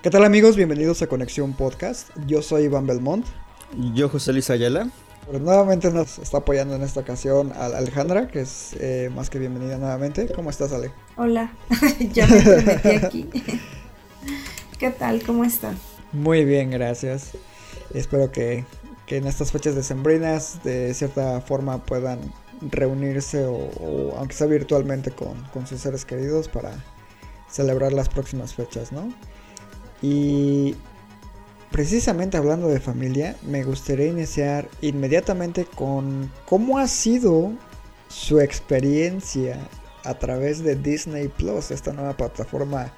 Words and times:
¿Qué 0.00 0.10
tal 0.10 0.24
amigos? 0.24 0.54
Bienvenidos 0.54 1.02
a 1.02 1.08
Conexión 1.08 1.54
Podcast. 1.54 2.10
Yo 2.24 2.40
soy 2.40 2.62
Iván 2.62 2.86
Belmont. 2.86 3.26
Yo, 3.94 4.08
José 4.08 4.32
Luis 4.32 4.48
Ayala. 4.48 4.88
Pero 5.26 5.40
nuevamente 5.40 5.90
nos 5.90 6.20
está 6.20 6.38
apoyando 6.38 6.76
en 6.76 6.82
esta 6.82 7.00
ocasión 7.00 7.52
a 7.56 7.66
Alejandra, 7.66 8.28
que 8.28 8.42
es 8.42 8.76
eh, 8.78 9.10
más 9.12 9.28
que 9.28 9.40
bienvenida 9.40 9.76
nuevamente. 9.76 10.28
¿Cómo 10.32 10.50
estás, 10.50 10.72
Ale? 10.72 10.92
Hola, 11.16 11.52
ya 12.12 12.28
me 12.28 12.62
metí 12.62 12.88
aquí. 12.88 13.28
¿Qué 14.78 14.90
tal? 14.90 15.20
¿Cómo 15.24 15.42
están? 15.42 15.76
Muy 16.12 16.44
bien, 16.44 16.70
gracias. 16.70 17.32
Espero 17.92 18.30
que, 18.30 18.64
que 19.04 19.16
en 19.16 19.26
estas 19.26 19.50
fechas 19.50 19.74
decembrinas 19.74 20.62
de 20.62 20.94
cierta 20.94 21.40
forma 21.40 21.84
puedan 21.84 22.20
reunirse 22.60 23.44
o, 23.46 23.56
o 23.56 24.16
aunque 24.16 24.34
sea 24.34 24.46
virtualmente 24.46 25.10
con, 25.10 25.42
con 25.52 25.66
sus 25.66 25.80
seres 25.80 26.04
queridos 26.04 26.46
para 26.46 26.84
celebrar 27.50 27.92
las 27.92 28.08
próximas 28.08 28.54
fechas, 28.54 28.92
¿no? 28.92 29.12
Y 30.02 30.74
precisamente 31.70 32.36
hablando 32.36 32.68
de 32.68 32.80
familia, 32.80 33.36
me 33.46 33.64
gustaría 33.64 34.06
iniciar 34.06 34.68
inmediatamente 34.80 35.64
con 35.64 36.30
cómo 36.46 36.78
ha 36.78 36.86
sido 36.86 37.52
su 38.08 38.40
experiencia 38.40 39.58
a 40.04 40.14
través 40.14 40.62
de 40.62 40.76
Disney 40.76 41.28
Plus, 41.28 41.70
esta 41.70 41.92
nueva 41.92 42.16
plataforma 42.16 42.92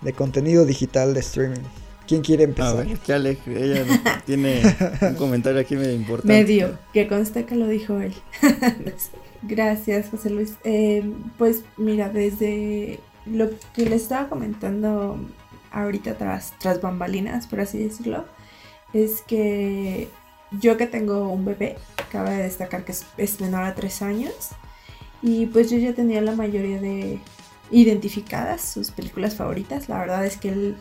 de 0.00 0.12
contenido 0.12 0.64
digital 0.64 1.14
de 1.14 1.20
streaming. 1.20 1.60
¿Quién 2.06 2.20
quiere 2.22 2.44
A 2.44 2.46
empezar? 2.46 2.86
ver, 2.86 2.98
que 2.98 3.12
Ale, 3.12 3.38
ella 3.46 4.22
tiene 4.26 4.60
un 5.00 5.14
comentario 5.14 5.60
aquí 5.60 5.76
medio 5.76 5.94
importante. 5.94 6.32
Medio, 6.32 6.78
que 6.92 7.08
conste 7.08 7.44
que 7.44 7.54
lo 7.56 7.66
dijo 7.66 7.98
él. 8.00 8.12
Gracias, 9.42 10.08
José 10.10 10.30
Luis. 10.30 10.54
Eh, 10.64 11.02
pues 11.38 11.62
mira, 11.76 12.08
desde 12.08 13.00
lo 13.26 13.50
que 13.74 13.86
le 13.86 13.96
estaba 13.96 14.28
comentando 14.28 15.18
ahorita 15.72 16.16
tras, 16.16 16.52
tras 16.58 16.80
bambalinas, 16.80 17.46
por 17.46 17.60
así 17.60 17.78
decirlo, 17.78 18.24
es 18.92 19.22
que 19.22 20.08
yo 20.60 20.76
que 20.76 20.86
tengo 20.86 21.28
un 21.28 21.44
bebé, 21.44 21.76
cabe 22.10 22.36
destacar 22.36 22.84
que 22.84 22.92
es, 23.16 23.40
menor 23.40 23.64
a 23.64 23.74
tres 23.74 24.02
años, 24.02 24.50
y 25.22 25.46
pues 25.46 25.70
yo 25.70 25.78
ya 25.78 25.94
tenía 25.94 26.20
la 26.20 26.32
mayoría 26.32 26.80
de 26.80 27.20
identificadas 27.70 28.60
sus 28.60 28.90
películas 28.90 29.36
favoritas. 29.36 29.88
La 29.88 29.98
verdad 29.98 30.26
es 30.26 30.36
que 30.36 30.48
él 30.50 30.76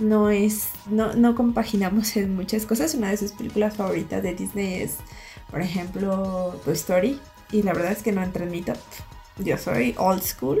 no 0.00 0.30
es, 0.30 0.70
no, 0.86 1.14
no 1.14 1.34
compaginamos 1.34 2.16
en 2.16 2.34
muchas 2.34 2.66
cosas. 2.66 2.94
Una 2.94 3.10
de 3.10 3.16
sus 3.16 3.32
películas 3.32 3.76
favoritas 3.76 4.22
de 4.22 4.34
Disney 4.34 4.82
es, 4.82 4.96
por 5.50 5.60
ejemplo, 5.60 6.60
Toy 6.64 6.74
Story. 6.74 7.20
Y 7.52 7.62
la 7.62 7.72
verdad 7.72 7.92
es 7.92 8.02
que 8.02 8.12
no 8.12 8.22
entra 8.22 8.44
en 8.44 8.50
mi 8.50 8.62
top. 8.62 8.76
Yo 9.38 9.56
soy 9.56 9.94
old 9.98 10.22
school. 10.22 10.60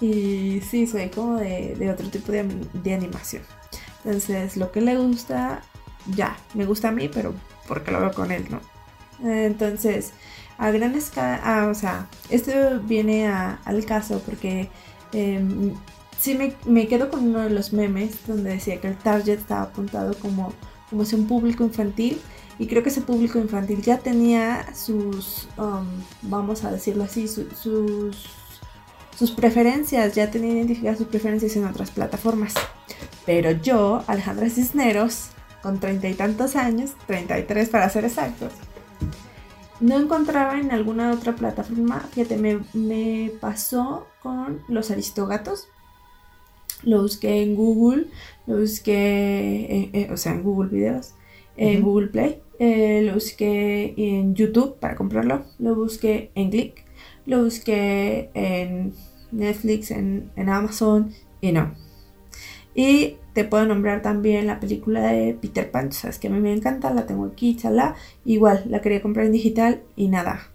Y 0.00 0.60
sí, 0.68 0.86
soy 0.86 1.08
como 1.10 1.36
de, 1.36 1.74
de 1.76 1.90
otro 1.90 2.08
tipo 2.08 2.30
de, 2.32 2.44
de 2.72 2.94
animación. 2.94 3.42
Entonces, 4.04 4.56
lo 4.56 4.70
que 4.70 4.80
le 4.80 4.96
gusta, 4.96 5.62
ya, 6.14 6.36
me 6.54 6.64
gusta 6.66 6.88
a 6.88 6.92
mí, 6.92 7.08
pero 7.12 7.34
porque 7.66 7.90
lo 7.90 8.00
veo 8.00 8.12
con 8.12 8.30
él, 8.30 8.46
¿no? 8.48 8.60
Entonces, 9.28 10.12
a 10.56 10.70
gran 10.70 10.94
escala, 10.94 11.40
ah, 11.42 11.68
o 11.68 11.74
sea, 11.74 12.06
esto 12.30 12.52
viene 12.84 13.26
al 13.28 13.84
caso 13.84 14.22
porque 14.24 14.70
eh, 15.12 15.44
sí 16.18 16.34
me, 16.36 16.54
me 16.64 16.86
quedo 16.86 17.10
con 17.10 17.24
uno 17.28 17.40
de 17.40 17.50
los 17.50 17.72
memes 17.72 18.26
donde 18.26 18.50
decía 18.50 18.80
que 18.80 18.88
el 18.88 18.96
target 18.96 19.38
estaba 19.40 19.62
apuntado 19.62 20.14
como, 20.18 20.52
como 20.90 21.02
un 21.12 21.26
público 21.26 21.64
infantil 21.64 22.20
y 22.60 22.66
creo 22.68 22.82
que 22.82 22.88
ese 22.90 23.00
público 23.02 23.38
infantil 23.38 23.82
ya 23.82 23.98
tenía 23.98 24.72
sus, 24.74 25.48
um, 25.58 25.86
vamos 26.22 26.64
a 26.64 26.70
decirlo 26.72 27.04
así, 27.04 27.26
su- 27.28 27.50
sus, 27.50 28.26
sus 29.18 29.32
preferencias, 29.32 30.14
ya 30.14 30.30
tenía 30.30 30.52
identificadas 30.52 30.98
sus 30.98 31.08
preferencias 31.08 31.56
en 31.56 31.64
otras 31.64 31.90
plataformas. 31.90 32.54
Pero 33.26 33.50
yo, 33.50 34.04
Alejandra 34.06 34.48
Cisneros, 34.48 35.30
con 35.60 35.80
treinta 35.80 36.08
y 36.08 36.14
tantos 36.14 36.54
años, 36.54 36.92
33 37.08 37.68
para 37.68 37.90
ser 37.90 38.04
exactos, 38.04 38.52
no 39.80 39.98
encontraba 39.98 40.60
en 40.60 40.70
alguna 40.70 41.10
otra 41.10 41.34
plataforma. 41.34 42.08
Fíjate, 42.12 42.36
me, 42.36 42.60
me 42.74 43.32
pasó 43.40 44.06
con 44.22 44.60
los 44.68 44.92
aristogatos. 44.92 45.66
Lo 46.84 47.02
busqué 47.02 47.42
en 47.42 47.56
Google, 47.56 48.06
lo 48.46 48.60
busqué, 48.60 48.94
eh, 48.94 49.90
eh, 49.92 50.08
o 50.12 50.16
sea, 50.16 50.32
en 50.32 50.44
Google 50.44 50.70
Videos, 50.70 51.14
en. 51.56 51.82
Google 51.82 52.06
Play, 52.06 52.40
eh, 52.60 53.02
lo 53.04 53.14
busqué 53.14 53.94
en 53.96 54.36
YouTube 54.36 54.78
para 54.78 54.94
comprarlo, 54.94 55.44
lo 55.58 55.74
busqué 55.74 56.30
en 56.36 56.50
Click, 56.50 56.84
lo 57.28 57.44
busqué 57.44 58.30
en 58.34 58.94
Netflix, 59.30 59.90
en, 59.90 60.32
en 60.34 60.48
Amazon 60.48 61.12
y 61.40 61.52
no. 61.52 61.74
Y 62.74 63.16
te 63.34 63.44
puedo 63.44 63.66
nombrar 63.66 64.02
también 64.02 64.46
la 64.46 64.60
película 64.60 65.12
de 65.12 65.34
Peter 65.34 65.70
Pan, 65.70 65.92
sabes 65.92 66.18
que 66.18 66.28
a 66.28 66.30
mí 66.30 66.40
me 66.40 66.52
encanta, 66.52 66.92
la 66.92 67.06
tengo 67.06 67.26
aquí, 67.26 67.54
chala. 67.54 67.94
Igual, 68.24 68.64
la 68.68 68.80
quería 68.80 69.02
comprar 69.02 69.26
en 69.26 69.32
digital 69.32 69.82
y 69.94 70.08
nada. 70.08 70.48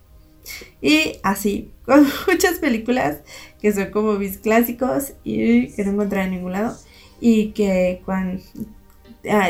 Y 0.82 1.20
así, 1.22 1.72
con 1.86 2.08
muchas 2.28 2.60
películas 2.60 3.20
que 3.62 3.72
son 3.72 3.92
como 3.92 4.14
mis 4.14 4.38
clásicos 4.38 5.14
y 5.24 5.68
que 5.74 5.86
no 5.86 5.92
encontré 5.92 6.24
en 6.24 6.32
ningún 6.32 6.54
lado. 6.54 6.76
Y 7.22 7.50
que 7.52 8.02
cuando, 8.04 8.44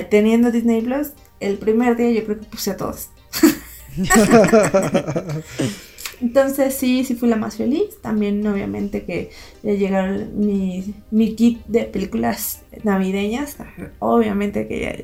teniendo 0.09 0.51
Disney 0.51 0.81
Plus, 0.81 1.13
el 1.39 1.57
primer 1.57 1.95
día 1.95 2.11
yo 2.11 2.25
creo 2.25 2.39
que 2.39 2.45
puse 2.45 2.71
a 2.71 2.77
todos. 2.77 3.09
Entonces 6.23 6.73
sí, 6.73 7.03
sí 7.03 7.15
fui 7.15 7.27
la 7.27 7.35
más 7.35 7.57
feliz. 7.57 7.99
También 8.01 8.47
obviamente 8.47 9.03
que 9.03 9.29
ya 9.61 9.73
llegaron 9.73 10.39
mi, 10.39 10.93
mi 11.11 11.35
kit 11.35 11.65
de 11.65 11.83
películas 11.83 12.61
navideñas. 12.83 13.57
Obviamente 13.99 14.65
que 14.65 14.79
ya 14.79 14.95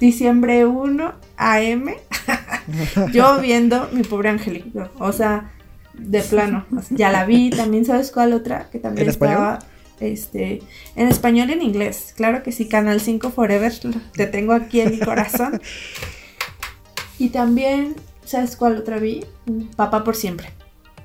diciembre 0.00 0.66
1 0.66 1.14
AM. 1.36 1.94
yo 3.12 3.40
viendo 3.40 3.88
mi 3.92 4.02
pobre 4.02 4.30
angelito. 4.30 4.90
O 4.98 5.12
sea, 5.12 5.52
de 5.94 6.22
plano. 6.22 6.66
o 6.76 6.82
sea, 6.82 6.96
ya 6.96 7.12
la 7.12 7.24
vi. 7.24 7.50
También 7.50 7.84
sabes 7.84 8.10
cuál 8.10 8.32
otra 8.32 8.68
que 8.72 8.80
también 8.80 9.04
¿En 9.04 9.10
español? 9.10 9.34
estaba. 9.34 9.58
Este, 10.00 10.62
en 10.96 11.06
español 11.06 11.48
y 11.50 11.52
en 11.52 11.62
inglés. 11.62 12.12
Claro 12.16 12.42
que 12.42 12.50
sí, 12.50 12.66
Canal 12.66 13.00
5 13.00 13.30
Forever. 13.30 13.72
Te 14.14 14.26
tengo 14.26 14.52
aquí 14.52 14.80
en 14.80 14.90
mi 14.90 14.98
corazón. 14.98 15.60
Y 17.18 17.30
también, 17.30 17.94
¿sabes 18.26 18.56
cuál 18.56 18.76
otra 18.76 18.98
vi? 18.98 19.24
Papá 19.74 20.04
por 20.04 20.16
siempre. 20.16 20.55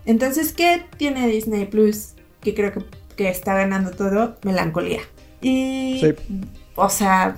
Entonces, 0.06 0.54
¿qué 0.54 0.84
tiene 0.98 1.28
Disney 1.28 1.66
Plus? 1.66 2.14
Que 2.42 2.54
creo 2.54 2.74
que, 2.74 2.82
que 3.16 3.30
está 3.30 3.54
ganando 3.56 3.92
todo, 3.92 4.36
melancolía. 4.44 5.02
Y, 5.42 6.00
Sí. 6.02 6.14
o 6.76 6.90
sea, 6.90 7.38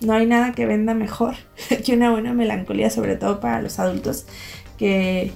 no 0.00 0.14
hay 0.14 0.26
nada 0.26 0.52
que 0.52 0.66
venda 0.66 0.94
mejor 0.94 1.34
que 1.84 1.94
una 1.94 2.10
buena 2.10 2.32
melancolía, 2.34 2.90
sobre 2.90 3.16
todo 3.16 3.40
para 3.40 3.62
los 3.62 3.78
adultos. 3.78 4.26
Que, 4.78 5.32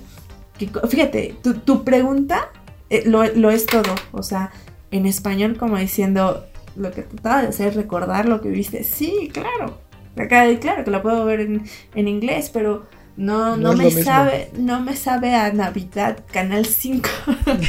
fíjate, 0.88 1.34
tu, 1.42 1.54
tu 1.54 1.84
pregunta 1.84 2.50
eh, 2.90 3.02
lo, 3.06 3.24
lo 3.34 3.50
es 3.50 3.66
todo. 3.66 3.94
O 4.12 4.22
sea, 4.22 4.50
en 4.90 5.06
español, 5.06 5.56
como 5.56 5.76
diciendo, 5.78 6.46
lo 6.76 6.90
que 6.92 7.02
trataba 7.02 7.42
de 7.42 7.48
hacer, 7.48 7.74
recordar 7.74 8.28
lo 8.28 8.40
que 8.40 8.48
viste. 8.50 8.84
Sí, 8.84 9.30
claro. 9.32 9.78
Acá, 10.18 10.46
claro 10.60 10.84
que 10.84 10.90
lo 10.90 11.02
puedo 11.02 11.24
ver 11.26 11.40
en, 11.40 11.64
en 11.94 12.08
inglés, 12.08 12.50
pero 12.52 12.86
no, 13.16 13.56
No 13.56 13.72
me 13.74 13.90
sabe, 13.90 14.50
no 14.58 14.80
me 14.80 14.94
sabe 14.96 15.34
a 15.34 15.52
Navidad, 15.52 16.24
Canal 16.30 16.66
5, 16.66 17.08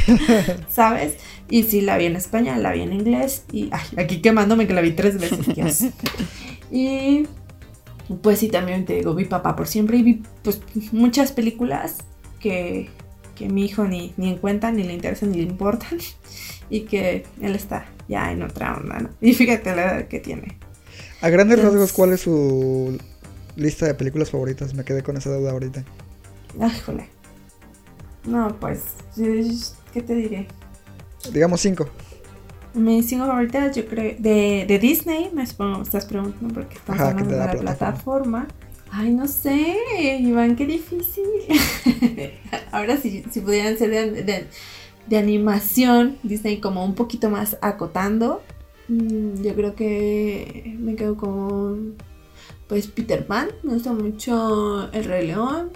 ¿sabes? 0.70 1.16
Y 1.50 1.62
sí 1.64 1.80
la 1.80 1.96
vi 1.96 2.06
en 2.06 2.16
español, 2.16 2.62
la 2.62 2.72
vi 2.72 2.82
en 2.82 2.92
inglés, 2.92 3.44
y 3.52 3.70
ay, 3.72 4.04
aquí 4.04 4.20
quemándome 4.20 4.66
que 4.66 4.74
la 4.74 4.80
vi 4.82 4.92
tres 4.92 5.18
veces, 5.18 5.54
Dios. 5.54 5.84
Y 6.70 7.26
pues 8.22 8.40
sí, 8.40 8.48
también 8.48 8.84
te 8.84 8.96
digo, 8.96 9.14
vi 9.14 9.24
papá 9.24 9.56
por 9.56 9.66
siempre 9.66 9.96
y 9.96 10.02
vi 10.02 10.22
pues 10.42 10.60
muchas 10.92 11.32
películas 11.32 11.96
que, 12.40 12.90
que 13.34 13.48
mi 13.48 13.64
hijo 13.64 13.84
ni, 13.84 14.12
ni 14.18 14.28
en 14.28 14.36
cuenta, 14.36 14.70
ni 14.70 14.82
le 14.82 14.92
interesan, 14.92 15.30
ni 15.32 15.38
le 15.38 15.44
importan, 15.44 15.98
y 16.70 16.80
que 16.82 17.24
él 17.40 17.54
está 17.54 17.86
ya 18.06 18.32
en 18.32 18.42
otra 18.42 18.76
onda, 18.76 18.98
¿no? 19.00 19.08
Y 19.22 19.32
fíjate 19.32 19.74
la 19.74 19.82
edad 19.84 20.08
que 20.08 20.20
tiene. 20.20 20.58
A 21.22 21.30
grandes 21.30 21.58
Entonces- 21.58 21.80
rasgos, 21.80 21.92
¿cuál 21.94 22.12
es 22.12 22.20
su 22.20 22.98
lista 23.58 23.86
de 23.86 23.94
películas 23.94 24.30
favoritas? 24.30 24.74
Me 24.74 24.84
quedé 24.84 25.02
con 25.02 25.16
esa 25.16 25.30
duda 25.34 25.52
ahorita. 25.52 25.84
Ay, 26.60 26.78
jole. 26.84 27.08
No, 28.24 28.56
pues, 28.60 28.96
¿qué 29.92 30.02
te 30.02 30.14
diré? 30.14 30.48
Digamos 31.32 31.60
cinco. 31.60 31.88
mis 32.74 33.08
cinco 33.08 33.26
favoritas, 33.26 33.74
yo 33.76 33.86
creo, 33.86 34.14
de, 34.18 34.64
de 34.66 34.78
Disney, 34.78 35.30
me 35.34 35.46
supongo, 35.46 35.78
me 35.78 35.82
estás 35.84 36.06
preguntando 36.06 36.54
porque 36.54 36.76
estamos 36.76 37.02
Ajá, 37.02 37.10
hablando 37.10 37.34
de 37.34 37.38
la 37.38 37.58
plataforma. 37.58 38.48
Ay, 38.90 39.12
no 39.12 39.28
sé, 39.28 39.76
Iván, 40.20 40.56
qué 40.56 40.66
difícil. 40.66 41.24
Ahora 42.72 42.96
si, 42.96 43.24
si 43.30 43.40
pudieran 43.40 43.76
ser 43.78 43.90
de, 43.90 44.22
de- 44.22 44.48
de 45.06 45.16
animación, 45.18 46.18
Disney 46.22 46.60
como 46.60 46.84
un 46.84 46.94
poquito 46.94 47.30
más 47.30 47.56
acotando, 47.62 48.42
mm, 48.88 49.42
yo 49.42 49.54
creo 49.54 49.74
que 49.74 50.76
me 50.78 50.96
quedo 50.96 51.16
con, 51.16 51.96
pues, 52.68 52.86
Peter 52.86 53.26
Pan, 53.26 53.48
me 53.62 53.74
gusta 53.74 53.92
mucho 53.92 54.90
El 54.92 55.04
Rey 55.04 55.26
León, 55.26 55.70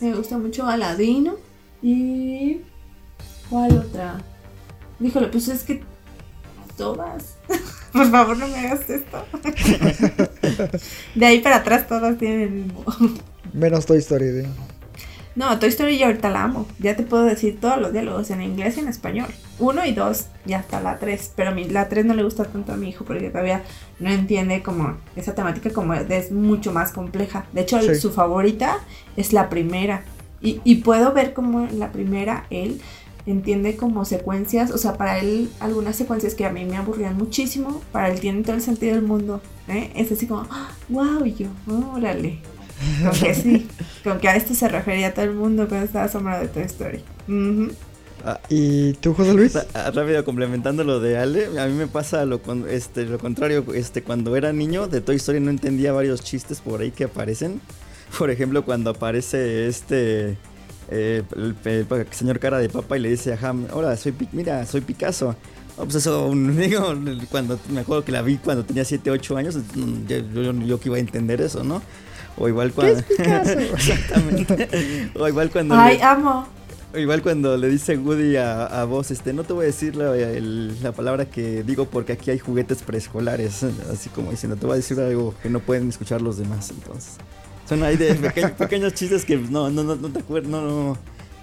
me 0.00 0.14
gusta 0.14 0.38
mucho 0.38 0.66
Aladino 0.66 1.36
y... 1.82 2.60
¿Cuál 3.48 3.78
otra? 3.78 4.20
Híjole, 5.00 5.28
pues 5.28 5.48
es 5.48 5.64
que 5.64 5.82
todas. 6.76 7.36
Por 7.92 8.10
favor, 8.10 8.36
no 8.36 8.46
me 8.48 8.56
hagas 8.58 8.88
esto. 8.88 9.24
De 11.14 11.26
ahí 11.26 11.40
para 11.40 11.56
atrás 11.56 11.88
todas 11.88 12.18
tienen 12.18 12.40
el 12.42 12.50
mismo. 12.50 12.84
Menos 13.52 13.86
Toy 13.86 13.98
Story. 13.98 14.42
¿sí? 14.42 14.48
No, 15.38 15.56
Toy 15.60 15.68
Story 15.68 15.98
ya 15.98 16.06
ahorita 16.06 16.30
la 16.30 16.42
amo. 16.42 16.66
Ya 16.80 16.96
te 16.96 17.04
puedo 17.04 17.22
decir 17.22 17.60
todos 17.60 17.80
los 17.80 17.92
diálogos 17.92 18.28
en 18.32 18.42
inglés 18.42 18.76
y 18.76 18.80
en 18.80 18.88
español. 18.88 19.28
Uno 19.60 19.86
y 19.86 19.92
dos, 19.92 20.26
ya 20.44 20.58
hasta 20.58 20.80
la 20.80 20.98
tres. 20.98 21.30
Pero 21.36 21.50
a 21.50 21.54
mí, 21.54 21.62
la 21.68 21.88
tres 21.88 22.04
no 22.04 22.14
le 22.14 22.24
gusta 22.24 22.44
tanto 22.44 22.72
a 22.72 22.76
mi 22.76 22.88
hijo 22.88 23.04
porque 23.04 23.30
todavía 23.30 23.62
no 24.00 24.10
entiende 24.10 24.64
como 24.64 24.96
esa 25.14 25.36
temática 25.36 25.70
como 25.70 25.94
es 25.94 26.32
mucho 26.32 26.72
más 26.72 26.90
compleja. 26.90 27.46
De 27.52 27.60
hecho, 27.60 27.80
Sí. 27.80 27.94
su 27.94 28.10
favorita 28.10 28.78
es 29.16 29.32
la 29.32 29.48
primera. 29.48 30.02
Y, 30.40 30.60
y 30.64 30.76
puedo 30.82 31.12
ver 31.12 31.34
como 31.34 31.68
en 31.68 31.78
la 31.78 31.92
primera 31.92 32.46
él 32.50 32.80
entiende 33.24 33.76
como 33.76 34.04
secuencias, 34.04 34.72
o 34.72 34.78
sea, 34.78 34.96
para 34.96 35.20
él 35.20 35.50
algunas 35.60 35.94
secuencias 35.94 36.34
que 36.34 36.46
a 36.46 36.50
mí 36.50 36.64
me 36.64 36.76
aburrían 36.78 37.16
muchísimo, 37.16 37.80
para 37.92 38.08
él 38.08 38.18
tienen 38.18 38.42
todo 38.42 38.56
el 38.56 38.62
sentido 38.62 38.94
del 38.96 39.04
mundo. 39.04 39.40
¿eh? 39.68 39.92
Es 39.94 40.10
así 40.10 40.26
como, 40.26 40.48
wow, 40.88 41.24
y 41.24 41.34
yo, 41.34 41.46
órale. 41.94 42.38
Con 43.02 43.12
que 43.20 43.34
sí, 43.34 43.68
con 44.04 44.18
que 44.20 44.28
a 44.28 44.36
esto 44.36 44.54
se 44.54 44.68
refería 44.68 45.12
todo 45.14 45.24
el 45.24 45.34
mundo 45.34 45.66
cuando 45.68 45.86
estaba 45.86 46.04
asombrado 46.06 46.42
de 46.42 46.48
Toy 46.48 46.62
Story. 46.64 47.04
Ujú. 47.28 47.72
¿Y 48.48 48.92
tú, 48.94 49.14
José 49.14 49.32
Luis? 49.32 49.54
Ra- 49.54 49.66
ah, 49.74 49.90
Rápido, 49.92 50.24
complementando 50.24 50.82
lo 50.84 51.00
de 51.00 51.16
Ale, 51.18 51.58
a 51.58 51.66
mí 51.66 51.72
me 51.74 51.86
pasa 51.86 52.24
lo, 52.24 52.42
con- 52.42 52.68
este, 52.68 53.04
lo 53.04 53.18
contrario. 53.18 53.64
Este, 53.74 54.02
cuando 54.02 54.36
era 54.36 54.52
niño 54.52 54.86
de 54.88 55.00
Toy 55.00 55.16
Story 55.16 55.40
no 55.40 55.50
entendía 55.50 55.92
varios 55.92 56.22
chistes 56.22 56.60
por 56.60 56.80
ahí 56.80 56.90
que 56.90 57.04
aparecen. 57.04 57.60
Por 58.18 58.30
ejemplo, 58.30 58.64
cuando 58.64 58.90
aparece 58.90 59.68
este 59.68 60.36
eh, 60.90 61.22
el, 61.36 61.54
el 61.64 62.06
señor 62.10 62.38
cara 62.40 62.58
de 62.58 62.68
papa 62.68 62.96
y 62.96 63.00
le 63.00 63.10
dice 63.10 63.34
a 63.34 63.38
Ham, 63.48 63.66
hola, 63.72 63.96
soy 63.96 64.14
mira, 64.32 64.64
soy 64.66 64.80
Picasso. 64.80 65.36
Oh, 65.76 65.84
pues 65.84 65.96
eso, 65.96 66.26
un- 66.26 66.56
digo, 66.60 66.94
cuando 67.30 67.58
me 67.70 67.80
acuerdo 67.80 68.04
que 68.04 68.12
la 68.12 68.22
vi 68.22 68.36
cuando 68.38 68.64
tenía 68.64 68.84
7, 68.84 69.10
8 69.10 69.36
años, 69.36 69.56
mm, 69.56 70.06
yo, 70.08 70.18
yo, 70.42 70.52
yo 70.52 70.80
que 70.80 70.88
iba 70.88 70.96
a 70.96 71.00
entender 71.00 71.40
eso, 71.40 71.62
¿no? 71.62 71.82
O 72.38 72.48
igual 72.48 72.72
cuando... 72.72 73.00
Exactamente. 73.18 75.10
O 75.18 75.26
igual 75.28 75.50
cuando... 75.50 75.74
Ay, 75.74 75.96
le- 75.98 76.02
amo. 76.04 76.46
Igual 76.94 77.20
cuando 77.22 77.56
le 77.58 77.68
dice 77.68 77.98
Woody 77.98 78.36
a, 78.36 78.64
a 78.64 78.84
vos, 78.84 79.10
este, 79.10 79.32
no 79.34 79.44
te 79.44 79.52
voy 79.52 79.64
a 79.64 79.66
decir 79.66 79.94
la, 79.94 80.16
el- 80.16 80.82
la 80.82 80.92
palabra 80.92 81.26
que 81.26 81.62
digo 81.62 81.84
porque 81.84 82.12
aquí 82.14 82.30
hay 82.30 82.38
juguetes 82.38 82.82
preescolares, 82.82 83.62
así 83.92 84.08
como 84.08 84.30
diciendo, 84.30 84.56
te 84.56 84.64
voy 84.66 84.74
a 84.74 84.76
decir 84.76 84.98
algo 84.98 85.34
que 85.42 85.50
no 85.50 85.60
pueden 85.60 85.88
escuchar 85.90 86.22
los 86.22 86.38
demás, 86.38 86.70
entonces. 86.70 87.16
Son 87.68 87.82
ahí 87.82 87.96
de 87.98 88.14
peque- 88.14 88.48
pequeños 88.48 88.94
chistes 88.94 89.24
que 89.26 89.36
pues, 89.36 89.50
no, 89.50 89.68
no, 89.70 89.84
no, 89.84 89.96
no 89.96 90.08
te 90.08 90.20
acuerdas, 90.20 90.50
no, 90.50 90.62
no, 90.62 90.96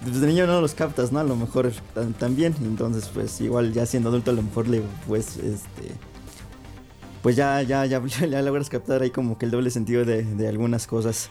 desde 0.04 0.26
niño 0.26 0.46
no 0.48 0.60
los 0.60 0.74
captas, 0.74 1.12
¿no? 1.12 1.20
A 1.20 1.24
lo 1.24 1.36
mejor 1.36 1.70
también, 2.18 2.54
entonces 2.62 3.08
pues 3.14 3.40
igual 3.40 3.72
ya 3.72 3.86
siendo 3.86 4.08
adulto 4.08 4.32
a 4.32 4.34
lo 4.34 4.42
mejor 4.42 4.66
le, 4.66 4.82
pues, 5.06 5.36
este, 5.36 5.92
pues 7.26 7.34
ya, 7.34 7.60
ya, 7.62 7.84
ya, 7.86 8.40
logras 8.40 8.70
captar 8.70 9.02
ahí 9.02 9.10
como 9.10 9.36
que 9.36 9.46
el 9.46 9.50
doble 9.50 9.70
sentido 9.70 10.04
de, 10.04 10.46
algunas 10.46 10.86
cosas. 10.86 11.28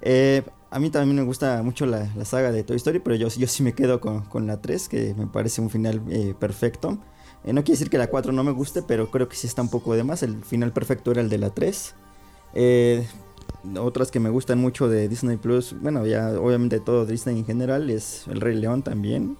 Eh, 0.00 0.42
a 0.70 0.78
mí 0.78 0.88
también 0.88 1.16
me 1.16 1.22
gusta 1.22 1.62
mucho 1.62 1.84
la, 1.84 2.08
saga 2.24 2.50
de 2.50 2.64
Toy 2.64 2.76
Story, 2.76 2.98
pero 3.00 3.14
yo, 3.14 3.28
yo 3.28 3.46
sí 3.46 3.62
me 3.62 3.74
quedo 3.74 4.00
con, 4.00 4.22
con 4.22 4.46
la 4.46 4.62
3, 4.62 4.88
que 4.88 5.14
me 5.14 5.26
parece 5.26 5.60
un 5.60 5.68
final 5.68 6.00
eh, 6.08 6.32
perfecto. 6.40 6.96
Eh, 7.44 7.52
no 7.52 7.62
quiere 7.62 7.72
decir 7.76 7.90
que 7.90 7.98
la 7.98 8.06
4 8.06 8.32
no 8.32 8.42
me 8.42 8.52
guste, 8.52 8.80
pero 8.80 9.10
creo 9.10 9.28
que 9.28 9.36
sí 9.36 9.46
está 9.46 9.60
un 9.60 9.68
poco 9.68 9.94
de 9.94 10.02
más. 10.02 10.22
El 10.22 10.42
final 10.44 10.72
perfecto 10.72 11.10
era 11.10 11.20
el 11.20 11.28
de 11.28 11.36
la 11.36 11.50
3. 11.50 11.94
Eh, 12.54 13.06
otras 13.78 14.10
que 14.10 14.20
me 14.20 14.30
gustan 14.30 14.58
mucho 14.58 14.88
de 14.88 15.10
Disney 15.10 15.36
Plus, 15.36 15.76
bueno, 15.78 16.06
ya 16.06 16.40
obviamente 16.40 16.80
todo 16.80 17.04
Disney 17.04 17.40
en 17.40 17.44
general, 17.44 17.90
es 17.90 18.26
El 18.28 18.40
Rey 18.40 18.56
León 18.56 18.82
también. 18.82 19.36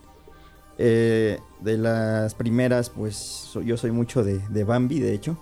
De 0.77 1.39
las 1.63 2.35
primeras, 2.35 2.91
pues 2.91 3.57
yo 3.65 3.79
soy 3.79 3.91
mucho 3.91 4.23
de, 4.23 4.41
de 4.51 4.65
Bambi, 4.65 5.01
de 5.01 5.15
hecho. 5.15 5.39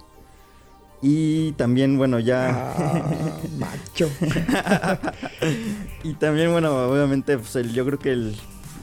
Y 1.04 1.52
también, 1.52 1.98
bueno, 1.98 2.20
ya... 2.20 2.74
Ah, 2.78 3.10
macho. 3.58 4.08
y 6.04 6.14
también, 6.14 6.52
bueno, 6.52 6.88
obviamente, 6.88 7.38
pues, 7.38 7.56
el- 7.56 7.72
yo 7.72 7.84
creo 7.84 7.98
que 7.98 8.12
el, 8.12 8.36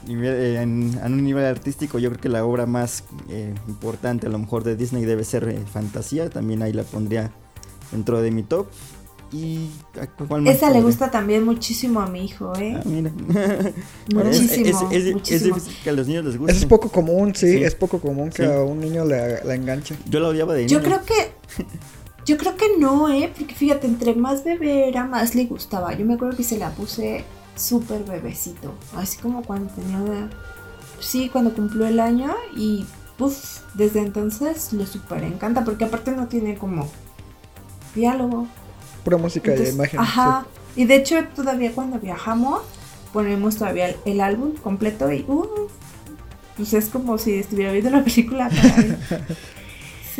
eh, 0.08 0.58
en, 0.60 0.98
un 1.02 1.24
nivel 1.24 1.46
artístico, 1.46 1.98
yo 1.98 2.10
creo 2.10 2.20
que 2.20 2.28
la 2.28 2.44
obra 2.44 2.66
más 2.66 3.04
eh, 3.30 3.54
importante 3.68 4.26
a 4.26 4.30
lo 4.30 4.38
mejor 4.38 4.64
de 4.64 4.76
Disney 4.76 5.04
debe 5.04 5.24
ser 5.24 5.48
eh, 5.48 5.58
Fantasía. 5.72 6.28
También 6.30 6.62
ahí 6.62 6.72
la 6.74 6.82
pondría 6.82 7.30
dentro 7.90 8.20
de 8.20 8.30
mi 8.30 8.42
top. 8.42 8.66
Y 9.32 9.70
¿a 10.00 10.08
cuál 10.08 10.42
más 10.42 10.56
Esa 10.56 10.70
le 10.72 10.82
gusta 10.82 11.08
también 11.10 11.44
muchísimo 11.44 12.00
a 12.00 12.06
mi 12.08 12.24
hijo, 12.24 12.52
¿eh? 12.58 12.74
Ah, 12.76 12.82
mira. 12.84 13.12
Muchísimo, 14.12 14.66
Es, 14.66 14.74
es- 14.76 14.82
es- 14.90 15.06
es 15.06 15.12
muchísimo. 15.14 15.54
difícil 15.54 15.76
que 15.84 15.90
a 15.90 15.92
los 15.92 16.08
niños 16.08 16.24
les 16.24 16.36
guste. 16.36 16.52
Eso 16.52 16.60
es 16.62 16.66
poco 16.66 16.88
común, 16.90 17.32
sí, 17.36 17.52
Sí. 17.58 17.62
es 17.64 17.76
poco 17.76 18.00
común 18.00 18.30
que 18.30 18.44
Sí. 18.44 18.50
a 18.52 18.60
un 18.60 18.80
niño 18.80 19.04
le, 19.04 19.42
le 19.44 19.54
enganche. 19.54 19.94
Yo 20.06 20.18
la 20.20 20.28
odiaba 20.28 20.52
de 20.54 20.66
Yo 20.66 20.80
niño. 20.80 20.90
creo 20.90 21.04
que. 21.06 21.64
Yo 22.26 22.36
creo 22.36 22.56
que 22.56 22.78
no, 22.78 23.08
¿eh? 23.08 23.32
Porque 23.36 23.54
fíjate, 23.54 23.86
entre 23.86 24.14
más 24.14 24.44
bebé 24.44 24.88
era, 24.88 25.04
más 25.04 25.34
le 25.34 25.46
gustaba. 25.46 25.94
Yo 25.94 26.04
me 26.04 26.14
acuerdo 26.14 26.36
que 26.36 26.44
se 26.44 26.58
la 26.58 26.70
puse 26.70 27.24
súper 27.56 28.04
bebecito. 28.04 28.74
Así 28.94 29.18
como 29.18 29.42
cuando 29.42 29.72
tenía. 29.72 30.28
Sí, 30.98 31.28
cuando 31.30 31.54
cumplió 31.54 31.86
el 31.86 32.00
año. 32.00 32.34
Y. 32.56 32.86
Uf, 33.18 33.60
desde 33.74 34.00
entonces 34.00 34.72
le 34.72 34.86
súper 34.86 35.24
encanta. 35.24 35.64
Porque 35.64 35.84
aparte 35.84 36.12
no 36.12 36.28
tiene 36.28 36.56
como. 36.56 36.88
Diálogo. 37.94 38.46
Pura 39.04 39.16
música 39.16 39.50
y 39.50 39.52
Entonces, 39.52 39.74
imagen. 39.74 40.00
Ajá. 40.00 40.46
Y 40.76 40.84
de 40.84 40.96
hecho, 40.96 41.16
todavía 41.34 41.72
cuando 41.72 41.98
viajamos, 41.98 42.62
ponemos 43.12 43.56
todavía 43.56 43.88
el, 43.88 43.96
el 44.04 44.20
álbum 44.20 44.54
completo 44.56 45.10
y. 45.10 45.24
Uh, 45.26 45.68
pues 46.56 46.74
es 46.74 46.90
como 46.90 47.16
si 47.16 47.34
estuviera 47.34 47.72
viendo 47.72 47.90
la 47.90 48.04
película. 48.04 48.50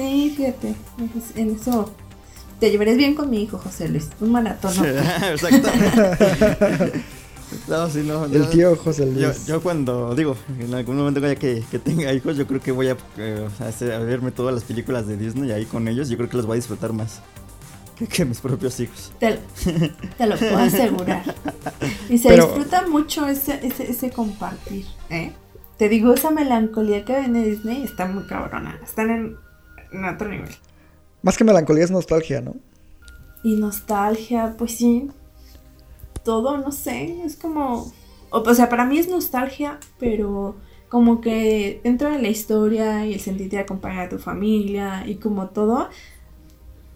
Sí, 0.01 0.35
fíjate. 0.37 0.75
pues, 0.97 1.37
En 1.37 1.51
eso 1.57 1.93
te 2.59 2.71
llevarías 2.71 2.97
bien 2.97 3.15
con 3.15 3.29
mi 3.31 3.43
hijo, 3.43 3.59
José 3.59 3.89
Luis. 3.89 4.09
Un 4.21 4.33
maratón. 4.33 4.73
¿no? 4.77 4.85
Exacto. 5.29 5.69
no, 7.69 7.89
sí, 7.91 8.03
no. 8.05 8.25
El 8.27 8.33
yo- 8.33 8.49
tío 8.49 8.77
José 8.77 9.07
Luis. 9.07 9.47
yo 9.47 9.61
cuando 9.63 10.15
digo, 10.15 10.37
en 10.59 10.73
algún 10.75 10.97
momento 10.97 11.21
ya 11.21 11.37
que, 11.37 11.63
que 11.71 11.79
tenga 11.79 12.13
hijos, 12.13 12.37
yo 12.37 12.47
creo 12.47 12.61
que 12.61 12.73
voy 12.73 12.89
a, 12.89 12.97
eh, 13.19 13.49
hacer- 13.61 13.93
a 13.93 13.99
verme 14.01 14.31
todas 14.31 14.55
las 14.55 14.65
películas 14.65 15.07
de 15.07 15.17
Disney 15.17 15.51
ahí 15.53 15.65
con 15.67 15.87
ellos. 15.89 16.09
Yo 16.09 16.17
creo 16.17 16.29
que 16.29 16.37
los 16.37 16.47
voy 16.47 16.55
a 16.55 16.57
disfrutar 16.57 16.93
más 16.93 17.21
que, 17.99 18.07
que 18.07 18.25
mis 18.25 18.41
propios 18.41 18.79
hijos. 18.81 19.13
Te, 19.19 19.39
te 20.17 20.27
lo 20.27 20.37
puedo 20.37 20.57
asegurar. 20.59 21.35
Y 22.09 22.19
se 22.19 22.29
Pero- 22.29 22.47
disfruta 22.47 22.87
mucho 22.89 23.27
ese, 23.27 23.61
ese, 23.67 23.91
ese 23.91 24.11
compartir. 24.11 24.87
¿eh? 25.11 25.33
Te 25.79 25.89
digo, 25.89 26.13
esa 26.13 26.31
melancolía 26.31 27.05
que 27.05 27.19
viene 27.21 27.43
de 27.43 27.51
Disney 27.53 27.83
está 27.85 28.07
muy 28.07 28.25
cabrona. 28.27 28.79
Están 28.85 29.11
en, 29.11 29.37
en 29.93 30.05
otro 30.05 30.29
nivel. 30.29 30.51
Más 31.23 31.37
que 31.37 31.45
melancolía 31.45 31.85
es 31.85 31.91
nostalgia, 31.91 32.41
¿no? 32.41 32.57
Y 33.43 33.57
nostalgia, 33.57 34.55
pues 34.59 34.77
sí. 34.77 35.09
Todo, 36.25 36.59
no 36.59 36.73
sé, 36.73 37.23
es 37.25 37.37
como... 37.37 37.93
O, 38.31 38.39
o 38.39 38.55
sea, 38.55 38.69
para 38.69 38.85
mí 38.85 38.99
es 38.99 39.09
nostalgia, 39.09 39.79
pero 39.99 40.57
como 40.89 41.21
que 41.21 41.81
dentro 41.85 42.11
de 42.11 42.21
la 42.21 42.29
historia 42.29 43.07
y 43.07 43.15
el 43.15 43.21
sentirte 43.21 43.59
acompañada 43.59 44.03
de 44.03 44.09
tu 44.09 44.19
familia 44.19 45.05
y 45.07 45.17
como 45.17 45.49
todo, 45.49 45.89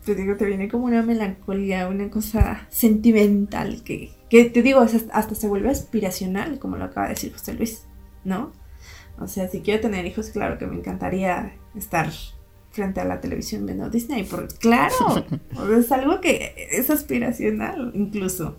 te 0.04 0.14
digo, 0.14 0.36
te 0.36 0.44
viene 0.44 0.68
como 0.68 0.86
una 0.86 1.02
melancolía, 1.02 1.88
una 1.88 2.10
cosa 2.10 2.66
sentimental 2.70 3.82
que, 3.84 4.10
que 4.28 4.44
te 4.46 4.62
digo, 4.62 4.80
hasta 4.80 5.34
se 5.34 5.48
vuelve 5.48 5.70
aspiracional, 5.70 6.58
como 6.58 6.76
lo 6.76 6.84
acaba 6.84 7.06
de 7.06 7.14
decir 7.14 7.32
José 7.32 7.54
Luis, 7.54 7.86
¿no? 8.24 8.52
O 9.20 9.28
sea, 9.28 9.48
si 9.48 9.60
quiero 9.60 9.80
tener 9.80 10.04
hijos, 10.06 10.30
claro 10.30 10.58
que 10.58 10.66
me 10.66 10.76
encantaría 10.76 11.56
estar 11.76 12.10
frente 12.74 13.00
a 13.00 13.04
la 13.04 13.20
televisión 13.20 13.64
viendo 13.64 13.88
Disney, 13.88 14.24
porque 14.24 14.54
claro, 14.56 14.94
o 15.56 15.66
sea, 15.66 15.78
es 15.78 15.92
algo 15.92 16.20
que 16.20 16.68
es 16.72 16.90
aspiracional 16.90 17.92
incluso. 17.94 18.56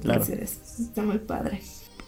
Claro. 0.00 0.22
Está 0.22 1.02
muy 1.02 1.18
padre. 1.18 1.60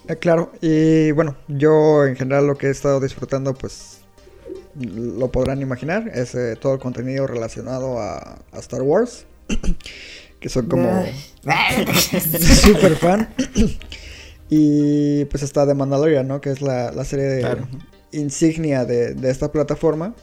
Eh, 0.08 0.16
claro, 0.16 0.52
y 0.60 1.10
bueno, 1.10 1.36
yo 1.48 2.06
en 2.06 2.16
general 2.16 2.46
lo 2.46 2.56
que 2.56 2.68
he 2.68 2.70
estado 2.70 3.00
disfrutando, 3.00 3.54
pues 3.54 4.00
lo 4.78 5.30
podrán 5.32 5.60
imaginar, 5.60 6.08
es 6.14 6.34
eh, 6.34 6.56
todo 6.56 6.74
el 6.74 6.78
contenido 6.78 7.26
relacionado 7.26 7.98
a, 7.98 8.38
a 8.52 8.58
Star 8.58 8.82
Wars, 8.82 9.26
que 10.40 10.48
son 10.48 10.66
como 10.66 11.04
super 12.62 12.96
fan. 12.96 13.28
y 14.48 15.24
pues 15.26 15.42
está 15.42 15.66
The 15.66 15.74
Mandalorian, 15.74 16.28
¿no? 16.28 16.40
Que 16.40 16.50
es 16.50 16.62
la, 16.62 16.92
la 16.92 17.04
serie 17.04 17.26
de, 17.26 17.40
Claro. 17.40 17.68
Insignia 18.12 18.84
de, 18.84 19.14
de 19.14 19.30
esta 19.30 19.52
plataforma. 19.52 20.14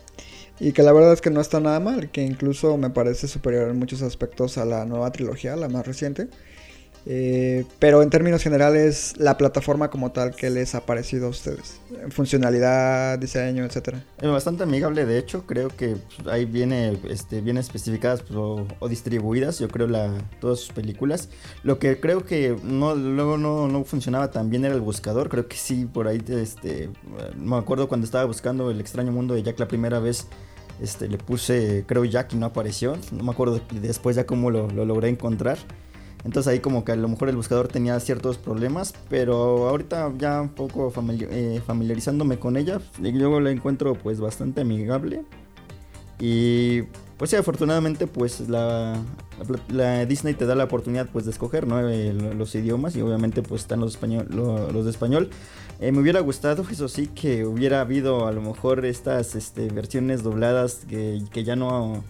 Y 0.60 0.72
que 0.72 0.84
la 0.84 0.94
verdad 0.94 1.14
es 1.14 1.22
que 1.22 1.32
no 1.32 1.42
está 1.42 1.60
nada 1.60 1.80
mal, 1.80 2.12
que 2.12 2.22
incluso 2.22 2.78
me 2.78 2.90
parece 2.90 3.28
superior 3.28 3.70
en 3.70 3.80
muchos 3.80 4.02
aspectos 4.02 4.58
a 4.58 4.66
la 4.66 4.86
nueva 4.86 5.12
trilogía, 5.12 5.56
la 5.56 5.68
más 5.68 5.86
reciente. 5.86 6.30
Eh, 7.06 7.66
pero 7.80 8.02
en 8.02 8.10
términos 8.10 8.42
generales, 8.42 9.14
la 9.18 9.38
plataforma 9.38 9.90
como 9.90 10.12
tal, 10.12 10.36
¿qué 10.36 10.50
les 10.50 10.74
ha 10.74 10.86
parecido 10.86 11.28
a 11.28 11.30
ustedes? 11.30 11.80
Funcionalidad, 12.10 13.20
diseño, 13.20 13.66
etcétera. 13.66 14.04
Es 14.22 14.30
bastante 14.30 14.64
amigable, 14.64 15.06
de 15.06 15.18
hecho, 15.18 15.46
creo 15.46 15.68
que 15.68 15.98
pues, 15.98 16.28
ahí 16.28 16.46
viene, 16.46 16.98
este, 17.10 17.42
viene 17.42 17.60
especificadas 17.60 18.22
pues, 18.22 18.36
o, 18.36 18.66
o, 18.80 18.88
distribuidas, 18.88 19.60
yo 19.60 19.68
creo, 19.68 19.88
la, 19.88 20.14
todas 20.40 20.60
sus 20.60 20.70
películas. 20.70 21.30
Lo 21.64 21.78
que 21.78 22.00
creo 22.00 22.24
que 22.26 22.56
no, 22.64 22.96
luego 22.96 23.38
no, 23.38 23.68
no 23.68 23.84
funcionaba 23.84 24.32
tan 24.32 24.50
bien 24.50 24.64
era 24.64 24.74
el 24.74 24.82
buscador, 24.82 25.28
creo 25.28 25.48
que 25.48 25.58
sí, 25.58 25.86
por 25.86 26.08
ahí, 26.08 26.24
este, 26.30 26.90
me 27.38 27.58
acuerdo 27.58 27.90
cuando 27.90 28.06
estaba 28.06 28.24
buscando 28.26 28.72
el 28.72 28.80
extraño 28.80 29.12
mundo 29.12 29.34
de 29.34 29.44
Jack 29.44 29.60
la 29.60 29.68
primera 29.68 30.00
vez. 30.00 30.28
Este, 30.82 31.08
le 31.08 31.20
puse, 31.20 31.84
creo, 31.86 32.04
Jack 32.04 32.34
y 32.34 32.36
no 32.36 32.48
apareció. 32.48 32.98
No 33.12 33.24
me 33.24 33.32
acuerdo 33.32 33.62
después 33.80 34.16
ya 34.16 34.26
cómo 34.26 34.50
lo, 34.50 34.68
lo 34.70 34.86
logré 34.86 35.08
encontrar. 35.08 35.60
Entonces 36.26 36.52
ahí 36.52 36.60
como 36.60 36.86
que 36.86 36.94
a 36.94 36.96
lo 36.96 37.08
mejor 37.08 37.30
el 37.30 37.36
buscador 37.36 37.68
tenía 37.68 38.00
ciertos 38.00 38.38
problemas, 38.38 38.94
pero 39.10 39.68
ahorita 39.68 40.12
ya 40.18 40.42
un 40.42 40.50
poco 40.50 40.90
familiar, 40.90 41.30
eh, 41.34 41.62
familiarizándome 41.66 42.40
con 42.40 42.56
ella, 42.56 42.80
luego 43.00 43.40
la 43.40 43.52
encuentro 43.52 43.94
pues 43.96 44.20
bastante 44.20 44.62
amigable. 44.62 45.24
Y 46.20 46.84
pues 47.18 47.32
sí, 47.32 47.36
afortunadamente 47.36 48.08
pues 48.08 48.48
la, 48.48 48.96
la, 49.68 50.06
Disney 50.06 50.34
te 50.34 50.46
da 50.46 50.56
la 50.56 50.64
oportunidad 50.64 51.10
pues 51.12 51.26
de 51.26 51.32
escoger 51.32 51.68
¿no? 51.68 51.90
Eh, 51.90 52.14
los 52.14 52.56
idiomas 52.56 52.96
y 52.96 53.02
obviamente 53.02 53.42
pues 53.42 53.62
están 53.62 53.82
los, 53.82 53.92
español, 53.92 54.28
los, 54.30 54.72
los 54.72 54.86
de 54.86 54.92
español. 54.92 55.30
Eh, 55.82 55.92
me 55.92 56.00
hubiera 56.00 56.22
gustado, 56.22 56.64
eso 56.72 56.88
sí, 56.88 57.08
que 57.08 57.46
hubiera 57.46 57.82
habido 57.82 58.28
a 58.28 58.32
lo 58.32 58.42
mejor 58.42 58.86
estas 58.86 59.36
este, 59.36 59.68
versiones 59.68 60.24
dobladas 60.24 60.86
que, 60.88 61.22
que 61.32 61.44
ya 61.44 61.58
no 61.58 62.04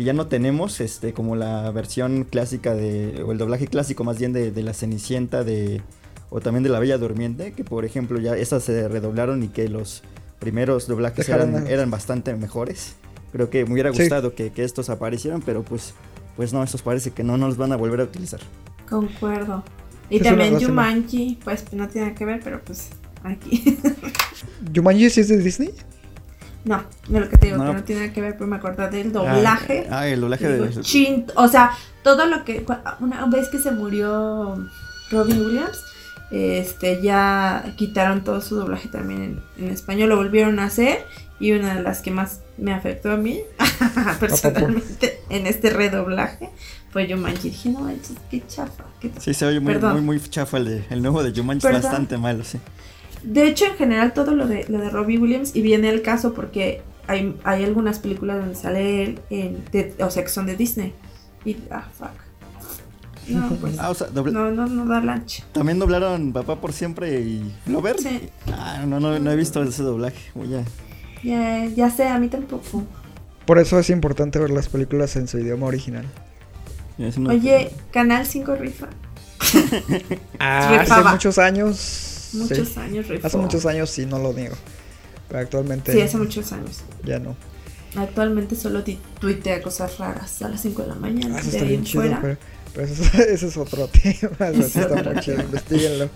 que 0.00 0.04
ya 0.04 0.14
no 0.14 0.28
tenemos, 0.28 0.80
este, 0.80 1.12
como 1.12 1.36
la 1.36 1.70
versión 1.72 2.24
clásica 2.24 2.74
de, 2.74 3.22
o 3.22 3.32
el 3.32 3.36
doblaje 3.36 3.66
clásico 3.66 4.02
más 4.02 4.18
bien 4.18 4.32
de, 4.32 4.50
de, 4.50 4.62
la 4.62 4.72
Cenicienta 4.72 5.44
de, 5.44 5.82
o 6.30 6.40
también 6.40 6.62
de 6.62 6.70
la 6.70 6.78
Bella 6.78 6.96
Durmiente, 6.96 7.52
que 7.52 7.64
por 7.64 7.84
ejemplo 7.84 8.18
ya 8.18 8.34
esas 8.34 8.62
se 8.64 8.88
redoblaron 8.88 9.42
y 9.42 9.48
que 9.48 9.68
los 9.68 10.02
primeros 10.38 10.86
doblajes 10.86 11.28
eran, 11.28 11.66
eran, 11.66 11.90
bastante 11.90 12.34
mejores. 12.34 12.94
Creo 13.32 13.50
que 13.50 13.66
me 13.66 13.74
hubiera 13.74 13.90
gustado 13.90 14.30
sí. 14.30 14.36
que, 14.36 14.52
que, 14.52 14.64
estos 14.64 14.88
aparecieran, 14.88 15.42
pero 15.42 15.64
pues, 15.64 15.92
pues 16.34 16.54
no, 16.54 16.64
estos 16.64 16.80
parece 16.80 17.10
que 17.10 17.22
no 17.22 17.36
nos 17.36 17.58
van 17.58 17.72
a 17.72 17.76
volver 17.76 18.00
a 18.00 18.04
utilizar. 18.04 18.40
Concuerdo. 18.88 19.62
Y 20.08 20.16
es 20.16 20.22
también 20.22 20.58
Jumanji, 20.58 21.38
pues 21.44 21.70
no 21.74 21.88
tiene 21.88 22.14
que 22.14 22.24
ver, 22.24 22.40
pero 22.42 22.62
pues 22.64 22.88
aquí. 23.22 23.76
¿Jumanji 24.74 25.10
sí 25.10 25.20
es 25.20 25.28
de 25.28 25.36
Disney? 25.36 25.74
No, 26.64 26.84
de 27.08 27.20
lo 27.20 27.28
que 27.28 27.38
te 27.38 27.46
digo, 27.46 27.58
no. 27.58 27.66
que 27.66 27.72
no 27.74 27.84
tiene 27.84 28.02
nada 28.02 28.12
que 28.12 28.20
ver, 28.20 28.34
pero 28.34 28.46
me 28.46 28.56
acordé 28.56 28.88
del 28.90 29.12
doblaje. 29.12 29.86
Ah, 29.90 30.00
ah 30.00 30.08
el 30.08 30.20
doblaje 30.20 30.48
de. 30.48 30.80
Chin, 30.80 31.26
o 31.36 31.48
sea, 31.48 31.72
todo 32.02 32.26
lo 32.26 32.44
que. 32.44 32.64
Una 33.00 33.26
vez 33.26 33.48
que 33.48 33.58
se 33.58 33.70
murió 33.70 34.56
Robin 35.10 35.40
Williams, 35.40 35.82
este 36.30 37.00
ya 37.02 37.74
quitaron 37.76 38.24
todo 38.24 38.40
su 38.40 38.56
doblaje 38.56 38.88
también 38.88 39.40
en, 39.58 39.64
en 39.64 39.70
español, 39.72 40.10
lo 40.10 40.16
volvieron 40.16 40.58
a 40.58 40.64
hacer. 40.64 41.04
Y 41.40 41.52
una 41.52 41.74
de 41.74 41.82
las 41.82 42.02
que 42.02 42.10
más 42.10 42.40
me 42.58 42.74
afectó 42.74 43.10
a 43.10 43.16
mí, 43.16 43.40
personalmente, 44.20 45.20
en 45.30 45.46
este 45.46 45.70
redoblaje, 45.70 46.50
fue 46.90 47.08
Jumanji. 47.08 47.48
Dije, 47.48 47.70
no 47.70 47.80
manches, 47.80 48.16
qué 48.30 48.42
chafa. 48.46 48.84
Qué 49.00 49.10
sí, 49.18 49.32
se 49.32 49.46
oye 49.46 49.58
muy, 49.58 49.78
muy, 49.78 50.00
muy, 50.02 50.20
chafa 50.20 50.58
el, 50.58 50.64
de, 50.66 50.84
el 50.90 51.00
nuevo 51.00 51.22
de 51.22 51.32
Jumanji, 51.32 51.66
es 51.66 51.82
bastante 51.82 52.18
malo, 52.18 52.44
sí. 52.44 52.58
De 53.22 53.46
hecho, 53.46 53.66
en 53.66 53.74
general, 53.74 54.12
todo 54.12 54.34
lo 54.34 54.46
de, 54.46 54.64
lo 54.68 54.78
de 54.78 54.90
Robbie 54.90 55.18
Williams, 55.18 55.54
y 55.54 55.62
viene 55.62 55.90
el 55.90 56.02
caso 56.02 56.32
porque 56.32 56.82
hay, 57.06 57.36
hay 57.44 57.64
algunas 57.64 57.98
películas 57.98 58.38
donde 58.38 58.54
sale 58.54 59.04
él, 59.04 59.20
en, 59.30 59.64
de, 59.72 59.94
o 60.02 60.10
sea, 60.10 60.22
que 60.22 60.28
son 60.28 60.46
de 60.46 60.56
Disney. 60.56 60.94
Y, 61.44 61.56
ah, 61.70 61.88
fuck. 61.92 62.10
No, 63.28 63.48
pues. 63.60 63.78
Ah, 63.78 63.90
o 63.90 63.94
sea, 63.94 64.08
doble... 64.08 64.32
no, 64.32 64.50
no, 64.50 64.66
no 64.66 64.86
da 64.86 65.00
lancha. 65.00 65.44
También 65.52 65.78
doblaron 65.78 66.32
Papá 66.32 66.56
por 66.60 66.72
siempre 66.72 67.20
y 67.20 67.54
Lover. 67.66 67.98
Sí. 67.98 68.28
Ah, 68.52 68.84
no, 68.86 69.00
no, 69.00 69.18
no 69.18 69.30
he 69.30 69.36
visto 69.36 69.62
ese 69.62 69.82
doblaje. 69.82 70.30
Voy 70.34 70.54
a. 70.54 70.64
Ya, 71.22 71.66
ya 71.66 71.90
sé, 71.90 72.08
a 72.08 72.18
mí 72.18 72.28
tampoco. 72.28 72.84
Por 73.44 73.58
eso 73.58 73.78
es 73.78 73.90
importante 73.90 74.38
ver 74.38 74.50
las 74.50 74.68
películas 74.68 75.16
en 75.16 75.28
su 75.28 75.38
idioma 75.38 75.66
original. 75.66 76.06
Oye, 77.28 77.70
Canal 77.90 78.26
5 78.26 78.54
rifa. 78.56 78.88
ah, 80.38 80.80
hace 80.80 81.08
muchos 81.10 81.38
años. 81.38 82.09
Muchos 82.32 82.68
sí. 82.68 82.80
años 82.80 83.08
rifó. 83.08 83.26
Hace 83.26 83.36
muchos 83.36 83.66
años 83.66 83.90
sí, 83.90 84.06
no 84.06 84.18
lo 84.18 84.32
niego. 84.32 84.56
Pero 85.28 85.40
actualmente. 85.40 85.92
Sí, 85.92 86.00
hace 86.00 86.16
muchos 86.16 86.52
años. 86.52 86.80
Ya 87.04 87.18
no. 87.18 87.36
Actualmente 87.96 88.54
solo 88.54 88.84
tuitea 89.20 89.62
cosas 89.62 89.98
raras 89.98 90.42
a 90.42 90.48
las 90.48 90.60
5 90.62 90.82
de 90.82 90.88
la 90.88 90.94
mañana. 90.94 91.36
Ah, 91.38 91.40
de 91.40 91.40
eso 91.40 91.50
está 91.50 91.62
ahí 91.62 91.68
bien 91.68 91.84
chido, 91.84 92.02
fuera. 92.02 92.20
pero, 92.20 92.36
pero 92.74 92.86
eso, 92.86 93.02
es, 93.02 93.14
eso, 93.18 93.46
es 93.48 93.56
otro 93.56 93.88
tema. 93.92 94.48
Eso 94.48 94.80
está 94.80 95.02
muy 95.02 95.20
chido, 95.20 95.40
investiguenlo. 95.40 96.10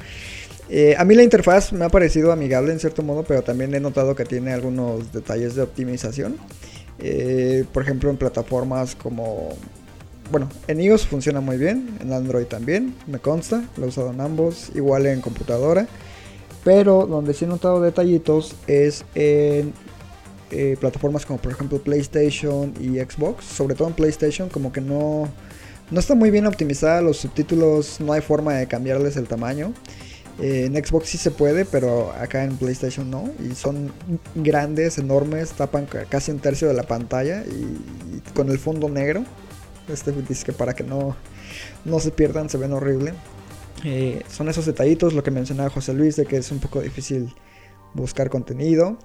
Eh, 0.71 0.95
a 0.97 1.05
mí 1.05 1.15
la 1.15 1.23
interfaz 1.23 1.73
me 1.73 1.85
ha 1.85 1.89
parecido 1.89 2.33
amigable 2.33 2.73
en 2.73 2.81
cierto 2.81 3.03
modo, 3.03 3.25
pero 3.25 3.43
también 3.43 3.75
he 3.75 3.81
notado 3.81 4.15
que 4.15 4.25
tiene 4.25 4.53
algunos 4.53 5.13
detalles 5.13 5.55
de 5.55 5.63
optimización. 5.63 6.37
Eh, 7.01 7.65
por 7.73 7.83
ejemplo, 7.83 8.11
en 8.11 8.17
plataformas 8.17 8.95
como... 8.95 9.57
Bueno, 10.31 10.49
en 10.69 10.81
iOS 10.81 11.07
funciona 11.07 11.41
muy 11.43 11.59
bien, 11.59 11.99
en 12.01 12.13
Android 12.15 12.47
también, 12.47 12.95
me 13.07 13.19
consta, 13.19 13.63
lo 13.77 13.85
he 13.85 13.89
usado 13.89 14.11
en 14.11 14.23
ambos, 14.23 14.71
igual 14.75 15.05
en 15.05 15.21
computadora. 15.21 15.87
Pero 16.65 17.07
donde 17.07 17.35
sí 17.35 17.45
he 17.45 17.49
notado 17.49 17.81
detallitos 17.81 18.55
es 18.67 19.05
en 19.15 19.73
eh, 20.51 20.77
plataformas 20.81 21.27
como 21.27 21.39
por 21.39 21.53
ejemplo 21.53 21.79
PlayStation 21.79 22.73
y 22.81 22.99
Xbox. 22.99 23.45
Sobre 23.45 23.75
todo 23.75 23.89
en 23.89 23.95
PlayStation 23.95 24.49
como 24.49 24.73
que 24.73 24.81
no, 24.81 25.29
no 25.91 26.01
está 26.01 26.15
muy 26.15 26.31
bien 26.31 26.47
optimizada 26.47 27.03
los 27.03 27.19
subtítulos, 27.19 28.01
no 28.01 28.13
hay 28.13 28.23
forma 28.23 28.55
de 28.55 28.67
cambiarles 28.67 29.17
el 29.17 29.29
tamaño. 29.29 29.73
Eh, 30.41 30.65
en 30.67 30.85
Xbox 30.85 31.11
sí 31.11 31.19
se 31.19 31.31
puede, 31.31 31.65
pero 31.65 32.13
acá 32.13 32.45
en 32.45 32.57
PlayStation 32.57 33.11
no. 33.11 33.31
Y 33.39 33.55
son 33.55 33.93
grandes, 34.35 34.99
enormes, 34.99 35.51
tapan 35.53 35.87
casi 36.09 36.31
un 36.31 36.41
tercio 36.41 36.67
de 36.69 36.75
la 36.75 36.83
pantalla 36.85 37.45
y, 37.45 38.21
con 38.35 38.49
el 38.51 38.59
fondo 38.59 38.89
negro. 38.89 39.25
Este 39.89 40.13
dice 40.13 40.45
que 40.47 40.53
para 40.53 40.75
que 40.75 40.83
no, 40.83 41.15
no 41.85 42.01
se 42.01 42.11
pierdan, 42.11 42.49
se 42.49 42.59
ven 42.59 42.73
horrible. 42.73 43.13
Eh, 43.85 44.23
son 44.29 44.49
esos 44.49 44.67
detallitos, 44.67 45.13
lo 45.13 45.23
que 45.23 45.31
mencionaba 45.31 45.71
José 45.71 45.93
Luis, 45.93 46.17
de 46.17 46.27
que 46.27 46.39
es 46.39 46.51
un 46.51 46.59
poco 46.59 46.81
difícil 46.81 47.33
buscar 47.93 48.31
contenido. 48.31 48.97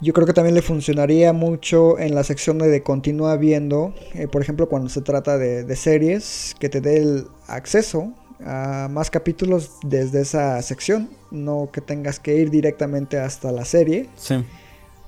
Yo 0.00 0.12
creo 0.12 0.26
que 0.26 0.32
también 0.32 0.54
le 0.54 0.62
funcionaría 0.62 1.32
mucho 1.32 1.98
en 1.98 2.14
la 2.14 2.22
sección 2.22 2.58
de, 2.58 2.68
de 2.68 2.82
continúa 2.82 3.36
viendo, 3.36 3.94
eh, 4.14 4.28
por 4.28 4.42
ejemplo, 4.42 4.68
cuando 4.68 4.88
se 4.88 5.00
trata 5.00 5.38
de, 5.38 5.64
de 5.64 5.76
series, 5.76 6.54
que 6.60 6.68
te 6.68 6.80
dé 6.80 6.98
el 6.98 7.26
acceso 7.48 8.12
a 8.44 8.88
más 8.88 9.10
capítulos 9.10 9.72
desde 9.84 10.20
esa 10.20 10.60
sección, 10.62 11.10
no 11.30 11.70
que 11.72 11.80
tengas 11.80 12.20
que 12.20 12.36
ir 12.36 12.50
directamente 12.50 13.18
hasta 13.18 13.50
la 13.50 13.64
serie 13.64 14.08
sí. 14.16 14.44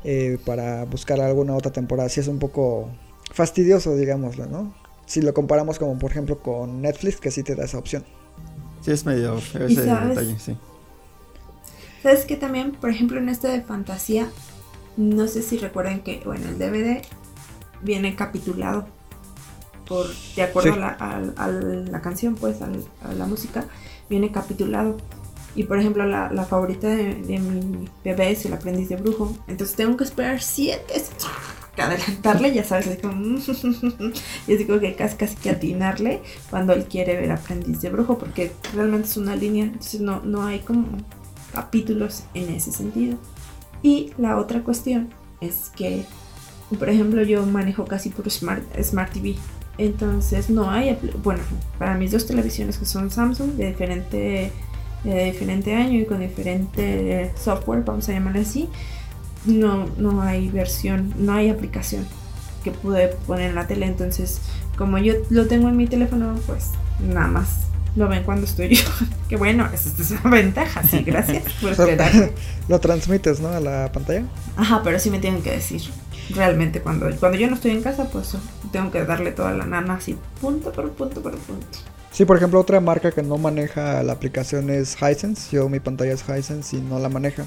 eh, 0.03 0.39
para 0.45 0.85
buscar 0.85 1.21
alguna 1.21 1.55
otra 1.55 1.71
temporada. 1.73 2.09
Si 2.09 2.19
es 2.19 2.27
un 2.27 2.41
poco 2.41 2.91
fastidioso, 3.33 3.95
digámoslo, 3.95 4.47
¿no? 4.47 4.75
Si 5.07 5.23
lo 5.23 5.35
comparamos 5.35 5.79
como 5.79 5.99
por 5.99 6.11
ejemplo 6.11 6.39
con 6.39 6.83
Netflix, 6.83 7.21
que 7.21 7.31
sí 7.31 7.45
te 7.45 7.55
da 7.55 7.65
esa 7.65 7.79
opción. 7.79 8.05
Sí, 8.81 8.91
es 8.91 9.05
medio 9.05 9.39
feo 9.39 9.67
ese 9.67 9.83
detalle, 9.83 10.39
sí. 10.39 10.57
¿Sabes 12.03 12.25
que 12.25 12.37
también, 12.37 12.73
por 12.73 12.91
ejemplo, 12.91 13.19
en 13.19 13.29
este 13.29 13.49
de 13.49 13.61
fantasía, 13.61 14.29
no 14.97 15.27
sé 15.29 15.43
si 15.43 15.59
recuerdan 15.59 16.01
que, 16.01 16.23
bueno, 16.25 16.49
el 16.49 16.59
DVD 16.59 17.03
viene 17.83 18.17
capitulado 18.17 18.87
por, 19.87 20.07
de 20.37 20.43
acuerdo 20.43 20.73
sí. 20.73 20.79
a, 20.79 20.81
la, 20.81 20.97
a, 20.99 21.45
a, 21.45 21.49
la, 21.49 22.01
canción, 22.01 22.37
pues, 22.37 22.63
a, 22.63 22.69
a, 23.05 23.13
la 23.13 23.27
música, 23.27 23.67
viene 24.09 24.33
capitulado. 24.33 24.97
Y 25.55 25.65
por 25.65 25.79
ejemplo, 25.79 26.07
la, 26.07 26.33
la 26.33 26.45
favorita 26.45 26.89
de, 26.89 27.17
de, 27.17 27.39
mi 27.39 27.89
bebé 28.05 28.31
es 28.31 28.47
el 28.47 28.55
aprendiz 28.55 28.89
de 28.89 28.97
brujo. 28.97 29.37
Entonces 29.49 29.77
tengo 29.77 29.97
que 29.97 30.05
esperar 30.05 30.41
siete 30.41 30.95
que 31.75 31.83
adelantarle, 31.83 32.53
ya 32.53 32.65
sabes, 32.65 32.89
así 32.89 32.99
como, 33.01 33.39
y 34.47 34.55
así 34.55 34.65
como 34.67 34.81
que 34.81 34.95
casi, 34.95 35.17
casi 35.17 35.37
que 35.37 35.51
atinarle 35.51 36.23
cuando 36.51 36.73
él 36.73 36.85
quiere 36.85 37.17
ver 37.17 37.33
aprendiz 37.33 37.81
de 37.81 37.91
brujo, 37.91 38.19
porque 38.19 38.53
realmente 38.75 39.09
es 39.09 39.17
una 39.17 39.37
línea, 39.37 39.65
entonces 39.65 40.01
no, 40.01 40.21
no 40.21 40.45
hay 40.47 40.61
como 40.61 40.87
capítulos 41.53 42.25
en 42.35 42.51
ese 42.51 42.73
sentido. 42.73 43.17
Y 43.83 44.13
la 44.19 44.37
otra 44.37 44.63
cuestión 44.63 45.11
es 45.41 45.71
que, 45.75 46.05
por 46.79 46.89
ejemplo, 46.89 47.23
yo 47.23 47.45
manejo 47.47 47.85
casi 47.85 48.11
puro 48.11 48.31
Smart, 48.31 48.63
Smart 48.83 49.13
TV. 49.13 49.37
Entonces 49.79 50.51
no 50.51 50.71
hay, 50.71 50.97
bueno, 51.23 51.41
para 51.79 51.95
mis 51.95 52.13
dos 52.13 52.27
televisiones 52.27 52.77
que 52.77 52.85
son 52.85 53.11
Samsung 53.11 53.53
de 53.53 53.69
diferente, 53.69 54.53
de 55.05 55.25
diferente 55.25 55.75
año 55.75 55.99
y 55.99 56.05
con 56.05 56.21
diferente 56.21 57.33
software, 57.43 57.83
vamos 57.85 58.07
a 58.11 58.13
llamarle 58.13 58.41
así, 58.41 58.69
no, 59.45 59.87
no 59.97 60.23
hay 60.23 60.49
versión, 60.49 61.15
no 61.19 61.35
hay 61.35 61.49
aplicación 61.49 62.07
que 62.63 62.71
pude 62.71 63.09
poner 63.27 63.51
en 63.51 63.55
la 63.55 63.67
tele. 63.67 63.87
Entonces, 63.87 64.41
como 64.77 64.99
yo 64.99 65.15
lo 65.31 65.47
tengo 65.47 65.69
en 65.69 65.77
mi 65.77 65.87
teléfono, 65.87 66.35
pues 66.47 66.71
nada 67.01 67.29
más 67.29 67.61
lo 67.97 68.09
ven 68.09 68.23
cuando 68.25 68.47
estoy 68.47 68.75
yo. 68.75 68.85
que 69.29 69.37
bueno, 69.37 69.69
esa 69.73 69.91
es 70.01 70.11
una 70.11 70.31
ventaja, 70.31 70.83
sí, 70.83 71.03
gracias 71.03 71.45
por 71.61 71.73
esperar. 71.73 72.31
lo 72.69 72.81
transmites, 72.81 73.41
¿no? 73.41 73.49
A 73.49 73.61
la 73.61 73.91
pantalla. 73.93 74.25
Ajá, 74.57 74.83
pero 74.85 74.99
sí 74.99 75.11
me 75.11 75.19
tienen 75.19 75.43
que 75.43 75.51
decir. 75.53 75.83
Realmente, 76.35 76.81
cuando, 76.81 77.11
cuando 77.19 77.39
yo 77.39 77.49
no 77.49 77.57
estoy 77.57 77.73
en 77.73 77.83
casa, 77.83 78.09
pues 78.09 78.37
tengo 78.71 78.93
que 78.93 79.05
darle 79.05 79.33
toda 79.33 79.53
la 79.53 79.67
nana 79.67 79.95
así, 79.95 80.17
punto 80.41 80.71
por 80.71 80.89
punto 80.93 81.21
por 81.21 81.37
punto. 81.37 81.67
Sí, 82.13 82.25
por 82.25 82.37
ejemplo, 82.37 82.61
otra 82.61 82.81
marca 82.81 83.11
que 83.11 83.23
no 83.23 83.37
maneja 83.37 84.03
la 84.03 84.13
aplicación 84.13 84.71
es 84.71 84.97
Hisense. 84.97 85.57
Yo 85.57 85.69
mi 85.69 85.81
pantalla 85.81 86.13
es 86.13 86.25
Hisense 86.29 86.77
y 86.77 86.81
no 86.81 86.99
la 86.99 87.09
maneja. 87.09 87.45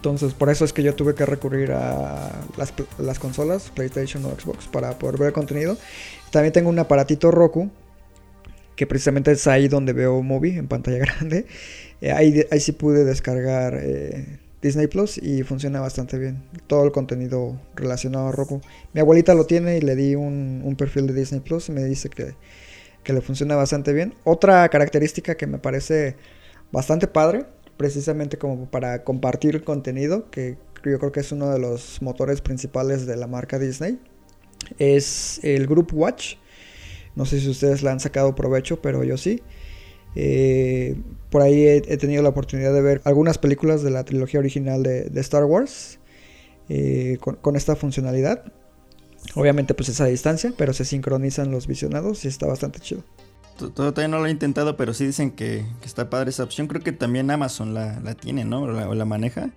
Entonces, 0.00 0.32
por 0.32 0.48
eso 0.48 0.64
es 0.64 0.72
que 0.72 0.82
yo 0.82 0.94
tuve 0.94 1.14
que 1.14 1.26
recurrir 1.26 1.72
a 1.72 2.32
las, 2.56 3.18
consolas, 3.18 3.70
PlayStation 3.74 4.24
o 4.24 4.30
Xbox, 4.30 4.66
para 4.66 4.98
poder 4.98 5.18
ver 5.18 5.34
contenido. 5.34 5.76
También 6.30 6.54
tengo 6.54 6.70
un 6.70 6.78
aparatito 6.78 7.30
Roku, 7.30 7.70
que 8.76 8.86
precisamente 8.86 9.32
es 9.32 9.46
ahí 9.46 9.68
donde 9.68 9.92
veo 9.92 10.22
movie 10.22 10.56
en 10.56 10.68
pantalla 10.68 10.96
grande. 11.04 11.44
Eh, 12.00 12.12
ahí, 12.12 12.46
ahí 12.50 12.60
sí 12.60 12.72
pude 12.72 13.04
descargar 13.04 13.78
eh, 13.78 14.38
Disney 14.62 14.86
Plus 14.86 15.18
y 15.18 15.42
funciona 15.42 15.80
bastante 15.80 16.16
bien. 16.16 16.44
Todo 16.66 16.84
el 16.84 16.92
contenido 16.92 17.60
relacionado 17.76 18.28
a 18.28 18.32
Roku. 18.32 18.62
Mi 18.94 19.02
abuelita 19.02 19.34
lo 19.34 19.44
tiene 19.44 19.76
y 19.76 19.82
le 19.82 19.96
di 19.96 20.14
un, 20.14 20.62
un 20.64 20.76
perfil 20.76 21.08
de 21.08 21.12
Disney 21.12 21.40
Plus 21.42 21.68
y 21.68 21.72
me 21.72 21.84
dice 21.84 22.08
que, 22.08 22.36
que 23.04 23.12
le 23.12 23.20
funciona 23.20 23.54
bastante 23.54 23.92
bien. 23.92 24.14
Otra 24.24 24.66
característica 24.70 25.34
que 25.34 25.46
me 25.46 25.58
parece 25.58 26.16
bastante 26.72 27.06
padre, 27.06 27.44
precisamente 27.80 28.36
como 28.36 28.70
para 28.70 29.04
compartir 29.04 29.64
contenido, 29.64 30.30
que 30.30 30.58
yo 30.84 30.98
creo 30.98 31.12
que 31.12 31.20
es 31.20 31.32
uno 31.32 31.48
de 31.48 31.58
los 31.58 32.02
motores 32.02 32.42
principales 32.42 33.06
de 33.06 33.16
la 33.16 33.26
marca 33.26 33.58
Disney, 33.58 33.98
es 34.78 35.40
el 35.42 35.66
Group 35.66 35.88
Watch. 35.94 36.34
No 37.16 37.24
sé 37.24 37.40
si 37.40 37.48
ustedes 37.48 37.82
le 37.82 37.88
han 37.88 37.98
sacado 37.98 38.34
provecho, 38.34 38.82
pero 38.82 39.02
yo 39.02 39.16
sí. 39.16 39.40
Eh, 40.14 40.94
por 41.30 41.40
ahí 41.40 41.66
he, 41.66 41.96
tenido 41.96 42.22
la 42.22 42.28
oportunidad 42.28 42.74
de 42.74 42.82
ver 42.82 43.00
algunas 43.04 43.38
películas 43.38 43.82
de 43.82 43.90
la 43.90 44.04
trilogía 44.04 44.40
original 44.40 44.82
de, 44.82 45.04
de 45.04 45.20
Star 45.22 45.46
Wars 45.46 46.00
eh, 46.68 47.16
con, 47.18 47.36
con 47.36 47.56
esta 47.56 47.76
funcionalidad. 47.76 48.52
Obviamente 49.34 49.72
pues 49.72 49.88
es 49.88 50.02
a 50.02 50.04
distancia, 50.04 50.52
pero 50.54 50.74
se 50.74 50.84
sincronizan 50.84 51.50
los 51.50 51.66
visionados 51.66 52.26
y 52.26 52.28
está 52.28 52.46
bastante 52.46 52.80
chido. 52.80 53.04
To- 53.60 53.70
Todavía 53.92 54.08
no 54.08 54.18
lo 54.18 54.26
he 54.26 54.30
intentado, 54.30 54.76
pero 54.76 54.94
sí 54.94 55.06
dicen 55.06 55.30
que, 55.30 55.64
que 55.80 55.86
está 55.86 56.10
padre 56.10 56.30
esa 56.30 56.42
opción. 56.44 56.66
Creo 56.66 56.82
que 56.82 56.92
también 56.92 57.30
Amazon 57.30 57.74
la, 57.74 58.00
la 58.00 58.14
tiene, 58.14 58.44
¿no? 58.44 58.62
O 58.62 58.66
la, 58.68 58.88
o 58.88 58.94
la 58.94 59.04
maneja. 59.04 59.50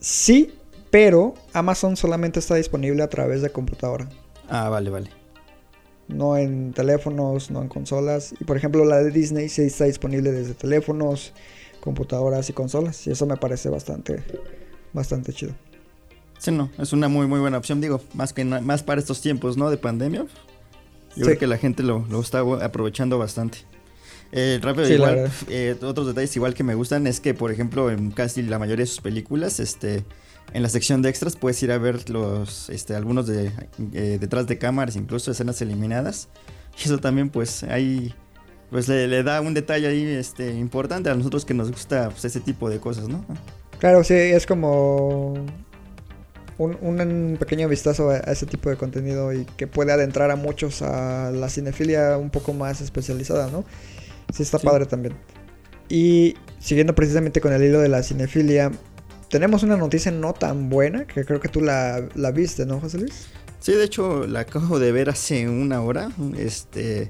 Sí, 0.00 0.54
pero 0.90 1.34
Amazon 1.52 1.96
solamente 1.96 2.38
está 2.40 2.54
disponible 2.56 3.02
a 3.02 3.08
través 3.08 3.42
de 3.42 3.50
computadora. 3.50 4.08
Ah, 4.48 4.68
vale, 4.68 4.90
vale. 4.90 5.10
No 6.08 6.36
en 6.36 6.72
teléfonos, 6.72 7.50
no 7.50 7.62
en 7.62 7.68
consolas. 7.68 8.34
Y 8.38 8.44
por 8.44 8.56
ejemplo 8.56 8.84
la 8.84 8.98
de 8.98 9.10
Disney 9.10 9.48
sí 9.48 9.62
está 9.62 9.84
disponible 9.84 10.32
desde 10.32 10.54
teléfonos, 10.54 11.32
computadoras 11.80 12.50
y 12.50 12.52
consolas. 12.52 13.06
Y 13.06 13.10
eso 13.12 13.24
me 13.26 13.36
parece 13.36 13.68
bastante, 13.68 14.22
bastante 14.92 15.32
chido. 15.32 15.52
Sí, 16.38 16.50
no, 16.50 16.70
es 16.78 16.92
una 16.92 17.06
muy, 17.08 17.28
muy 17.28 17.38
buena 17.38 17.56
opción. 17.58 17.80
Digo, 17.80 18.00
más 18.14 18.32
que 18.32 18.44
más 18.44 18.82
para 18.82 19.00
estos 19.00 19.20
tiempos, 19.20 19.56
¿no? 19.56 19.70
De 19.70 19.76
pandemia. 19.78 20.26
Yo 21.16 21.24
Sí. 21.24 21.30
creo 21.30 21.38
que 21.38 21.46
la 21.46 21.58
gente 21.58 21.82
lo, 21.82 22.04
lo 22.10 22.20
está 22.20 22.40
aprovechando 22.40 23.18
bastante. 23.18 23.58
Eh, 24.32 24.58
rápido, 24.62 24.86
Sí, 24.86 24.94
igual, 24.94 25.30
eh, 25.48 25.76
otros 25.82 26.06
detalles 26.06 26.34
igual 26.36 26.54
que 26.54 26.64
me 26.64 26.74
gustan 26.74 27.06
es 27.06 27.20
que, 27.20 27.34
por 27.34 27.52
ejemplo, 27.52 27.90
en 27.90 28.10
casi 28.12 28.42
la 28.42 28.58
mayoría 28.58 28.84
de 28.84 28.86
sus 28.86 29.02
películas, 29.02 29.60
este, 29.60 30.04
en 30.54 30.62
la 30.62 30.70
sección 30.70 31.02
de 31.02 31.10
extras 31.10 31.36
puedes 31.36 31.62
ir 31.62 31.70
a 31.70 31.76
ver 31.78 32.08
los, 32.08 32.70
este, 32.70 32.94
algunos 32.94 33.26
de 33.26 33.52
eh, 33.92 34.16
detrás 34.18 34.46
de 34.46 34.56
cámaras, 34.56 34.96
incluso 34.96 35.30
escenas 35.30 35.60
eliminadas. 35.62 36.28
Y 36.82 36.86
eso 36.86 36.96
también, 36.96 37.28
pues, 37.28 37.64
ahí, 37.64 38.14
pues 38.70 38.88
le, 38.88 39.06
le 39.06 39.22
da 39.22 39.42
un 39.42 39.52
detalle 39.52 39.86
ahí, 39.88 40.02
este, 40.06 40.54
importante 40.54 41.10
a 41.10 41.14
nosotros 41.14 41.44
que 41.44 41.52
nos 41.52 41.70
gusta 41.70 42.08
pues, 42.08 42.24
ese 42.24 42.40
tipo 42.40 42.70
de 42.70 42.78
cosas, 42.78 43.08
¿no? 43.08 43.22
Claro, 43.78 44.02
sí, 44.02 44.14
es 44.14 44.46
como 44.46 45.34
un, 46.58 46.76
un 46.80 47.36
pequeño 47.38 47.68
vistazo 47.68 48.10
a, 48.10 48.18
ese 48.18 48.46
tipo 48.46 48.70
de 48.70 48.76
contenido 48.76 49.32
y 49.32 49.44
que 49.44 49.66
puede 49.66 49.92
adentrar 49.92 50.30
a 50.30 50.36
muchos 50.36 50.82
a 50.82 51.30
la 51.30 51.48
cinefilia 51.48 52.18
un 52.18 52.30
poco 52.30 52.52
más 52.52 52.80
especializada, 52.80 53.48
¿no? 53.50 53.64
Sí, 54.32 54.42
está 54.42 54.58
Sí. 54.58 54.66
padre 54.66 54.86
también. 54.86 55.14
Y 55.88 56.36
siguiendo 56.58 56.94
precisamente 56.94 57.40
con 57.40 57.52
el 57.52 57.62
hilo 57.62 57.80
de 57.80 57.88
la 57.88 58.02
cinefilia, 58.02 58.70
tenemos 59.28 59.62
una 59.62 59.76
noticia 59.76 60.10
no 60.12 60.32
tan 60.32 60.68
buena 60.68 61.06
que 61.06 61.24
creo 61.24 61.40
que 61.40 61.48
tú 61.48 61.60
la, 61.60 62.06
la 62.14 62.30
viste, 62.30 62.64
¿no, 62.66 62.80
José 62.80 62.98
Luis? 62.98 63.26
Sí, 63.60 63.72
de 63.72 63.84
hecho 63.84 64.26
la 64.26 64.40
acabo 64.40 64.78
de 64.78 64.92
ver 64.92 65.08
hace 65.10 65.48
una 65.48 65.80
hora. 65.82 66.10
Este, 66.36 67.08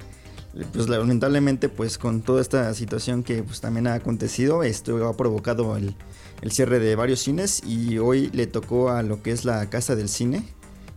pues 0.73 0.89
lamentablemente, 0.89 1.69
pues 1.69 1.97
con 1.99 2.23
toda 2.23 2.41
esta 2.43 2.73
situación 2.75 3.23
que 3.23 3.43
pues 3.43 3.61
también 3.61 3.87
ha 3.87 3.95
acontecido, 3.95 4.63
esto 4.63 5.09
ha 5.09 5.17
provocado 5.17 5.77
el, 5.77 5.97
el 6.43 6.51
cierre 6.51 6.81
de 6.81 6.97
varios 6.97 7.21
cines 7.21 7.63
y 7.65 7.99
hoy 7.99 8.29
le 8.33 8.47
tocó 8.47 8.91
a 8.91 9.03
lo 9.03 9.23
que 9.23 9.31
es 9.31 9.45
la 9.45 9.71
Casa 9.71 9.95
del 9.95 10.09
Cine, 10.09 10.43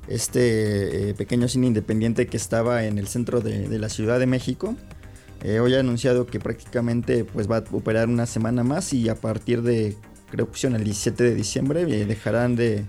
este 0.07 1.09
eh, 1.09 1.13
pequeño 1.13 1.47
cine 1.47 1.67
independiente 1.67 2.27
que 2.27 2.35
estaba 2.35 2.83
en 2.83 2.97
el 2.97 3.07
centro 3.07 3.41
de, 3.41 3.67
la 3.79 3.89
Ciudad 3.89 4.19
de 4.19 4.25
México. 4.25 4.75
Eh, 5.43 5.59
hoy 5.59 5.75
ha 5.75 5.79
anunciado 5.79 6.25
que 6.25 6.39
prácticamente 6.39 7.25
pues 7.25 7.49
va 7.49 7.57
a 7.57 7.63
operar 7.71 8.09
una 8.09 8.25
semana 8.25 8.63
más 8.63 8.91
y 8.93 9.07
a 9.07 9.15
partir 9.15 9.61
de, 9.61 9.95
creo 10.31 10.51
que 10.51 10.67
el 10.67 10.83
17 10.83 11.23
de 11.23 11.35
diciembre, 11.35 11.81
eh, 11.81 12.05
dejarán 12.05 12.55
de 12.55 12.83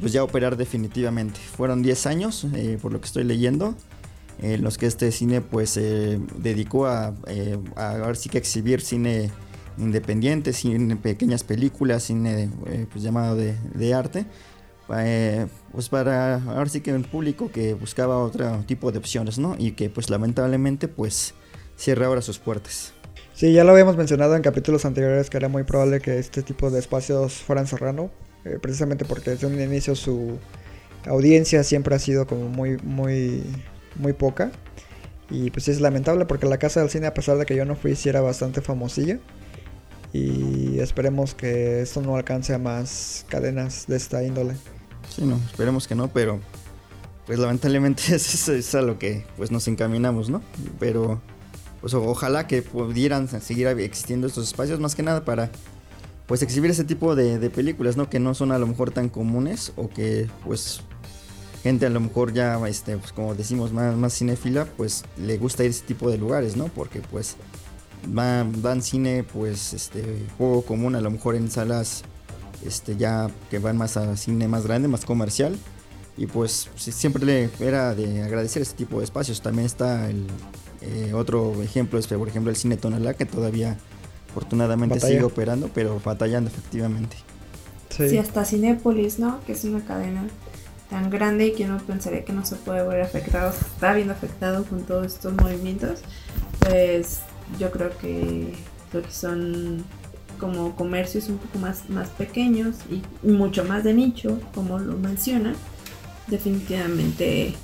pues 0.00 0.12
ya 0.12 0.24
operar 0.24 0.56
definitivamente. 0.56 1.38
Fueron 1.40 1.82
10 1.82 2.06
años, 2.06 2.46
por 2.80 2.92
lo 2.92 3.00
que 3.00 3.06
estoy 3.06 3.24
leyendo, 3.24 3.74
en 4.40 4.62
los 4.62 4.78
que 4.78 4.86
este 4.86 5.10
cine 5.10 5.40
pues 5.40 5.74
dedicó 5.74 6.86
a, 6.86 7.16
a 7.74 8.14
sí 8.14 8.28
que 8.28 8.38
exhibir 8.38 8.80
cine 8.80 9.32
independiente, 9.78 10.52
cine, 10.52 10.96
pequeñas 10.96 11.44
películas, 11.44 12.04
cine 12.04 12.50
eh, 12.66 12.86
pues 12.90 13.02
llamado 13.04 13.36
de, 13.36 13.54
de 13.74 13.94
arte. 13.94 14.26
eh, 14.96 15.46
pues 15.72 15.88
para 15.88 16.36
ahora 16.36 16.66
sí 16.70 16.80
que 16.80 16.92
un 16.94 17.04
público 17.04 17.50
que 17.50 17.74
buscaba 17.74 18.18
otro 18.18 18.64
tipo 18.66 18.92
de 18.92 18.98
opciones, 18.98 19.38
¿no? 19.38 19.54
Y 19.58 19.72
que 19.72 19.90
pues 19.90 20.10
lamentablemente 20.10 20.88
pues 20.88 21.34
cierra 21.76 22.06
ahora 22.06 22.22
sus 22.22 22.38
puertas. 22.38 22.94
Sí, 23.34 23.52
ya 23.52 23.64
lo 23.64 23.72
habíamos 23.72 23.96
mencionado 23.96 24.34
en 24.36 24.42
capítulos 24.42 24.84
anteriores 24.84 25.30
que 25.30 25.36
era 25.36 25.48
muy 25.48 25.62
probable 25.62 26.00
que 26.00 26.18
este 26.18 26.42
tipo 26.42 26.70
de 26.70 26.80
espacios 26.80 27.34
fueran 27.34 27.66
cerrando, 27.66 28.10
eh, 28.44 28.58
precisamente 28.60 29.04
porque 29.04 29.30
desde 29.30 29.46
un 29.46 29.60
inicio 29.60 29.94
su 29.94 30.40
audiencia 31.06 31.62
siempre 31.64 31.94
ha 31.94 31.98
sido 32.00 32.26
como 32.26 32.48
muy, 32.48 32.78
muy, 32.78 33.44
muy 33.96 34.12
poca. 34.12 34.52
Y 35.30 35.50
pues 35.50 35.68
es 35.68 35.80
lamentable 35.80 36.26
porque 36.26 36.46
la 36.46 36.58
casa 36.58 36.80
del 36.80 36.90
cine, 36.90 37.06
a 37.06 37.14
pesar 37.14 37.38
de 37.38 37.46
que 37.46 37.56
yo 37.56 37.64
no 37.64 37.76
fui, 37.76 37.96
sí 37.96 38.08
era 38.08 38.20
bastante 38.22 38.62
famosilla. 38.62 39.20
Y 40.12 40.78
esperemos 40.80 41.34
que 41.34 41.82
esto 41.82 42.00
no 42.00 42.16
alcance 42.16 42.54
a 42.54 42.58
más 42.58 43.26
cadenas 43.28 43.86
de 43.86 43.96
esta 43.96 44.22
índole. 44.22 44.54
Sí, 45.14 45.22
no, 45.24 45.36
esperemos 45.36 45.86
que 45.86 45.94
no, 45.94 46.08
pero 46.08 46.40
pues 47.26 47.38
lamentablemente 47.38 48.02
es, 48.14 48.48
es 48.48 48.74
a 48.74 48.82
lo 48.82 48.98
que 48.98 49.24
pues 49.36 49.50
nos 49.50 49.68
encaminamos, 49.68 50.30
¿no? 50.30 50.42
Pero 50.78 51.20
pues 51.80 51.94
ojalá 51.94 52.46
que 52.46 52.62
pudieran 52.62 53.28
seguir 53.28 53.66
existiendo 53.68 54.26
estos 54.26 54.48
espacios 54.48 54.80
más 54.80 54.94
que 54.94 55.02
nada 55.02 55.24
para 55.24 55.50
pues 56.26 56.42
exhibir 56.42 56.70
ese 56.70 56.84
tipo 56.84 57.14
de, 57.14 57.38
de 57.38 57.50
películas, 57.50 57.96
¿no? 57.96 58.10
Que 58.10 58.18
no 58.18 58.34
son 58.34 58.52
a 58.52 58.58
lo 58.58 58.66
mejor 58.66 58.90
tan 58.90 59.08
comunes 59.08 59.72
o 59.76 59.88
que 59.88 60.28
pues 60.44 60.82
gente 61.62 61.86
a 61.86 61.90
lo 61.90 62.00
mejor 62.00 62.32
ya, 62.32 62.58
este, 62.68 62.96
pues 62.96 63.12
como 63.12 63.34
decimos, 63.34 63.72
más, 63.72 63.96
más 63.96 64.16
cinéfila, 64.16 64.66
pues 64.76 65.04
le 65.16 65.38
gusta 65.38 65.64
ir 65.64 65.68
a 65.68 65.70
ese 65.70 65.84
tipo 65.84 66.10
de 66.10 66.18
lugares, 66.18 66.56
¿no? 66.56 66.68
Porque 66.68 67.00
pues 67.00 67.36
van, 68.06 68.62
dan 68.62 68.82
cine, 68.82 69.24
pues, 69.24 69.74
este, 69.74 70.26
juego 70.36 70.62
común, 70.62 70.94
a 70.94 71.00
lo 71.00 71.10
mejor 71.10 71.34
en 71.34 71.50
salas, 71.50 72.02
este, 72.64 72.96
ya 72.96 73.30
que 73.50 73.58
van 73.58 73.76
más 73.76 73.96
a 73.96 74.16
cine 74.16 74.48
más 74.48 74.64
grande, 74.64 74.88
más 74.88 75.04
comercial. 75.04 75.56
Y 76.16 76.26
pues 76.26 76.68
siempre 76.76 77.24
le 77.24 77.48
era 77.60 77.94
de 77.94 78.22
agradecer 78.22 78.60
este 78.60 78.76
tipo 78.76 78.98
de 78.98 79.04
espacios. 79.04 79.40
También 79.40 79.66
está 79.66 80.10
el 80.10 80.26
eh, 80.80 81.12
otro 81.14 81.62
ejemplo, 81.62 81.98
es 81.98 82.08
por 82.08 82.28
ejemplo 82.28 82.50
el 82.50 82.56
cine 82.56 82.76
Tonalá, 82.76 83.14
que 83.14 83.24
todavía 83.24 83.78
afortunadamente 84.28 84.96
Batalla. 84.96 85.14
sigue 85.14 85.24
operando, 85.24 85.70
pero 85.72 86.00
batallando 86.04 86.50
efectivamente. 86.50 87.16
Sí. 87.90 88.08
Sí, 88.10 88.18
hasta 88.18 88.44
Cinépolis, 88.44 89.20
¿no? 89.20 89.40
Que 89.46 89.52
es 89.52 89.62
una 89.62 89.80
cadena 89.84 90.26
tan 90.90 91.10
grande 91.10 91.46
y 91.46 91.52
que 91.52 91.64
uno 91.64 91.78
pensaría 91.78 92.24
que 92.24 92.32
no 92.32 92.44
se 92.44 92.56
puede 92.56 92.86
ver 92.86 93.02
afectado, 93.02 93.52
se 93.52 93.64
está 93.64 93.92
viendo 93.94 94.12
afectado 94.12 94.64
con 94.64 94.82
todos 94.82 95.06
estos 95.06 95.34
movimientos. 95.34 96.00
Pues 96.60 97.20
yo 97.58 97.70
creo 97.70 97.96
que 97.98 98.54
lo 98.92 99.02
que 99.02 99.10
son 99.10 99.84
como 100.38 100.76
comercios 100.76 101.28
un 101.28 101.38
poco 101.38 101.58
más, 101.58 101.88
más 101.90 102.08
pequeños 102.10 102.76
y 102.90 103.02
mucho 103.26 103.64
más 103.64 103.84
de 103.84 103.94
nicho, 103.94 104.40
como 104.54 104.78
lo 104.78 104.96
menciona, 104.96 105.54
definitivamente 106.28 107.54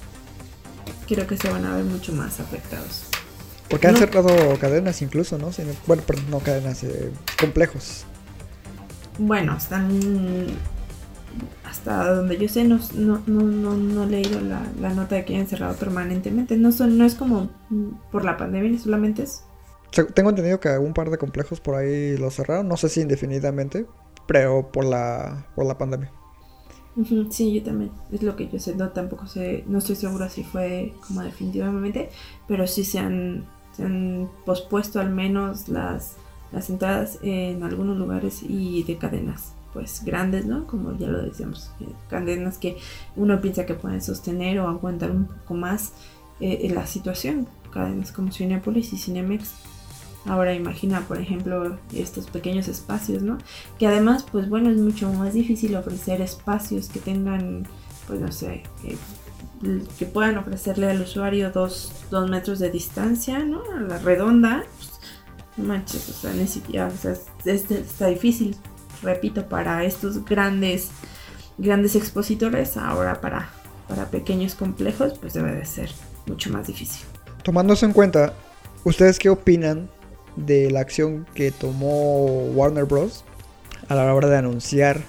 creo 1.07 1.27
que 1.27 1.37
se 1.37 1.49
van 1.51 1.65
a 1.65 1.77
ver 1.77 1.85
mucho 1.85 2.13
más 2.13 2.41
afectados. 2.41 3.05
Porque 3.69 3.87
han 3.87 3.95
No. 3.95 4.01
cerrado 4.01 4.59
cadenas 4.59 5.03
incluso, 5.03 5.39
¿no? 5.39 5.51
Bueno, 5.87 6.03
perdón, 6.07 6.25
no 6.31 6.41
cadenas, 6.41 6.83
eh, 6.85 7.11
complejos. 7.39 8.05
Bueno, 9.19 9.57
están 9.57 10.47
hasta 11.65 12.15
donde 12.15 12.39
yo 12.39 12.49
sé, 12.49 12.65
no, 12.65 12.79
no, 12.95 13.23
no, 13.27 13.43
no, 13.43 13.77
no 13.77 14.05
he 14.05 14.07
leído 14.07 14.41
la, 14.41 14.63
la 14.81 14.91
nota 14.91 15.17
de 15.17 15.25
que 15.25 15.35
hayan 15.35 15.49
cerrado 15.49 15.75
permanentemente. 15.77 16.57
No, 16.57 16.73
son, 16.73 16.99
no 16.99 17.05
es 17.05 17.15
como 17.15 17.51
por 18.13 18.25
la 18.25 18.37
pandemia, 18.37 18.79
solamente 18.79 19.23
es 19.25 19.43
Tengo 20.15 20.31
entendido 20.31 20.61
que 20.61 20.77
un 20.79 20.95
par 20.95 21.11
de 21.11 21.19
complejos 21.19 21.61
por 21.61 21.75
ahí 21.77 22.17
los 22.17 22.35
cerraron, 22.35 22.69
no 22.69 22.77
sé 22.77 22.89
si 22.89 23.01
indefinidamente, 23.01 23.87
pero 24.27 24.71
por 24.73 24.85
la, 24.85 25.47
por 25.55 25.67
la 25.67 25.79
pandemia. 25.79 26.11
Sí, 27.31 27.53
yo 27.55 27.63
también. 27.63 27.91
Es 28.13 28.23
lo 28.23 28.37
que 28.37 28.49
yo 28.49 28.59
sé. 28.61 28.75
No, 28.77 28.91
tampoco 28.91 29.27
sé. 29.27 29.65
No 29.67 29.79
estoy 29.79 29.97
segura 29.97 30.29
si 30.29 30.45
fue 30.45 30.95
como 31.07 31.23
definitivamente. 31.23 32.11
Pero 32.47 32.67
sí 32.67 32.85
se 32.85 32.99
han, 33.01 33.47
pospuesto 34.47 35.01
al 35.01 35.11
menos 35.11 35.69
las, 35.69 36.17
las 36.53 36.71
entradas 36.71 37.19
en 37.23 37.63
algunos 37.65 37.97
lugares 37.97 38.43
y 38.43 38.85
de 38.85 38.97
cadenas. 38.97 39.55
Pues 39.73 40.05
grandes, 40.05 40.47
¿no? 40.47 40.67
Como 40.69 40.97
ya 40.97 41.09
lo 41.09 41.21
decíamos. 41.23 41.73
eh, 41.81 41.87
Cadenas 42.09 42.59
que 42.59 42.77
uno 43.17 43.41
piensa 43.41 43.67
que 43.67 43.75
pueden 43.75 44.01
sostener 44.01 44.61
o 44.61 44.69
aguantar 44.69 45.11
un 45.11 45.27
poco 45.27 45.55
más 45.55 45.93
eh, 46.41 46.71
la 46.73 46.87
situación. 46.87 47.49
Cadenas 47.73 48.13
como 48.13 48.31
Cinepolis 48.31 48.93
y 48.93 48.99
Cinemex. 48.99 49.53
Ahora 50.27 50.55
imagina, 50.55 51.01
por 51.03 51.21
ejemplo, 51.21 51.79
estos 51.93 52.27
pequeños 52.29 52.67
espacios, 52.69 53.23
¿no? 53.23 53.39
Que 53.79 53.87
además, 53.87 54.25
pues 54.31 54.49
bueno, 54.49 54.71
es 54.71 54.79
mucho 54.79 55.13
más 55.13 55.35
difícil 55.35 55.77
ofrecer 55.77 56.21
espacios 56.23 56.89
que 56.89 56.99
tengan, 57.01 57.67
pues 58.07 58.21
no 58.21 58.33
sé, 58.33 58.63
que, 58.83 58.97
que 59.99 60.07
puedan 60.07 60.39
ofrecerle 60.39 60.91
al 60.91 61.01
usuario 61.03 61.51
dos, 61.51 61.93
dos 62.11 62.31
metros 62.31 62.59
de 62.59 62.71
distancia, 62.71 63.41
¿no? 63.41 63.63
A 63.77 63.81
la 63.81 63.99
redonda, 63.99 64.65
pues, 64.79 64.91
no 65.59 65.65
manches, 65.65 66.09
o 66.09 66.13
sea, 66.15 66.33
necesita, 66.33 66.87
o 66.87 66.97
sea, 66.97 67.13
es- 67.13 67.27
es- 67.45 67.71
está 67.71 68.07
difícil, 68.07 68.57
repito, 69.03 69.47
para 69.47 69.85
estos 69.85 70.25
grandes, 70.25 70.89
grandes 71.59 71.97
expositores, 71.97 72.77
ahora 72.79 73.21
para, 73.21 73.51
para 73.89 74.07
pequeños 74.11 74.55
complejos, 74.55 75.19
pues 75.19 75.35
debe 75.35 75.55
de 75.55 75.67
ser 75.67 75.91
mucho 76.27 76.51
más 76.51 76.67
difícil. 76.67 77.05
Tomando 77.43 77.75
eso 77.75 77.85
en 77.85 77.93
cuenta, 77.93 78.33
¿ustedes 78.85 79.19
qué 79.19 79.29
opinan 79.29 79.89
de 80.37 80.71
la 80.71 80.81
acción 80.81 81.27
que 81.35 81.51
tomó 81.51 82.27
Warner 82.55 82.85
Bros. 82.85 83.25
a 83.89 83.95
la 83.95 84.15
hora 84.15 84.29
de 84.29 84.37
anunciar 84.37 85.03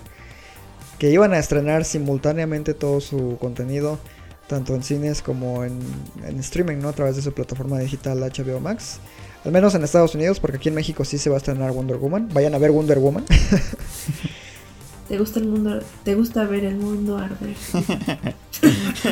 que 0.99 1.11
iban 1.11 1.33
a 1.33 1.39
estrenar 1.39 1.85
simultáneamente 1.85 2.73
todo 2.73 3.01
su 3.01 3.37
contenido, 3.39 3.99
tanto 4.47 4.75
en 4.75 4.83
cines 4.83 5.21
como 5.21 5.63
en, 5.63 5.79
en 6.25 6.39
streaming, 6.39 6.77
¿no? 6.77 6.89
A 6.89 6.93
través 6.93 7.15
de 7.15 7.21
su 7.21 7.33
plataforma 7.33 7.79
digital 7.79 8.19
HBO 8.19 8.59
Max. 8.59 8.99
Al 9.43 9.51
menos 9.51 9.75
en 9.75 9.83
Estados 9.83 10.15
Unidos, 10.15 10.39
porque 10.39 10.57
aquí 10.57 10.69
en 10.69 10.75
México 10.75 11.05
sí 11.05 11.17
se 11.17 11.29
va 11.29 11.35
a 11.35 11.37
estrenar 11.37 11.71
Wonder 11.71 11.97
Woman. 11.97 12.29
Vayan 12.33 12.55
a 12.55 12.57
ver 12.57 12.71
Wonder 12.71 12.97
Woman. 12.97 13.25
¿Te 15.07 15.19
gusta 15.19 15.39
el 15.39 15.47
mundo? 15.47 15.79
¿Te 16.03 16.15
gusta 16.15 16.45
ver 16.45 16.65
el 16.65 16.77
mundo 16.77 17.17
arder? 17.17 17.55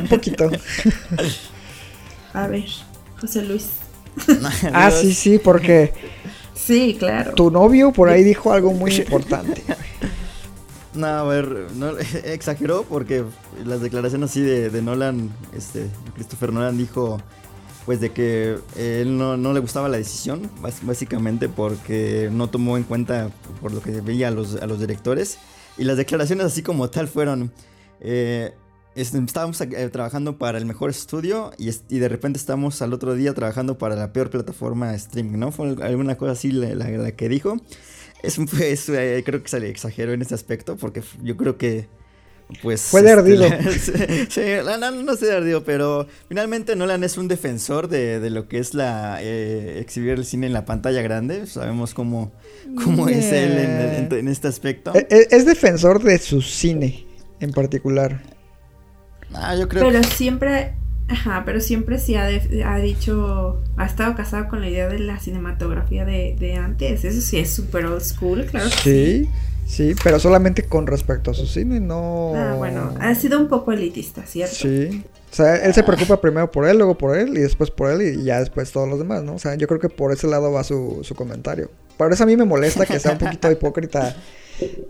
Un 0.01 0.07
poquito. 0.07 0.49
A 2.33 2.47
ver, 2.47 2.65
José 3.21 3.43
Luis. 3.43 3.82
ah, 4.73 4.91
sí, 4.91 5.13
sí, 5.13 5.39
porque 5.39 5.93
Sí, 6.53 6.95
claro. 6.97 7.33
tu 7.33 7.51
novio 7.51 7.91
por 7.91 8.09
ahí 8.09 8.23
dijo 8.23 8.53
algo 8.53 8.73
muy 8.73 8.93
importante. 8.95 9.63
No, 10.95 11.07
a 11.07 11.23
ver, 11.23 11.71
no, 11.73 11.97
exageró 12.23 12.83
porque 12.83 13.23
las 13.65 13.81
declaraciones 13.81 14.29
así 14.29 14.41
de, 14.41 14.69
de 14.69 14.81
Nolan, 14.83 15.31
este, 15.57 15.87
Christopher 16.13 16.53
Nolan 16.53 16.77
dijo 16.77 17.19
pues 17.85 17.99
de 17.99 18.11
que 18.11 18.57
él 18.77 19.17
no, 19.17 19.35
no 19.35 19.53
le 19.53 19.59
gustaba 19.59 19.89
la 19.89 19.97
decisión, 19.97 20.49
básicamente 20.83 21.49
porque 21.49 22.29
no 22.31 22.47
tomó 22.47 22.77
en 22.77 22.83
cuenta 22.83 23.29
por 23.61 23.73
lo 23.73 23.81
que 23.81 24.01
veía 24.01 24.29
a 24.29 24.31
los, 24.31 24.55
a 24.55 24.67
los 24.67 24.79
directores. 24.79 25.37
Y 25.77 25.83
las 25.83 25.97
declaraciones 25.97 26.45
así 26.45 26.61
como 26.61 26.89
tal 26.89 27.07
fueron, 27.07 27.51
eh, 27.99 28.53
estábamos 28.95 29.59
eh, 29.61 29.89
trabajando 29.89 30.37
para 30.37 30.57
el 30.57 30.65
mejor 30.65 30.89
estudio 30.89 31.51
y, 31.57 31.69
es- 31.69 31.83
y 31.89 31.99
de 31.99 32.09
repente 32.09 32.37
estamos 32.37 32.81
al 32.81 32.93
otro 32.93 33.15
día 33.15 33.33
trabajando 33.33 33.77
para 33.77 33.95
la 33.95 34.13
peor 34.13 34.29
plataforma 34.29 34.91
de 34.91 34.97
streaming, 34.97 35.39
¿no? 35.39 35.51
Fue 35.51 35.75
alguna 35.81 36.15
cosa 36.15 36.33
así 36.33 36.51
la, 36.51 36.73
la- 36.75 36.89
la 36.89 37.11
que 37.13 37.29
dijo. 37.29 37.57
Es, 38.21 38.37
un- 38.37 38.47
es, 38.61 38.87
eh, 38.89 39.23
creo 39.25 39.41
que 39.43 39.49
se 39.49 39.59
le 39.59 39.69
exageró 39.69 40.13
en 40.13 40.21
ese 40.21 40.35
aspecto 40.35 40.77
porque 40.77 41.01
yo 41.23 41.35
creo 41.37 41.57
que 41.57 41.87
pues 42.61 42.81
Fue 42.81 43.01
de 43.01 43.11
ardido. 43.11 43.45
sí, 43.71 43.91
sí, 44.29 44.41
no, 44.63 44.91
no, 44.91 45.15
sé 45.15 45.25
de 45.27 45.37
ardido, 45.37 45.63
pero 45.63 46.07
finalmente 46.27 46.75
Nolan 46.75 47.03
es 47.03 47.17
un 47.17 47.27
defensor 47.27 47.87
de, 47.87 48.19
de 48.19 48.29
lo 48.29 48.47
que 48.47 48.59
es 48.59 48.73
la 48.75 49.17
eh, 49.21 49.79
exhibir 49.79 50.11
el 50.11 50.25
cine 50.25 50.47
en 50.47 50.53
la 50.53 50.65
pantalla 50.65 51.01
grande. 51.01 51.47
Sabemos 51.47 51.93
cómo, 51.95 52.31
cómo 52.83 53.07
es 53.07 53.31
él 53.31 53.53
en, 53.57 53.71
en- 54.11 54.13
en 54.13 54.27
este 54.27 54.49
aspecto. 54.49 54.93
E- 54.93 55.07
e- 55.09 55.27
Es 55.31 55.45
defensor 55.45 56.03
de 56.03 56.19
su 56.19 56.41
cine 56.41 57.07
en 57.39 57.51
particular. 57.51 58.21
Ah, 59.35 59.55
yo 59.55 59.67
creo 59.67 59.83
Pero 59.87 60.01
que 60.01 60.07
siempre, 60.07 60.73
ajá, 61.09 61.43
pero 61.45 61.59
siempre 61.61 61.97
sí 61.99 62.15
ha, 62.15 62.25
de- 62.25 62.63
ha 62.63 62.77
dicho, 62.77 63.61
ha 63.77 63.85
estado 63.85 64.15
casado 64.15 64.47
con 64.47 64.61
la 64.61 64.69
idea 64.69 64.87
de 64.87 64.99
la 64.99 65.19
cinematografía 65.19 66.05
de, 66.05 66.35
de 66.39 66.55
antes. 66.55 67.03
Eso 67.03 67.21
sí 67.21 67.37
es 67.37 67.51
super 67.53 67.85
old 67.85 68.01
school, 68.01 68.45
claro. 68.45 68.69
que 68.83 69.23
Sí, 69.23 69.29
sí, 69.65 69.93
pero 70.03 70.19
solamente 70.19 70.63
con 70.63 70.87
respecto 70.87 71.31
a 71.31 71.33
su 71.33 71.45
cine, 71.45 71.79
no. 71.79 72.33
Ah, 72.35 72.55
bueno, 72.57 72.93
ha 72.99 73.15
sido 73.15 73.39
un 73.39 73.47
poco 73.47 73.71
elitista, 73.71 74.25
¿cierto? 74.25 74.55
Sí. 74.55 75.03
O 75.31 75.35
sea, 75.35 75.55
él 75.55 75.73
se 75.73 75.81
preocupa 75.81 76.21
primero 76.21 76.51
por 76.51 76.67
él, 76.67 76.77
luego 76.77 76.95
por 76.95 77.17
él 77.17 77.35
y 77.35 77.41
después 77.41 77.71
por 77.71 77.89
él 77.89 78.19
y 78.19 78.23
ya 78.23 78.39
después 78.39 78.71
todos 78.71 78.87
los 78.87 78.99
demás, 78.99 79.23
¿no? 79.23 79.33
O 79.33 79.39
sea, 79.39 79.55
yo 79.55 79.67
creo 79.67 79.79
que 79.79 79.89
por 79.89 80.11
ese 80.11 80.27
lado 80.27 80.51
va 80.51 80.63
su, 80.63 80.99
su 81.01 81.15
comentario. 81.15 81.71
Por 81.97 82.13
eso 82.13 82.23
a 82.23 82.27
mí 82.27 82.37
me 82.37 82.45
molesta 82.45 82.85
que 82.85 82.99
sea 82.99 83.13
un 83.13 83.17
poquito 83.17 83.51
hipócrita 83.51 84.15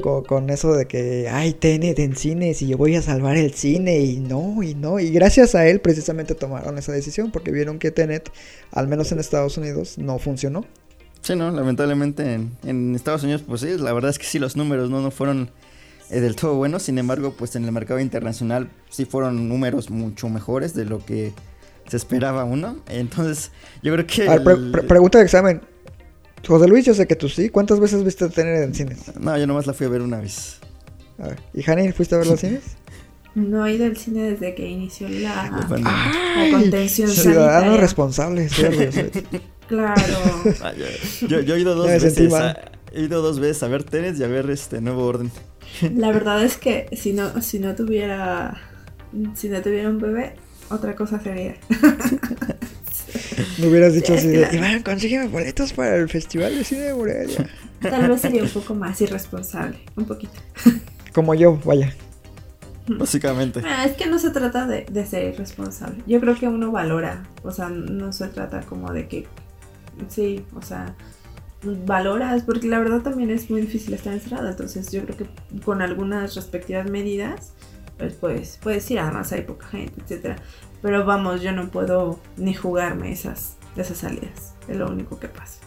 con, 0.01 0.25
con 0.25 0.49
eso 0.49 0.73
de 0.73 0.85
que, 0.85 1.29
ay, 1.31 1.53
Tenet 1.53 1.97
en 1.99 2.17
cines 2.17 2.61
y 2.61 2.67
yo 2.67 2.77
voy 2.77 2.95
a 2.95 3.01
salvar 3.01 3.37
el 3.37 3.53
cine 3.53 3.99
y 3.99 4.19
no, 4.19 4.61
y 4.63 4.75
no. 4.75 4.99
Y 4.99 5.11
gracias 5.11 5.55
a 5.55 5.65
él 5.65 5.79
precisamente 5.79 6.35
tomaron 6.35 6.77
esa 6.77 6.91
decisión 6.91 7.31
porque 7.31 7.51
vieron 7.51 7.79
que 7.79 7.91
Tenet, 7.91 8.29
al 8.71 8.89
menos 8.89 9.13
en 9.13 9.19
Estados 9.19 9.57
Unidos, 9.57 9.97
no 9.97 10.19
funcionó. 10.19 10.65
Sí, 11.23 11.35
no, 11.35 11.49
lamentablemente 11.51 12.33
en, 12.33 12.51
en 12.63 12.93
Estados 12.95 13.23
Unidos, 13.23 13.43
pues 13.47 13.61
sí, 13.61 13.77
la 13.79 13.93
verdad 13.93 14.09
es 14.11 14.19
que 14.19 14.25
sí, 14.25 14.37
los 14.39 14.55
números 14.55 14.89
no, 14.89 15.01
no 15.01 15.09
fueron 15.09 15.49
eh, 16.09 16.19
del 16.19 16.35
todo 16.35 16.55
buenos. 16.55 16.83
Sin 16.83 16.97
embargo, 16.97 17.33
pues 17.37 17.55
en 17.55 17.63
el 17.65 17.71
mercado 17.71 17.99
internacional 17.99 18.69
sí 18.89 19.05
fueron 19.05 19.47
números 19.49 19.89
mucho 19.89 20.27
mejores 20.29 20.73
de 20.75 20.85
lo 20.85 21.03
que 21.03 21.31
se 21.87 21.97
esperaba 21.97 22.43
uno. 22.43 22.77
Entonces, 22.89 23.51
yo 23.81 23.93
creo 23.93 24.05
que. 24.05 24.27
A 24.27 24.35
ver, 24.35 24.43
pre- 24.43 24.53
el- 24.53 24.71
pre- 24.71 24.83
pregunta 24.83 25.17
de 25.19 25.23
examen. 25.23 25.61
José 26.45 26.67
Luis, 26.67 26.85
yo 26.85 26.93
sé 26.93 27.07
que 27.07 27.15
tú 27.15 27.29
sí. 27.29 27.47
¿Cuántas 27.49 27.79
veces 27.79 28.03
viste 28.03 28.27
Tenet 28.27 28.61
en 28.63 28.75
cines? 28.75 29.17
No, 29.17 29.37
yo 29.37 29.47
nomás 29.47 29.65
la 29.65 29.73
fui 29.73 29.87
a 29.87 29.89
ver 29.89 30.01
una 30.01 30.19
vez. 30.19 30.57
A 31.19 31.27
ver, 31.29 31.39
¿y 31.53 31.63
Hani, 31.69 31.91
fuiste 31.93 32.15
a 32.15 32.17
ver 32.17 32.27
los 32.27 32.39
cines? 32.41 32.63
No 33.33 33.65
he 33.65 33.75
ido 33.75 33.85
al 33.85 33.95
cine 33.95 34.23
desde 34.31 34.53
que 34.53 34.67
inició 34.67 35.07
la, 35.07 35.49
La 35.49 35.77
la 35.79 36.51
contención 36.51 37.07
Ciudadano 37.09 37.77
sanitaria. 37.77 37.81
responsable, 37.81 38.49
Claro. 39.73 40.03
Ah, 40.61 40.73
yo, 41.27 41.37
he 41.55 41.59
ido 41.59 41.73
dos 41.75 41.87
veces. 41.87 42.33
a- 42.33 42.71
he 42.91 43.01
ido 43.03 43.21
dos 43.21 43.39
veces 43.39 43.63
a 43.63 43.67
ver 43.67 43.83
Tenet 43.83 44.17
y 44.19 44.23
a 44.23 44.27
ver 44.27 44.49
este 44.49 44.81
Nuevo 44.81 45.05
Orden. 45.05 45.31
La 45.95 46.11
verdad 46.11 46.43
es 46.43 46.57
que 46.57 46.87
si 46.95 47.13
no, 47.13 47.41
si 47.41 47.59
no 47.59 47.73
tuviera, 47.75 48.61
si 49.35 49.49
no 49.49 49.61
tuviera 49.61 49.89
un 49.89 49.99
bebé, 49.99 50.35
otra 50.69 50.95
cosa 50.95 51.19
sería. 51.19 51.55
Me 53.57 53.67
hubieras 53.67 53.93
dicho 53.93 54.13
Es 54.13 54.19
así 54.19 54.27
de, 54.29 54.49
Iván, 54.55 54.83
consígueme 54.83 55.27
boletos 55.27 55.73
para 55.73 55.95
el 55.95 56.09
Festival 56.09 56.55
de 56.55 56.63
Cine 56.63 56.81
de 56.81 56.93
Morelia. 56.93 57.49
Tal 57.81 58.07
vez 58.09 58.21
sería 58.21 58.43
un 58.43 58.49
poco 58.49 58.75
más 58.75 58.99
irresponsable, 59.01 59.77
un 59.95 60.05
poquito. 60.05 60.33
Como 61.13 61.33
yo, 61.35 61.59
vaya. 61.65 61.93
Básicamente. 62.87 63.61
Ah, 63.65 63.85
es 63.85 63.93
que 63.95 64.07
no 64.07 64.19
se 64.19 64.29
trata 64.31 64.67
de, 64.67 64.85
de 64.89 65.05
ser 65.05 65.33
irresponsable. 65.33 66.03
Yo 66.07 66.19
creo 66.19 66.35
que 66.35 66.47
uno 66.47 66.71
valora, 66.71 67.23
o 67.43 67.51
sea, 67.51 67.69
no 67.69 68.11
se 68.13 68.27
trata 68.27 68.61
como 68.61 68.91
de 68.91 69.07
que, 69.07 69.27
sí, 70.09 70.45
o 70.55 70.61
sea, 70.61 70.95
valoras, 71.63 72.43
porque 72.43 72.67
la 72.67 72.79
verdad 72.79 73.01
también 73.01 73.29
es 73.31 73.49
muy 73.49 73.61
difícil 73.61 73.93
estar 73.93 74.13
encerrado, 74.13 74.49
entonces 74.49 74.91
yo 74.91 75.03
creo 75.05 75.17
que 75.17 75.25
con 75.61 75.81
algunas 75.81 76.35
respectivas 76.35 76.89
medidas, 76.89 77.53
pues 77.97 78.13
puedes, 78.15 78.59
puedes 78.61 78.89
ir, 78.91 78.99
además 78.99 79.31
hay 79.31 79.43
poca 79.43 79.67
gente, 79.67 80.01
etcétera. 80.01 80.35
Pero 80.81 81.05
vamos, 81.05 81.41
yo 81.41 81.53
no 81.53 81.69
puedo 81.71 82.19
ni 82.35 82.53
jugarme 82.53 83.11
esas, 83.13 83.55
esas 83.77 83.97
salidas, 83.99 84.53
es 84.67 84.75
lo 84.75 84.89
único 84.89 85.19
que 85.19 85.29
pasa. 85.29 85.59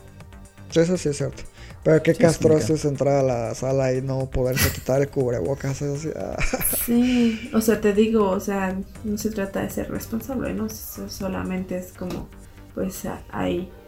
Eso 0.74 0.96
sí 0.98 1.08
es 1.08 1.16
cierto. 1.16 1.42
Pero 1.82 2.02
qué 2.02 2.12
Sí, 2.12 2.22
es 2.22 2.26
castroso 2.28 2.74
es 2.74 2.84
entrar 2.84 3.14
a 3.14 3.22
la 3.22 3.54
sala 3.54 3.94
y 3.94 4.02
no 4.02 4.26
poderse 4.28 4.70
quitar 4.72 5.00
el 5.00 5.08
cubrebocas. 5.08 5.80
eso 5.80 5.96
sí, 5.96 6.10
ah. 6.16 6.36
Sí, 6.84 7.48
o 7.54 7.60
sea, 7.62 7.80
te 7.80 7.94
digo, 7.94 8.28
o 8.28 8.40
sea, 8.40 8.76
no 9.04 9.16
se 9.16 9.30
trata 9.30 9.62
de 9.62 9.70
ser 9.70 9.90
responsable, 9.90 10.52
¿no? 10.52 10.68
So- 10.68 11.08
solamente 11.08 11.78
es 11.78 11.92
como, 11.92 12.28
pues 12.74 13.06
a- 13.06 13.22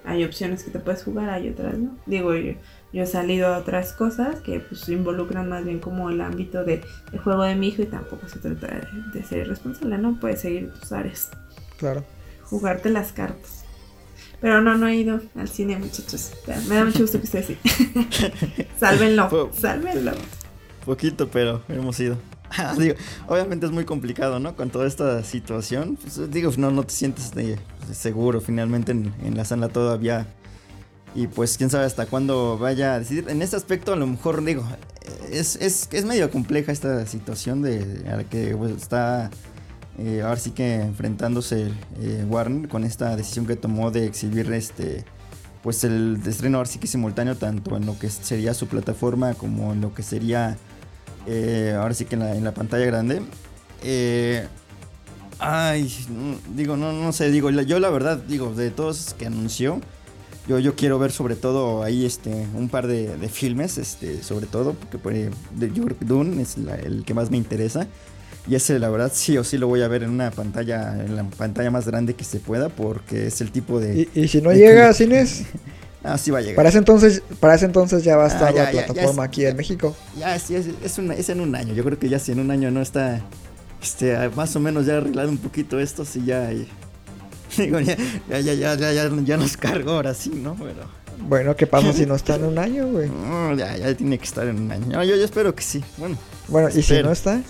hay, 0.08 0.24
opciones 0.24 0.62
que 0.64 0.70
te 0.70 0.78
puedes 0.78 1.02
jugar, 1.04 1.30
hay 1.30 1.48
otras, 1.48 1.76
¿no? 1.78 1.96
Digo, 2.06 2.34
yo, 2.34 2.52
yo 2.92 3.02
he 3.02 3.06
salido 3.06 3.54
a 3.54 3.58
otras 3.58 3.92
cosas 3.92 4.40
que 4.40 4.60
pues 4.60 4.88
involucran 4.88 5.48
más 5.48 5.64
bien 5.64 5.78
como 5.78 6.10
el 6.10 6.20
ámbito 6.20 6.64
de, 6.64 6.82
el 7.12 7.18
juego 7.18 7.42
de 7.42 7.54
mi 7.54 7.68
hijo 7.68 7.82
y 7.82 7.86
tampoco 7.86 8.28
se 8.28 8.38
trata 8.38 8.66
de, 8.66 8.86
de 9.18 9.24
ser 9.24 9.38
irresponsable, 9.38 9.98
¿no? 9.98 10.18
Puedes 10.20 10.40
seguir 10.40 10.72
tus 10.72 10.92
áreas, 10.92 11.30
Claro. 11.78 12.04
jugarte 12.44 12.90
las 12.90 13.12
cartas. 13.12 13.64
Pero 14.40 14.60
no, 14.62 14.76
no 14.78 14.86
he 14.86 14.94
ido 14.96 15.20
al 15.36 15.48
cine, 15.48 15.76
muchachos. 15.78 16.30
Me 16.68 16.76
da 16.76 16.84
mucho 16.84 17.00
gusto 17.00 17.18
que 17.18 17.24
esté 17.26 17.38
así. 17.38 17.58
sálvenlo, 18.78 19.28
Po- 19.28 19.50
sálvenlo. 19.52 20.12
Poquito, 20.84 21.28
pero 21.28 21.62
hemos 21.68 21.98
ido. 22.00 22.16
digo, 22.78 22.94
obviamente 23.26 23.66
es 23.66 23.72
muy 23.72 23.84
complicado, 23.84 24.38
¿no? 24.40 24.54
Con 24.56 24.70
toda 24.70 24.86
esta 24.86 25.22
situación. 25.24 25.96
Pues, 26.00 26.30
digo, 26.30 26.50
no, 26.56 26.70
no 26.70 26.82
te 26.84 26.94
sientes 26.94 27.32
de- 27.32 27.58
seguro. 27.94 28.40
Finalmente 28.40 28.92
en, 28.92 29.37
la 29.37 29.44
sala 29.44 29.68
todavía 29.68 30.27
Y 31.14 31.27
pues 31.27 31.57
quién 31.57 31.70
sabe 31.70 31.85
hasta 31.85 32.07
cuándo 32.07 32.59
vaya 32.59 32.94
a 32.94 32.98
decidir. 32.98 33.27
En 33.29 33.42
este 33.42 33.57
aspecto 33.57 33.92
a 33.92 33.96
lo 33.96 34.07
mejor 34.07 34.44
digo, 34.44 34.64
es, 35.31 35.57
es, 35.57 35.88
es 35.92 36.05
medio 36.05 36.31
compleja 36.31 36.72
esta 36.72 37.07
situación 37.07 37.62
de 37.62 38.05
a 38.11 38.16
la 38.16 38.24
que 38.24 38.57
pues, 38.57 38.72
está 38.72 39.31
eh, 39.98 40.22
ahora 40.22 40.37
sí 40.37 40.51
que 40.51 40.77
enfrentándose 40.77 41.72
eh, 42.01 42.24
Warner 42.29 42.68
con 42.68 42.85
esta 42.85 43.16
decisión 43.16 43.46
que 43.46 43.57
tomó 43.57 43.90
de 43.90 44.07
exhibir 44.07 44.53
este 44.53 45.05
pues 45.62 45.83
el 45.83 46.20
estreno 46.24 46.59
ahora 46.59 46.70
sí 46.70 46.79
que 46.79 46.87
simultáneo 46.87 47.37
tanto 47.37 47.77
en 47.77 47.85
lo 47.85 47.98
que 47.98 48.09
sería 48.09 48.55
su 48.55 48.68
plataforma 48.68 49.35
como 49.35 49.72
en 49.72 49.81
lo 49.81 49.92
que 49.92 50.05
sería 50.05 50.57
eh, 51.29 51.77
ahora 51.79 51.94
sí 51.94 52.07
que 52.07 52.14
en 52.14 52.20
la, 52.20 52.35
en 52.35 52.44
la 52.44 52.53
pantalla 52.53 52.87
grande. 52.87 53.22
Eh, 53.83 54.46
ay, 55.38 55.92
digo, 56.55 56.77
no, 56.77 56.92
no 56.92 57.12
sé, 57.12 57.31
digo, 57.31 57.51
yo 57.51 57.79
la 57.81 57.90
verdad, 57.90 58.18
digo, 58.29 58.55
de 58.55 58.70
todos 58.70 59.14
que 59.18 59.27
anunció, 59.27 59.81
yo, 60.48 60.59
yo 60.59 60.74
quiero 60.74 60.98
ver 60.98 61.12
sobre 61.12 61.37
todo 61.37 61.83
ahí 61.83 62.07
este 62.07 62.46
un 62.55 62.68
par 62.68 62.87
de, 62.87 63.16
de 63.16 63.29
filmes, 63.29 63.77
este, 63.79 64.22
sobre 64.22 64.46
todo, 64.46 64.72
porque 64.74 64.98
por, 64.98 65.12
eh, 65.12 65.31
de- 65.57 65.72
yo 65.72 65.85
creo 65.85 65.98
que 65.98 66.05
Dune 66.05 66.40
es 66.42 66.57
la- 66.59 66.77
el 66.77 67.05
que 67.05 67.14
más 67.14 67.31
me 67.31 67.37
interesa. 67.37 67.87
Y 68.46 68.55
ese 68.55 68.79
la 68.79 68.88
verdad 68.88 69.12
sí 69.14 69.37
o 69.37 69.44
sí 69.44 69.59
lo 69.59 69.66
voy 69.68 69.83
a 69.83 69.88
ver 69.88 70.03
en 70.05 70.09
una 70.11 70.31
pantalla, 70.31 71.05
en 71.05 71.16
la 71.16 71.24
pantalla 71.24 71.70
más 71.70 71.87
grande 71.87 72.14
que 72.14 72.24
se 72.24 72.40
pueda, 72.40 72.70
porque 72.70 73.27
es 73.27 73.42
el 73.42 73.51
tipo 73.53 73.79
de... 73.79 74.09
Y, 74.14 74.20
y 74.22 74.29
si 74.29 74.40
no 74.40 74.51
llega 74.55 74.85
que- 74.85 74.88
a 74.88 74.92
cines, 74.94 75.42
Ah, 76.03 76.16
sí 76.16 76.31
va 76.31 76.38
a 76.38 76.40
llegar. 76.40 76.57
para 76.57 76.68
ese 76.70 76.79
entonces, 76.79 77.22
para 77.40 77.57
ese 77.57 77.66
entonces 77.66 78.05
ya 78.05 78.16
va 78.16 78.22
a 78.22 78.27
Ah, 78.27 78.29
estar 78.29 78.55
ya, 78.55 78.62
la 78.62 78.72
ya, 78.72 78.81
ya 78.81 78.87
plataforma 78.87 79.24
es- 79.24 79.29
aquí 79.29 79.44
en 79.44 79.57
México. 79.57 79.94
Ya, 80.16 80.38
sí, 80.38 80.55
es, 80.55 80.66
es, 80.83 80.96
una- 80.96 81.12
es 81.14 81.29
en 81.29 81.40
un 81.40 81.55
año. 81.55 81.74
Yo 81.74 81.85
creo 81.85 81.98
que 81.98 82.09
ya 82.09 82.18
si 82.18 82.33
en 82.33 82.38
un 82.40 82.51
año 82.51 82.70
no 82.70 82.81
está 82.81 83.20
este, 83.82 84.28
más 84.30 84.54
o 84.56 84.60
menos 84.60 84.86
ya 84.86 84.96
arreglado 84.98 85.28
un 85.28 85.38
poquito 85.38 85.78
esto, 85.78 86.04
sí 86.04 86.22
ya. 86.24 86.52
y- 86.52 86.68
digo, 87.56 87.80
ya, 87.80 87.96
ya, 88.28 88.40
ya, 88.40 88.52
ya, 88.54 88.74
ya, 88.74 88.92
ya, 88.92 89.10
ya 89.24 89.36
nos 89.36 89.56
cargó 89.56 89.92
ahora 89.92 90.14
sí, 90.14 90.30
¿no? 90.30 90.54
Pero. 90.54 90.98
Bueno, 91.20 91.56
¿qué 91.56 91.66
pasa 91.66 91.92
si 91.92 92.06
no 92.06 92.14
está 92.16 92.36
en 92.36 92.44
un 92.44 92.58
año, 92.58 92.86
güey? 92.88 93.08
no, 93.08 93.54
ya, 93.56 93.76
ya 93.76 93.94
tiene 93.94 94.18
que 94.18 94.24
estar 94.24 94.46
en 94.46 94.60
un 94.60 94.70
año. 94.70 94.86
No, 94.88 95.02
yo, 95.04 95.16
yo 95.16 95.24
espero 95.24 95.54
que 95.54 95.62
sí. 95.62 95.82
Bueno, 95.96 96.16
Bueno, 96.48 96.68
¿y 96.68 96.82
si 96.82 97.02
no 97.02 97.10
está? 97.10 97.40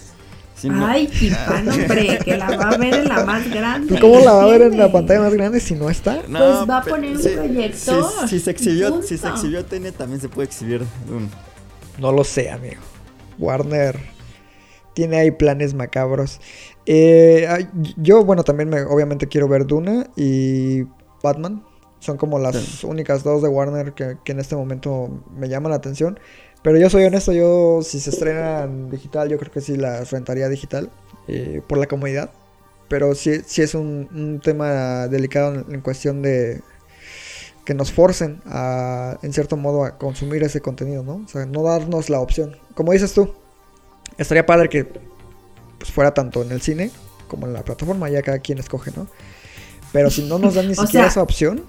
si 0.57 0.69
no- 0.69 0.87
Ay, 0.87 1.07
Kipán, 1.07 1.69
hombre, 1.73 2.19
que 2.25 2.37
la 2.37 2.57
va 2.57 2.71
a 2.71 2.77
ver 2.79 2.95
en 2.95 3.09
la 3.09 3.25
más 3.25 3.49
grande. 3.51 3.95
¿Tú 3.95 4.01
cómo 4.01 4.21
la 4.25 4.33
va 4.33 4.45
a 4.45 4.47
ver 4.47 4.63
en 4.63 4.79
la 4.79 4.91
pantalla 4.91 5.21
más 5.21 5.35
grande 5.35 5.61
si 5.61 5.75
no 5.75 5.91
está? 5.91 6.23
No, 6.29 6.39
Pues 6.39 6.69
va 6.71 6.79
a 6.79 6.83
poner 6.85 7.17
un 7.17 7.23
sí, 7.23 7.29
proyector, 7.29 8.29
si 8.29 8.41
se 8.41 8.51
exhibió, 8.53 9.03
si 9.03 9.19
se 9.19 9.29
exhibió 9.29 9.65
TN, 9.65 9.93
también 9.93 10.21
se 10.21 10.29
puede 10.29 10.47
exhibir 10.49 10.83
un. 11.09 11.29
No 11.99 12.11
lo 12.13 12.25
sé, 12.25 12.51
amigo. 12.51 12.81
Warner 13.39 13.99
tiene 14.99 15.17
ahí 15.17 15.31
planes 15.31 15.75
macabros. 15.75 16.41
Eh, 16.85 17.47
yo, 17.97 18.25
bueno, 18.25 18.43
también 18.43 18.69
me, 18.69 18.83
obviamente 18.83 19.29
quiero 19.29 19.47
ver 19.47 19.65
Duna 19.65 20.09
y 20.17 20.83
Batman. 21.23 21.63
Son 22.01 22.17
como 22.17 22.41
las 22.41 22.57
Sí. 22.57 22.85
únicas 22.85 23.23
dos 23.23 23.41
de 23.41 23.49
Warner 23.49 23.93
que, 23.93 24.17
que 24.25 24.33
en 24.33 24.41
este 24.41 24.57
momento 24.57 25.09
me 25.37 25.49
llaman 25.49 25.71
la 25.71 25.77
atención. 25.77 26.19
Pero 26.63 26.79
yo 26.79 26.91
soy 26.91 27.05
honesto, 27.05 27.33
yo 27.33 27.79
si 27.83 28.01
se 28.01 28.11
estrenan 28.11 28.91
digital, 28.91 29.29
yo 29.29 29.39
creo 29.39 29.53
que 29.53 29.61
sí 29.61 29.77
las 29.77 30.11
rentaría 30.11 30.49
digital 30.49 30.91
eh, 31.29 31.63
por 31.69 31.79
la 31.79 31.87
comodidad. 31.87 32.31
Pero 32.89 33.15
sí, 33.15 33.41
sí 33.47 33.63
es 33.63 33.77
un, 33.77 34.09
un 34.13 34.41
tema 34.41 35.07
delicado 35.07 35.55
en, 35.55 35.75
en 35.75 35.81
cuestión 35.81 36.23
de 36.23 36.61
que 37.65 37.75
nos 37.75 37.93
forcen 37.93 38.41
a, 38.47 39.17
en 39.23 39.33
cierto 39.33 39.57
modo, 39.57 39.85
a 39.85 39.97
consumir 39.97 40.43
ese 40.43 40.61
contenido, 40.61 41.05
¿no? 41.05 41.23
O 41.25 41.29
sea, 41.29 41.47
no 41.47 41.63
darnos 41.63 42.11
la 42.11 42.19
opción. 42.19 42.57
Como 42.75 42.91
dices 42.93 43.13
tú, 43.13 43.33
estaría 44.17 44.47
padre 44.47 44.69
que 44.69 44.85
pues, 44.85 45.91
fuera 45.93 46.15
tanto 46.15 46.43
en 46.43 46.53
el 46.53 46.61
cine 46.61 46.91
como 47.29 47.47
en 47.47 47.53
la 47.53 47.63
plataforma, 47.65 48.09
ya 48.09 48.23
cada 48.23 48.39
quien 48.39 48.59
escoge, 48.59 48.91
¿no? 48.97 49.07
Pero 49.93 50.11
si 50.11 50.23
no 50.23 50.39
nos 50.39 50.55
dan 50.55 50.67
ni 50.69 50.73
O 50.73 50.77
siquiera 50.77 51.05
sea, 51.05 51.07
esa 51.07 51.23
opción, 51.23 51.63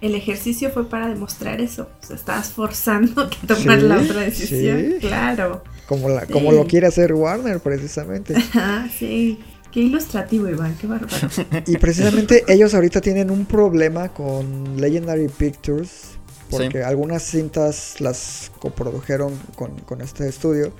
El 0.00 0.14
ejercicio 0.14 0.70
fue 0.70 0.88
para 0.88 1.08
demostrar 1.08 1.60
eso. 1.60 1.88
O 2.02 2.06
sea, 2.06 2.16
estabas 2.16 2.48
forzando 2.52 3.30
que 3.30 3.46
tomar 3.46 3.80
la 3.82 4.00
otra 4.00 4.20
decisión. 4.22 4.78
sí. 4.92 4.98
Claro. 5.00 5.62
como, 5.86 6.08
la, 6.08 6.26
Sí. 6.26 6.32
como 6.32 6.52
lo 6.52 6.66
quiere 6.66 6.86
hacer 6.88 7.12
Warner, 7.14 7.60
precisamente. 7.60 8.34
Ah, 8.54 8.88
sí. 8.98 9.38
Qué 9.70 9.80
ilustrativo, 9.80 10.48
Iván, 10.48 10.76
qué 10.80 10.86
bárbaro. 10.86 11.28
Y 11.66 11.78
precisamente 11.78 12.44
ellos 12.46 12.74
ahorita 12.74 13.00
tienen 13.00 13.28
un 13.30 13.44
problema 13.44 14.08
con 14.10 14.76
Legendary 14.80 15.28
Pictures. 15.28 16.10
Porque 16.50 16.78
Sí. 16.78 16.84
algunas 16.84 17.22
cintas 17.24 18.00
las 18.00 18.52
coprodujeron 18.60 19.36
con, 19.56 19.72
con 19.80 20.00
este 20.00 20.28
estudio. 20.28 20.72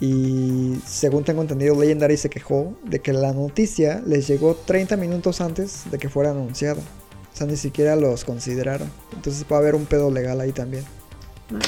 Y 0.00 0.80
según 0.86 1.24
tengo 1.24 1.42
entendido, 1.42 1.78
Legendary 1.78 2.16
se 2.16 2.30
quejó 2.30 2.74
de 2.84 3.00
que 3.00 3.12
la 3.12 3.34
noticia 3.34 4.02
les 4.06 4.26
llegó 4.26 4.54
30 4.54 4.96
minutos 4.96 5.42
antes 5.42 5.90
de 5.90 5.98
que 5.98 6.08
fuera 6.08 6.30
anunciada. 6.30 6.80
O 6.80 7.36
sea, 7.36 7.46
ni 7.46 7.56
siquiera 7.56 7.96
los 7.96 8.24
consideraron. 8.24 8.90
Entonces 9.14 9.44
va 9.50 9.56
a 9.56 9.58
haber 9.60 9.74
un 9.74 9.84
pedo 9.84 10.10
legal 10.10 10.40
ahí 10.40 10.52
también. 10.52 10.84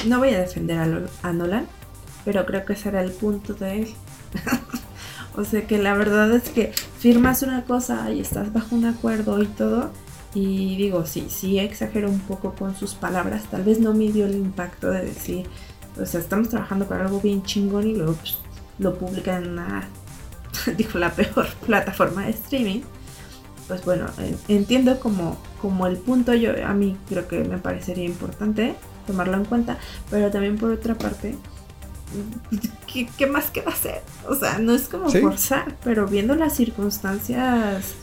No, 0.07 0.19
voy 0.19 0.29
a 0.29 0.39
defender 0.39 0.79
a, 1.21 1.33
Nolan, 1.33 1.67
pero 2.25 2.45
creo 2.45 2.65
que 2.65 2.73
ese 2.73 2.89
era 2.89 3.01
el 3.01 3.11
punto 3.11 3.53
de 3.53 3.81
él. 3.81 3.87
o 5.35 5.43
sea 5.43 5.67
que 5.67 5.77
la 5.77 5.93
verdad 5.93 6.31
es 6.33 6.49
que 6.49 6.71
firmas 6.97 7.43
una 7.43 7.65
cosa 7.65 8.09
y 8.11 8.21
estás 8.21 8.51
bajo 8.51 8.75
un 8.75 8.85
acuerdo 8.85 9.41
y 9.43 9.47
todo. 9.47 9.91
Y 10.33 10.75
digo, 10.77 11.05
sí, 11.05 11.27
sí 11.29 11.59
exagero 11.59 12.09
un 12.09 12.19
poco 12.19 12.55
con 12.55 12.75
sus 12.75 12.95
palabras. 12.95 13.43
Tal 13.51 13.63
vez 13.63 13.79
no 13.79 13.93
midió 13.93 14.25
el 14.25 14.33
impacto 14.33 14.89
de 14.89 15.05
decir, 15.05 15.45
o 15.99 16.05
sea, 16.05 16.19
estamos 16.19 16.49
trabajando 16.49 16.87
con 16.87 16.99
algo 17.01 17.19
bien 17.21 17.43
chingón 17.43 17.87
y 17.87 17.95
luego 17.95 18.13
pues, 18.13 18.37
lo 18.79 18.95
publican 18.97 19.43
en 19.43 19.49
una, 19.51 19.87
digo, 20.77 20.99
la 20.99 21.11
peor 21.11 21.47
plataforma 21.65 22.23
de 22.25 22.31
streaming. 22.31 22.81
Pues 23.67 23.85
bueno, 23.85 24.07
en- 24.17 24.37
entiendo 24.49 24.99
como, 24.99 25.37
como 25.61 25.87
el 25.87 25.97
punto, 25.97 26.33
yo 26.33 26.51
a 26.65 26.73
mí 26.73 26.97
creo 27.07 27.27
que 27.27 27.43
me 27.43 27.57
parecería 27.57 28.03
importante 28.05 28.75
tomarlo 29.07 29.35
en 29.37 29.45
cuenta, 29.45 29.77
pero 30.09 30.29
también 30.31 30.57
por 30.57 30.71
otra 30.71 30.95
parte, 30.95 31.35
¿qué, 32.91 33.07
qué 33.17 33.27
más 33.27 33.49
que 33.51 33.61
va 33.61 33.71
a 33.71 33.75
hacer? 33.75 34.01
O 34.27 34.35
sea, 34.35 34.57
no 34.59 34.73
es 34.73 34.87
como 34.89 35.09
Sí. 35.09 35.19
forzar, 35.21 35.75
pero 35.83 36.07
viendo 36.07 36.35
las 36.35 36.55
circunstancias, 36.55 37.93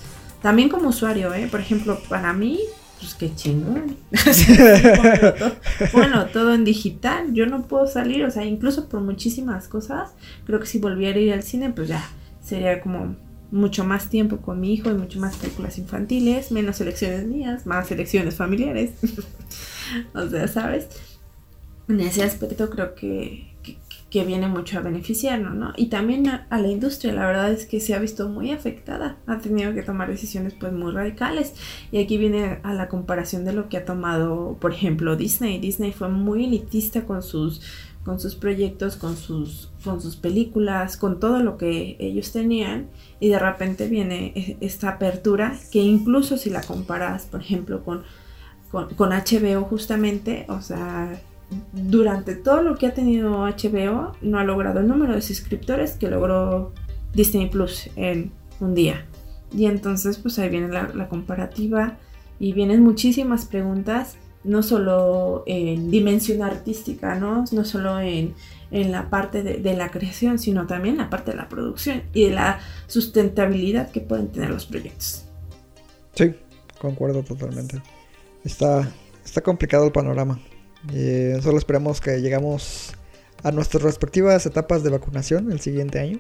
también 0.43 0.69
como 0.69 0.89
usuario, 0.89 1.33
¿eh? 1.35 1.49
Por 1.51 1.61
ejemplo, 1.61 1.99
para 2.09 2.33
mí, 2.33 2.61
pues 3.01 3.15
qué 3.15 3.35
chingón. 3.35 3.97
Pónganlo 5.93 6.27
todo- 6.27 6.55
en 6.55 6.65
digital, 6.65 7.33
yo 7.33 7.47
no 7.47 7.63
puedo 7.63 7.87
salir, 7.87 8.25
o 8.25 8.31
sea, 8.31 8.45
incluso 8.45 8.89
por 8.89 9.01
muchísimas 9.01 9.69
cosas, 9.69 10.11
creo 10.45 10.61
que 10.61 10.67
si 10.67 10.79
volviera 10.79 11.19
a 11.19 11.23
ir 11.23 11.33
al 11.33 11.43
cine, 11.43 11.71
pues 11.71 11.89
ya 11.89 12.07
sería 12.43 12.81
como 12.81 13.17
mucho 13.51 13.85
más 13.85 14.09
tiempo 14.09 14.39
con 14.39 14.61
mi 14.61 14.73
hijo 14.75 14.91
y 14.91 14.95
mucho 14.95 15.19
más 15.19 15.37
películas 15.37 15.79
infantiles, 15.79 16.53
menos 16.53 16.81
elecciones 16.81 17.27
mías, 17.27 17.67
más 17.67 17.91
elecciones 17.91 18.35
familiares. 18.37 18.93
o 20.15 20.29
sea, 20.29 20.47
¿sabes? 20.49 20.89
En 21.89 22.01
ese 22.01 22.23
aspecto 22.23 22.71
creo 22.71 22.95
que, 22.95 23.50
que, 24.11 24.25
viene 24.25 24.49
mucho 24.49 24.79
a 24.79 24.83
beneficiarnos, 24.83 25.55
¿no? 25.55 25.73
Y 25.77 25.87
también 25.87 26.29
a, 26.29 26.47
a 26.51 26.59
la 26.59 26.69
industria, 26.69 27.13
la 27.13 27.27
verdad 27.27 27.53
es 27.53 27.67
que 27.67 27.81
se 27.81 27.95
ha 27.95 27.99
visto 27.99 28.29
muy 28.29 28.51
afectada, 28.51 29.17
ha 29.27 29.39
tenido 29.39 29.73
que 29.75 29.83
tomar 29.83 30.09
decisiones 30.09 30.55
pues 30.55 30.73
muy 30.73 30.93
radicales. 30.93 31.55
Y 31.93 31.99
aquí 31.99 32.19
viene 32.19 32.59
a 32.63 32.75
la 32.75 32.89
comparación 32.89 33.45
de 33.45 33.53
lo 33.53 33.69
que 33.69 33.77
ha 33.77 33.85
tomado, 33.85 34.57
por 34.61 34.73
ejemplo, 34.73 35.17
Disney. 35.17 35.59
Disney 35.59 35.93
fue 35.93 36.09
muy 36.09 36.45
elitista 36.45 37.05
con 37.07 37.23
sus 37.23 37.61
con 38.05 38.19
sus 38.19 38.35
proyectos, 38.35 38.97
con 38.97 39.17
sus, 39.17 39.71
con 39.85 40.01
sus 40.01 40.17
películas, 40.17 40.97
con 40.97 41.21
todo 41.21 41.41
lo 41.41 41.59
que 41.59 41.97
ellos 42.01 42.33
tenían 42.33 42.89
y 43.19 43.29
de 43.29 43.39
repente 43.39 43.89
viene 43.89 44.33
e- 44.35 44.57
esta 44.61 44.91
apertura 44.91 45.59
que 45.71 45.81
incluso 45.81 46.37
si 46.37 46.51
la 46.51 46.63
comparas, 46.63 47.27
por 47.27 47.41
ejemplo, 47.41 47.85
con, 47.85 48.03
con, 48.71 48.95
con 48.95 49.11
HBO 49.11 49.65
justamente, 49.65 50.47
o 50.49 50.63
sea, 50.63 51.21
durante 51.73 52.35
todo 52.37 52.63
lo 52.63 52.77
que 52.77 52.87
ha 52.87 52.95
tenido 52.95 53.47
HBO 53.47 54.13
no 54.21 54.39
ha 54.39 54.45
logrado 54.45 54.81
el 54.81 54.89
número 54.89 55.15
de 55.15 55.23
suscriptores 55.23 55.93
que 55.93 56.09
logró 56.09 56.73
Disney 57.15 57.49
Plus 57.49 57.91
en 57.97 58.33
un 58.61 58.75
día. 58.75 59.07
Y 59.53 59.67
entonces 59.67 60.19
pues 60.19 60.39
ahí 60.39 60.49
viene 60.49 60.69
la, 60.69 61.09
comparativa 61.09 61.99
y 62.39 62.53
vienen 62.53 62.83
muchísimas 62.83 63.47
preguntas 63.47 64.17
no 64.43 64.63
solo 64.63 65.43
en 65.47 65.91
dimensión 65.91 66.43
artística, 66.43 67.15
¿no? 67.15 67.45
No 67.53 67.65
solo 67.65 68.01
en, 68.01 68.35
en 68.71 68.91
la 68.91 69.11
parte 69.11 69.43
de, 69.43 69.75
la 69.75 69.91
creación, 69.91 70.39
sino 70.39 70.67
también 70.67 70.97
la 70.97 71.11
parte 71.11 71.33
de 71.33 71.37
la 71.37 71.49
producción 71.49 72.05
y 72.15 72.25
de 72.25 72.31
la 72.31 72.61
sustentabilidad 72.87 73.91
que 73.91 74.01
pueden 74.01 74.29
tener 74.29 74.49
los 74.49 74.65
proyectos. 74.65 75.27
Sí, 76.15 76.35
concuerdo 76.81 77.23
totalmente. 77.23 77.83
Está, 78.43 78.91
está 79.23 79.43
complicado 79.43 79.85
el 79.85 79.93
panorama. 79.93 80.41
Y 80.89 81.41
solo 81.43 81.59
esperamos 81.59 82.01
que 82.01 82.21
llegamos 82.21 82.95
a 83.43 83.51
nuestras 83.53 83.83
respectivas 83.83 84.47
etapas 84.47 84.83
de 84.83 84.91
vacunación 84.91 85.53
el 85.53 85.61
siguiente 85.61 85.99
año. 85.99 86.19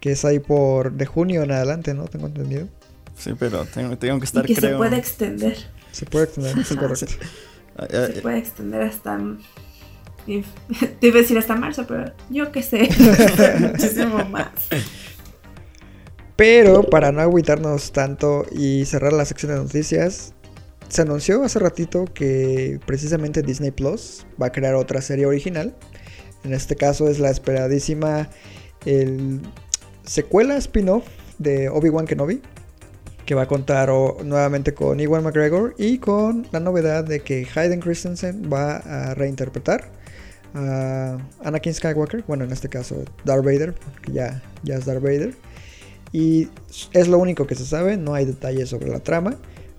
Que 0.00 0.12
es 0.12 0.24
ahí 0.24 0.38
por 0.38 0.92
de 0.92 1.06
junio 1.06 1.42
en 1.42 1.50
adelante, 1.50 1.94
¿no? 1.94 2.04
Tengo 2.04 2.26
entendido. 2.26 2.68
Sí, 3.16 3.32
pero 3.38 3.64
tengo, 3.64 3.98
tengo 3.98 4.18
que 4.20 4.26
estar, 4.26 4.44
y 4.44 4.54
que 4.54 4.60
creo... 4.60 4.72
se 4.72 4.76
puede 4.76 4.96
extender. 4.96 5.56
Se 5.90 6.06
puede 6.06 6.24
extender, 6.26 6.58
es 6.58 6.68
correcto. 6.76 7.06
Se 7.88 8.20
puede 8.22 8.38
extender 8.38 8.82
hasta. 8.82 9.18
Te 11.00 11.06
iba 11.06 11.18
a 11.18 11.22
decir 11.22 11.38
hasta 11.38 11.56
marzo, 11.56 11.86
pero 11.86 12.12
yo 12.30 12.52
qué 12.52 12.62
sé. 12.62 12.88
Muchísimo 13.60 14.24
más. 14.26 14.50
Pero 16.36 16.84
para 16.84 17.10
no 17.10 17.20
agüitarnos 17.20 17.90
tanto 17.92 18.46
y 18.52 18.84
cerrar 18.84 19.12
la 19.12 19.24
sección 19.24 19.52
de 19.52 19.58
noticias, 19.58 20.34
se 20.88 21.02
anunció 21.02 21.44
hace 21.44 21.58
ratito 21.58 22.06
que 22.06 22.80
precisamente 22.86 23.42
Disney 23.42 23.70
Plus 23.70 24.26
va 24.40 24.46
a 24.46 24.52
crear 24.52 24.74
otra 24.74 25.02
serie 25.02 25.26
original. 25.26 25.74
En 26.44 26.54
este 26.54 26.76
caso 26.76 27.08
es 27.08 27.18
la 27.18 27.30
esperadísima 27.30 28.28
el 28.86 29.40
secuela 30.04 30.56
spin-off 30.56 31.04
de 31.38 31.68
Obi-Wan 31.68 32.06
Kenobi, 32.06 32.40
que 33.26 33.34
va 33.34 33.42
a 33.42 33.48
contar 33.48 33.90
nuevamente 34.24 34.72
con 34.72 35.00
Ewan 35.00 35.22
McGregor 35.22 35.74
y 35.76 35.98
con 35.98 36.46
la 36.50 36.60
novedad 36.60 37.04
de 37.04 37.20
que 37.20 37.46
Hayden 37.54 37.80
Christensen 37.80 38.50
va 38.50 38.76
a 38.76 39.14
reinterpretar 39.14 39.90
a 40.54 41.18
Anakin 41.44 41.74
Skywalker, 41.74 42.24
bueno 42.26 42.44
en 42.44 42.52
este 42.52 42.70
caso 42.70 43.04
Darth 43.24 43.44
Vader, 43.44 43.74
porque 43.74 44.12
ya, 44.12 44.42
ya 44.62 44.76
es 44.76 44.86
Darth 44.86 45.02
Vader. 45.02 45.34
Y 46.10 46.48
es 46.92 47.06
lo 47.06 47.18
único 47.18 47.46
que 47.46 47.54
se 47.54 47.66
sabe, 47.66 47.98
no 47.98 48.14
hay 48.14 48.24
detalles 48.24 48.70
sobre 48.70 48.88
la 48.88 49.00
trama, 49.00 49.36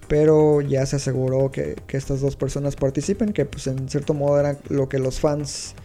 pero 0.10 0.60
ya 0.60 0.86
se 0.86 0.98
aseguró 0.98 1.52
que, 1.52 1.76
que 1.88 1.96
estas 1.96 2.20
dos 2.20 2.36
personas 2.36 2.76
participen, 2.76 3.32
que 3.32 3.46
pues 3.46 3.68
en 3.68 3.88
cierto 3.88 4.14
modo 4.14 4.40
era 4.40 4.58
lo 4.68 4.90
que 4.90 5.00
los 5.00 5.20
fans 5.20 5.76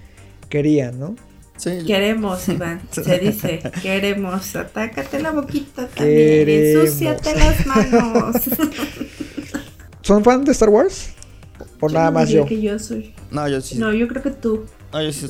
querían, 0.48 0.98
¿no? 0.98 1.14
Queremos, 1.62 2.48
Iván. 2.48 2.80
Se 2.90 3.18
dice, 3.18 3.60
queremos. 3.82 4.56
Atácate 4.56 5.20
la 5.20 5.30
boquita 5.30 5.86
también. 5.86 6.48
Ensúciate 6.48 7.36
las 7.36 7.66
manos. 7.66 8.36
¿Son 10.00 10.24
fan 10.24 10.44
de 10.44 10.52
Star 10.52 10.70
Wars? 10.70 11.10
¿O 11.80 11.88
nada 11.88 12.10
más 12.10 12.30
yo? 12.30 12.46
que 12.46 12.60
yo 12.60 12.78
soy. 12.78 13.14
No, 13.30 13.46
yo 13.46 13.60
sí. 13.60 13.78
No, 13.78 13.92
yo 13.92 14.08
creo 14.08 14.22
que 14.22 14.30
tú. 14.30 14.64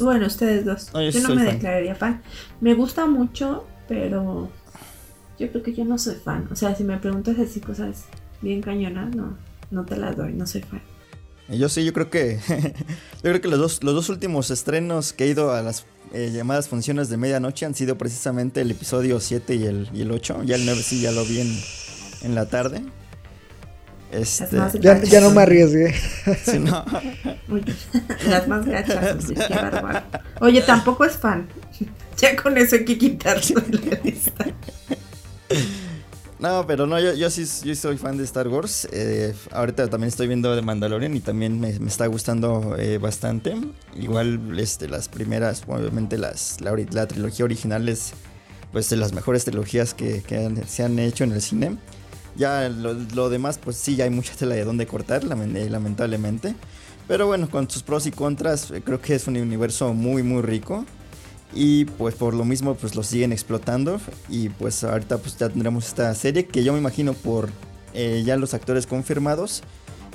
Bueno, 0.01 0.27
ustedes 0.27 0.65
dos. 0.65 0.93
yo, 0.93 1.21
no 1.29 1.35
me 1.35 1.45
declararía 1.45 1.95
fan. 1.95 2.23
Me 2.61 2.75
gusta 2.75 3.07
mucho, 3.07 3.67
pero 3.89 4.51
yo 5.39 5.51
creo 5.51 5.63
que 5.63 5.73
yo 5.75 5.85
no 5.85 5.99
soy 5.99 6.15
fan. 6.17 6.49
O 6.51 6.57
sea, 6.57 6.75
si 6.75 6.85
me 6.85 6.99
preguntas 6.99 7.39
así 7.39 7.61
cosas 7.61 8.05
bien 8.45 8.63
cañonas, 8.63 9.15
no, 9.17 9.37
no 9.71 9.85
te 9.85 9.97
las 9.97 10.17
doy. 10.17 10.33
No 10.35 10.47
soy 10.47 10.63
fan. 10.63 10.81
Yo 11.49 11.69
sí, 11.69 11.85
yo 11.85 11.93
creo 11.93 12.11
que 12.11 12.39
yo 12.49 13.21
creo 13.23 13.41
que 13.41 13.49
los 13.49 13.59
dos, 13.59 13.83
los 13.83 13.95
dos 13.95 14.09
últimos 14.09 14.51
estrenos 14.51 15.13
que 15.13 15.25
he 15.25 15.29
ido 15.29 15.53
a 15.53 15.63
las 15.63 15.85
eh, 16.13 16.31
llamadas 16.33 16.69
funciones 16.69 17.09
de 17.09 17.17
medianoche 17.17 17.67
han 17.67 17.75
sido 17.75 17.99
precisamente 17.99 18.61
el 18.61 18.71
episodio 18.71 19.19
7 19.21 19.55
y 19.55 19.65
el, 19.65 19.91
y 19.93 20.03
el 20.03 20.11
8. 20.11 20.45
Ya 20.45 20.55
el 20.55 20.65
9 20.65 20.81
sí 20.83 21.01
ya 21.01 21.11
lo 21.11 21.25
vi 21.25 21.41
en, 22.23 22.35
la 22.35 22.47
tarde. 22.47 22.83
Este, 24.13 24.57
ya, 24.81 25.03
ya, 25.03 25.21
no 25.21 25.31
me 25.31 25.43
arriesgué. 25.43 25.93
Sí, 26.45 26.61
no. 26.61 26.85
las 28.29 28.47
más 28.47 28.65
gachas. 28.65 29.27
Oye, 30.41 30.63
tampoco 30.63 31.05
es 31.05 31.17
fan. 31.17 31.49
Ya 32.17 32.37
con 32.37 32.57
eso 32.57 32.77
hay 32.77 32.85
que 32.85 32.97
quitarlo 32.97 33.61
de 33.61 33.91
la 33.91 34.01
lista. 34.05 34.47
No, 36.45 36.67
pero 36.67 36.87
no, 36.87 37.01
yo, 37.01 37.15
yo 37.15 37.31
sí 37.31 37.47
yo 37.65 37.75
soy 37.75 37.97
fan 37.97 38.19
de 38.19 38.25
Star 38.25 38.49
Wars. 38.49 38.87
Eh, 38.93 39.35
ahorita 39.51 39.89
también 39.89 40.09
estoy 40.09 40.27
viendo 40.27 40.55
The 40.55 40.61
Mandalorian 40.61 41.17
y 41.17 41.21
también 41.21 41.59
me, 41.59 41.71
está 41.71 42.07
gustando 42.07 42.77
eh, 42.79 42.99
bastante. 42.99 43.57
Igual 43.97 44.59
este, 44.59 44.87
las 44.87 45.09
primeras, 45.09 45.63
obviamente 45.67 46.19
las, 46.19 46.61
la, 46.61 47.07
trilogía 47.07 47.47
original 47.47 47.89
es 47.89 48.13
pues 48.73 48.91
de 48.91 48.99
las 48.99 49.15
mejores 49.15 49.47
trilogías 49.47 49.95
que, 49.95 50.23
se 50.69 50.83
han 50.85 50.99
hecho 50.99 51.25
en 51.25 51.33
el 51.33 51.41
cine. 51.41 51.79
Ya 52.37 52.69
lo, 52.69 53.31
demás, 53.31 53.57
pues 53.57 53.77
sí, 53.79 53.97
ya 53.97 54.05
hay 54.05 54.11
mucha 54.11 54.35
tela 54.35 54.55
de 54.55 54.65
dónde 54.65 54.87
cortar, 54.87 55.25
lamentablemente. 55.25 56.55
Pero 57.09 57.27
bueno, 57.27 57.49
con 57.49 57.71
sus 57.71 57.83
pros 57.83 58.05
y 58.05 58.11
contras, 58.11 58.71
creo 58.85 59.01
que 59.01 59.15
es 59.15 59.27
un 59.29 59.39
universo 59.39 59.95
muy, 59.95 60.23
muy 60.23 60.43
rico. 60.43 60.85
Y 61.55 61.85
pues 61.85 62.15
por 62.15 62.35
lo 62.35 62.45
mismo 62.45 62.75
pues 62.75 62.95
lo 62.97 63.03
siguen 63.03 63.33
explotando 63.33 64.01
y 64.29 64.49
pues 64.49 64.83
ahorita 64.83 65.19
pues 65.19 65.37
ya 65.39 65.49
tendremos 65.49 65.87
esta 65.87 66.13
serie 66.15 66.47
que 66.47 66.65
yo 66.65 66.73
me 66.73 66.81
imagino 66.81 67.13
por 67.13 67.49
eh, 67.93 68.23
ya 68.27 68.37
los 68.37 68.55
actores 68.55 68.87
confirmados 68.87 69.63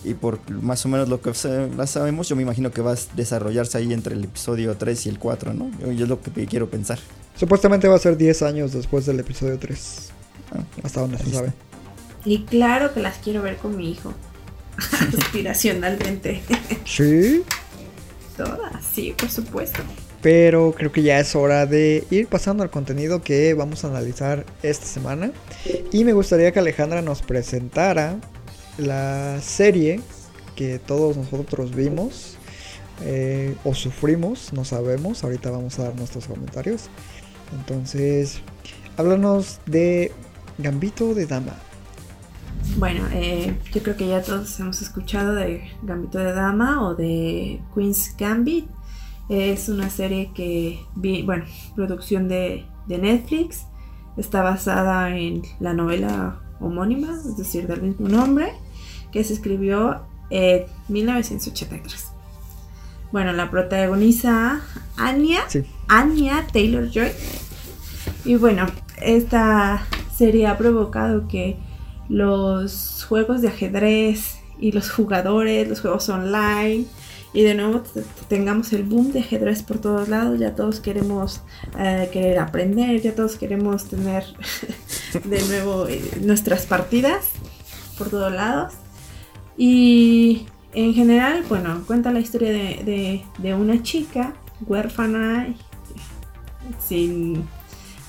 y 0.03 0.13
por 0.13 0.39
más 0.51 0.85
o 0.85 0.89
menos 0.89 1.09
lo 1.09 1.21
que 1.21 1.31
la 1.77 1.87
sabemos 1.87 2.27
yo 2.27 2.35
me 2.35 2.41
imagino 2.41 2.71
que 2.71 2.81
va 2.81 2.93
a 2.93 2.97
desarrollarse 3.15 3.77
ahí 3.77 3.93
entre 3.93 4.15
el 4.15 4.25
episodio 4.25 4.75
3 4.75 5.05
y 5.05 5.09
el 5.09 5.19
4, 5.19 5.53
¿no? 5.53 5.71
Yo, 5.79 6.03
es 6.03 6.09
lo 6.09 6.21
que 6.21 6.45
quiero 6.45 6.69
pensar. 6.69 6.99
Supuestamente 7.37 7.87
va 7.87 7.95
a 7.95 7.99
ser 7.99 8.17
10 8.17 8.41
años 8.41 8.73
después 8.73 9.05
del 9.05 9.19
episodio 9.19 9.57
3. 9.57 10.09
Ah, 10.51 10.63
hasta 10.83 11.01
donde 11.01 11.17
se 11.19 11.31
sabe. 11.31 11.53
Y 12.25 12.43
claro 12.43 12.93
que 12.93 13.01
las 13.01 13.17
quiero 13.17 13.41
ver 13.41 13.57
con 13.57 13.77
mi 13.77 13.91
hijo. 13.91 14.13
Aspiracionalmente. 15.17 16.41
¿Sí? 16.85 17.43
Todas, 18.35 18.83
sí, 18.93 19.13
por 19.17 19.29
supuesto. 19.29 19.83
Pero 20.21 20.73
creo 20.77 20.91
que 20.91 21.01
ya 21.01 21.19
es 21.19 21.35
hora 21.35 21.65
de 21.65 22.03
ir 22.09 22.27
pasando 22.27 22.63
al 22.63 22.69
contenido 22.69 23.21
que 23.21 23.53
vamos 23.53 23.83
a 23.83 23.87
analizar 23.87 24.45
esta 24.63 24.85
semana. 24.85 25.31
Y 25.91 26.03
me 26.03 26.13
gustaría 26.13 26.51
que 26.51 26.59
Alejandra 26.59 27.01
nos 27.01 27.21
presentara 27.21 28.17
la 28.77 29.39
serie 29.41 30.01
que 30.55 30.77
todos 30.79 31.15
nosotros 31.15 31.73
vimos 31.73 32.37
eh, 33.05 33.55
o 33.63 33.73
sufrimos, 33.73 34.51
no 34.51 34.65
sabemos. 34.65 35.23
Ahorita 35.23 35.51
vamos 35.51 35.79
a 35.79 35.83
dar 35.83 35.95
nuestros 35.95 36.27
comentarios. 36.27 36.89
Entonces, 37.57 38.41
háblanos 38.97 39.59
de 39.65 40.11
Gambito 40.57 41.13
de 41.13 41.25
Dama. 41.25 41.55
Bueno, 42.77 43.07
eh, 43.13 43.57
yo 43.73 43.81
creo 43.81 43.95
que 43.95 44.07
ya 44.07 44.21
todos 44.21 44.59
hemos 44.59 44.81
escuchado 44.81 45.33
de 45.35 45.71
Gambito 45.81 46.19
de 46.19 46.33
Dama 46.33 46.85
o 46.87 46.95
de 46.95 47.61
Queen's 47.73 48.15
Gambit. 48.17 48.67
Es 49.29 49.69
una 49.69 49.89
serie 49.89 50.31
que, 50.33 50.79
vi, 50.95 51.21
bueno, 51.21 51.45
producción 51.75 52.27
de, 52.27 52.65
Netflix. 52.87 53.65
Está 54.17 54.41
basada 54.41 55.15
en 55.15 55.43
la 55.59 55.73
novela 55.73 56.41
homónima, 56.59 57.11
es 57.11 57.37
decir, 57.37 57.67
del 57.67 57.83
mismo 57.83 58.09
nombre, 58.09 58.51
que 59.11 59.23
se 59.23 59.33
escribió 59.33 60.01
en 60.31 60.65
1983. 60.87 62.07
Bueno, 63.11 63.31
la 63.33 63.51
protagoniza 63.51 64.61
Anya, 64.97 65.41
Anya 65.87 66.47
Taylor 66.51 66.89
Joy. 66.89 67.11
Y 68.25 68.35
bueno, 68.35 68.65
esta 69.01 69.85
serie 70.15 70.47
ha 70.47 70.57
provocado 70.57 71.27
que 71.27 71.57
los 72.09 73.05
juegos 73.07 73.41
de 73.41 73.49
ajedrez 73.49 74.39
y 74.59 74.71
los 74.71 74.91
jugadores, 74.91 75.67
los 75.67 75.81
juegos 75.81 76.09
online, 76.09 76.85
y 77.31 77.43
de 77.43 77.53
nuevo 77.53 77.83
tengamos 78.27 78.73
el 78.73 78.83
boom 78.83 79.11
de 79.11 79.19
ajedrez 79.19 79.61
por 79.61 79.77
todos 79.77 80.09
lados, 80.09 80.39
ya 80.39 80.55
todos 80.55 80.79
queremos 80.79 81.41
eh, 81.77 82.09
querer 82.11 82.39
aprender, 82.39 82.99
ya 83.01 83.13
todos 83.13 83.35
queremos 83.35 83.85
tener 83.85 84.23
de 85.23 85.41
nuevo 85.43 85.87
eh, 85.87 86.01
nuestras 86.21 86.65
partidas 86.65 87.29
por 87.97 88.09
todos 88.09 88.33
lados. 88.33 88.73
Y 89.57 90.47
en 90.73 90.93
general, 90.93 91.43
bueno, 91.47 91.83
cuenta 91.85 92.11
la 92.11 92.19
historia 92.19 92.49
de, 92.49 93.23
una 93.53 93.83
chica 93.83 94.33
huérfana, 94.65 95.53
sin, 96.79 97.43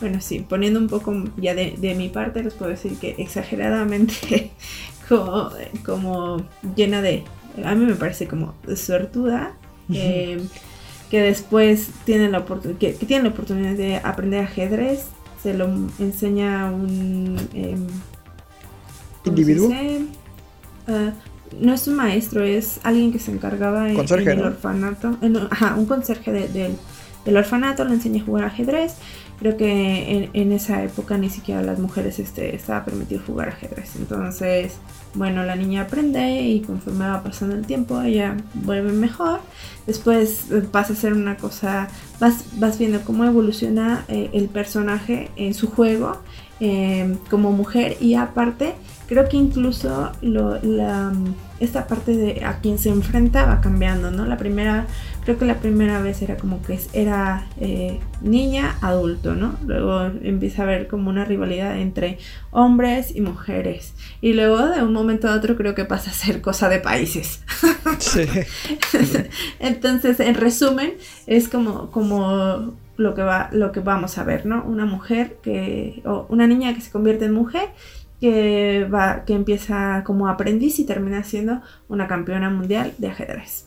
bueno, 0.01 0.21
sí, 0.21 0.47
poniendo 0.49 0.79
un 0.81 0.89
poco 0.89 1.13
ya 1.37 1.55
de, 1.55 1.95
mi 1.95 2.09
parte, 2.09 2.43
les 2.43 2.55
puedo 2.55 2.71
decir 2.71 2.97
que 2.99 3.17
exageradamente 3.19 4.53
como 5.85 6.43
llena 6.77 7.03
de, 7.03 7.25
a 7.65 7.75
mí 7.75 7.85
me 7.85 7.95
parece 7.95 8.27
como 8.27 8.55
suertuda, 8.77 9.53
eh, 9.93 10.41
que 11.11 11.21
después 11.21 11.89
tiene 12.05 12.31
la, 12.31 12.45
que, 12.79 12.95
que, 12.95 13.07
tiene 13.07 13.25
la 13.25 13.31
oportunidad 13.31 13.75
de 13.75 13.97
aprender 13.97 14.45
ajedrez, 14.45 15.07
se 15.43 15.55
lo 15.55 15.69
enseña 15.99 16.71
un 16.71 17.37
em, 17.55 17.87
individuo. 19.25 19.71
Ah, 20.87 21.13
no 21.59 21.75
es 21.75 21.89
un 21.89 21.97
maestro, 21.97 22.45
es 22.45 22.79
alguien 22.85 23.13
que 23.13 23.19
se 23.19 23.33
encargaba 23.33 23.91
en, 23.91 23.99
el 23.99 24.43
orfanato, 24.43 25.17
ajá, 25.51 25.75
un 25.75 25.87
conserje 25.87 26.33
del 27.25 27.37
orfanato, 27.37 27.85
le 27.85 27.95
enseña 27.95 28.23
a 28.23 28.25
jugar 28.25 28.45
ajedrez 28.45 28.95
creo 29.41 29.57
que 29.57 30.31
en, 30.33 30.53
esa 30.53 30.85
época 30.85 31.17
ni 31.17 31.31
siquiera 31.31 31.63
las 31.63 31.79
mujeres 31.79 32.19
este, 32.19 32.55
estaba 32.55 32.85
permitido 32.85 33.23
jugar 33.27 33.49
ajedrez. 33.49 33.97
Entonces, 33.97 34.75
bueno, 35.15 35.45
la 35.45 35.57
niña 35.57 35.83
aprende 35.83 36.43
y 36.43 36.61
conforme 36.61 37.07
va 37.07 37.23
pasando 37.23 37.57
el 37.57 37.67
tiempo, 37.67 38.01
ella 38.01 38.37
vuelve 38.55 38.93
mejor. 38.93 39.41
Después 39.87 40.47
pasa 40.71 40.93
a 40.93 40.97
ser 40.97 41.13
una 41.15 41.37
cosa, 41.37 41.89
vas, 42.21 42.45
vas 42.59 42.79
viendo 42.79 43.01
cómo 43.03 43.25
evoluciona 43.25 44.05
eh, 44.09 44.31
el 44.33 44.49
personaje 44.49 45.31
en 45.37 45.55
su 45.55 45.69
juego 45.69 46.19
eh, 46.61 47.17
como 47.31 47.53
mujer 47.53 47.97
y 48.01 48.15
aparte, 48.15 48.75
creo 49.09 49.29
que 49.29 49.39
incluso 49.39 50.13
la, 50.21 51.13
esta 51.61 51.87
parte 51.87 52.17
de 52.17 52.45
a 52.45 52.59
quien 52.61 52.79
se 52.79 52.89
enfrenta 52.89 53.45
va 53.45 53.61
cambiando, 53.61 54.11
¿no? 54.11 54.25
La 54.25 54.37
primera 54.37 54.87
creo 55.25 55.39
que 55.39 55.45
la 55.45 55.61
primera 55.61 56.01
vez 56.01 56.23
era 56.23 56.37
como 56.37 56.63
que 56.63 56.79
era 56.93 57.47
eh, 57.61 58.01
niña, 58.23 58.77
adulto, 58.81 59.35
¿no? 59.35 59.57
Luego 59.67 60.11
empieza 60.23 60.63
a 60.63 60.65
haber 60.65 60.89
como 60.89 61.11
una 61.11 61.25
rivalidad 61.25 61.79
entre 61.79 62.19
hombres 62.51 63.15
y 63.15 63.21
mujeres. 63.21 63.95
Y 64.21 64.33
luego 64.33 64.67
de 64.67 64.83
un 64.83 64.93
momento 64.93 65.29
a 65.29 65.35
otro 65.35 65.57
creo 65.57 65.75
que 65.75 65.85
pasa 65.85 66.11
a 66.11 66.15
ser 66.15 66.41
cosa 66.41 66.69
de 66.69 66.81
países. 66.81 67.43
Sí. 67.99 68.23
Entonces, 69.61 70.21
en 70.21 70.35
resumen, 70.35 70.95
es 71.27 71.49
como, 71.49 71.91
como 71.91 72.75
lo 72.97 73.15
que 73.15 73.23
va, 73.23 73.49
lo 73.53 73.73
que 73.73 73.81
vamos 73.81 74.19
a 74.19 74.25
ver, 74.25 74.47
¿no? 74.47 74.65
Una 74.65 74.87
mujer 74.87 75.39
que, 75.43 76.03
o 76.05 76.27
una 76.29 76.47
niña 76.47 76.75
que 76.75 76.81
se 76.81 76.91
convierte 76.91 77.27
en 77.27 77.33
mujer 77.33 77.69
que 78.21 78.87
va, 78.93 79.25
que 79.25 79.35
empieza 79.35 80.03
como 80.05 80.29
aprendiz 80.29 80.79
y 80.79 80.85
termina 80.85 81.25
siendo 81.25 81.63
una 81.89 82.07
campeona 82.07 82.51
mundial 82.51 82.93
de 82.99 83.09
ajedrez. 83.09 83.67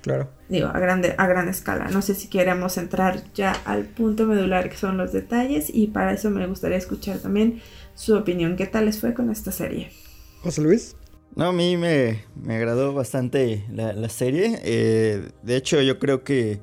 Claro. 0.00 0.30
Digo, 0.48 0.66
a 0.66 0.78
grande, 0.80 1.14
a 1.16 1.26
gran 1.26 1.48
escala. 1.48 1.88
No 1.92 2.02
sé 2.02 2.14
si 2.14 2.28
queremos 2.28 2.76
entrar 2.76 3.22
ya 3.34 3.52
al 3.64 3.84
punto 3.84 4.26
medular 4.26 4.68
que 4.68 4.76
son 4.76 4.96
los 4.96 5.12
detalles 5.12 5.70
y 5.72 5.88
para 5.88 6.12
eso 6.12 6.28
me 6.30 6.46
gustaría 6.46 6.76
escuchar 6.76 7.18
también 7.18 7.60
su 7.94 8.16
opinión. 8.16 8.56
¿Qué 8.56 8.66
tal 8.66 8.86
les 8.86 8.98
fue 8.98 9.14
con 9.14 9.30
esta 9.30 9.52
serie? 9.52 9.90
José 10.40 10.62
Luis. 10.62 10.96
No, 11.36 11.46
a 11.46 11.52
mí 11.52 11.76
me, 11.76 12.24
me 12.34 12.56
agradó 12.56 12.92
bastante 12.92 13.64
la, 13.70 13.92
la 13.92 14.08
serie. 14.08 14.58
Eh, 14.64 15.30
de 15.42 15.56
hecho, 15.56 15.80
yo 15.80 15.98
creo 15.98 16.24
que 16.24 16.60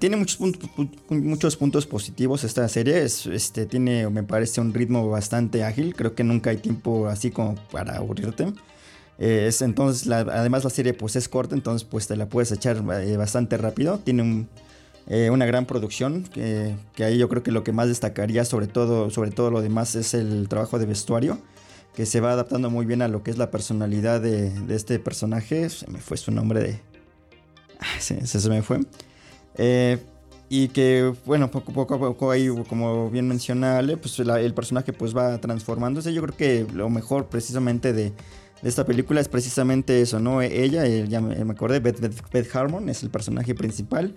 tiene 0.00 0.16
muchos 0.16 0.36
puntos, 0.36 0.68
muchos 1.08 1.56
puntos 1.56 1.86
positivos 1.86 2.42
esta 2.44 2.68
serie. 2.68 3.02
Es, 3.02 3.26
este, 3.26 3.66
tiene, 3.66 4.08
me 4.10 4.24
parece, 4.24 4.60
un 4.60 4.74
ritmo 4.74 5.08
bastante 5.08 5.64
ágil. 5.64 5.94
Creo 5.94 6.14
que 6.14 6.24
nunca 6.24 6.50
hay 6.50 6.56
tiempo 6.56 7.06
así 7.06 7.30
como 7.30 7.54
para 7.70 7.96
aburrirte. 7.96 8.52
Eh, 9.18 9.46
es, 9.48 9.62
entonces, 9.62 10.10
además 10.10 10.64
la 10.64 10.70
serie 10.70 10.94
pues 10.94 11.16
es 11.16 11.28
corta, 11.28 11.54
entonces 11.54 11.86
pues 11.88 12.06
te 12.06 12.16
la 12.16 12.28
puedes 12.28 12.52
echar 12.52 12.82
eh, 13.02 13.16
bastante 13.16 13.56
rápido. 13.56 13.98
Tiene 13.98 14.46
eh, 15.08 15.30
una 15.30 15.46
gran 15.46 15.66
producción, 15.66 16.24
que, 16.24 16.74
ahí 16.98 17.18
yo 17.18 17.28
creo 17.28 17.42
que 17.42 17.52
lo 17.52 17.62
que 17.64 17.72
más 17.72 17.88
destacaría 17.88 18.44
sobre 18.44 18.66
todo, 18.66 19.10
sobre 19.10 19.30
todo 19.30 19.50
lo 19.50 19.62
demás 19.62 19.94
es 19.94 20.14
el 20.14 20.48
trabajo 20.48 20.78
de 20.78 20.86
vestuario, 20.86 21.38
que 21.94 22.06
se 22.06 22.20
va 22.20 22.32
adaptando 22.32 22.70
muy 22.70 22.86
bien 22.86 23.02
a 23.02 23.08
lo 23.08 23.22
que 23.22 23.30
es 23.30 23.38
la 23.38 23.50
personalidad 23.50 24.20
de, 24.20 24.52
este 24.68 24.98
personaje. 24.98 25.68
Se 25.70 25.88
me 25.90 26.00
fue 26.00 26.16
su 26.16 26.30
nombre 26.30 26.60
de... 26.60 26.80
Ah, 27.80 28.00
se 28.00 28.48
me 28.48 28.62
fue. 28.62 28.80
Eh, 29.58 29.98
y 30.50 30.68
que, 30.68 31.12
bueno, 31.26 31.50
poco, 31.50 31.82
a 31.82 31.98
poco 31.98 32.30
ahí, 32.30 32.48
como 32.68 33.10
bien 33.10 33.28
menciona 33.28 33.76
Ale, 33.78 33.98
pues 33.98 34.18
la- 34.20 34.40
el 34.40 34.54
personaje 34.54 34.92
pues 34.94 35.14
va 35.14 35.36
transformándose. 35.38 36.14
Yo 36.14 36.22
creo 36.22 36.36
que 36.36 36.66
lo 36.72 36.88
mejor 36.88 37.26
precisamente 37.26 37.92
de, 37.92 38.12
de 38.62 38.68
esta 38.68 38.86
película 38.86 39.20
es 39.20 39.28
precisamente 39.28 40.00
eso, 40.00 40.20
¿no? 40.20 40.40
Ella, 40.40 40.86
eh, 40.86 41.04
ya 41.06 41.20
me, 41.20 41.34
acordé, 41.52 41.80
Beth, 41.80 42.00
Beth- 42.00 42.30
Beth 42.32 42.56
Harmon 42.56 42.88
es 42.88 43.02
el 43.02 43.10
personaje 43.10 43.54
principal 43.54 44.14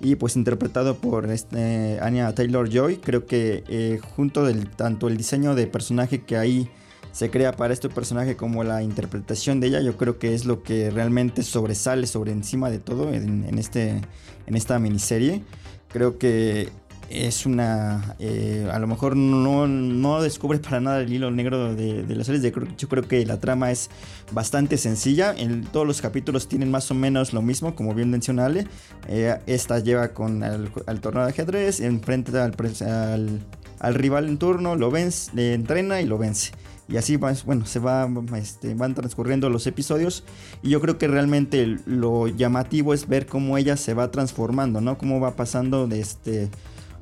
y 0.00 0.14
pues 0.14 0.36
interpretado 0.36 0.96
por 0.98 1.28
este, 1.30 1.98
Anya 2.00 2.32
Taylor 2.34 2.68
Joy. 2.70 2.98
Creo 2.98 3.26
que 3.26 3.64
eh, 3.68 3.98
junto 4.14 4.44
del 4.44 4.68
tanto 4.68 5.08
el 5.08 5.16
diseño 5.16 5.54
de 5.56 5.66
personaje 5.66 6.22
que 6.22 6.36
ahí 6.36 6.70
se 7.12 7.30
crea 7.30 7.52
para 7.52 7.74
este 7.74 7.88
personaje 7.88 8.36
como 8.36 8.64
la 8.64 8.82
interpretación 8.82 9.60
de 9.60 9.68
ella, 9.68 9.80
yo 9.80 9.96
creo 9.96 10.18
que 10.18 10.34
es 10.34 10.46
lo 10.46 10.62
que 10.62 10.90
realmente 10.90 11.42
sobresale 11.42 12.06
sobre 12.06 12.32
encima 12.32 12.70
de 12.70 12.78
todo 12.78 13.12
en, 13.12 13.58
este, 13.58 14.00
en 14.46 14.56
esta 14.56 14.78
miniserie. 14.78 15.42
Creo 15.88 16.18
que 16.18 16.70
es 17.10 17.44
una. 17.44 18.16
eh, 18.18 18.66
a 18.72 18.78
lo 18.78 18.86
mejor 18.86 19.14
no, 19.14 19.66
no 19.66 20.22
descubre 20.22 20.58
para 20.58 20.80
nada 20.80 21.02
el 21.02 21.12
hilo 21.12 21.30
negro 21.30 21.74
de, 21.74 22.04
las 22.08 22.26
series. 22.26 22.42
De, 22.42 22.52
yo 22.78 22.88
creo 22.88 23.06
que 23.06 23.26
la 23.26 23.38
trama 23.38 23.70
es 23.70 23.90
bastante 24.32 24.78
sencilla. 24.78 25.34
En, 25.36 25.64
todos 25.64 25.86
los 25.86 26.00
capítulos 26.00 26.48
tienen 26.48 26.70
más 26.70 26.90
o 26.90 26.94
menos 26.94 27.34
lo 27.34 27.42
mismo, 27.42 27.74
como 27.74 27.94
bien 27.94 28.10
menciona 28.10 28.46
Ale. 28.46 28.66
Eh, 29.08 29.38
esta 29.46 29.78
lleva 29.80 30.08
con 30.14 30.42
al, 30.42 30.72
al 30.86 31.00
torneo 31.00 31.24
de 31.24 31.30
ajedrez, 31.30 31.80
enfrenta 31.80 32.44
al, 32.44 33.40
al 33.78 33.94
rival 33.94 34.28
en 34.28 34.38
turno, 34.38 34.76
lo 34.76 34.90
vence, 34.90 35.30
le 35.34 35.52
entrena 35.52 36.00
y 36.00 36.06
lo 36.06 36.16
vence. 36.16 36.52
Y 36.88 36.96
así 36.96 37.16
va, 37.16 37.32
bueno, 37.46 37.64
se 37.64 37.78
va, 37.78 38.08
este, 38.36 38.74
van 38.74 38.94
transcurriendo 38.94 39.48
los 39.48 39.66
episodios. 39.66 40.24
Y 40.62 40.70
yo 40.70 40.80
creo 40.80 40.98
que 40.98 41.08
realmente 41.08 41.78
lo 41.86 42.28
llamativo 42.28 42.92
es 42.92 43.08
ver 43.08 43.26
cómo 43.26 43.56
ella 43.56 43.76
se 43.76 43.94
va 43.94 44.10
transformando, 44.10 44.80
¿no? 44.80 44.98
Cómo 44.98 45.20
va 45.20 45.36
pasando 45.36 45.86
de 45.86 46.00
este. 46.00 46.50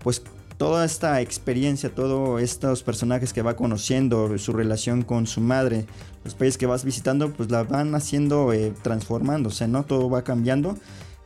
Pues 0.02 0.22
toda 0.58 0.84
esta 0.84 1.20
experiencia, 1.22 1.94
todos 1.94 2.42
estos 2.42 2.82
personajes 2.82 3.32
que 3.32 3.42
va 3.42 3.56
conociendo, 3.56 4.36
su 4.38 4.52
relación 4.52 5.02
con 5.02 5.26
su 5.26 5.40
madre, 5.40 5.86
los 6.22 6.34
países 6.34 6.58
que 6.58 6.66
vas 6.66 6.84
visitando, 6.84 7.32
pues 7.32 7.50
la 7.50 7.62
van 7.62 7.94
haciendo 7.94 8.52
eh, 8.52 8.72
transformándose, 8.82 9.68
¿no? 9.68 9.84
Todo 9.84 10.10
va 10.10 10.22
cambiando. 10.22 10.76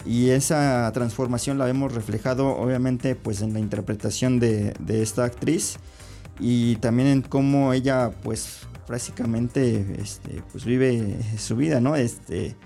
Y 0.06 0.30
esa 0.30 0.90
transformación 0.92 1.58
la 1.58 1.64
vemos 1.64 1.92
reflejado 1.92 2.56
obviamente 2.56 3.16
pues 3.16 3.40
en 3.42 3.54
la 3.54 3.58
interpretación 3.58 4.38
de, 4.38 4.74
de 4.78 5.02
esta 5.02 5.24
actriz 5.24 5.78
y 6.40 6.76
también 6.76 7.08
en 7.08 7.22
cómo 7.22 7.72
ella 7.72 8.10
pues 8.22 8.60
prácticamente 8.86 9.96
este, 9.98 10.42
pues 10.52 10.64
vive 10.64 11.16
su 11.38 11.56
vida, 11.56 11.80
¿no? 11.80 11.96
Este, 11.96 12.56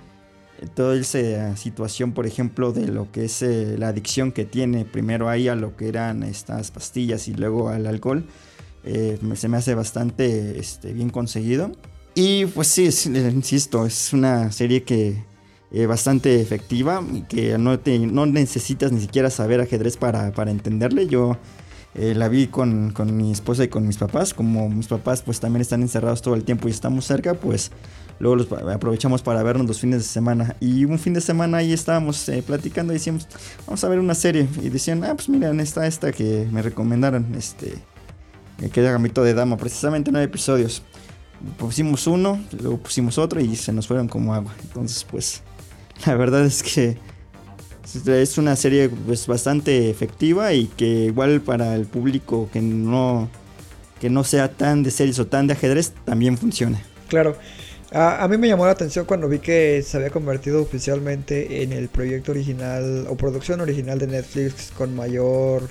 toda 0.74 0.96
esa 0.96 1.56
situación, 1.56 2.12
por 2.12 2.26
ejemplo, 2.26 2.72
de 2.72 2.88
lo 2.88 3.10
que 3.12 3.26
es 3.26 3.42
eh, 3.42 3.76
la 3.78 3.88
adicción 3.88 4.32
que 4.32 4.44
tiene 4.44 4.84
primero 4.84 5.28
ahí 5.28 5.48
a 5.48 5.54
lo 5.54 5.76
que 5.76 5.88
eran 5.88 6.22
estas 6.22 6.70
pastillas 6.70 7.28
y 7.28 7.34
luego 7.34 7.68
al 7.68 7.86
alcohol, 7.86 8.26
eh, 8.84 9.18
se 9.34 9.48
me 9.48 9.56
hace 9.56 9.74
bastante 9.74 10.58
este, 10.58 10.92
bien 10.92 11.10
conseguido. 11.10 11.72
Y 12.14 12.46
pues 12.46 12.66
sí, 12.68 12.86
eh, 12.86 13.30
insisto, 13.32 13.86
es 13.86 14.12
una 14.12 14.50
serie 14.50 14.82
que 14.82 15.24
eh, 15.70 15.86
bastante 15.86 16.40
efectiva 16.40 17.04
y 17.12 17.22
que 17.22 17.58
no, 17.58 17.78
te, 17.78 17.98
no 17.98 18.26
necesitas 18.26 18.90
ni 18.90 19.00
siquiera 19.00 19.30
saber 19.30 19.60
ajedrez 19.60 19.96
para, 19.96 20.32
para 20.32 20.50
entenderle. 20.50 21.06
Yo 21.06 21.36
eh, 21.94 22.14
la 22.14 22.28
vi 22.28 22.46
con, 22.46 22.92
con 22.92 23.16
mi 23.16 23.32
esposa 23.32 23.64
y 23.64 23.68
con 23.68 23.86
mis 23.86 23.96
papás. 23.96 24.34
Como 24.34 24.68
mis 24.68 24.86
papás 24.86 25.22
pues 25.22 25.40
también 25.40 25.62
están 25.62 25.82
encerrados 25.82 26.22
todo 26.22 26.34
el 26.34 26.44
tiempo 26.44 26.68
y 26.68 26.70
estamos 26.70 27.04
cerca, 27.04 27.34
pues 27.34 27.70
luego 28.20 28.36
los 28.36 28.52
aprovechamos 28.52 29.22
para 29.22 29.42
vernos 29.42 29.66
los 29.66 29.80
fines 29.80 29.98
de 29.98 30.04
semana. 30.04 30.56
Y 30.60 30.84
un 30.84 30.98
fin 30.98 31.14
de 31.14 31.20
semana 31.20 31.58
ahí 31.58 31.72
estábamos 31.72 32.28
eh, 32.28 32.42
platicando 32.46 32.92
y 32.92 32.96
decíamos, 32.96 33.26
vamos 33.66 33.82
a 33.82 33.88
ver 33.88 33.98
una 33.98 34.14
serie. 34.14 34.48
Y 34.62 34.68
decían, 34.68 35.02
ah, 35.04 35.14
pues 35.14 35.28
miren, 35.28 35.60
está 35.60 35.86
esta 35.86 36.12
que 36.12 36.48
me 36.50 36.62
recomendaron, 36.62 37.34
este, 37.36 37.74
que 38.72 38.80
era 38.80 38.92
Gambito 38.92 39.22
de 39.22 39.34
Dama, 39.34 39.56
precisamente 39.56 40.10
nueve 40.12 40.26
episodios. 40.26 40.82
Pusimos 41.56 42.06
uno, 42.08 42.40
luego 42.60 42.78
pusimos 42.78 43.16
otro 43.16 43.40
y 43.40 43.54
se 43.56 43.72
nos 43.72 43.86
fueron 43.86 44.08
como 44.08 44.34
agua. 44.34 44.54
Entonces, 44.62 45.04
pues, 45.08 45.42
la 46.06 46.14
verdad 46.16 46.44
es 46.44 46.62
que 46.62 46.98
es 48.06 48.38
una 48.38 48.56
serie 48.56 48.88
pues, 48.88 49.26
bastante 49.26 49.90
efectiva 49.90 50.52
y 50.52 50.66
que 50.66 50.86
igual 50.86 51.40
para 51.40 51.74
el 51.74 51.86
público 51.86 52.48
que 52.52 52.60
no, 52.60 53.28
que 54.00 54.10
no 54.10 54.24
sea 54.24 54.52
tan 54.52 54.82
de 54.82 54.90
series 54.90 55.18
o 55.18 55.26
tan 55.26 55.46
de 55.46 55.54
ajedrez 55.54 55.92
también 56.04 56.36
funciona. 56.36 56.80
Claro. 57.08 57.36
A, 57.90 58.22
a 58.22 58.28
mí 58.28 58.36
me 58.36 58.48
llamó 58.48 58.66
la 58.66 58.72
atención 58.72 59.06
cuando 59.06 59.28
vi 59.28 59.38
que 59.38 59.82
se 59.82 59.96
había 59.96 60.10
convertido 60.10 60.60
oficialmente 60.60 61.62
en 61.62 61.72
el 61.72 61.88
proyecto 61.88 62.32
original 62.32 63.06
o 63.08 63.16
producción 63.16 63.60
original 63.62 63.98
de 63.98 64.06
Netflix 64.08 64.70
con 64.76 64.94
mayor 64.94 65.68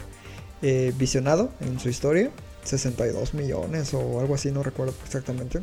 eh, 0.61 0.91
visionado 0.97 1.51
en 1.61 1.79
su 1.79 1.89
historia. 1.89 2.31
62 2.63 3.33
millones 3.33 3.93
o 3.93 4.19
algo 4.19 4.35
así, 4.35 4.51
no 4.51 4.63
recuerdo 4.63 4.93
exactamente. 5.05 5.59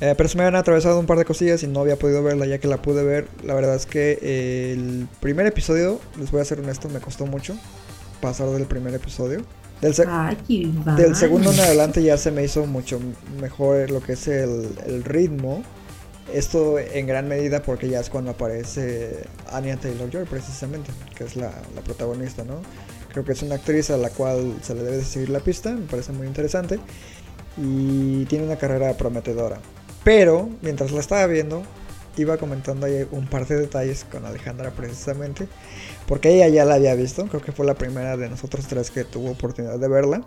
Eh, 0.00 0.14
pero 0.16 0.28
se 0.28 0.36
me 0.36 0.44
habían 0.44 0.54
atravesado 0.56 0.98
un 1.00 1.06
par 1.06 1.18
de 1.18 1.24
cosillas 1.24 1.62
y 1.64 1.66
no 1.66 1.80
había 1.80 1.96
podido 1.96 2.22
verla 2.22 2.46
ya 2.46 2.58
que 2.58 2.68
la 2.68 2.80
pude 2.80 3.02
ver. 3.04 3.26
La 3.44 3.54
verdad 3.54 3.74
es 3.74 3.86
que 3.86 4.18
eh, 4.22 4.72
el 4.74 5.08
primer 5.20 5.46
episodio, 5.46 6.00
les 6.18 6.30
voy 6.30 6.40
a 6.40 6.44
ser 6.44 6.60
honesto, 6.60 6.88
me 6.88 7.00
costó 7.00 7.26
mucho 7.26 7.56
pasar 8.20 8.48
del 8.50 8.64
primer 8.66 8.94
episodio. 8.94 9.42
Del, 9.80 9.94
se- 9.94 10.04
Ay, 10.08 10.36
Iván. 10.48 10.96
del 10.96 11.14
segundo 11.16 11.52
en 11.52 11.60
adelante 11.60 12.02
ya 12.02 12.16
se 12.16 12.30
me 12.30 12.44
hizo 12.44 12.66
mucho 12.66 13.00
mejor 13.40 13.90
lo 13.90 14.00
que 14.00 14.12
es 14.12 14.28
el, 14.28 14.68
el 14.86 15.02
ritmo. 15.04 15.62
Esto 16.32 16.78
en 16.78 17.06
gran 17.06 17.26
medida 17.26 17.62
porque 17.62 17.88
ya 17.88 18.00
es 18.00 18.10
cuando 18.10 18.32
aparece 18.32 19.24
Anya 19.50 19.78
Taylor 19.78 20.10
Joy 20.10 20.26
precisamente, 20.26 20.90
que 21.16 21.24
es 21.24 21.36
la, 21.36 21.50
la 21.74 21.80
protagonista, 21.80 22.44
¿no? 22.44 22.60
Creo 23.12 23.24
que 23.24 23.32
es 23.32 23.42
una 23.42 23.54
actriz 23.56 23.90
a 23.90 23.96
la 23.96 24.10
cual 24.10 24.54
se 24.62 24.74
le 24.74 24.82
debe 24.82 24.98
de 24.98 25.04
seguir 25.04 25.30
la 25.30 25.40
pista, 25.40 25.72
me 25.72 25.86
parece 25.86 26.12
muy 26.12 26.26
interesante. 26.26 26.78
Y 27.56 28.24
tiene 28.26 28.44
una 28.44 28.56
carrera 28.56 28.92
prometedora. 28.94 29.58
Pero, 30.08 30.48
mientras 30.62 30.90
la 30.90 31.00
estaba 31.00 31.26
viendo, 31.26 31.62
iba 32.16 32.38
comentando 32.38 32.86
ahí 32.86 33.06
un 33.10 33.26
par 33.26 33.46
de 33.46 33.56
detalles 33.56 34.06
con 34.10 34.24
Alejandra 34.24 34.70
precisamente. 34.70 35.48
Porque 36.06 36.34
ella 36.34 36.48
ya 36.48 36.64
la 36.64 36.76
había 36.76 36.94
visto, 36.94 37.26
creo 37.26 37.42
que 37.42 37.52
fue 37.52 37.66
la 37.66 37.74
primera 37.74 38.16
de 38.16 38.30
nosotros 38.30 38.66
tres 38.66 38.90
que 38.90 39.04
tuvo 39.04 39.32
oportunidad 39.32 39.78
de 39.78 39.86
verla. 39.86 40.22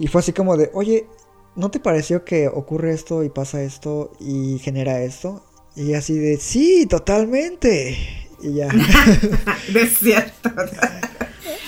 Y 0.00 0.08
fue 0.08 0.22
así 0.22 0.32
como 0.32 0.56
de, 0.56 0.72
oye, 0.74 1.06
¿no 1.54 1.70
te 1.70 1.78
pareció 1.78 2.24
que 2.24 2.48
ocurre 2.48 2.92
esto 2.92 3.22
y 3.22 3.28
pasa 3.28 3.62
esto 3.62 4.10
y 4.18 4.58
genera 4.58 5.02
esto? 5.02 5.44
Y 5.76 5.94
así 5.94 6.18
de, 6.18 6.38
sí, 6.38 6.86
totalmente. 6.86 7.96
Y 8.42 8.54
ya. 8.54 8.66
No 9.72 9.78
es 9.78 9.98
cierto. 10.00 10.50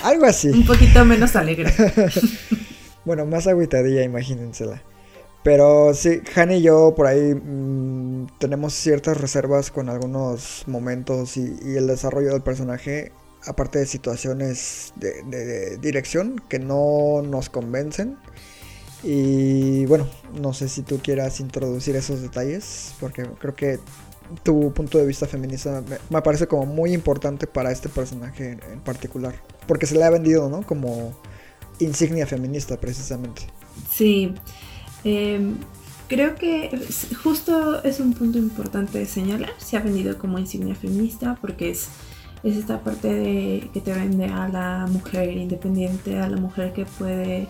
Algo 0.02 0.26
así. 0.26 0.48
Un 0.48 0.66
poquito 0.66 1.04
menos 1.04 1.36
alegre. 1.36 1.72
Bueno, 3.04 3.24
más 3.24 3.46
agüitadilla, 3.46 4.02
imagínensela. 4.02 4.82
Pero 5.46 5.94
sí, 5.94 6.22
Han 6.34 6.50
y 6.50 6.60
yo 6.60 6.92
por 6.96 7.06
ahí 7.06 7.32
mm, 7.32 8.26
tenemos 8.40 8.74
ciertas 8.74 9.16
reservas 9.16 9.70
con 9.70 9.88
algunos 9.88 10.64
momentos 10.66 11.36
y, 11.36 11.56
el 11.76 11.86
desarrollo 11.86 12.32
del 12.32 12.42
personaje, 12.42 13.12
aparte 13.46 13.78
de 13.78 13.86
situaciones 13.86 14.92
de, 14.96 15.22
de- 15.22 15.76
dirección 15.76 16.42
que 16.48 16.58
no 16.58 17.22
nos 17.22 17.48
convencen. 17.48 18.16
Y 19.04 19.86
bueno, 19.86 20.08
no 20.34 20.52
sé 20.52 20.68
si 20.68 20.82
tú 20.82 20.98
quieras 20.98 21.38
introducir 21.38 21.94
esos 21.94 22.22
detalles, 22.22 22.96
porque 22.98 23.22
creo 23.38 23.54
que 23.54 23.78
tu 24.42 24.72
punto 24.72 24.98
de 24.98 25.06
vista 25.06 25.28
feminista 25.28 25.80
me, 26.10 26.22
parece 26.22 26.48
como 26.48 26.66
muy 26.66 26.92
importante 26.92 27.46
para 27.46 27.70
este 27.70 27.88
personaje 27.88 28.58
en 28.72 28.80
particular. 28.80 29.36
Porque 29.68 29.86
se 29.86 29.94
le 29.94 30.02
ha 30.02 30.10
vendido, 30.10 30.48
¿no? 30.48 30.62
Como 30.66 31.12
insignia 31.78 32.26
feminista, 32.26 32.80
precisamente. 32.80 33.42
Sí. 33.92 34.34
Em, 35.06 35.54
creo 36.08 36.34
que 36.34 36.68
justo 37.22 37.80
es 37.84 38.00
un 38.00 38.12
punto 38.12 38.38
importante 38.38 38.98
de 38.98 39.06
señalar. 39.06 39.52
Se 39.58 39.76
ha 39.76 39.80
vendido 39.80 40.18
como 40.18 40.36
insignia 40.40 40.74
feminista 40.74 41.38
porque 41.40 41.70
es, 41.70 41.90
es 42.42 42.56
esta 42.56 42.80
parte 42.80 43.14
de, 43.14 43.70
que 43.72 43.80
te 43.80 43.92
vende 43.92 44.24
a 44.26 44.48
la 44.48 44.86
mujer 44.88 45.30
independiente, 45.36 46.18
a 46.18 46.28
la 46.28 46.38
mujer 46.38 46.72
que 46.72 46.86
puede, 46.86 47.46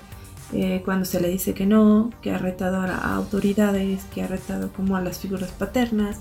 eh, 0.53 0.83
cuando 0.85 1.07
se 1.07 1.19
le 1.19 1.29
dice 1.29 1.55
que 1.55 1.65
no, 1.65 2.11
que 2.21 2.31
ha 2.31 2.37
retado 2.37 2.77
a, 2.77 2.95
a 2.95 3.15
autoridades, 3.15 4.05
que 4.15 4.23
ha 4.23 4.27
retado 4.27 4.71
como 4.75 4.95
a 4.97 5.01
las 5.01 5.19
figuras 5.19 5.51
paternas, 5.53 6.19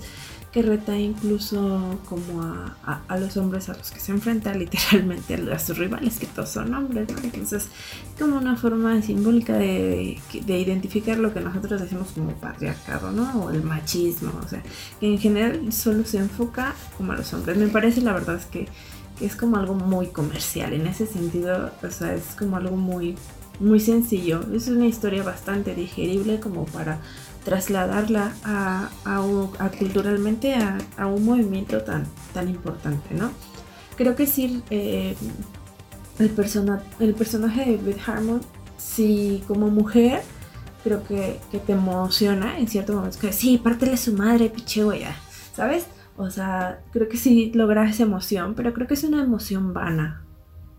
que 0.56 0.62
reta 0.62 0.96
incluso 0.98 2.00
como 2.08 2.42
a, 2.42 3.02
a- 3.08 3.18
los 3.18 3.36
hombres 3.36 3.68
a 3.68 3.74
los 3.76 3.90
que 3.90 4.00
se 4.00 4.12
enfrenta, 4.12 4.54
literalmente 4.54 5.34
a, 5.34 5.54
a 5.54 5.58
sus 5.58 5.76
rivales, 5.76 6.18
que 6.18 6.26
todos 6.26 6.48
son 6.48 6.72
hombres, 6.72 7.08
¿no? 7.12 7.18
Entonces, 7.22 7.68
como 8.18 8.38
una 8.38 8.56
forma 8.56 9.02
simbólica 9.02 9.52
de, 9.58 10.18
de 10.46 10.58
identificar 10.58 11.18
lo 11.18 11.34
que 11.34 11.40
nosotros 11.40 11.80
decimos 11.82 12.08
como 12.14 12.30
patriarcado, 12.36 13.12
¿no? 13.12 13.44
O 13.44 13.50
el 13.50 13.62
machismo, 13.62 14.32
o 14.42 14.48
sea, 14.48 14.62
que 14.98 15.06
en 15.12 15.18
general 15.18 15.72
solo 15.74 16.06
se 16.06 16.18
enfoca 16.18 16.74
como 16.96 17.12
a 17.12 17.16
los 17.16 17.34
hombres. 17.34 17.58
Me 17.58 17.68
parece 17.68 18.00
la 18.00 18.14
verdad 18.14 18.36
es 18.36 18.46
que, 18.46 18.66
que 19.18 19.26
es 19.26 19.36
como 19.36 19.56
algo 19.58 19.74
muy 19.74 20.06
comercial, 20.08 20.72
en 20.72 20.86
ese 20.86 21.06
sentido, 21.06 21.70
o 21.82 21.90
sea, 21.90 22.14
es 22.14 22.34
como 22.38 22.56
algo 22.56 22.76
muy, 22.76 23.14
muy 23.60 23.80
sencillo. 23.80 24.40
Es 24.54 24.68
una 24.68 24.86
historia 24.86 25.22
bastante 25.22 25.74
digerible 25.74 26.40
como 26.40 26.64
para 26.66 27.00
trasladarla 27.46 28.34
a, 28.42 28.90
a 29.04 29.20
a 29.60 29.70
culturalmente 29.70 30.56
a, 30.56 30.78
a 30.96 31.06
un 31.06 31.24
movimiento 31.24 31.80
tan, 31.82 32.04
tan 32.34 32.48
importante, 32.48 33.14
¿no? 33.14 33.30
Creo 33.96 34.16
que 34.16 34.26
sí, 34.26 34.64
eh, 34.70 35.16
el, 36.18 36.30
persona, 36.30 36.82
el 36.98 37.14
personaje 37.14 37.70
de 37.70 37.76
Beth 37.76 38.00
Harmon, 38.04 38.40
sí, 38.78 39.44
como 39.46 39.70
mujer, 39.70 40.22
creo 40.82 41.04
que, 41.04 41.38
que 41.52 41.60
te 41.60 41.74
emociona 41.74 42.58
en 42.58 42.66
cierto 42.66 42.94
momento. 42.94 43.18
Que 43.20 43.32
sí, 43.32 43.58
pártele 43.58 43.96
su 43.96 44.14
madre, 44.14 44.50
piche 44.50 44.84
wea, 44.84 45.14
¿sabes? 45.54 45.86
O 46.16 46.30
sea, 46.30 46.82
creo 46.92 47.08
que 47.08 47.16
sí 47.16 47.52
logra 47.54 47.88
esa 47.88 48.02
emoción, 48.02 48.54
pero 48.56 48.74
creo 48.74 48.88
que 48.88 48.94
es 48.94 49.04
una 49.04 49.22
emoción 49.22 49.72
vana, 49.72 50.24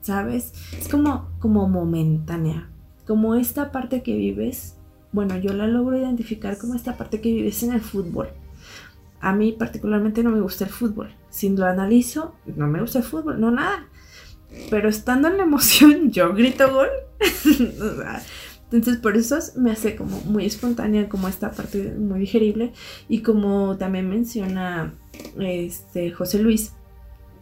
¿sabes? 0.01 0.51
Es 0.77 0.89
como, 0.89 1.29
como 1.39 1.69
momentánea. 1.69 2.69
Como 3.07 3.35
esta 3.35 3.71
parte 3.71 4.03
que 4.03 4.17
vives, 4.17 4.75
bueno, 5.11 5.37
yo 5.37 5.53
la 5.53 5.67
logro 5.67 5.97
identificar 5.97 6.57
como 6.57 6.75
esta 6.75 6.97
parte 6.97 7.21
que 7.21 7.31
vives 7.31 7.63
en 7.63 7.73
el 7.73 7.81
fútbol. 7.81 8.29
A 9.19 9.33
mí 9.33 9.51
particularmente 9.51 10.23
no 10.23 10.29
me 10.29 10.41
gusta 10.41 10.65
el 10.65 10.69
fútbol. 10.69 11.13
Si 11.29 11.49
lo 11.49 11.65
analizo, 11.65 12.35
no 12.45 12.67
me 12.67 12.81
gusta 12.81 12.99
el 12.99 13.05
fútbol, 13.05 13.39
no 13.39 13.51
nada. 13.51 13.87
Pero 14.69 14.89
estando 14.89 15.27
en 15.27 15.37
la 15.37 15.43
emoción, 15.43 16.11
yo 16.11 16.33
grito 16.33 16.71
gol. 16.71 16.89
Entonces 18.71 18.97
por 18.97 19.15
eso 19.15 19.37
me 19.55 19.71
hace 19.71 19.95
como 19.95 20.19
muy 20.21 20.45
espontánea, 20.45 21.07
como 21.07 21.29
esta 21.29 21.51
parte 21.51 21.93
muy 21.97 22.19
digerible. 22.19 22.73
Y 23.07 23.21
como 23.21 23.77
también 23.77 24.09
menciona 24.09 24.93
este 25.39 26.11
José 26.11 26.39
Luis, 26.39 26.73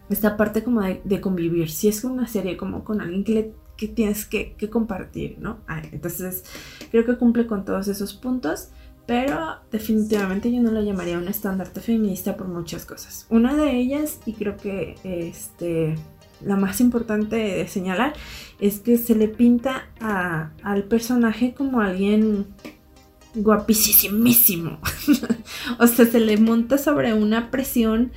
esta 0.09 0.38
parte 0.38 0.63
como 0.63 0.82
de, 0.82 1.01
de 1.03 1.20
convivir. 1.20 1.72
Si 1.72 1.88
es 1.88 2.03
una 2.03 2.28
serie 2.28 2.57
como 2.57 2.84
con 2.84 3.01
alguien 3.01 3.24
que, 3.24 3.34
le, 3.34 3.53
que 3.78 3.88
tienes 3.88 4.26
que, 4.26 4.53
que 4.53 4.69
compartir, 4.69 5.38
¿no? 5.39 5.59
Ah, 5.67 5.82
entonces 5.91 6.43
creo 6.91 7.05
que 7.05 7.17
cumple 7.17 7.45
con 7.47 7.65
todos 7.65 7.88
esos 7.88 8.13
puntos. 8.13 8.69
Pero 9.07 9.57
definitivamente 9.71 10.51
yo 10.51 10.59
no 10.63 10.71
lo 10.71 10.82
llamaría 10.82 11.19
un 11.19 11.28
estandarte 11.28 11.80
feminista 11.80 12.36
por 12.36 12.47
muchas 12.47 12.86
cosas. 12.86 13.28
Una 13.30 13.55
de 13.55 13.69
ellas, 13.78 14.19
y 14.26 14.34
creo 14.34 14.57
que 14.57 14.95
este, 15.03 15.93
la 16.43 16.55
más 16.55 16.82
importante 16.82 17.36
de 17.36 17.67
señalar, 17.67 18.13
es 18.59 18.80
que 18.80 18.97
se 18.97 19.13
le 19.13 19.28
pinta 19.28 19.89
a- 20.01 20.49
al 20.63 20.86
personaje 20.86 21.53
como 21.53 21.82
alguien 21.82 22.47
guapísimo. 23.36 24.80
o 25.80 25.88
sea, 25.88 26.05
se 26.05 26.19
le 26.19 26.38
monta 26.38 26.78
sobre 26.78 27.13
una 27.13 27.51
presión, 27.51 28.11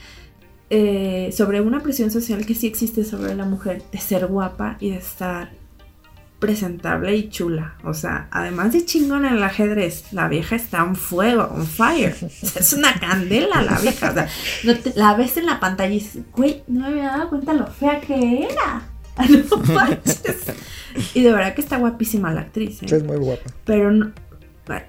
eh, 0.71 1.31
sobre 1.37 1.61
una 1.61 1.81
presión 1.81 2.11
social 2.11 2.45
que 2.47 2.55
sí 2.55 2.67
existe 2.67 3.05
sobre 3.05 3.35
la 3.35 3.45
mujer 3.45 3.83
de 3.93 3.99
ser 3.99 4.27
guapa 4.27 4.77
y 4.81 4.91
de 4.91 4.97
estar 4.99 5.51
presentable 6.39 7.17
y 7.17 7.31
chula. 7.31 7.75
O 7.85 7.95
sea, 7.95 8.29
además 8.31 8.73
de 8.73 8.85
chingón 8.85 9.25
en 9.25 9.35
el 9.35 9.43
ajedrez, 9.43 10.13
la 10.13 10.29
vieja 10.29 10.55
está 10.57 10.85
on 10.85 10.95
fuego, 10.95 11.49
on 11.53 11.67
fire. 11.67 12.15
O 12.23 12.29
sea, 12.47 12.61
es 12.61 12.73
una 12.75 12.95
candela 13.01 13.61
la 13.63 13.79
vieja. 13.81 14.11
O 14.11 14.15
sea, 14.15 14.29
no 14.65 14.77
te- 14.77 14.93
la 14.95 15.15
ves 15.15 15.37
en 15.37 15.47
la 15.47 15.59
pantalla 15.59 15.91
y 15.91 15.99
dices, 15.99 16.23
güey, 16.37 16.63
no 16.69 16.81
me 16.83 16.87
había 16.89 17.05
dado 17.11 17.29
cuenta 17.31 17.53
lo 17.55 17.67
fea 17.67 18.01
que 18.01 18.45
era. 18.45 18.83
No 19.51 19.57
manches. 19.75 20.45
Y 21.13 21.23
de 21.23 21.33
verdad 21.33 21.55
que 21.55 21.61
está 21.61 21.77
guapísima 21.79 22.33
la 22.33 22.43
actriz. 22.43 22.83
¿eh? 22.85 22.87
Es 22.89 23.03
muy 23.03 23.17
guapa. 23.17 23.51
Pero 23.65 23.91
no, 23.91 24.13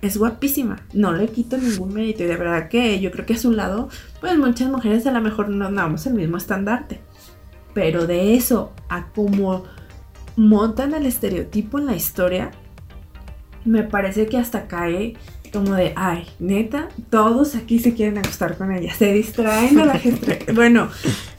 es 0.01 0.17
guapísima. 0.17 0.77
No 0.93 1.11
le 1.13 1.27
quito 1.27 1.57
ningún 1.57 1.93
mérito. 1.93 2.23
Y 2.23 2.27
de 2.27 2.35
verdad 2.37 2.69
que 2.69 2.99
yo 2.99 3.11
creo 3.11 3.25
que 3.25 3.33
a 3.33 3.37
su 3.37 3.51
lado, 3.51 3.89
pues 4.19 4.37
muchas 4.37 4.69
mujeres 4.69 5.05
a 5.07 5.11
lo 5.11 5.21
mejor 5.21 5.49
no 5.49 5.71
damos 5.71 6.05
el 6.05 6.13
mismo 6.13 6.37
estandarte. 6.37 6.99
Pero 7.73 8.07
de 8.07 8.35
eso 8.35 8.73
a 8.89 9.07
como 9.07 9.63
montan 10.35 10.93
el 10.93 11.05
estereotipo 11.05 11.79
en 11.79 11.85
la 11.87 11.95
historia, 11.95 12.51
me 13.65 13.83
parece 13.83 14.27
que 14.27 14.37
hasta 14.37 14.67
cae 14.67 15.15
como 15.51 15.73
de, 15.73 15.93
ay, 15.95 16.25
neta, 16.39 16.89
todos 17.09 17.55
aquí 17.55 17.79
se 17.79 17.93
quieren 17.95 18.19
acostar 18.19 18.55
con 18.57 18.71
ella, 18.71 18.93
se 18.93 19.11
distraen 19.13 19.75
de 19.75 19.85
la 19.85 19.97
gente. 19.97 20.45
bueno, 20.53 20.89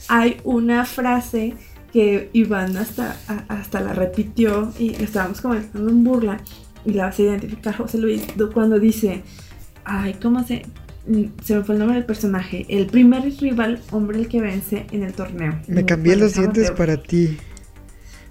hay 0.08 0.38
una 0.44 0.84
frase 0.84 1.54
que 1.92 2.28
Iván 2.32 2.76
hasta, 2.76 3.16
a- 3.28 3.44
hasta 3.48 3.80
la 3.80 3.92
repitió 3.92 4.72
y 4.78 4.94
estábamos 5.02 5.40
comentando 5.40 5.90
en 5.90 6.02
burla 6.04 6.40
y 6.84 6.92
la 6.92 7.06
vas 7.06 7.18
a 7.18 7.22
identificar 7.22 7.76
José 7.76 7.98
Luis 7.98 8.22
cuando 8.52 8.78
dice, 8.78 9.22
ay, 9.84 10.14
¿cómo 10.20 10.44
se...? 10.44 10.62
mm, 11.06 11.24
Se 11.44 11.56
me 11.56 11.64
fue 11.64 11.74
el 11.74 11.78
nombre 11.80 11.96
del 11.96 12.06
personaje. 12.06 12.66
El 12.68 12.86
primer 12.86 13.22
rival 13.40 13.80
hombre 13.90 14.18
el 14.18 14.28
que 14.28 14.40
vence 14.40 14.86
en 14.92 15.02
el 15.02 15.12
torneo. 15.12 15.58
Me 15.66 15.84
cambié 15.84 16.16
los 16.16 16.34
dientes 16.34 16.70
para 16.70 16.96
ti. 16.96 17.36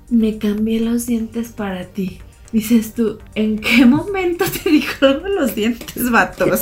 Me 0.09 0.37
cambié 0.37 0.79
los 0.79 1.05
dientes 1.05 1.49
para 1.49 1.85
ti. 1.85 2.19
Dices 2.51 2.95
tú, 2.95 3.19
¿en 3.35 3.59
qué 3.59 3.85
momento 3.85 4.43
te 4.63 4.71
dijo 4.71 5.05
algo 5.05 5.27
los 5.27 5.53
dientes, 5.53 6.09
vatos? 6.09 6.59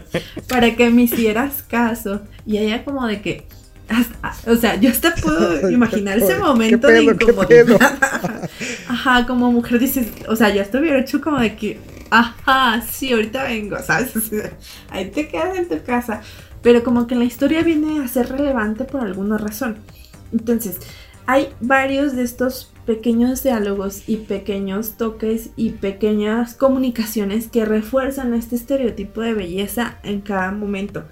para 0.48 0.74
que 0.74 0.90
me 0.90 1.02
hicieras 1.02 1.62
caso. 1.62 2.22
Y 2.46 2.56
ella 2.58 2.84
como 2.84 3.06
de 3.06 3.20
que... 3.20 3.46
hasta- 3.90 4.50
o 4.50 4.56
sea, 4.56 4.76
yo 4.80 4.90
hasta 4.90 5.14
puedo 5.16 5.70
imaginar 5.70 6.18
ese 6.18 6.34
¿Qué 6.34 6.38
momento 6.38 6.86
pedo, 6.86 6.96
de 6.96 7.02
incomodidad. 7.04 7.98
Ajá, 8.88 9.26
como 9.26 9.50
mujer 9.52 9.78
dices, 9.78 10.08
o 10.28 10.36
sea, 10.36 10.54
yo 10.54 10.62
hasta 10.62 10.78
hubiera 10.78 10.98
hecho 11.00 11.20
como 11.20 11.38
de 11.38 11.56
que, 11.56 11.78
ajá, 12.10 12.82
sí, 12.82 13.12
ahorita 13.12 13.44
vengo, 13.44 13.76
¿sabes? 13.82 14.12
Ahí 14.90 15.10
te 15.10 15.28
quedas 15.28 15.56
en 15.58 15.68
tu 15.68 15.82
casa. 15.84 16.22
Pero 16.62 16.82
como 16.84 17.06
que 17.06 17.14
la 17.14 17.24
historia 17.24 17.62
viene 17.62 18.04
a 18.04 18.08
ser 18.08 18.28
relevante 18.28 18.84
por 18.84 19.00
alguna 19.02 19.38
razón. 19.38 19.78
Entonces, 20.32 20.76
hay 21.26 21.48
varios 21.60 22.14
de 22.14 22.22
estos 22.22 22.72
pequeños 22.84 23.42
diálogos 23.42 24.02
y 24.06 24.16
pequeños 24.18 24.96
toques 24.98 25.50
y 25.56 25.70
pequeñas 25.70 26.54
comunicaciones 26.54 27.48
que 27.48 27.64
refuerzan 27.64 28.34
este 28.34 28.56
estereotipo 28.56 29.22
de 29.22 29.32
belleza 29.34 29.96
en 30.02 30.20
cada 30.20 30.50
momento. 30.52 31.04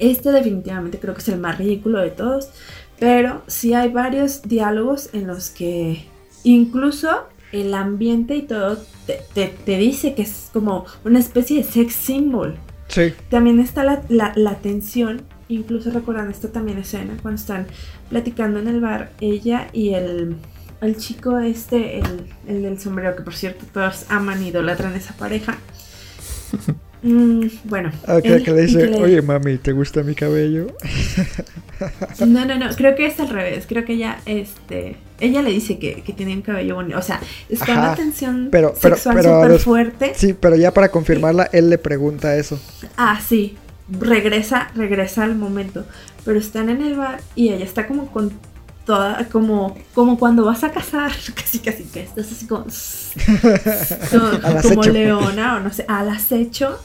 Este 0.00 0.32
definitivamente 0.32 0.98
creo 0.98 1.14
que 1.14 1.20
es 1.20 1.28
el 1.28 1.38
más 1.38 1.58
ridículo 1.58 2.00
de 2.00 2.10
todos, 2.10 2.48
pero 2.98 3.42
sí 3.46 3.74
hay 3.74 3.90
varios 3.90 4.42
diálogos 4.42 5.10
en 5.12 5.26
los 5.28 5.50
que 5.50 6.06
incluso 6.42 7.24
el 7.52 7.74
ambiente 7.74 8.36
y 8.36 8.42
todo 8.42 8.78
te, 9.06 9.20
te- 9.34 9.54
te 9.64 9.76
dice 9.78 10.14
que 10.14 10.22
es 10.22 10.50
como 10.52 10.84
una 11.04 11.18
especie 11.18 11.58
de 11.58 11.64
sex 11.64 11.94
symbol. 11.94 12.56
Sí. 12.88 13.12
También 13.28 13.60
está 13.60 13.84
la, 13.84 14.02
la, 14.08 14.32
la 14.36 14.56
tensión, 14.56 15.22
incluso 15.48 15.90
recuerdan 15.90 16.30
esta 16.30 16.48
también 16.50 16.78
escena, 16.78 17.16
cuando 17.22 17.40
están 17.40 17.66
platicando 18.08 18.58
en 18.58 18.68
el 18.68 18.80
bar, 18.80 19.12
ella 19.20 19.68
y 19.72 19.94
el, 19.94 20.36
el 20.80 20.96
chico 20.96 21.38
este, 21.38 21.98
el, 22.00 22.26
el 22.48 22.62
del 22.62 22.80
sombrero, 22.80 23.14
que 23.16 23.22
por 23.22 23.34
cierto 23.34 23.64
todos 23.72 24.06
aman 24.08 24.42
y 24.42 24.48
idolatran 24.48 24.94
esa 24.94 25.14
pareja. 25.14 25.58
Mm, 27.02 27.46
bueno. 27.64 27.90
Ah, 28.06 28.20
que, 28.22 28.34
él- 28.34 28.42
que 28.44 28.52
le 28.52 28.62
dice, 28.62 28.78
que 28.80 28.86
le- 28.88 29.02
oye 29.02 29.22
mami, 29.22 29.56
¿te 29.58 29.72
gusta 29.72 30.02
mi 30.02 30.14
cabello? 30.14 30.66
No, 32.26 32.44
no, 32.44 32.58
no, 32.58 32.68
creo 32.76 32.94
que 32.94 33.06
es 33.06 33.18
al 33.20 33.30
revés. 33.30 33.64
Creo 33.66 33.86
que 33.86 33.94
ella, 33.94 34.18
este, 34.26 34.96
ella 35.18 35.40
le 35.40 35.50
dice 35.50 35.78
que, 35.78 36.02
que 36.02 36.12
tiene 36.12 36.34
un 36.34 36.42
cabello 36.42 36.74
bonito. 36.74 36.98
O 36.98 37.02
sea, 37.02 37.20
está 37.48 37.72
Ajá, 37.72 37.80
una 37.80 37.94
tensión 37.94 38.48
Pero, 38.52 38.74
pero, 38.82 38.96
sexual 38.96 39.16
pero, 39.16 39.34
súper 39.36 39.52
des- 39.52 39.62
fuerte. 39.64 40.12
Sí, 40.14 40.34
pero 40.34 40.56
ya 40.56 40.74
para 40.74 40.90
confirmarla, 40.90 41.44
él 41.52 41.70
le 41.70 41.78
pregunta 41.78 42.36
eso. 42.36 42.60
Ah, 42.98 43.18
sí. 43.26 43.56
Regresa, 43.98 44.70
regresa 44.74 45.24
al 45.24 45.36
momento. 45.36 45.86
Pero 46.26 46.38
están 46.38 46.68
en 46.68 46.82
el 46.82 46.96
bar 46.96 47.22
y 47.34 47.48
ella 47.48 47.64
está 47.64 47.86
como 47.86 48.08
con 48.12 48.30
toda, 48.84 49.26
como, 49.32 49.74
como 49.94 50.18
cuando 50.18 50.44
vas 50.44 50.62
a 50.64 50.72
cazar, 50.72 51.12
casi 51.34 51.60
casi 51.60 51.84
que 51.84 52.02
estás 52.02 52.30
así 52.30 52.46
como, 52.46 52.66
como, 54.10 54.60
como 54.68 54.82
leona 54.82 55.56
o 55.56 55.60
no 55.60 55.72
sé, 55.72 55.84
al 55.88 56.10
acecho. 56.10 56.78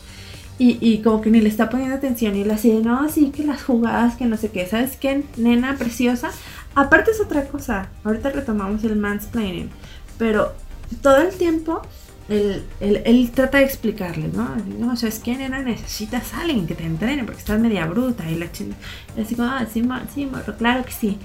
Y, 0.58 0.78
y 0.80 1.02
como 1.02 1.20
que 1.22 1.30
ni 1.30 1.42
le 1.42 1.50
está 1.50 1.70
poniendo 1.70 1.96
atención 1.98 2.36
y 2.36 2.46
le 2.46 2.54
así 2.54 2.70
de, 2.72 2.80
no, 2.82 3.10
sí, 3.10 3.32
que 3.32 3.44
las 3.44 3.62
jugadas, 3.64 4.16
que 4.16 4.26
no 4.26 4.38
sé 4.38 4.52
qué, 4.52 4.66
¿sabes 4.66 4.96
qué? 4.96 5.24
Nena 5.36 5.76
preciosa. 5.78 6.32
Aparte 6.76 7.12
es 7.12 7.20
otra 7.20 7.46
cosa, 7.48 7.90
ahorita 8.06 8.30
retomamos 8.32 8.84
el 8.86 8.96
mansplaining, 8.96 9.70
pero 10.18 10.54
todo 11.02 11.18
el 11.18 11.34
tiempo 11.36 11.82
él, 12.30 12.64
él- 12.80 13.02
él 13.06 13.32
trata 13.32 13.58
de 13.60 13.66
explicarle, 13.66 14.30
¿no? 14.30 14.56
No, 14.80 14.96
¿sabes 14.96 15.20
qué, 15.20 15.36
nena? 15.38 15.60
Necesitas 15.62 16.34
a 16.34 16.42
alguien 16.42 16.66
que 16.68 16.74
te 16.74 16.84
entrene 16.86 17.24
porque 17.24 17.40
estás 17.40 17.60
media 17.60 17.86
bruta. 17.86 18.30
Y 18.32 18.36
la 18.36 18.52
chingada. 18.52 18.82
Así 19.22 19.36
como, 19.36 19.48
ah, 19.50 19.66
sí, 19.72 19.84
mo- 19.84 20.00
sí, 20.14 20.26
morro, 20.26 20.56
claro 20.58 20.84
que 20.84 20.92
sí. 20.92 21.18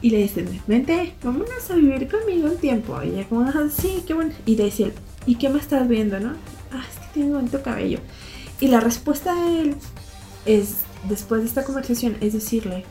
Y 0.00 0.10
le 0.10 0.18
dicen, 0.18 0.48
vente, 0.68 1.14
vámonos 1.24 1.70
a 1.70 1.74
vivir 1.74 2.06
conmigo 2.08 2.48
un 2.48 2.56
tiempo. 2.58 3.00
Y 3.02 3.08
ella 3.08 3.24
como, 3.28 3.48
ah, 3.48 3.68
sí, 3.68 4.04
qué 4.06 4.14
bueno. 4.14 4.30
Y 4.46 4.54
le 4.56 4.66
dice 4.66 4.92
¿y 5.26 5.34
qué 5.34 5.48
me 5.48 5.58
estás 5.58 5.88
viendo, 5.88 6.20
no? 6.20 6.34
Ah, 6.72 6.84
es 6.88 6.98
que 7.00 7.14
tiene 7.14 7.32
bonito 7.34 7.60
cabello. 7.62 7.98
Y 8.60 8.68
la 8.68 8.80
respuesta 8.80 9.34
de 9.34 9.60
él 9.60 9.74
es, 10.46 10.78
después 11.08 11.42
de 11.42 11.48
esta 11.48 11.64
conversación, 11.64 12.16
es 12.20 12.32
decirle, 12.32 12.84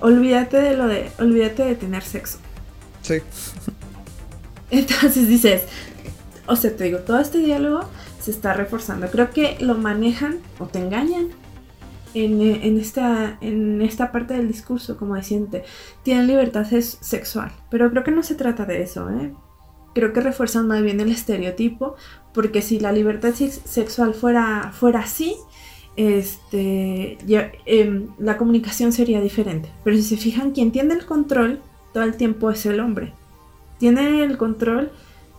olvídate 0.00 0.58
de 0.58 0.76
lo 0.76 0.86
de, 0.86 1.10
olvídate 1.18 1.64
de 1.64 1.74
tener 1.74 2.02
sexo. 2.02 2.38
Sí. 3.02 3.14
Entonces 4.70 5.28
dices, 5.28 5.62
o 6.46 6.56
sea, 6.56 6.74
te 6.76 6.84
digo, 6.84 6.98
todo 6.98 7.18
este 7.20 7.38
diálogo 7.38 7.80
se 8.20 8.30
está 8.30 8.52
reforzando. 8.52 9.08
Creo 9.10 9.30
que 9.30 9.56
lo 9.60 9.74
manejan 9.74 10.38
o 10.58 10.66
te 10.66 10.78
engañan 10.78 11.28
en, 12.14 12.40
en 12.42 12.78
esta, 12.78 13.38
en 13.40 13.82
esta 13.82 14.12
parte 14.12 14.34
del 14.34 14.48
discurso, 14.48 14.96
como 14.96 15.16
diciente, 15.16 15.64
tienen 16.02 16.26
libertad 16.26 16.66
sex- 16.68 16.98
sexual. 17.00 17.52
Pero 17.70 17.90
creo 17.90 18.04
que 18.04 18.10
no 18.10 18.22
se 18.22 18.34
trata 18.34 18.64
de 18.66 18.82
eso, 18.82 19.08
¿eh? 19.10 19.32
Creo 19.94 20.12
que 20.12 20.20
refuerzan 20.20 20.68
más 20.68 20.82
bien 20.82 21.00
el 21.00 21.10
estereotipo, 21.10 21.96
porque 22.38 22.62
si 22.62 22.78
la 22.78 22.92
libertad 22.92 23.32
sex- 23.34 23.62
sexual 23.64 24.14
fuera, 24.14 24.70
fuera 24.72 25.00
así, 25.00 25.34
este, 25.96 27.18
em, 27.66 28.06
la 28.18 28.36
comunicación 28.36 28.92
sería 28.92 29.20
diferente. 29.20 29.68
Pero 29.84 29.96
si 29.96 30.02
se 30.04 30.16
fijan, 30.16 30.52
quien 30.52 30.70
tiene 30.70 30.94
el 30.94 31.04
control 31.04 31.60
todo 31.92 32.04
el 32.04 32.16
tiempo 32.16 32.50
es 32.50 32.64
el 32.66 32.80
hombre 32.80 33.12
tiene 33.78 34.24
el 34.24 34.36
control, 34.36 34.90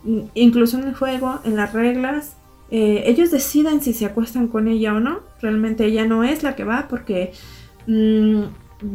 mm, 0.04 0.20
incluso 0.34 0.78
en 0.78 0.86
el 0.88 0.96
juego, 0.96 1.40
en 1.44 1.56
las 1.56 1.74
reglas. 1.74 2.36
eh, 2.72 3.04
ellos 3.08 3.32
deciden 3.32 3.82
si 3.82 3.94
se 3.94 4.06
acuestan 4.06 4.48
con 4.48 4.68
ella 4.68 4.94
o 4.94 5.00
no. 5.00 5.22
Realmente 5.42 5.86
ella 5.86 6.06
no 6.06 6.24
es 6.24 6.44
la 6.44 6.56
que 6.56 6.64
va 6.64 6.88
porque 6.88 7.32
mm, 7.88 8.44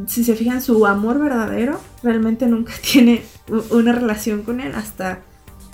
si 0.06 0.22
se 0.24 0.34
fijan 0.36 0.62
su 0.62 0.86
amor 0.86 1.18
verdadero, 1.18 1.80
realmente 2.02 2.46
nunca 2.46 2.72
tiene 2.92 3.22
una 3.70 3.92
relación 3.92 4.42
con 4.44 4.60
él 4.60 4.72
hasta 4.76 5.22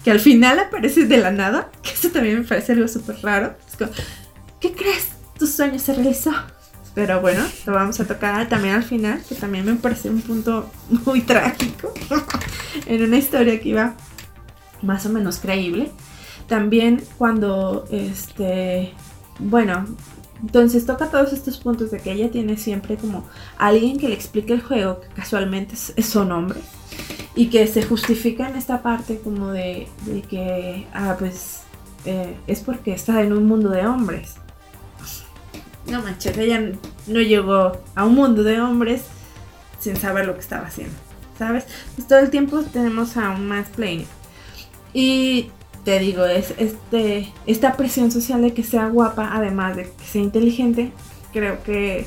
que 0.04 0.10
al 0.10 0.20
final 0.20 0.58
aparece 0.58 1.06
de 1.06 1.18
la 1.18 1.30
nada. 1.30 1.70
Que 1.82 1.90
eso 1.90 2.10
también 2.10 2.38
me 2.38 2.44
parece 2.44 2.72
algo 2.72 2.88
súper 2.88 3.16
raro. 3.22 3.54
Es 3.68 3.76
como, 3.76 3.90
¿qué 4.60 4.72
crees? 4.72 5.08
Tu 5.38 5.46
sueño 5.46 5.78
se 5.78 5.94
realizó. 5.94 6.32
Pero 6.94 7.20
bueno, 7.20 7.44
lo 7.66 7.72
vamos 7.72 8.00
a 8.00 8.06
tocar 8.06 8.48
también 8.48 8.74
al 8.74 8.82
final, 8.82 9.22
que 9.28 9.34
también 9.34 9.64
me 9.64 9.74
parece 9.74 10.10
un 10.10 10.22
punto 10.22 10.70
muy 11.04 11.20
trágico 11.22 11.94
en 12.86 13.02
una 13.02 13.16
historia 13.16 13.60
que 13.60 13.68
iba 13.68 13.94
más 14.82 15.06
o 15.06 15.08
menos 15.10 15.38
creíble. 15.38 15.90
También 16.48 17.02
cuando, 17.16 17.86
este, 17.92 18.92
bueno, 19.38 19.86
entonces 20.42 20.86
toca 20.86 21.10
todos 21.10 21.32
estos 21.32 21.58
puntos 21.58 21.90
de 21.90 21.98
que 21.98 22.12
ella 22.12 22.30
tiene 22.30 22.56
siempre 22.56 22.96
como 22.96 23.24
alguien 23.58 23.98
que 23.98 24.08
le 24.08 24.14
explique 24.14 24.52
el 24.52 24.62
juego, 24.62 25.00
que 25.00 25.08
casualmente 25.08 25.76
son 25.76 26.32
hombres, 26.32 26.64
y 27.34 27.46
que 27.48 27.66
se 27.66 27.82
justifica 27.82 28.48
en 28.48 28.56
esta 28.56 28.82
parte 28.82 29.20
como 29.20 29.48
de, 29.48 29.88
que, 30.28 30.86
ah, 30.94 31.16
pues, 31.18 31.62
eh, 32.04 32.36
es 32.46 32.60
porque 32.60 32.92
está 32.92 33.22
en 33.22 33.32
un 33.32 33.46
mundo 33.46 33.70
de 33.70 33.86
hombres. 33.86 34.34
No 35.86 36.02
manches, 36.02 36.36
ella 36.38 36.72
no 37.06 37.20
llegó 37.20 37.72
a 37.94 38.04
un 38.04 38.14
mundo 38.14 38.42
de 38.42 38.60
hombres 38.60 39.02
sin 39.78 39.96
saber 39.96 40.26
lo 40.26 40.34
que 40.34 40.40
estaba 40.40 40.66
haciendo, 40.66 40.94
¿sabes? 41.38 41.64
Pues 41.96 42.06
todo 42.06 42.18
el 42.18 42.30
tiempo 42.30 42.62
tenemos 42.62 43.16
a 43.16 43.30
un 43.30 43.48
mansplaining. 43.48 44.06
Y 44.92 45.50
te 45.90 45.98
digo, 45.98 46.24
es 46.24 46.54
este, 46.56 47.32
esta 47.46 47.76
presión 47.76 48.12
social 48.12 48.42
de 48.42 48.54
que 48.54 48.62
sea 48.62 48.86
guapa, 48.86 49.30
además 49.32 49.74
de 49.74 49.90
que 49.90 50.04
sea 50.04 50.22
inteligente, 50.22 50.92
creo 51.32 51.64
que, 51.64 52.06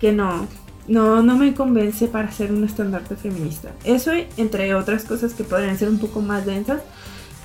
que 0.00 0.10
no, 0.10 0.48
no, 0.88 1.22
no 1.22 1.36
me 1.36 1.54
convence 1.54 2.08
para 2.08 2.32
ser 2.32 2.50
un 2.50 2.64
estandarte 2.64 3.14
feminista. 3.14 3.70
Eso, 3.84 4.10
entre 4.36 4.74
otras 4.74 5.04
cosas 5.04 5.34
que 5.34 5.44
podrían 5.44 5.78
ser 5.78 5.88
un 5.88 5.98
poco 5.98 6.20
más 6.20 6.44
densas, 6.46 6.82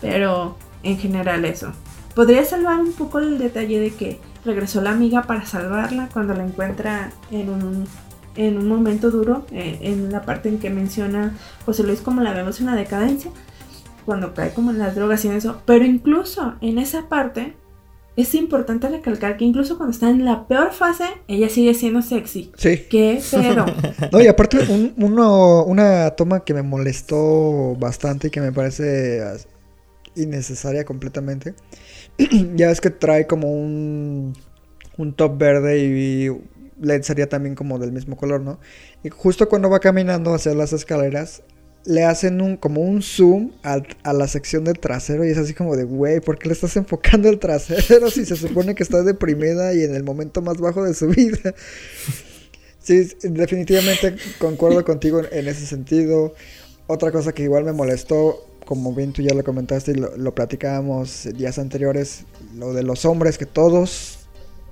pero 0.01 0.57
en 0.81 0.97
general 0.97 1.45
eso. 1.45 1.71
Podría 2.15 2.43
salvar 2.43 2.79
un 2.79 2.93
poco 2.93 3.19
el 3.19 3.37
detalle 3.37 3.79
de 3.79 3.91
que 3.91 4.19
regresó 4.45 4.81
la 4.81 4.89
amiga 4.89 5.27
para 5.27 5.45
salvarla 5.45 6.09
cuando 6.11 6.33
la 6.33 6.43
encuentra 6.43 7.11
en 7.29 7.51
un, 7.51 7.87
en 8.35 8.57
un 8.57 8.67
momento 8.67 9.11
duro, 9.11 9.45
eh, 9.51 9.77
en 9.83 10.11
la 10.11 10.23
parte 10.23 10.49
en 10.49 10.57
que 10.57 10.71
menciona 10.71 11.37
José 11.67 11.83
Luis 11.83 12.01
como 12.01 12.23
la 12.23 12.33
vemos 12.33 12.59
en 12.61 12.65
la 12.65 12.73
decadencia, 12.73 13.29
cuando 14.07 14.33
cae 14.33 14.51
como 14.55 14.71
en 14.71 14.79
las 14.79 14.95
drogas 14.95 15.23
y 15.23 15.27
en 15.27 15.35
eso. 15.35 15.61
Pero 15.67 15.85
incluso 15.85 16.55
en 16.61 16.79
esa 16.79 17.07
parte 17.09 17.53
es 18.15 18.33
importante 18.33 18.89
recalcar 18.89 19.37
que 19.37 19.45
incluso 19.45 19.77
cuando 19.77 19.91
está 19.91 20.09
en 20.09 20.25
la 20.25 20.47
peor 20.47 20.71
fase, 20.71 21.03
ella 21.27 21.49
sigue 21.49 21.75
siendo 21.75 22.01
sexy. 22.01 22.51
Sí. 22.57 22.85
¿Qué 22.89 23.21
pedo? 23.29 23.65
No, 24.11 24.19
y 24.19 24.25
aparte, 24.27 24.57
un- 24.69 24.93
uno- 24.97 25.63
una 25.65 26.09
toma 26.11 26.39
que 26.39 26.55
me 26.55 26.63
molestó 26.63 27.75
bastante 27.75 28.27
y 28.27 28.31
que 28.31 28.41
me 28.41 28.51
parece 28.51 29.21
innecesaria 30.15 30.83
completamente. 30.85 31.53
ya 32.55 32.69
ves 32.69 32.81
que 32.81 32.89
trae 32.89 33.27
como 33.27 33.51
un, 33.51 34.33
un 34.97 35.13
top 35.13 35.37
verde 35.37 35.77
y 35.79 36.29
LED 36.81 37.03
sería 37.03 37.29
también 37.29 37.53
como 37.55 37.77
del 37.77 37.91
mismo 37.91 38.17
color, 38.17 38.41
¿no? 38.41 38.59
Y 39.03 39.09
justo 39.09 39.47
cuando 39.49 39.69
va 39.69 39.79
caminando 39.79 40.33
hacia 40.33 40.53
las 40.55 40.73
escaleras, 40.73 41.43
le 41.87 42.03
hacen 42.05 42.41
un 42.41 42.57
como 42.57 42.81
un 42.81 43.01
zoom 43.01 43.53
al- 43.63 43.87
a, 44.03 44.13
la 44.13 44.27
sección 44.27 44.65
del 44.65 44.79
trasero 44.79 45.25
y 45.25 45.29
es 45.31 45.39
así 45.39 45.53
como 45.55 45.75
de, 45.77 45.85
güey, 45.85 46.19
¿por 46.21 46.37
qué 46.37 46.49
le 46.49 46.53
estás 46.53 46.77
enfocando 46.77 47.29
el 47.29 47.39
trasero 47.39 48.11
si 48.11 48.25
se 48.25 48.35
supone 48.37 48.75
que 48.75 48.83
está 48.83 49.03
deprimida 49.03 49.73
y 49.73 49.83
en 49.83 49.95
el 49.95 50.03
momento 50.03 50.41
más 50.41 50.57
bajo 50.59 50.83
de 50.83 50.93
su 50.93 51.07
vida? 51.07 51.55
Sí, 52.79 53.09
definitivamente 53.23 54.15
concuerdo 54.39 54.83
contigo 54.85 55.19
en, 55.19 55.27
en 55.31 55.47
ese 55.47 55.65
sentido. 55.65 56.33
Otra 56.87 57.11
cosa 57.11 57.33
que 57.33 57.43
igual 57.43 57.65
me 57.65 57.73
molestó, 57.73 58.45
como 58.65 58.93
bien 58.93 59.11
tú 59.13 59.21
ya 59.21 59.33
lo 59.33 59.43
comentaste 59.43 59.91
y 59.91 59.95
lo, 59.95 60.15
lo 60.17 60.33
platicábamos 60.35 61.27
días 61.35 61.59
anteriores, 61.59 62.25
lo 62.55 62.73
de 62.73 62.83
los 62.83 63.05
hombres 63.05 63.37
que 63.37 63.45
todos 63.45 64.19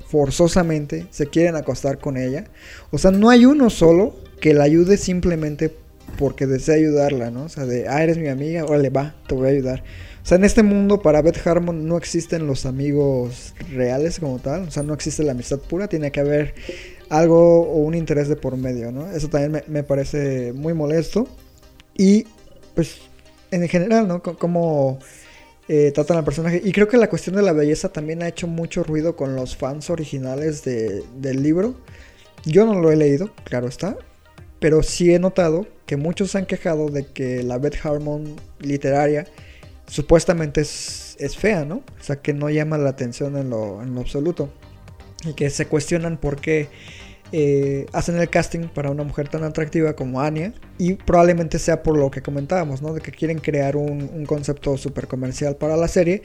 forzosamente 0.08 1.08
se 1.12 1.28
quieren 1.28 1.56
acostar 1.56 2.00
con 2.00 2.18
ella. 2.18 2.46
O 2.92 2.98
sea, 2.98 3.12
no 3.12 3.30
hay 3.30 3.46
uno 3.46 3.70
solo 3.70 4.16
que 4.40 4.54
la 4.54 4.64
ayude 4.64 4.98
simplemente 4.98 5.76
porque 6.18 6.46
desea 6.48 6.76
ayudarla, 6.76 7.32
¿no? 7.32 7.44
O 7.46 7.50
sea, 7.50 7.66
de, 7.66 7.88
ah, 7.88 8.04
eres 8.04 8.18
mi 8.18 8.28
amiga, 8.28 8.66
órale, 8.66 8.90
va, 8.90 9.16
te 9.28 9.36
voy 9.36 9.48
a 9.48 9.52
ayudar. 9.52 9.84
O 10.24 10.28
sea, 10.28 10.38
en 10.38 10.44
este 10.44 10.64
mundo 10.64 11.02
para 11.02 11.22
Beth 11.22 11.46
Harmon 11.46 11.88
no 11.88 11.98
existen 11.98 12.48
los 12.48 12.66
amigos 12.66 13.54
reales 13.72 14.20
como 14.20 14.40
tal, 14.40 14.64
o 14.68 14.72
sea, 14.72 14.82
no 14.84 14.94
existe 14.94 15.24
la 15.24 15.34
amistad 15.34 15.60
pura, 15.60 15.88
tiene 15.88 16.12
que 16.12 16.20
haber 16.20 16.56
algo 17.10 17.62
o 17.62 17.78
un 17.84 17.94
interés 17.94 18.28
de 18.28 18.36
por 18.36 18.58
medio, 18.58 18.92
¿no? 18.92 19.12
Eso 19.12 19.30
también 19.30 19.52
me, 19.52 19.64
me 19.68 19.84
parece 19.84 20.54
muy 20.54 20.74
molesto. 20.74 21.28
Y 21.96 22.26
pues 22.74 22.98
en 23.52 23.68
general, 23.68 24.08
¿no? 24.08 24.22
C- 24.26 24.34
Cómo 24.40 25.00
eh, 25.68 25.92
tratan 25.94 26.18
al 26.18 26.24
personaje. 26.26 26.62
Y 26.64 26.72
creo 26.72 26.88
que 26.88 26.98
la 26.98 27.10
cuestión 27.10 27.36
de 27.36 27.42
la 27.44 27.54
belleza 27.54 27.90
también 27.90 28.24
ha 28.24 28.28
hecho 28.28 28.48
mucho 28.48 28.84
ruido 28.84 29.16
con 29.16 29.36
los 29.36 29.56
fans 29.56 29.90
originales 29.92 30.64
de- 30.64 31.04
del 31.18 31.44
libro. 31.44 31.76
Yo 32.46 32.66
no 32.66 32.74
lo 32.80 32.92
he 32.92 32.96
leído, 32.96 33.30
claro 33.44 33.68
está. 33.68 33.98
Pero 34.66 34.82
sí 34.82 35.14
he 35.14 35.20
notado 35.20 35.68
que 35.86 35.96
muchos 35.96 36.32
se 36.32 36.40
han 36.40 36.48
quejado 36.48 36.90
de 36.90 37.06
que 37.06 37.44
la 37.44 37.60
Beth 37.60 37.86
Harmon 37.86 38.36
literaria 38.60 39.28
supuestamente 39.86 40.62
es, 40.62 41.16
es 41.20 41.38
fea, 41.38 41.66
¿no? 41.66 41.84
O 42.00 42.04
sea, 42.04 42.16
que 42.16 42.34
no 42.34 42.50
llama 42.50 42.80
la 42.80 42.90
atención 42.90 43.38
en 43.38 43.52
lo, 43.52 43.84
en 43.84 43.94
lo 43.94 44.02
absoluto. 44.02 44.50
Y 45.24 45.34
que 45.34 45.52
se 45.52 45.68
cuestionan 45.68 46.18
por 46.18 46.42
qué 46.42 46.70
eh, 47.32 47.86
hacen 47.94 48.18
el 48.18 48.28
casting 48.28 48.62
para 48.62 48.90
una 48.90 49.04
mujer 49.04 49.30
tan 49.30 49.44
atractiva 49.44 49.96
como 49.96 50.20
Anya. 50.20 50.52
Y 50.80 50.96
probablemente 50.96 51.60
sea 51.60 51.84
por 51.84 51.96
lo 51.96 52.10
que 52.10 52.24
comentábamos, 52.24 52.82
¿no? 52.82 52.92
De 52.92 53.02
que 53.02 53.12
quieren 53.12 53.38
crear 53.38 53.76
un, 53.76 54.10
un 54.12 54.26
concepto 54.26 54.78
súper 54.78 55.08
comercial 55.08 55.58
para 55.58 55.78
la 55.78 55.88
serie. 55.88 56.24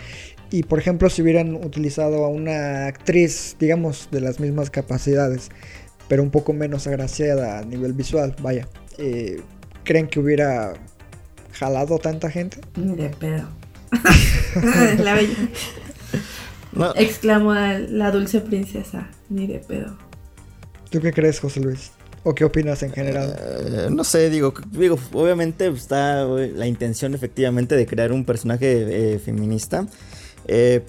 Y 0.51 0.63
por 0.63 0.79
ejemplo, 0.79 1.11
si 1.11 1.21
hubieran 1.21 1.57
utilizado 1.57 2.25
a 2.25 2.29
una 2.29 2.87
actriz, 2.87 3.57
digamos, 3.61 4.09
de 4.11 4.23
las 4.23 4.41
mismas 4.41 4.71
capacidades, 4.71 5.51
pero 6.11 6.25
un 6.25 6.31
poco 6.31 6.53
menos 6.53 6.89
agraciada 6.89 7.61
a 7.61 7.63
nivel 7.63 7.93
visual, 7.93 8.35
vaya. 8.43 8.67
eh, 8.99 9.41
¿Creen 9.85 10.09
que 10.09 10.19
hubiera 10.19 10.73
jalado 11.53 11.99
tanta 12.01 12.29
gente? 12.33 12.59
Ni 12.75 12.97
de 12.97 13.11
pedo. 13.11 13.49
la 15.05 15.15
bella. 15.15 15.37
No, 16.73 16.93
Exclamó 16.97 17.55
la 17.55 18.11
dulce 18.11 18.41
princesa. 18.41 19.09
Ni 19.29 19.47
de 19.47 19.61
pedo. 19.61 19.97
¿Tú 20.91 21.01
qué 21.01 21.13
crees, 21.13 21.39
José 21.39 21.61
Luis? 21.61 21.93
¿O 22.25 22.35
qué 22.35 22.45
opinas 22.45 22.83
en 22.83 22.91
general? 22.93 23.37
Eh, 23.39 23.89
no 23.91 24.03
sé, 24.03 24.31
digo, 24.31 24.53
digo, 24.73 24.99
obviamente 25.13 25.69
está 25.69 26.23
eh, 26.23 26.53
la 26.55 26.67
intención 26.67 27.15
efectivamente 27.15 27.77
de 27.77 27.87
crear 27.87 28.11
un 28.11 28.25
personaje 28.25 29.15
eh, 29.15 29.19
feminista. 29.21 29.87
eh, 30.49 30.83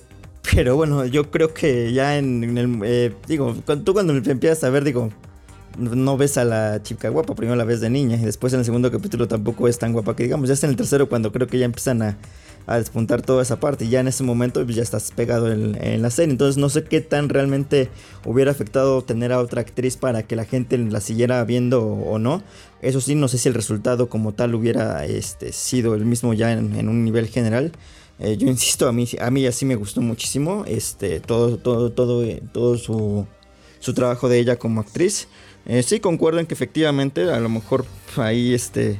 pero 0.53 0.75
bueno, 0.75 1.05
yo 1.05 1.29
creo 1.29 1.53
que 1.53 1.93
ya 1.93 2.17
en, 2.17 2.57
el... 2.57 2.79
eh, 2.83 3.13
digo, 3.27 3.55
cuando, 3.65 3.83
tú 3.83 3.93
cuando 3.93 4.13
empiezas 4.13 4.63
a 4.63 4.69
ver, 4.69 4.83
digo, 4.83 5.09
no 5.77 6.17
ves 6.17 6.37
a 6.37 6.43
la 6.43 6.81
chica 6.83 7.09
guapa, 7.09 7.35
primero 7.35 7.55
la 7.55 7.63
ves 7.63 7.81
de 7.81 7.89
niña 7.89 8.17
y 8.17 8.25
después 8.25 8.53
en 8.53 8.59
el 8.59 8.65
segundo 8.65 8.91
capítulo 8.91 9.27
tampoco 9.27 9.67
es 9.67 9.79
tan 9.79 9.93
guapa 9.93 10.15
que 10.15 10.23
digamos, 10.23 10.47
ya 10.47 10.53
está 10.53 10.67
en 10.67 10.71
el 10.71 10.77
tercero 10.77 11.07
cuando 11.07 11.31
creo 11.31 11.47
que 11.47 11.59
ya 11.59 11.65
empiezan 11.65 12.01
a, 12.01 12.17
a 12.67 12.77
despuntar 12.77 13.21
toda 13.21 13.41
esa 13.41 13.59
parte. 13.59 13.85
Y 13.85 13.89
ya 13.89 13.99
en 13.99 14.07
ese 14.07 14.23
momento 14.23 14.63
pues, 14.63 14.75
ya 14.75 14.83
estás 14.83 15.11
pegado 15.11 15.51
en, 15.51 16.01
la 16.01 16.09
serie. 16.09 16.31
Entonces 16.31 16.57
no 16.57 16.69
sé 16.69 16.83
qué 16.83 17.01
tan 17.01 17.29
realmente 17.29 17.89
hubiera 18.25 18.51
afectado 18.51 19.01
tener 19.03 19.31
a 19.31 19.39
otra 19.39 19.61
actriz 19.61 19.97
para 19.97 20.23
que 20.23 20.35
la 20.35 20.45
gente 20.45 20.77
la 20.77 21.01
siguiera 21.01 21.43
viendo 21.43 21.85
o, 21.85 22.19
no. 22.19 22.43
Eso 22.81 23.01
sí, 23.01 23.15
no 23.15 23.27
sé 23.27 23.37
si 23.37 23.47
el 23.47 23.55
resultado 23.55 24.09
como 24.09 24.33
tal 24.33 24.55
hubiera 24.55 25.05
este, 25.05 25.51
sido 25.51 25.95
el 25.95 26.05
mismo 26.05 26.33
ya 26.33 26.51
en 26.51 26.89
un 26.89 27.03
nivel 27.03 27.27
general. 27.27 27.71
Eh, 28.21 28.37
yo 28.37 28.47
insisto, 28.47 28.87
a 28.87 28.91
mí, 28.91 29.07
a 29.19 29.31
mí 29.31 29.47
así 29.47 29.65
me 29.65 29.75
gustó 29.75 29.99
muchísimo 29.99 30.63
este, 30.67 31.19
todo, 31.19 31.57
todo, 31.57 31.91
todo, 31.91 32.23
eh, 32.23 32.41
todo 32.53 32.77
su, 32.77 33.25
su 33.79 33.93
trabajo 33.95 34.29
de 34.29 34.37
ella 34.37 34.57
como 34.57 34.79
actriz. 34.79 35.27
Eh, 35.65 35.81
sí 35.81 35.99
concuerdo 35.99 36.39
en 36.39 36.45
que 36.45 36.53
efectivamente 36.53 37.31
a 37.31 37.39
lo 37.39 37.49
mejor 37.49 37.85
ahí 38.17 38.53
este 38.53 38.99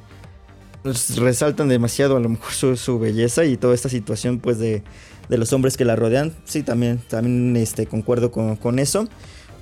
pues, 0.81 1.17
resaltan 1.17 1.69
demasiado 1.69 2.17
a 2.17 2.19
lo 2.19 2.29
mejor 2.29 2.77
su, 2.77 2.99
belleza 2.99 3.45
y 3.45 3.57
toda 3.57 3.75
esta 3.75 3.89
situación 3.89 4.39
pues 4.39 4.57
de, 4.57 4.81
de, 5.29 5.37
los 5.37 5.53
hombres 5.53 5.77
que 5.77 5.85
la 5.85 5.95
rodean. 5.95 6.35
Sí, 6.45 6.63
también, 6.63 6.99
también 7.07 7.55
este, 7.57 7.85
concuerdo 7.85 8.31
con, 8.31 8.55
con 8.55 8.79
eso. 8.79 9.07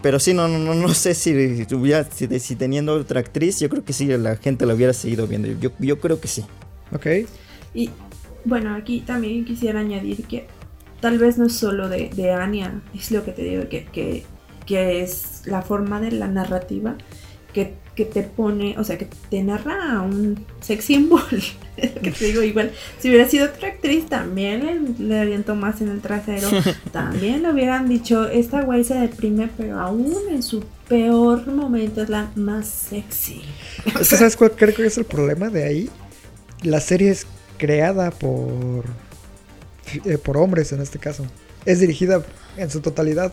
Pero 0.02 0.22
sí, 0.22 0.34
no, 0.34 0.48
no, 0.48 0.74
no 0.74 0.94
sé 0.94 1.14
si, 1.14 1.66
si, 1.66 2.40
si, 2.40 2.56
teniendo 2.56 2.94
otra 2.94 3.20
actriz, 3.20 3.60
yo 3.60 3.68
creo 3.68 3.84
que 3.84 3.92
sí, 3.92 4.06
la 4.06 4.38
gente 4.38 4.66
la 4.66 4.74
hubiera 4.74 4.94
seguido 4.94 5.28
viendo. 5.28 5.50
Yo, 5.60 5.72
yo 5.80 6.00
creo 6.00 6.22
que 6.22 6.30
sí. 6.30 6.46
Ok. 6.94 7.08
Y 7.74 7.90
bueno, 8.50 8.76
aquí 8.76 9.02
también 9.02 9.46
quisiera 9.46 9.80
añadir 9.80 10.26
que 10.26 10.48
tal 11.00 11.18
vez 11.18 11.38
no 11.38 11.46
es 11.46 11.54
solo 11.54 11.88
de, 11.88 12.10
de 12.10 12.32
Anya, 12.32 12.82
es 12.94 13.12
lo 13.12 13.24
que 13.24 13.32
te 13.32 13.44
digo, 13.44 13.70
que, 13.70 13.86
que, 13.86 14.26
que 14.66 15.02
es 15.02 15.44
la 15.46 15.62
forma 15.62 16.02
de 16.02 16.12
la 16.12 16.28
narrativa 16.28 16.96
que, 17.54 17.74
que, 17.96 18.06
te 18.06 18.24
pone, 18.24 18.76
o 18.78 18.84
sea, 18.84 18.98
que 18.98 19.08
te 19.30 19.42
narra 19.44 20.02
un 20.02 20.46
sex 20.62 20.86
symbol. 20.86 21.22
que 21.76 22.12
te 22.12 22.26
digo, 22.26 22.44
igual, 22.44 22.72
si 23.00 23.10
hubiera 23.10 23.28
sido 23.28 23.48
otra 23.48 23.70
actriz, 23.70 24.08
también 24.08 24.66
le, 24.66 25.06
le 25.06 25.20
aviento 25.20 25.56
más 25.56 25.82
en 25.82 25.90
el 25.90 26.02
trasero. 26.02 26.48
también 26.92 27.44
le 27.44 27.52
hubieran 27.52 27.90
dicho, 27.90 28.28
esta 28.28 28.62
güey 28.62 28.84
se 28.84 28.96
deprime, 28.96 29.50
pero 29.58 29.80
aún 29.80 30.14
en 30.30 30.44
su 30.44 30.64
peor 30.88 31.48
momento 31.48 32.02
es 32.02 32.10
la 32.10 32.32
más 32.36 32.68
sexy. 32.68 33.42
¿Sabes 34.02 34.36
cuál 34.36 34.52
creo 34.52 34.76
que 34.76 34.86
es 34.86 34.98
el 34.98 35.06
problema 35.06 35.50
de 35.50 35.64
ahí? 35.64 35.90
La 36.64 36.82
serie 36.82 37.12
es 37.12 37.26
creada 37.60 38.10
por, 38.10 38.86
eh, 40.06 40.18
por 40.18 40.38
hombres 40.38 40.72
en 40.72 40.82
este 40.82 40.98
caso. 40.98 41.28
Es 41.66 41.80
dirigida 41.80 42.24
en 42.58 42.72
su 42.72 42.82
totalidad 42.82 43.32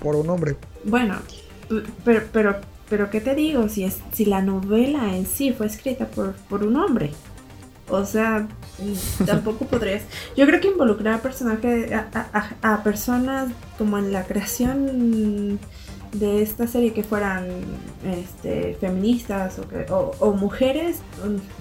por 0.00 0.16
un 0.16 0.28
hombre. 0.30 0.56
Bueno, 0.82 1.16
pero, 2.04 2.22
pero, 2.32 2.56
pero 2.88 3.10
¿qué 3.10 3.20
te 3.20 3.36
digo? 3.36 3.68
Si, 3.68 3.84
es, 3.84 3.98
si 4.12 4.24
la 4.24 4.42
novela 4.42 5.14
en 5.14 5.26
sí 5.26 5.52
fue 5.52 5.66
escrita 5.66 6.06
por, 6.06 6.32
por 6.32 6.64
un 6.64 6.76
hombre. 6.76 7.12
O 7.88 8.04
sea, 8.04 8.48
tampoco 9.26 9.66
podrías. 9.66 10.02
Yo 10.36 10.46
creo 10.46 10.60
que 10.60 10.68
involucrar 10.68 11.14
a 11.14 11.18
personajes, 11.22 11.92
a, 11.92 12.50
a, 12.62 12.82
personas 12.82 13.52
como 13.78 13.98
en 13.98 14.12
la 14.12 14.24
creación 14.24 15.58
de 16.12 16.42
esta 16.42 16.66
serie 16.66 16.92
que 16.92 17.04
fueran 17.04 17.46
este, 18.04 18.74
feministas 18.80 19.58
o, 19.58 19.68
que, 19.68 19.86
o, 19.92 20.12
o, 20.18 20.32
mujeres, 20.32 20.98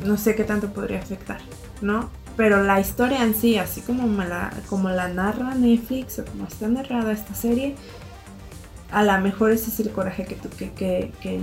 no 0.03 0.17
sé 0.17 0.35
qué 0.35 0.43
tanto 0.43 0.69
podría 0.69 0.99
afectar. 0.99 1.39
¿No? 1.81 2.09
Pero 2.37 2.63
la 2.63 2.79
historia 2.79 3.23
en 3.23 3.35
sí, 3.35 3.57
así 3.57 3.81
como, 3.81 4.05
la, 4.23 4.53
como 4.69 4.89
la 4.89 5.09
narra 5.09 5.55
Netflix 5.55 6.19
o 6.19 6.25
como 6.25 6.45
está 6.45 6.67
narrada 6.67 7.11
esta 7.11 7.33
serie, 7.33 7.75
a 8.91 9.03
lo 9.03 9.19
mejor 9.19 9.51
ese 9.51 9.69
es 9.69 9.79
el 9.79 9.91
coraje 9.91 10.25
que, 10.25 10.35
que, 10.35 11.11
que, 11.21 11.41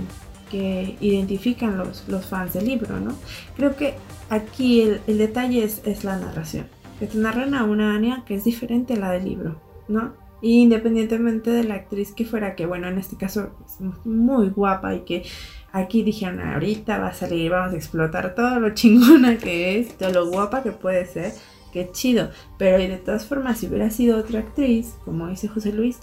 que, 0.49 0.97
identifican 0.99 1.77
los, 1.77 2.07
los, 2.07 2.25
fans 2.25 2.53
del 2.53 2.65
libro, 2.65 2.99
¿no? 2.99 3.15
Creo 3.55 3.75
que 3.75 3.93
aquí 4.29 4.81
el, 4.81 5.01
el 5.07 5.17
detalle 5.19 5.63
es, 5.63 5.81
es, 5.85 6.03
la 6.03 6.17
narración. 6.17 6.67
Que 6.99 7.05
te 7.05 7.17
narran 7.17 7.53
a 7.53 7.63
una 7.63 7.93
Anya 7.93 8.23
que 8.25 8.33
es 8.33 8.43
diferente 8.43 8.95
a 8.95 8.97
la 8.97 9.11
del 9.11 9.25
libro, 9.25 9.61
¿no? 9.87 10.13
independientemente 10.41 11.49
de 11.49 11.63
la 11.63 11.75
actriz 11.75 12.13
que 12.13 12.25
fuera, 12.25 12.55
que 12.55 12.65
bueno, 12.65 12.87
en 12.87 12.97
este 12.97 13.17
caso 13.17 13.51
es 13.65 14.05
muy 14.05 14.49
guapa 14.49 14.93
y 14.95 15.01
que 15.01 15.25
Aquí 15.71 16.03
dijeron, 16.03 16.39
ahorita 16.39 16.97
va 16.97 17.07
a 17.07 17.13
salir, 17.13 17.51
vamos 17.51 17.73
a 17.73 17.77
explotar 17.77 18.35
todo 18.35 18.59
lo 18.59 18.73
chingona 18.73 19.37
que 19.37 19.79
es, 19.79 19.97
todo 19.97 20.11
lo 20.11 20.29
guapa 20.29 20.63
que 20.63 20.71
puede 20.71 21.05
ser, 21.05 21.33
qué 21.73 21.91
chido. 21.91 22.29
Pero 22.57 22.77
de 22.77 22.97
todas 22.97 23.25
formas, 23.25 23.59
si 23.59 23.67
hubiera 23.67 23.89
sido 23.89 24.17
otra 24.17 24.39
actriz, 24.39 24.95
como 25.05 25.27
dice 25.27 25.47
José 25.47 25.73
Luis, 25.73 25.99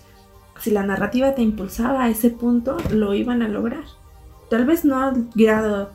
si 0.61 0.71
la 0.71 0.85
narrativa 0.85 1.35
te 1.35 1.43
impulsaba 1.43 2.05
a 2.05 2.11
ese 2.11 2.31
punto, 2.31 2.77
lo 2.91 3.15
iban 3.15 3.43
a 3.43 3.49
lograr. 3.49 3.85
Tal 4.51 4.67
vez 4.67 4.85
no 4.85 5.01
al 5.01 5.29
grado 5.35 5.91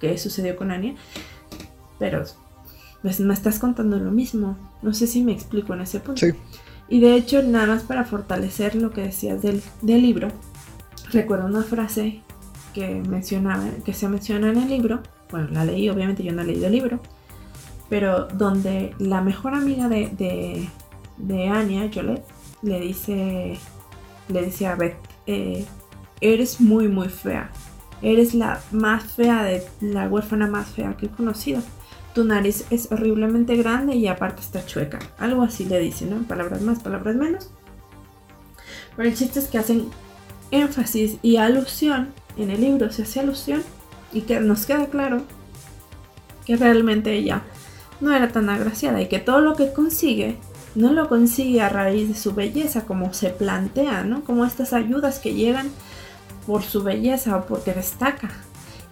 que 0.00 0.18
sucedió 0.18 0.56
con 0.56 0.70
Anya, 0.70 0.94
pero 1.98 2.24
pues 3.02 3.20
me 3.20 3.34
estás 3.34 3.58
contando 3.58 3.98
lo 3.98 4.10
mismo. 4.10 4.56
No 4.80 4.94
sé 4.94 5.06
si 5.06 5.22
me 5.22 5.32
explico 5.32 5.74
en 5.74 5.82
ese 5.82 6.00
punto. 6.00 6.20
Sí. 6.20 6.32
Y 6.88 7.00
de 7.00 7.14
hecho, 7.14 7.42
nada 7.42 7.66
más 7.66 7.84
para 7.84 8.04
fortalecer 8.04 8.74
lo 8.74 8.90
que 8.90 9.02
decías 9.02 9.40
del, 9.42 9.62
del 9.82 10.02
libro, 10.02 10.28
recuerdo 11.12 11.46
una 11.46 11.62
frase 11.62 12.22
que, 12.72 13.02
menciona, 13.08 13.60
que 13.84 13.92
se 13.92 14.08
menciona 14.08 14.50
en 14.50 14.58
el 14.58 14.68
libro, 14.68 15.00
bueno, 15.30 15.48
la 15.52 15.64
leí, 15.64 15.88
obviamente 15.88 16.22
yo 16.22 16.32
no 16.32 16.42
he 16.42 16.46
leído 16.46 16.66
el 16.66 16.72
libro, 16.72 17.00
pero 17.88 18.26
donde 18.26 18.94
la 18.98 19.20
mejor 19.20 19.54
amiga 19.54 19.88
de, 19.88 20.08
de, 20.08 20.68
de 21.18 21.48
Anya, 21.48 21.90
Jolette, 21.92 22.24
le 22.62 22.80
dice, 22.80 23.58
le 24.28 24.42
dice 24.42 24.66
a 24.66 24.76
Beth, 24.76 24.96
eh, 25.26 25.64
eres 26.20 26.60
muy, 26.60 26.88
muy 26.88 27.08
fea. 27.08 27.50
Eres 28.00 28.34
la 28.34 28.60
más 28.72 29.04
fea 29.12 29.42
de 29.44 29.62
la 29.80 30.08
huérfana 30.08 30.46
más 30.46 30.68
fea 30.68 30.96
que 30.96 31.06
he 31.06 31.08
conocido. 31.10 31.62
Tu 32.14 32.24
nariz 32.24 32.66
es 32.70 32.90
horriblemente 32.90 33.56
grande 33.56 33.94
y 33.94 34.06
aparte 34.06 34.40
está 34.40 34.64
chueca. 34.66 34.98
Algo 35.18 35.42
así 35.42 35.64
le 35.64 35.78
dice, 35.78 36.06
¿no? 36.06 36.22
Palabras 36.24 36.62
más, 36.62 36.80
palabras 36.80 37.14
menos. 37.16 37.50
Pero 38.96 39.08
el 39.08 39.14
chiste 39.14 39.38
es 39.38 39.48
que 39.48 39.58
hacen 39.58 39.88
énfasis 40.50 41.16
y 41.22 41.36
alusión 41.36 42.12
en 42.36 42.50
el 42.50 42.60
libro 42.60 42.90
se 42.92 43.02
hace 43.02 43.20
alusión 43.20 43.62
y 44.12 44.22
que 44.22 44.40
nos 44.40 44.66
queda 44.66 44.86
claro 44.86 45.22
que 46.44 46.56
realmente 46.56 47.12
ella 47.14 47.42
no 48.00 48.14
era 48.14 48.28
tan 48.28 48.48
agraciada 48.50 49.00
y 49.00 49.08
que 49.08 49.18
todo 49.18 49.40
lo 49.40 49.54
que 49.54 49.72
consigue 49.72 50.36
no 50.74 50.92
lo 50.92 51.08
consigue 51.08 51.60
a 51.60 51.68
raíz 51.68 52.08
de 52.08 52.14
su 52.14 52.34
belleza 52.34 52.86
como 52.86 53.12
se 53.12 53.30
plantea, 53.30 54.04
¿no? 54.04 54.24
Como 54.24 54.44
estas 54.44 54.72
ayudas 54.72 55.18
que 55.18 55.34
llegan 55.34 55.70
por 56.46 56.62
su 56.62 56.82
belleza 56.82 57.36
o 57.36 57.46
porque 57.46 57.74
destaca. 57.74 58.30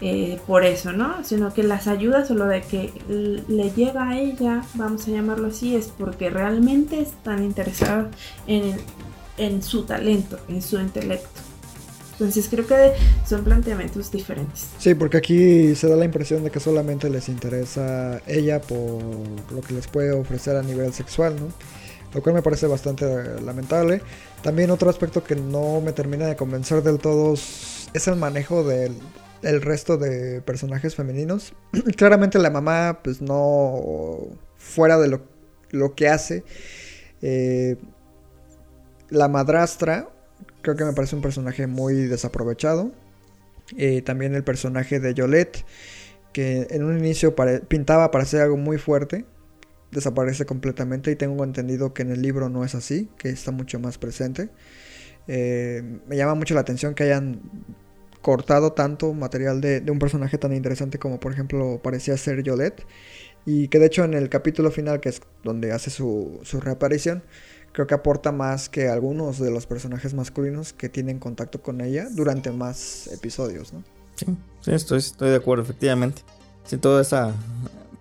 Eh, 0.02 0.40
por 0.46 0.64
eso, 0.64 0.92
¿no? 0.92 1.22
Sino 1.24 1.52
que 1.52 1.62
las 1.62 1.86
ayudas 1.86 2.30
o 2.30 2.34
lo 2.34 2.46
de 2.46 2.62
que 2.62 2.90
le 3.08 3.70
llega 3.70 4.08
a 4.08 4.18
ella, 4.18 4.62
vamos 4.74 5.06
a 5.06 5.10
llamarlo 5.10 5.48
así, 5.48 5.76
es 5.76 5.88
porque 5.88 6.30
realmente 6.30 7.00
están 7.00 7.44
interesados 7.44 8.08
en, 8.46 8.76
en 9.36 9.62
su 9.62 9.82
talento, 9.82 10.38
en 10.48 10.62
su 10.62 10.80
intelecto. 10.80 11.49
Entonces 12.20 12.48
creo 12.50 12.66
que 12.66 12.92
son 13.26 13.44
planteamientos 13.44 14.10
diferentes. 14.10 14.66
Sí, 14.78 14.94
porque 14.94 15.16
aquí 15.16 15.74
se 15.74 15.88
da 15.88 15.96
la 15.96 16.04
impresión 16.04 16.44
de 16.44 16.50
que 16.50 16.60
solamente 16.60 17.08
les 17.08 17.30
interesa 17.30 18.20
ella 18.26 18.60
por 18.60 19.00
lo 19.50 19.62
que 19.66 19.72
les 19.72 19.86
puede 19.86 20.12
ofrecer 20.12 20.54
a 20.54 20.62
nivel 20.62 20.92
sexual, 20.92 21.36
¿no? 21.36 21.48
Lo 22.12 22.22
cual 22.22 22.34
me 22.34 22.42
parece 22.42 22.66
bastante 22.66 23.06
lamentable. 23.40 24.02
También 24.42 24.70
otro 24.70 24.90
aspecto 24.90 25.24
que 25.24 25.34
no 25.34 25.80
me 25.80 25.94
termina 25.94 26.26
de 26.26 26.36
convencer 26.36 26.82
del 26.82 26.98
todo 26.98 27.32
es 27.32 28.06
el 28.06 28.16
manejo 28.16 28.64
del, 28.64 29.00
resto 29.62 29.96
de 29.96 30.42
personajes 30.42 30.94
femeninos. 30.94 31.54
Claramente 31.96 32.38
la 32.38 32.50
mamá, 32.50 33.00
pues 33.02 33.22
no 33.22 34.28
fuera 34.58 34.98
de 34.98 35.18
lo, 35.70 35.94
que 35.94 36.08
hace. 36.08 36.44
Eh, 37.22 37.78
la 39.08 39.28
madrastra, 39.28 40.10
Creo 40.62 40.76
que 40.76 40.84
me 40.84 40.92
parece 40.92 41.16
un 41.16 41.22
personaje 41.22 41.66
muy 41.66 41.94
desaprovechado. 42.06 42.92
Eh, 43.76 44.02
también 44.02 44.34
el 44.34 44.44
personaje 44.44 45.00
de 45.00 45.14
Yolette, 45.14 45.64
que 46.32 46.66
en 46.70 46.84
un 46.84 46.98
inicio 46.98 47.34
pintaba 47.68 48.10
para 48.10 48.24
ser 48.24 48.42
algo 48.42 48.56
muy 48.56 48.78
fuerte, 48.78 49.24
desaparece 49.90 50.44
completamente 50.46 51.10
y 51.10 51.16
tengo 51.16 51.42
entendido 51.44 51.94
que 51.94 52.02
en 52.02 52.10
el 52.10 52.22
libro 52.22 52.48
no 52.48 52.64
es 52.64 52.74
así, 52.74 53.08
que 53.18 53.30
está 53.30 53.50
mucho 53.52 53.78
más 53.78 53.98
presente. 53.98 54.48
Eh, 55.28 55.82
me 56.06 56.16
llama 56.16 56.34
mucho 56.34 56.54
la 56.54 56.60
atención 56.60 56.94
que 56.94 57.04
hayan 57.04 57.40
cortado 58.22 58.72
tanto 58.72 59.12
material 59.14 59.60
de, 59.60 59.82
un 59.90 59.98
personaje 59.98 60.38
tan 60.38 60.52
interesante 60.52 60.98
como 60.98 61.20
por 61.20 61.32
ejemplo 61.32 61.80
parecía 61.82 62.16
ser 62.16 62.42
Yolette 62.42 62.84
y 63.46 63.68
que 63.68 63.78
de 63.78 63.86
hecho 63.86 64.04
en 64.04 64.12
el 64.14 64.28
capítulo 64.28 64.70
final 64.70 65.00
que 65.00 65.08
es 65.08 65.22
donde 65.42 65.72
hace 65.72 65.90
su, 65.90 66.38
su 66.42 66.60
reaparición 66.60 67.22
creo 67.72 67.86
que 67.86 67.94
aporta 67.94 68.32
más 68.32 68.68
que 68.68 68.88
algunos 68.88 69.38
de 69.38 69.50
los 69.50 69.66
personajes 69.66 70.14
masculinos 70.14 70.72
que 70.72 70.88
tienen 70.88 71.18
contacto 71.18 71.62
con 71.62 71.80
ella 71.80 72.08
durante 72.10 72.50
más 72.50 73.08
episodios, 73.08 73.72
¿no? 73.72 73.84
Sí, 74.16 74.26
sí 74.60 74.72
estoy, 74.72 74.98
estoy 74.98 75.30
de 75.30 75.36
acuerdo, 75.36 75.64
efectivamente. 75.64 76.22
Sí, 76.64 76.76
toda 76.76 77.02
esa 77.02 77.34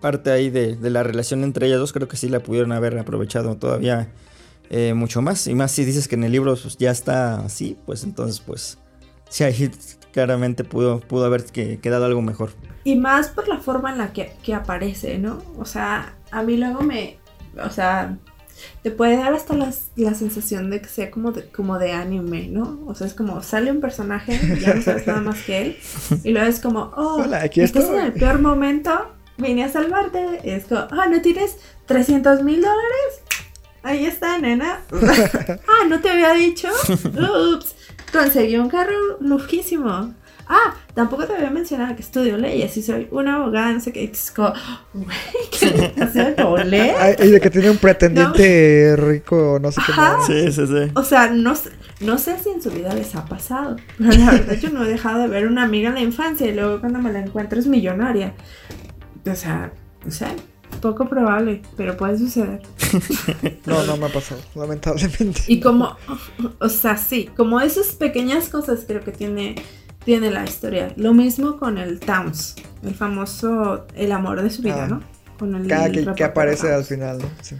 parte 0.01 0.31
ahí 0.31 0.49
de, 0.49 0.77
la 0.81 1.03
relación 1.03 1.43
entre 1.43 1.67
ellas 1.67 1.79
dos 1.79 1.93
creo 1.93 2.07
que 2.07 2.17
sí 2.17 2.29
la 2.29 2.41
pudieron 2.41 2.71
haber 2.71 2.97
aprovechado 2.97 3.57
todavía 3.57 4.09
eh, 4.69 4.93
mucho 4.93 5.21
más. 5.21 5.47
Y 5.47 5.55
más 5.55 5.71
si 5.71 5.85
dices 5.85 6.07
que 6.07 6.15
en 6.15 6.23
el 6.23 6.31
libro 6.31 6.55
pues, 6.55 6.77
ya 6.77 6.91
está 6.91 7.41
así, 7.41 7.77
pues 7.85 8.03
entonces 8.03 8.39
pues 8.39 8.77
sí 9.29 9.43
ahí 9.43 9.71
claramente 10.11 10.63
pudo, 10.63 10.99
pudo 10.99 11.25
haber 11.25 11.45
quedado 11.45 12.05
algo 12.05 12.21
mejor. 12.21 12.51
Y 12.83 12.95
más 12.95 13.29
por 13.29 13.47
la 13.47 13.59
forma 13.59 13.91
en 13.91 13.97
la 13.97 14.13
que, 14.13 14.33
que 14.41 14.53
aparece, 14.53 15.19
¿no? 15.19 15.41
O 15.57 15.65
sea, 15.65 16.15
a 16.31 16.43
mí 16.43 16.57
luego 16.57 16.81
me, 16.81 17.17
o 17.63 17.69
sea, 17.69 18.17
te 18.83 18.91
puede 18.91 19.17
dar 19.17 19.33
hasta 19.33 19.53
las- 19.53 19.89
la 19.95 20.13
sensación 20.13 20.69
de 20.69 20.81
que 20.81 20.87
sea 20.89 21.11
como 21.11 21.31
de, 21.31 21.45
como 21.49 21.77
de 21.79 21.91
anime, 21.93 22.47
¿no? 22.49 22.79
O 22.87 22.95
sea, 22.95 23.07
es 23.07 23.13
como 23.13 23.41
sale 23.43 23.71
un 23.71 23.81
personaje 23.81 24.39
ya 24.61 24.73
no 24.73 24.81
sabes 24.81 25.05
nada 25.07 25.21
más 25.21 25.39
que 25.43 25.61
él. 25.61 25.77
Y 26.23 26.31
luego 26.31 26.47
es 26.47 26.59
como, 26.59 26.91
oh, 26.95 27.21
Hola, 27.23 27.43
aquí 27.43 27.61
estás 27.61 27.83
estoy. 27.83 27.99
en 27.99 28.05
el 28.05 28.13
peor 28.13 28.39
momento, 28.41 28.91
vine 29.37 29.63
a 29.63 29.69
salvarte. 29.71 30.41
Y 30.43 30.49
es 30.49 30.65
como, 30.65 30.81
ah, 30.91 31.07
¿no 31.09 31.21
tienes 31.21 31.57
300 31.85 32.43
mil 32.43 32.61
dólares? 32.61 33.21
Ahí 33.83 34.05
está, 34.05 34.37
nena. 34.37 34.81
ah, 34.91 35.85
¿no 35.87 35.99
te 36.01 36.09
había 36.09 36.33
dicho? 36.33 36.67
Ups, 36.89 37.75
conseguí 38.11 38.57
un 38.57 38.69
carro 38.69 38.93
lujísimo. 39.21 40.13
Ah, 40.51 40.73
tampoco 40.95 41.25
te 41.25 41.33
había 41.33 41.51
mencionado 41.51 41.95
que 41.95 42.01
estudio 42.01 42.35
leyes 42.35 42.75
y 42.75 42.81
soy 42.81 43.07
una 43.11 43.35
abogada, 43.35 43.71
no 43.71 43.79
sé 43.79 43.93
qué. 43.93 44.03
Es 44.05 44.31
como, 44.31 44.51
güey, 44.93 45.07
¿qué 45.51 45.93
y 47.23 47.27
de 47.31 47.39
que 47.39 47.49
tiene 47.51 47.69
un 47.69 47.77
pretendiente 47.77 48.95
rico, 48.97 49.59
no 49.61 49.71
sé 49.71 49.79
qué. 49.85 49.93
Más. 49.93 50.25
Sí, 50.25 50.51
sí, 50.51 50.65
sí. 50.65 50.91
O 50.95 51.03
sea, 51.03 51.29
no, 51.29 51.55
sé- 51.55 51.69
no 52.01 52.17
sé 52.17 52.37
si 52.39 52.49
en 52.49 52.61
su 52.63 52.71
vida 52.71 52.93
les 52.95 53.13
ha 53.15 53.25
pasado, 53.25 53.75
pero 53.97 54.09
la 54.17 54.31
verdad 54.31 54.55
yo 54.59 54.69
no 54.71 54.83
he 54.83 54.89
dejado 54.89 55.21
de 55.21 55.27
ver 55.27 55.45
una 55.47 55.63
amiga 55.63 55.89
en 55.89 55.95
la 55.95 56.01
infancia 56.01 56.47
y 56.47 56.53
luego 56.55 56.79
cuando 56.79 56.99
me 56.99 57.13
la 57.13 57.19
encuentro 57.19 57.59
es 57.59 57.67
millonaria. 57.67 58.33
O 59.31 59.35
sea, 59.35 59.71
no 60.03 60.09
sé, 60.11 60.25
poco 60.81 61.07
probable, 61.07 61.61
pero 61.77 61.95
puede 61.95 62.17
suceder. 62.17 62.61
No, 63.67 63.83
no 63.83 63.97
me 63.97 64.07
ha 64.07 64.09
pasado, 64.09 64.41
lamentablemente. 64.55 65.41
Y 65.47 65.59
como, 65.59 65.95
o 66.59 66.69
sea, 66.69 66.97
sí, 66.97 67.29
como 67.37 67.61
esas 67.61 67.87
pequeñas 67.89 68.49
cosas 68.49 68.79
creo 68.87 69.01
que 69.03 69.11
tiene, 69.11 69.55
tiene 70.03 70.31
la 70.31 70.43
historia. 70.43 70.93
Lo 70.95 71.13
mismo 71.13 71.57
con 71.57 71.77
el 71.77 71.99
Towns, 71.99 72.55
el 72.83 72.95
famoso, 72.95 73.85
el 73.95 74.11
amor 74.11 74.41
de 74.41 74.49
su 74.49 74.61
vida, 74.61 74.83
Ah. 74.85 74.87
¿no? 74.87 75.03
Con 75.37 75.55
el 75.55 75.67
Cada 75.67 75.89
que, 75.91 76.05
que 76.15 76.23
aparece 76.23 76.71
al 76.73 76.83
final, 76.83 77.19
¿no? 77.19 77.29
Sí. 77.41 77.55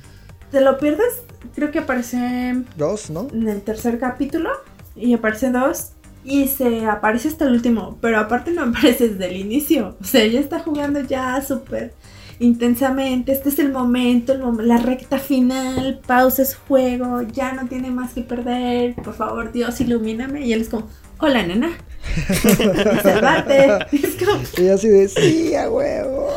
Te 0.51 0.61
lo 0.61 0.77
pierdes, 0.79 1.21
creo 1.55 1.71
que 1.71 1.79
aparece 1.79 2.63
Dos, 2.75 3.09
¿no? 3.09 3.27
en 3.31 3.47
el 3.47 3.61
tercer 3.61 3.99
capítulo 3.99 4.49
y 4.95 5.13
aparece 5.13 5.51
dos 5.51 5.91
y 6.25 6.47
se 6.47 6.85
aparece 6.85 7.27
hasta 7.29 7.45
el 7.45 7.53
último, 7.53 7.97
pero 8.01 8.19
aparte 8.19 8.51
no 8.51 8.63
aparece 8.69 9.09
desde 9.09 9.27
el 9.29 9.37
inicio. 9.37 9.95
O 10.01 10.03
sea, 10.03 10.23
ella 10.23 10.39
está 10.39 10.59
jugando 10.59 10.99
ya 11.01 11.41
súper 11.41 11.93
intensamente. 12.39 13.31
Este 13.31 13.49
es 13.49 13.59
el 13.59 13.71
momento, 13.71 14.33
el 14.33 14.41
mom- 14.41 14.61
la 14.61 14.77
recta 14.77 15.19
final. 15.19 16.01
Pausa 16.05 16.43
su 16.45 16.57
juego, 16.67 17.21
ya 17.21 17.53
no 17.53 17.67
tiene 17.67 17.91
más 17.91 18.13
que 18.13 18.21
perder. 18.21 18.95
Por 18.95 19.13
favor, 19.13 19.51
Dios, 19.51 19.79
ilumíname. 19.81 20.45
Y 20.45 20.53
él 20.53 20.61
es 20.61 20.69
como, 20.69 20.87
hola, 21.19 21.43
nena. 21.45 21.69
Salvarte. 23.03 23.85
Y 23.91 24.05
es 24.05 24.15
como, 24.15 24.41
Y 24.57 24.67
así 24.69 24.87
de, 24.89 25.07
sí, 25.07 25.55
a 25.55 25.69
huevo. 25.69 26.29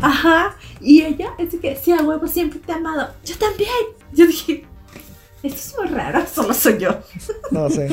Ajá. 0.00 0.56
Y 0.80 1.02
ella 1.02 1.30
es 1.38 1.52
de 1.52 1.58
que, 1.58 1.76
sí, 1.76 1.92
a 1.92 2.02
huevo, 2.02 2.26
siempre 2.26 2.58
te 2.60 2.72
he 2.72 2.74
amado. 2.74 3.08
Yo 3.24 3.36
también. 3.36 3.70
Yo 4.12 4.26
dije, 4.26 4.64
esto 5.42 5.56
es 5.58 5.74
muy 5.78 5.88
raro, 5.96 6.24
solo 6.32 6.54
soy 6.54 6.78
yo. 6.78 6.90
No 7.50 7.68
sé. 7.70 7.88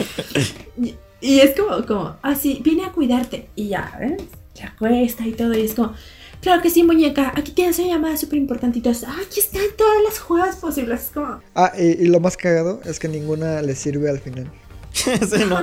Y, 0.82 0.96
y 1.22 1.40
es 1.40 1.60
como, 1.60 1.86
como, 1.86 2.16
así, 2.22 2.62
vine 2.64 2.86
a 2.86 2.92
cuidarte. 2.92 3.50
Y 3.56 3.70
ya, 3.70 3.96
¿ves? 4.00 4.22
Se 4.54 4.64
acuesta 4.64 5.26
y 5.26 5.32
todo. 5.34 5.54
Y 5.58 5.62
es 5.66 5.74
como, 5.74 5.94
claro 6.42 6.62
que 6.62 6.70
sí, 6.70 6.84
muñeca. 6.84 7.32
Aquí 7.36 7.52
tienes 7.52 7.80
una 7.80 7.90
llamada 7.90 8.18
súper 8.18 8.38
importante. 8.38 8.80
Y 8.80 8.82
todos, 8.82 9.04
"Ah, 9.04 9.16
aquí 9.26 9.40
están 9.40 9.64
todas 9.78 10.04
las 10.04 10.20
jugadas 10.20 10.56
posibles. 10.58 11.02
Es 11.04 11.10
como, 11.12 11.40
Ah, 11.56 11.72
y, 11.78 12.04
y 12.04 12.06
lo 12.08 12.20
más 12.20 12.38
cagado 12.38 12.82
es 12.86 13.00
que 13.00 13.08
ninguna 13.08 13.62
le 13.62 13.76
sirve 13.76 14.10
al 14.10 14.20
final. 14.20 14.52
sí, 14.94 15.10
no. 15.50 15.62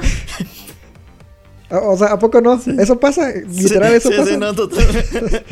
O 1.70 1.96
sea, 1.96 2.08
¿a 2.08 2.18
poco 2.18 2.40
no? 2.40 2.60
Eso 2.78 2.98
pasa, 2.98 3.32
literal, 3.32 3.90
Sí, 3.92 3.96
eso 3.98 4.10
sí, 4.10 4.16
pasa. 4.18 4.30
sí, 4.30 4.36
no, 4.36 4.54
totalmente. 4.54 5.44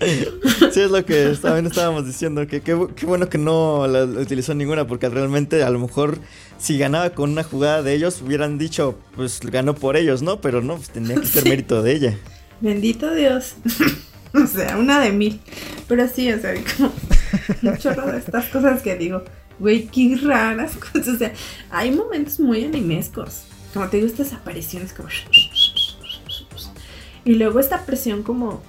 sí, 0.72 0.80
es 0.80 0.90
lo 0.90 1.04
que 1.04 1.36
también 1.40 1.66
estábamos 1.66 2.06
diciendo. 2.06 2.46
Que 2.46 2.60
qué 2.62 2.74
bu- 2.76 2.94
qué 2.94 3.04
bueno 3.06 3.28
que 3.28 3.38
no 3.38 3.86
la 3.86 4.06
la 4.06 4.20
utilizó 4.20 4.54
ninguna, 4.54 4.86
porque 4.86 5.08
realmente 5.08 5.62
a 5.62 5.70
lo 5.70 5.78
mejor 5.78 6.18
si 6.58 6.78
ganaba 6.78 7.10
con 7.10 7.30
una 7.30 7.42
jugada 7.44 7.82
de 7.82 7.92
ellos, 7.94 8.22
hubieran 8.22 8.56
dicho, 8.58 8.98
pues 9.16 9.40
ganó 9.40 9.74
por 9.74 9.96
ellos, 9.96 10.22
¿no? 10.22 10.40
Pero 10.40 10.62
no, 10.62 10.76
pues 10.76 10.88
tenía 10.90 11.16
que 11.20 11.26
ser 11.26 11.42
Sí. 11.42 11.48
mérito 11.50 11.82
de 11.82 11.92
ella. 11.92 12.18
bendito 12.60 13.14
Dios. 13.14 13.54
o 14.34 14.46
sea, 14.46 14.78
una 14.78 15.00
de 15.00 15.12
mil. 15.12 15.40
Pero 15.88 16.08
sí, 16.08 16.32
o 16.32 16.40
sea, 16.40 16.54
como 16.78 16.92
un 17.70 17.76
chorro 17.78 18.10
de 18.12 18.18
estas 18.18 18.46
cosas 18.46 18.80
que 18.80 18.96
digo, 18.96 19.22
güey, 19.58 19.86
qué 19.88 20.18
raras 20.22 20.72
cosas. 20.76 21.08
O 21.08 21.18
sea, 21.18 21.32
hay 21.70 21.90
momentos 21.90 22.40
muy 22.40 22.64
animescos. 22.64 23.42
Como 23.74 23.88
te 23.90 23.98
digo, 23.98 24.08
estas 24.08 24.32
apariciones 24.32 24.94
como... 24.94 25.08
Y 27.26 27.34
luego 27.34 27.60
esta 27.60 27.84
presión 27.84 28.22
como, 28.22 28.62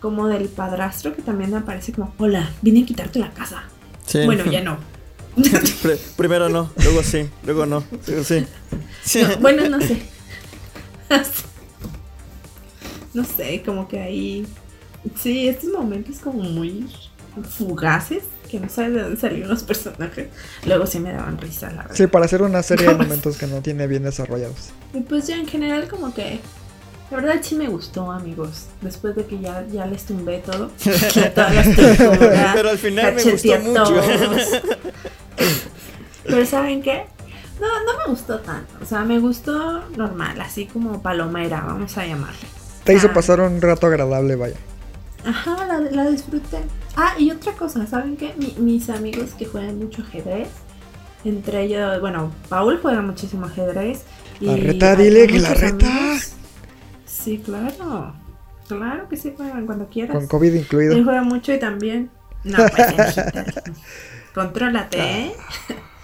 como 0.00 0.28
del 0.28 0.48
padrastro 0.48 1.14
que 1.16 1.22
también 1.22 1.54
aparece 1.54 1.92
como, 1.92 2.12
hola, 2.18 2.50
vine 2.60 2.82
a 2.82 2.86
quitarte 2.86 3.18
la 3.20 3.30
casa. 3.32 3.62
Sí. 4.06 4.24
Bueno, 4.26 4.44
ya 4.50 4.60
no. 4.62 4.76
Pri- 5.36 5.98
primero 6.16 6.48
no, 6.48 6.70
luego 6.76 7.02
sí, 7.02 7.28
luego 7.44 7.64
no, 7.66 7.82
luego 8.06 8.22
sí. 8.24 8.44
Sí. 9.02 9.22
No, 9.22 9.36
bueno, 9.38 9.68
no 9.68 9.80
sé. 9.80 10.02
no 13.14 13.24
sé, 13.24 13.62
como 13.64 13.88
que 13.88 14.00
ahí. 14.00 14.46
Sí, 15.20 15.48
estos 15.48 15.70
momentos 15.70 16.16
como 16.18 16.42
muy 16.42 16.86
fugaces, 17.58 18.22
que 18.50 18.58
no 18.58 18.68
sabes 18.68 18.94
de 18.94 19.02
dónde 19.02 19.20
salieron 19.20 19.48
los 19.50 19.62
personajes. 19.62 20.28
Luego 20.66 20.86
sí 20.86 20.98
me 20.98 21.12
daban 21.12 21.38
risa, 21.38 21.70
la 21.70 21.82
verdad. 21.82 21.94
Sí, 21.96 22.06
para 22.06 22.24
hacer 22.24 22.42
una 22.42 22.62
serie 22.62 22.88
de 22.88 22.94
momentos 22.96 23.36
que 23.36 23.46
no 23.46 23.60
tiene 23.60 23.86
bien 23.86 24.02
desarrollados. 24.04 24.70
Y 24.92 25.00
pues 25.00 25.26
ya 25.26 25.36
en 25.36 25.46
general 25.46 25.88
como 25.88 26.12
que. 26.14 26.40
La 27.10 27.18
verdad 27.18 27.36
sí 27.42 27.54
me 27.54 27.68
gustó, 27.68 28.10
amigos. 28.10 28.66
Después 28.80 29.14
de 29.14 29.24
que 29.26 29.38
ya, 29.38 29.64
ya 29.70 29.86
les 29.86 30.04
tumbé 30.04 30.38
todo. 30.38 30.70
Pero 32.54 32.70
al 32.70 32.78
final 32.78 33.14
me 33.14 33.22
gustó 33.22 33.58
mucho. 33.60 34.00
Pero 36.24 36.46
¿saben 36.46 36.82
qué? 36.82 37.04
No, 37.60 37.66
no 37.84 37.98
me 37.98 38.04
gustó 38.10 38.40
tanto. 38.40 38.74
O 38.82 38.86
sea, 38.86 39.04
me 39.04 39.18
gustó 39.18 39.82
normal, 39.96 40.40
así 40.40 40.66
como 40.66 41.02
palomera, 41.02 41.62
vamos 41.66 41.96
a 41.98 42.06
llamarle. 42.06 42.46
Te 42.84 42.94
hizo 42.94 43.08
Ah. 43.08 43.12
pasar 43.14 43.40
un 43.40 43.60
rato 43.60 43.86
agradable, 43.86 44.34
vaya. 44.36 44.56
Ajá, 45.24 45.66
la, 45.66 45.80
la 45.80 46.10
disfruté. 46.10 46.58
Ah, 46.96 47.14
y 47.18 47.30
otra 47.30 47.52
cosa, 47.52 47.86
¿saben 47.86 48.16
qué? 48.16 48.34
Mi- 48.36 48.54
mis 48.58 48.88
amigos 48.90 49.30
que 49.38 49.46
juegan 49.46 49.78
mucho 49.78 50.02
ajedrez, 50.02 50.48
entre 51.24 51.62
ellos, 51.64 52.00
bueno, 52.00 52.32
Paul 52.48 52.78
juega 52.82 53.00
muchísimo 53.02 53.46
ajedrez. 53.46 54.02
Y 54.40 54.46
La 54.46 54.56
reta, 54.56 54.96
dile 54.96 55.26
que 55.26 55.38
la 55.38 55.54
reta. 55.54 55.86
amigos- 55.86 56.32
Sí, 57.14 57.38
claro. 57.38 58.12
Claro 58.66 59.08
que 59.08 59.16
sí, 59.16 59.32
juegan 59.36 59.66
cuando 59.66 59.88
quieras. 59.88 60.16
Con 60.16 60.26
COVID 60.26 60.54
incluido. 60.54 60.94
Él 60.94 61.04
juega 61.04 61.22
mucho 61.22 61.52
y 61.52 61.58
también. 61.58 62.10
No, 62.42 62.56
pues. 62.56 63.16
Contrólate, 64.34 64.98
¿eh? 64.98 65.32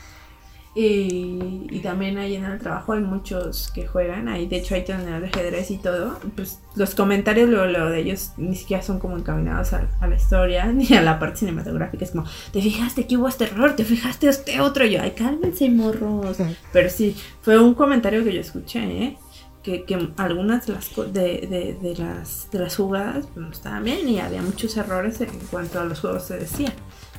Y, 0.73 1.67
y 1.69 1.81
también 1.81 2.17
ahí 2.17 2.37
en 2.37 2.45
el 2.45 2.61
trabajo 2.61 2.93
hay 2.93 3.01
muchos 3.01 3.73
que 3.75 3.89
juegan. 3.89 4.29
Ahí, 4.29 4.47
de 4.47 4.59
hecho, 4.59 4.77
hay 4.77 4.85
torneos 4.85 5.21
de 5.21 5.27
ajedrez 5.27 5.69
y 5.73 5.79
todo. 5.79 6.21
Pues 6.37 6.61
los 6.77 6.95
comentarios 6.95 7.51
luego, 7.51 7.67
luego 7.67 7.91
de 7.91 7.99
ellos 7.99 8.35
ni 8.37 8.55
siquiera 8.55 8.81
son 8.81 9.01
como 9.01 9.17
encaminados 9.19 9.73
a, 9.73 9.89
a 9.99 10.07
la 10.07 10.15
historia 10.15 10.67
ni 10.73 10.87
a 10.95 11.03
la 11.03 11.19
parte 11.19 11.39
cinematográfica. 11.39 12.05
Es 12.05 12.13
como, 12.13 12.25
¿te 12.53 12.63
fijaste 12.63 13.09
que 13.09 13.17
hubo 13.17 13.27
este 13.27 13.47
error? 13.47 13.75
¿Te 13.75 13.85
fijaste 13.85 14.29
este 14.29 14.61
otro? 14.61 14.85
Y 14.85 14.93
yo, 14.93 15.03
ay, 15.03 15.11
cálmense, 15.11 15.69
morros. 15.71 16.39
Pero 16.73 16.89
sí, 16.89 17.17
fue 17.43 17.59
un 17.59 17.75
comentario 17.75 18.23
que 18.23 18.33
yo 18.33 18.41
escuché, 18.41 18.79
¿eh? 18.85 19.19
Que, 19.63 19.85
que 19.85 20.09
algunas 20.17 20.67
de 20.67 20.73
las, 20.73 20.89
co- 20.89 21.05
de, 21.05 21.47
de, 21.51 21.77
de 21.83 21.95
las, 22.03 22.49
de 22.51 22.61
las 22.61 22.77
jugadas 22.77 23.27
pues, 23.35 23.45
no 23.47 23.53
estaban 23.53 23.85
bien 23.85 24.09
y 24.09 24.19
había 24.19 24.41
muchos 24.41 24.75
errores 24.79 25.21
en 25.21 25.29
cuanto 25.51 25.79
a 25.81 25.85
los 25.85 26.01
juegos 26.01 26.25
se 26.25 26.39
decía. 26.39 26.73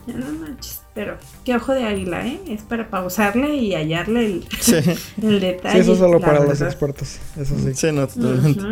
Ya 0.08 0.16
No 0.16 0.26
manches, 0.32 0.82
pero 0.96 1.18
qué 1.46 1.56
ojo 1.56 1.74
de 1.74 1.84
águila, 1.86 2.26
¿eh? 2.26 2.42
Es 2.48 2.64
para 2.64 2.90
pausarle 2.90 3.56
y 3.58 3.76
hallarle 3.76 4.26
el, 4.26 4.48
Sí. 4.60 4.74
el 4.78 4.96
Sí, 5.22 5.40
detalle. 5.40 5.80
eso 5.80 5.96
solo 5.96 6.18
la 6.18 6.26
para 6.26 6.44
los 6.44 6.60
expertos. 6.62 7.20
Eso 7.38 7.56
sí. 7.60 7.76
Sí, 7.76 7.92
no, 7.92 8.08
totalmente. 8.08 8.64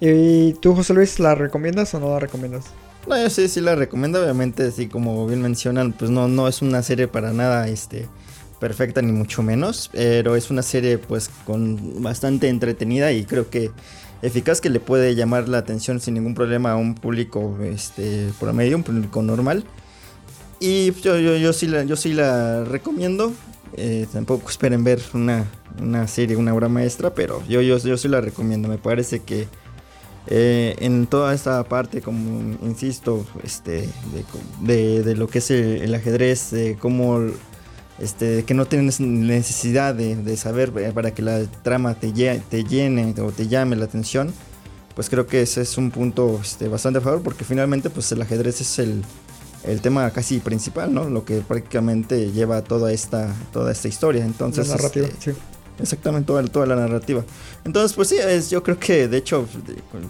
¿Y 0.00 0.52
tú, 0.54 0.74
José 0.74 0.94
Luis, 0.94 1.18
la 1.18 1.34
recomiendas 1.34 1.92
o 1.94 2.00
no 2.00 2.10
la 2.10 2.20
recomiendas? 2.20 2.66
No, 3.06 3.20
yo 3.20 3.30
sí, 3.30 3.48
sí 3.48 3.60
la 3.60 3.74
recomiendo, 3.74 4.22
obviamente, 4.22 4.64
así 4.64 4.86
como 4.86 5.26
bien 5.26 5.40
mencionan, 5.42 5.92
pues 5.92 6.10
no, 6.10 6.28
no 6.28 6.46
es 6.46 6.62
una 6.62 6.82
serie 6.82 7.08
para 7.08 7.32
nada, 7.32 7.66
este, 7.68 8.06
perfecta 8.60 9.02
ni 9.02 9.12
mucho 9.12 9.42
menos, 9.42 9.90
pero 9.92 10.36
es 10.36 10.50
una 10.50 10.62
serie 10.62 10.98
pues 10.98 11.30
con 11.46 12.02
bastante 12.02 12.48
entretenida 12.48 13.12
y 13.12 13.24
creo 13.24 13.48
que 13.50 13.70
eficaz 14.22 14.60
que 14.60 14.68
le 14.70 14.80
puede 14.80 15.14
llamar 15.14 15.48
la 15.48 15.58
atención 15.58 16.00
sin 16.00 16.14
ningún 16.14 16.34
problema 16.34 16.72
a 16.72 16.76
un 16.76 16.94
público, 16.94 17.56
este, 17.62 18.30
promedio, 18.40 18.76
un 18.76 18.82
público 18.82 19.22
normal. 19.22 19.64
Y 20.60 20.92
yo, 21.02 21.18
yo, 21.20 21.36
yo, 21.36 21.52
sí, 21.52 21.68
la, 21.68 21.84
yo 21.84 21.94
sí 21.96 22.12
la 22.12 22.64
recomiendo. 22.64 23.32
eh, 23.76 24.06
tampoco 24.12 24.48
esperen 24.50 24.82
ver 24.82 25.00
una, 25.14 25.44
una 25.80 26.08
serie, 26.08 26.36
una 26.36 26.52
obra 26.52 26.68
maestra, 26.68 27.14
pero 27.14 27.42
yo, 27.48 27.60
yo, 27.60 27.78
yo 27.78 27.96
sí 27.96 28.08
la 28.08 28.20
recomiendo. 28.20 28.66
Me 28.68 28.78
parece 28.78 29.20
que 29.20 29.46
eh, 30.26 30.74
en 30.80 31.06
toda 31.06 31.32
esta 31.32 31.62
parte, 31.64 32.02
como 32.02 32.56
insisto, 32.66 33.24
este, 33.44 33.88
de, 34.62 35.02
de- 35.04 35.14
lo 35.14 35.28
que 35.28 35.38
es 35.38 35.50
el 35.52 35.94
ajedrez, 35.94 36.50
de 36.50 36.76
cómo 36.76 37.20
este, 37.98 38.44
que 38.44 38.54
no 38.54 38.66
tienes 38.66 39.00
necesidad 39.00 39.94
de, 39.94 40.16
de 40.16 40.36
saber 40.36 40.72
eh, 40.78 40.92
para 40.94 41.12
que 41.12 41.22
la 41.22 41.44
trama 41.62 41.94
te, 41.94 42.12
te 42.12 42.64
llene 42.64 43.14
o 43.20 43.32
te 43.32 43.48
llame 43.48 43.76
la 43.76 43.86
atención, 43.86 44.32
pues 44.94 45.10
creo 45.10 45.26
que 45.26 45.42
ese 45.42 45.62
es 45.62 45.78
un 45.78 45.90
punto 45.90 46.40
este, 46.42 46.68
bastante 46.68 46.98
a 46.98 47.02
favor, 47.02 47.22
porque 47.22 47.44
finalmente 47.44 47.90
pues 47.90 48.10
el 48.12 48.22
ajedrez 48.22 48.60
es 48.60 48.78
el, 48.78 49.02
el 49.64 49.80
tema 49.80 50.10
casi 50.10 50.38
principal, 50.38 50.92
¿no? 50.92 51.08
Lo 51.08 51.24
que 51.24 51.40
prácticamente 51.40 52.32
lleva 52.32 52.62
toda 52.62 52.92
esta, 52.92 53.34
toda 53.52 53.72
esta 53.72 53.88
historia. 53.88 54.24
Entonces, 54.24 54.68
La 54.68 54.76
narrativa, 54.76 55.06
este, 55.06 55.32
sí. 55.32 55.38
Exactamente, 55.80 56.26
toda, 56.26 56.42
toda 56.44 56.66
la 56.66 56.76
narrativa. 56.76 57.24
Entonces, 57.64 57.94
pues 57.94 58.08
sí, 58.08 58.16
es, 58.16 58.50
yo 58.50 58.62
creo 58.62 58.78
que 58.78 59.08
de 59.08 59.16
hecho, 59.16 59.46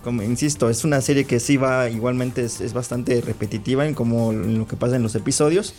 como 0.03 0.23
insisto, 0.23 0.71
es 0.71 0.85
una 0.85 1.01
serie 1.01 1.25
que 1.25 1.41
sí 1.41 1.57
va, 1.57 1.91
igualmente 1.91 2.45
es, 2.45 2.61
es 2.61 2.73
bastante 2.73 3.21
repetitiva 3.21 3.87
en 3.87 3.95
como 3.95 4.33
en 4.33 4.59
lo 4.59 4.67
que 4.67 4.77
pasa 4.77 4.97
en 4.97 5.03
los 5.03 5.15
episodios. 5.15 5.75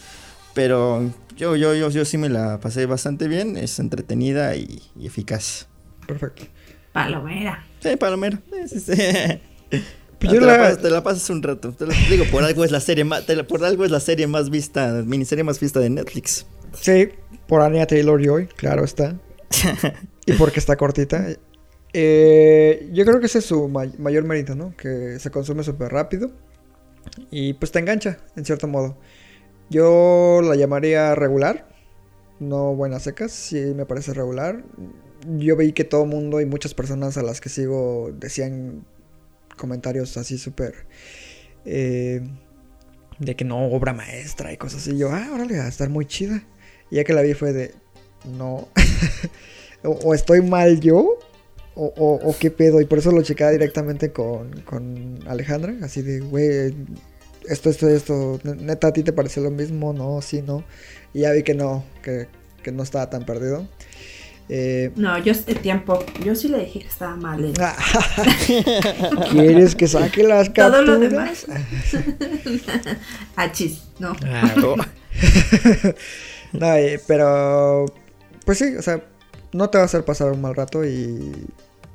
Pero 0.54 1.12
yo, 1.38 1.56
yo, 1.56 1.74
yo, 1.76 1.90
yo 1.90 2.06
sí 2.06 2.18
me 2.18 2.30
la 2.30 2.60
pasé 2.60 2.86
bastante 2.86 3.28
bien, 3.28 3.58
es 3.58 3.80
entretenida 3.80 4.56
y, 4.56 4.82
y 4.96 5.08
eficaz. 5.08 5.68
Perfecto. 6.08 6.44
Palomera. 6.92 7.66
Sí, 7.80 7.96
Palomero. 7.96 8.40
Sí, 8.68 8.80
sí, 8.80 8.96
sí. 8.96 9.82
Pues 10.20 10.34
yo 10.34 10.42
te, 10.42 10.46
la... 10.48 10.52
la- 10.52 10.58
pasas, 10.64 10.82
te 10.82 10.90
la 10.90 11.02
pasas 11.04 11.30
un 11.30 11.42
rato. 11.42 11.72
Te 11.72 11.86
digo, 11.86 12.26
por 12.30 12.44
algo 12.44 12.66
es 12.66 12.72
la 12.72 12.82
serie 12.82 13.06
más, 13.06 13.26
la- 13.30 13.48
por 13.48 13.64
algo 13.64 13.86
es 13.86 13.92
la 13.92 14.02
serie 14.02 14.28
más 14.28 14.50
vista, 14.50 15.02
miniserie 15.06 15.46
más 15.46 15.62
vista 15.62 15.80
de 15.80 15.90
Netflix. 15.90 16.46
Sí, 16.74 17.08
por 17.48 17.62
Anya 17.62 17.88
Taylor 17.88 18.22
Joy, 18.22 18.48
claro 18.48 18.84
está. 18.84 19.16
y 20.26 20.34
porque 20.34 20.60
está 20.60 20.76
cortita. 20.76 21.26
Eh, 21.94 22.90
yo 22.92 23.06
creo 23.06 23.22
que 23.22 23.28
ese 23.28 23.40
es 23.40 23.46
su 23.46 23.70
ma- 23.70 23.90
mayor 23.98 24.26
mérito, 24.26 24.56
¿no? 24.56 24.76
Que 24.76 25.20
se 25.20 25.32
consume 25.32 25.64
súper 25.64 25.90
rápido. 25.94 26.32
Y 27.32 27.54
pues 27.54 27.72
te 27.72 27.80
engancha, 27.80 28.18
en 28.36 28.44
cierto 28.44 28.68
modo. 28.68 28.98
Yo 29.70 30.42
la 30.44 30.56
llamaría 30.56 31.16
regular. 31.16 31.68
No 32.40 32.74
buenas 32.76 33.04
secas, 33.04 33.32
sí 33.32 33.74
me 33.76 33.86
parece 33.86 34.14
regular. 34.14 34.64
Yo 35.38 35.58
vi 35.58 35.74
que 35.74 35.84
todo 35.84 36.06
mundo 36.06 36.40
y 36.42 36.46
muchas 36.46 36.74
personas 36.74 37.18
a 37.18 37.24
las 37.24 37.42
que 37.42 37.50
sigo 37.50 38.12
decían 38.18 38.86
comentarios 39.58 40.16
así 40.18 40.38
súper... 40.38 40.88
eh, 41.66 42.22
de 43.20 43.36
que 43.36 43.44
no, 43.44 43.66
obra 43.68 43.92
maestra 43.94 44.54
y 44.54 44.58
cosas 44.58 44.82
así. 44.88 44.98
Yo, 44.98 45.10
ah, 45.12 45.28
órale, 45.34 45.58
va 45.58 45.66
a 45.66 45.68
estar 45.68 45.90
muy 45.90 46.06
chida. 46.06 46.42
Y 46.90 46.96
ya 46.96 47.04
que 47.04 47.14
la 47.14 47.22
vi 47.22 47.34
fue 47.34 47.52
de, 47.52 47.76
no, 48.26 48.70
o, 49.84 49.90
o 49.92 50.14
estoy 50.14 50.42
mal 50.42 50.80
yo, 50.80 51.20
o, 51.76 51.94
o- 51.98 52.30
o 52.30 52.36
qué 52.40 52.50
pedo. 52.50 52.80
Y 52.80 52.86
por 52.86 53.00
eso 53.00 53.12
lo 53.12 53.22
checaba 53.22 53.52
directamente 53.52 54.14
con, 54.14 54.62
con 54.62 55.20
Alejandra, 55.28 55.76
así 55.84 56.02
de, 56.02 56.22
güey, 56.22 56.74
esto, 57.48 57.70
esto, 57.70 57.88
esto, 57.90 58.40
ne- 58.44 58.56
neta, 58.56 58.88
¿a 58.88 58.94
ti 58.94 59.04
te 59.04 59.14
pareció 59.14 59.44
lo 59.44 59.52
mismo? 59.52 59.94
No, 59.94 60.22
sí, 60.22 60.42
no. 60.42 60.64
Y 61.14 61.22
ya 61.22 61.32
vi 61.32 61.44
que 61.44 61.54
no, 61.54 61.84
que, 62.04 62.28
que 62.64 62.72
no 62.72 62.84
estaba 62.84 63.10
tan 63.10 63.26
perdido. 63.26 63.68
Eh, 64.52 64.92
No, 64.96 65.18
yo 65.20 65.32
este 65.32 65.54
tiempo, 65.56 66.04
yo 66.24 66.34
sí 66.36 66.48
le 66.48 66.60
dije 66.60 66.80
que 66.80 66.88
estaba 66.88 67.16
mal. 67.16 67.46
¿eh? 67.46 67.54
¿Quieres 69.32 69.76
que 69.76 69.88
saque 69.88 70.24
las 70.24 70.52
Todo 70.54 70.82
lo 70.82 71.00
capturas? 71.00 71.46
demás. 71.46 71.46
Achis, 73.36 73.84
no. 74.00 74.16
Ah, 74.26 74.54
no. 74.58 74.76
No, 76.52 76.74
eh, 76.76 77.00
pero 77.06 77.86
pues 78.44 78.58
sí, 78.58 78.76
o 78.76 78.82
sea, 78.82 79.04
no 79.54 79.70
te 79.70 79.78
va 79.78 79.84
a 79.84 79.86
hacer 79.86 80.04
pasar 80.04 80.32
un 80.32 80.42
mal 80.42 80.56
rato 80.56 80.84
y 80.84 81.32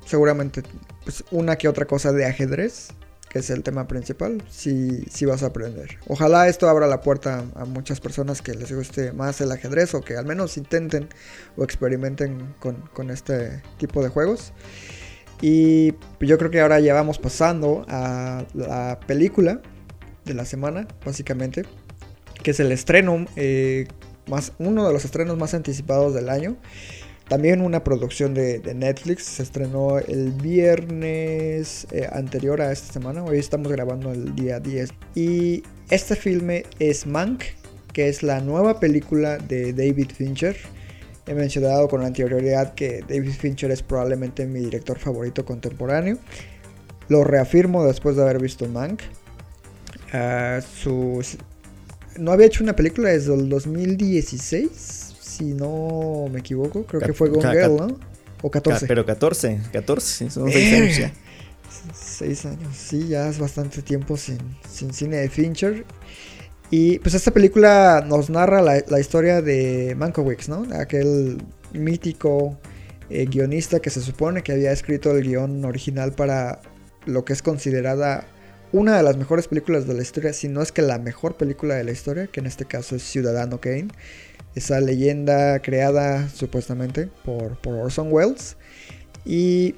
seguramente 0.05 0.63
pues, 1.03 1.25
una 1.31 1.57
que 1.57 1.67
otra 1.67 1.83
cosa 1.85 2.13
de 2.13 2.23
ajedrez, 2.25 2.87
es 3.39 3.49
el 3.49 3.63
tema 3.63 3.87
principal, 3.87 4.43
sí, 4.49 5.03
sí 5.11 5.25
vas 5.25 5.43
a 5.43 5.47
aprender. 5.47 5.97
Ojalá 6.07 6.47
esto 6.47 6.69
abra 6.69 6.87
la 6.87 7.01
puerta 7.01 7.43
a 7.55 7.65
muchas 7.65 7.99
personas 7.99 8.41
que 8.41 8.53
les 8.53 8.71
guste 8.71 9.11
más 9.11 9.41
el 9.41 9.51
ajedrez 9.51 9.93
o 9.93 10.01
que 10.01 10.17
al 10.17 10.25
menos 10.25 10.57
intenten 10.57 11.09
o 11.57 11.63
experimenten 11.63 12.53
con, 12.59 12.75
con 12.93 13.09
este 13.09 13.61
tipo 13.77 14.01
de 14.03 14.09
juegos. 14.09 14.53
Y 15.41 15.93
yo 16.19 16.37
creo 16.37 16.49
que 16.49 16.61
ahora 16.61 16.79
ya 16.79 16.93
vamos 16.93 17.19
pasando 17.19 17.85
a 17.89 18.45
la 18.53 18.99
película 19.05 19.61
de 20.23 20.33
la 20.33 20.45
semana, 20.45 20.87
básicamente 21.05 21.63
que 22.45 22.51
es 22.51 22.59
el 22.59 22.71
estreno, 22.71 23.25
eh, 23.35 23.87
más, 24.27 24.53
uno 24.59 24.85
de 24.85 24.93
los 24.93 25.03
estrenos 25.03 25.35
más 25.35 25.55
anticipados 25.55 26.13
del 26.13 26.29
año. 26.29 26.57
También 27.27 27.61
una 27.61 27.83
producción 27.83 28.35
de, 28.35 28.61
Netflix, 28.75 29.23
se 29.23 29.43
estrenó 29.43 29.97
el 29.97 30.31
viernes 30.31 31.87
eh, 31.91 32.07
anterior 32.11 32.61
a 32.61 32.71
esta 32.71 32.93
semana, 32.93 33.23
hoy 33.23 33.39
estamos 33.39 33.71
grabando 33.71 34.11
el 34.11 34.35
día 34.35 34.59
10. 34.59 34.91
Y 35.15 35.63
este 35.89 36.15
filme 36.15 36.65
es 36.77 37.07
Mank, 37.07 37.43
que 37.93 38.09
es 38.09 38.21
la 38.21 38.41
nueva 38.41 38.79
película 38.79 39.37
de 39.37 39.73
David 39.73 40.11
Fincher. 40.15 40.55
He 41.25 41.33
mencionado 41.33 41.87
con 41.87 42.03
anterioridad 42.03 42.75
que 42.75 43.03
David 43.07 43.31
Fincher 43.31 43.71
es 43.71 43.81
probablemente 43.81 44.45
mi 44.45 44.59
director 44.59 44.99
favorito 44.99 45.43
contemporáneo. 45.45 46.19
Lo 47.09 47.23
reafirmo 47.23 47.85
después 47.85 48.15
de 48.15 48.21
haber 48.21 48.39
visto 48.39 48.67
Mank. 48.67 49.01
Ah, 50.13 50.59
no 52.17 52.31
había 52.31 52.45
hecho 52.45 52.63
una 52.63 52.75
película 52.75 53.09
desde 53.09 53.33
el 53.33 53.49
2016, 53.49 55.04
si 55.37 55.53
no 55.53 56.27
me 56.31 56.39
equivoco. 56.39 56.85
Creo 56.85 57.01
que 57.01 57.13
fue 57.13 57.29
Gone 57.29 57.51
Girl, 57.51 57.75
¿no? 57.75 57.87
O 58.41 58.51
14. 58.51 58.87
Pero 58.87 59.05
14, 59.05 59.61
14, 59.71 60.29
son 60.29 60.51
6 60.51 60.73
años 60.73 60.97
ya. 60.97 61.13
Seis 61.93 62.45
años, 62.45 62.75
sí, 62.75 63.07
ya 63.09 63.27
es 63.27 63.37
bastante 63.37 63.81
tiempo 63.81 64.15
sin, 64.17 64.37
sin 64.69 64.93
cine 64.93 65.17
de 65.17 65.29
Fincher. 65.29 65.85
Y 66.71 66.99
pues 66.99 67.13
esta 67.13 67.31
película 67.31 68.03
nos 68.07 68.29
narra 68.29 68.61
la, 68.61 68.83
la 68.87 68.99
historia 68.99 69.41
de 69.41 69.93
Mankiewicz, 69.95 70.47
¿no? 70.47 70.65
Aquel 70.73 71.37
mítico 71.73 72.57
eh, 73.09 73.25
guionista 73.25 73.79
que 73.79 73.89
se 73.89 74.01
supone 74.01 74.41
que 74.41 74.51
había 74.51 74.71
escrito 74.71 75.11
el 75.11 75.23
guion 75.23 75.63
original 75.65 76.13
para 76.13 76.61
lo 77.05 77.23
que 77.23 77.33
es 77.33 77.41
considerada 77.41 78.25
una 78.71 78.97
de 78.97 79.03
las 79.03 79.15
mejores 79.15 79.47
películas 79.47 79.87
de 79.87 79.93
la 79.93 80.01
historia, 80.01 80.33
si 80.33 80.47
no 80.47 80.61
es 80.61 80.71
que 80.71 80.81
la 80.81 80.97
mejor 80.97 81.37
película 81.37 81.75
de 81.75 81.83
la 81.83 81.91
historia, 81.91 82.27
que 82.27 82.39
en 82.39 82.47
este 82.47 82.65
caso 82.65 82.95
es 82.95 83.03
Ciudadano 83.03 83.61
Kane. 83.61 83.89
Esa 84.55 84.79
leyenda 84.79 85.59
creada 85.59 86.29
supuestamente 86.29 87.09
por, 87.23 87.57
por 87.57 87.75
Orson 87.75 88.11
Welles. 88.11 88.57
Y 89.25 89.75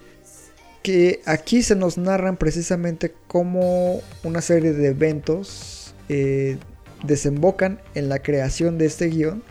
que 0.84 1.21
aquí 1.25 1.63
se 1.63 1.75
nos 1.75 1.97
narran 1.97 2.38
precisamente 2.38 3.13
cómo 3.28 4.01
una 4.23 4.41
serie 4.41 4.71
de 4.71 4.88
eventos 4.88 5.93
eh, 6.07 6.57
desembocan 7.03 7.82
en 7.93 8.07
la 8.07 8.19
creación 8.19 8.78
de 8.78 8.86
este 8.86 9.07
guion, 9.07 9.43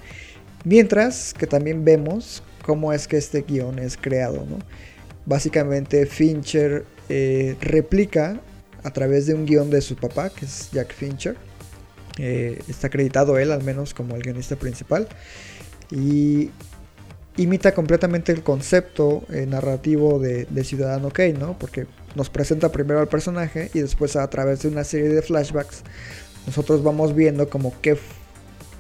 mientras 0.64 1.34
que 1.34 1.46
también 1.46 1.84
vemos 1.84 2.42
cómo 2.62 2.92
es 2.92 3.06
que 3.06 3.18
este 3.18 3.42
guion 3.42 3.78
es 3.78 3.96
creado. 3.96 4.46
¿no? 4.48 4.58
Básicamente 5.26 6.06
Fincher 6.06 6.84
eh, 7.08 7.56
replica 7.60 8.40
a 8.82 8.90
través 8.90 9.26
de 9.26 9.34
un 9.34 9.44
guion 9.46 9.68
de 9.68 9.80
su 9.80 9.96
papá, 9.96 10.30
que 10.30 10.46
es 10.46 10.70
Jack 10.72 10.94
Fincher. 10.94 11.36
Eh, 12.18 12.62
está 12.68 12.86
acreditado 12.86 13.38
él 13.38 13.52
al 13.52 13.62
menos 13.62 13.94
como 13.94 14.16
el 14.16 14.22
guionista 14.22 14.56
principal. 14.56 15.08
Y 15.90 16.50
imita 17.36 17.72
completamente 17.72 18.32
el 18.32 18.42
concepto 18.42 19.24
eh, 19.30 19.46
narrativo 19.46 20.18
de, 20.18 20.46
Ciudadano 20.64 21.10
Kane, 21.10 21.34
¿no? 21.34 21.58
Porque 21.58 21.86
nos 22.14 22.30
presenta 22.30 22.72
primero 22.72 23.00
al 23.00 23.08
personaje 23.08 23.70
y 23.74 23.80
después 23.80 24.16
a 24.16 24.28
través 24.28 24.62
de 24.62 24.68
una 24.68 24.84
serie 24.84 25.10
de 25.10 25.20
flashbacks 25.20 25.82
nosotros 26.46 26.82
vamos 26.82 27.14
viendo 27.14 27.50
como 27.50 27.74
qué 27.82 27.98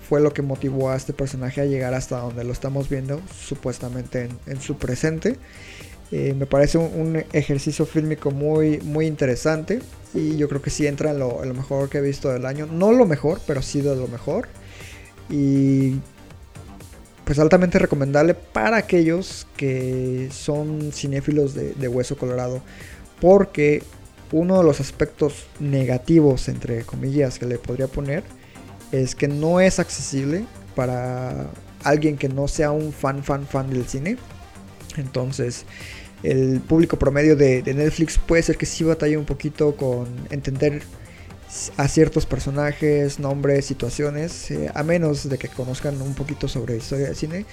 fue 0.08 0.20
lo 0.20 0.32
que 0.32 0.40
motivó 0.40 0.90
a 0.90 0.96
este 0.96 1.12
personaje 1.12 1.60
a 1.60 1.64
llegar 1.64 1.92
hasta 1.92 2.18
donde 2.18 2.44
lo 2.44 2.52
estamos 2.52 2.88
viendo, 2.88 3.20
supuestamente 3.38 4.22
en, 4.22 4.38
en 4.46 4.60
su 4.60 4.78
presente. 4.78 5.36
Eh, 6.12 6.34
me 6.38 6.46
parece 6.46 6.78
un, 6.78 7.24
ejercicio 7.32 7.84
fílmico 7.84 8.30
muy, 8.30 8.78
muy 8.78 9.06
interesante 9.06 9.80
y 10.14 10.36
yo 10.36 10.48
creo 10.48 10.62
que 10.62 10.70
sí 10.70 10.86
entra 10.86 11.10
en 11.10 11.18
lo, 11.18 11.42
en 11.42 11.48
lo 11.48 11.54
mejor 11.54 11.88
que 11.88 11.98
he 11.98 12.00
visto 12.00 12.28
del 12.30 12.46
año. 12.46 12.66
No 12.66 12.92
lo 12.92 13.06
mejor, 13.06 13.40
pero 13.46 13.62
sí 13.62 13.80
de 13.80 13.96
lo 13.96 14.08
mejor. 14.08 14.48
Y 15.28 15.96
pues 17.24 17.40
altamente 17.40 17.80
recomendable 17.80 18.34
para 18.34 18.76
aquellos 18.76 19.48
que 19.56 20.28
son 20.30 20.92
cinéfilos 20.92 21.54
de, 21.54 21.72
de 21.74 21.88
hueso 21.88 22.16
colorado. 22.16 22.62
Porque 23.20 23.82
uno 24.32 24.58
de 24.58 24.64
los 24.64 24.80
aspectos 24.80 25.46
negativos, 25.58 26.48
entre 26.48 26.84
comillas, 26.84 27.38
que 27.38 27.46
le 27.46 27.58
podría 27.58 27.88
poner 27.88 28.22
es 28.92 29.14
que 29.14 29.28
no 29.28 29.60
es 29.60 29.78
accesible 29.78 30.44
para 30.74 31.48
alguien 31.82 32.16
que 32.16 32.28
no 32.28 32.48
sea 32.48 32.70
un 32.70 32.92
fan, 32.92 33.22
fan, 33.22 33.46
fan 33.46 33.70
del 33.70 33.86
cine. 33.86 34.16
Entonces, 34.96 35.64
el 36.22 36.60
público 36.60 36.98
promedio 36.98 37.36
de, 37.36 37.62
Netflix 37.62 38.18
puede 38.18 38.42
ser 38.42 38.56
que 38.56 38.66
sí 38.66 38.84
batalle 38.84 39.16
un 39.16 39.24
poquito 39.24 39.76
con 39.76 40.06
entender 40.30 40.82
a 41.76 41.88
ciertos 41.88 42.26
personajes, 42.26 43.18
nombres, 43.18 43.64
situaciones, 43.64 44.50
eh, 44.50 44.70
a 44.74 44.82
menos 44.82 45.28
de 45.28 45.38
que 45.38 45.48
conozcan 45.48 46.00
un 46.02 46.14
poquito 46.14 46.48
sobre 46.48 46.76
historia 46.76 47.06
del 47.06 47.16
cine 47.16 47.46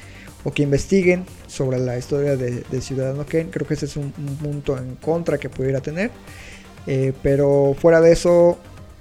o 0.43 0.51
que 0.51 0.63
investiguen 0.63 1.25
sobre 1.47 1.77
la 1.77 1.97
historia 1.97 2.35
de, 2.35 2.81
Ciudadano 2.81 3.25
Kane. 3.25 3.49
Creo 3.49 3.67
que 3.67 3.75
ese 3.75 3.85
es 3.85 3.95
un, 3.95 4.13
un 4.17 4.35
punto 4.37 4.77
en 4.77 4.95
contra 4.95 5.37
que 5.37 5.49
pudiera 5.49 5.79
tener. 5.79 6.11
Eh, 6.85 7.13
pero 7.21 7.75
fuera 7.79 8.01
de 8.01 8.11
eso, 8.11 8.57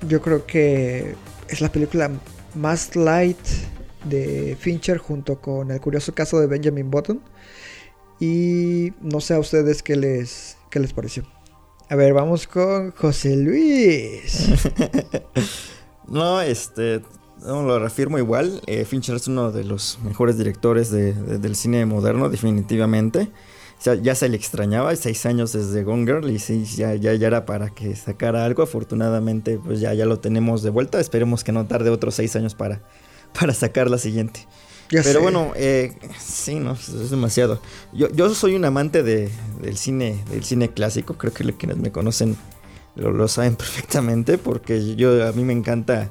yo 0.08 0.20
creo 0.20 0.46
que 0.46 1.14
es 1.48 1.60
la 1.60 1.70
película 1.70 2.10
más 2.54 2.94
light 2.94 3.38
de 4.04 4.56
Fincher 4.58 4.98
junto 4.98 5.40
con 5.40 5.70
el 5.70 5.80
curioso 5.80 6.14
caso 6.14 6.40
de 6.40 6.46
Benjamin 6.46 6.90
Button. 6.90 7.20
Y 8.24 8.92
no 9.00 9.20
sé 9.20 9.34
a 9.34 9.40
ustedes 9.40 9.82
qué 9.82 9.96
les, 9.96 10.56
qué 10.70 10.78
les 10.78 10.92
pareció. 10.92 11.24
A 11.88 11.96
ver, 11.96 12.12
vamos 12.14 12.46
con 12.46 12.92
José 12.92 13.36
Luis. 13.36 14.48
No, 16.08 16.40
este, 16.42 17.00
no, 17.46 17.62
lo 17.62 17.78
reafirmo 17.78 18.18
igual. 18.18 18.60
Eh, 18.66 18.84
Fincher 18.84 19.14
es 19.16 19.28
uno 19.28 19.50
de 19.50 19.64
los 19.64 19.98
mejores 20.04 20.36
directores 20.36 20.90
de- 20.90 21.14
de- 21.14 21.38
del 21.38 21.56
cine 21.56 21.86
moderno, 21.86 22.28
definitivamente. 22.28 23.30
Ya 24.02 24.14
se 24.14 24.28
le 24.28 24.36
extrañaba, 24.36 24.94
seis 24.94 25.24
años 25.26 25.52
desde 25.52 25.82
Gone 25.84 26.04
Girl 26.04 26.30
y 26.30 26.38
sí, 26.38 26.64
ya, 26.64 26.94
ya, 26.94 27.14
ya 27.14 27.26
era 27.28 27.46
para 27.46 27.70
que 27.70 27.96
sacara 27.96 28.44
algo. 28.44 28.62
Afortunadamente, 28.62 29.58
pues 29.64 29.80
ya, 29.80 29.94
ya 29.94 30.04
lo 30.04 30.18
tenemos 30.20 30.62
de 30.62 30.70
vuelta. 30.70 31.00
Esperemos 31.00 31.42
que 31.44 31.52
no 31.52 31.66
tarde 31.66 31.90
otros 31.90 32.14
seis 32.14 32.36
años 32.36 32.54
para, 32.54 32.82
para 33.38 33.54
sacar 33.54 33.88
la 33.90 33.98
siguiente. 33.98 34.46
Ya 34.92 35.02
Pero 35.02 35.18
sé. 35.18 35.22
bueno, 35.22 35.52
eh, 35.56 35.92
sí, 36.24 36.56
no, 36.60 36.72
es 36.74 37.10
demasiado. 37.10 37.60
Yo, 37.92 38.08
yo 38.10 38.32
soy 38.34 38.54
un 38.54 38.64
amante 38.64 39.02
de, 39.02 39.30
del 39.60 39.76
cine, 39.76 40.22
del 40.30 40.44
cine 40.44 40.68
clásico. 40.68 41.14
Creo 41.14 41.32
que 41.32 41.44
quienes 41.54 41.78
me 41.78 41.90
conocen 41.90 42.36
lo, 42.94 43.10
lo 43.10 43.26
saben 43.26 43.56
perfectamente 43.56 44.38
porque 44.38 44.94
yo 44.94 45.26
a 45.26 45.32
mí 45.32 45.44
me 45.44 45.52
encanta 45.54 46.08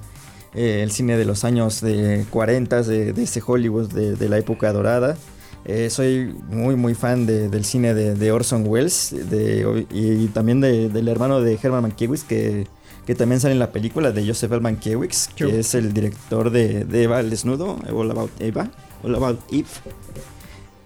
eh, 0.56 0.82
el 0.84 0.92
cine 0.92 1.16
de 1.18 1.26
los 1.26 1.44
años 1.46 1.80
de 1.82 2.26
40 2.30 2.82
de, 2.84 3.14
de 3.14 3.24
ese 3.24 3.42
Hollywood 3.46 3.90
de, 3.94 4.16
de 4.16 4.30
la 4.30 4.38
época 4.38 4.74
dorada. 4.74 5.16
Eh, 5.64 5.92
soy 5.92 6.36
muy 6.50 6.76
muy 6.76 6.96
fan 6.96 7.28
de- 7.28 7.48
del 7.48 7.66
cine 7.66 7.94
de, 7.94 8.16
de 8.16 8.32
Orson 8.32 8.66
Welles 8.68 9.14
de- 9.30 9.86
y, 9.92 10.26
también 10.30 10.60
de- 10.60 10.90
del 10.90 11.08
hermano 11.08 11.40
de 11.40 11.54
Herman 11.62 11.84
Mankiewicz 11.84 12.24
que, 12.24 12.66
que 13.06 13.16
también 13.16 13.40
sale 13.42 13.54
en 13.54 13.60
la 13.60 13.72
película 13.72 14.12
de 14.12 14.26
Joseph 14.28 14.52
L. 14.52 14.62
Mankiewicz 14.62 15.30
que 15.36 15.60
es 15.60 15.74
el 15.76 15.94
director 15.94 16.50
de, 16.52 16.86
de 16.86 17.04
Eva 17.04 17.20
el 17.20 17.30
desnudo, 17.30 17.78
All 17.92 18.12
About 18.12 18.32
Eva, 18.40 18.70
All 19.04 19.16
About 19.16 19.40
Eve 19.52 19.68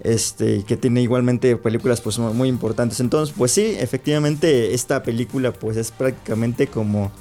este, 0.04 0.64
que 0.64 0.78
tiene 0.78 1.02
igualmente 1.02 1.56
películas 1.58 2.00
pues 2.02 2.20
mu- 2.20 2.34
muy 2.34 2.48
importantes. 2.50 3.00
Entonces, 3.00 3.34
pues 3.36 3.52
sí, 3.52 3.76
efectivamente 3.80 4.74
esta 4.74 5.02
película 5.04 5.52
pues 5.52 5.78
es 5.78 5.92
prácticamente 5.92 6.68
como 6.68 7.12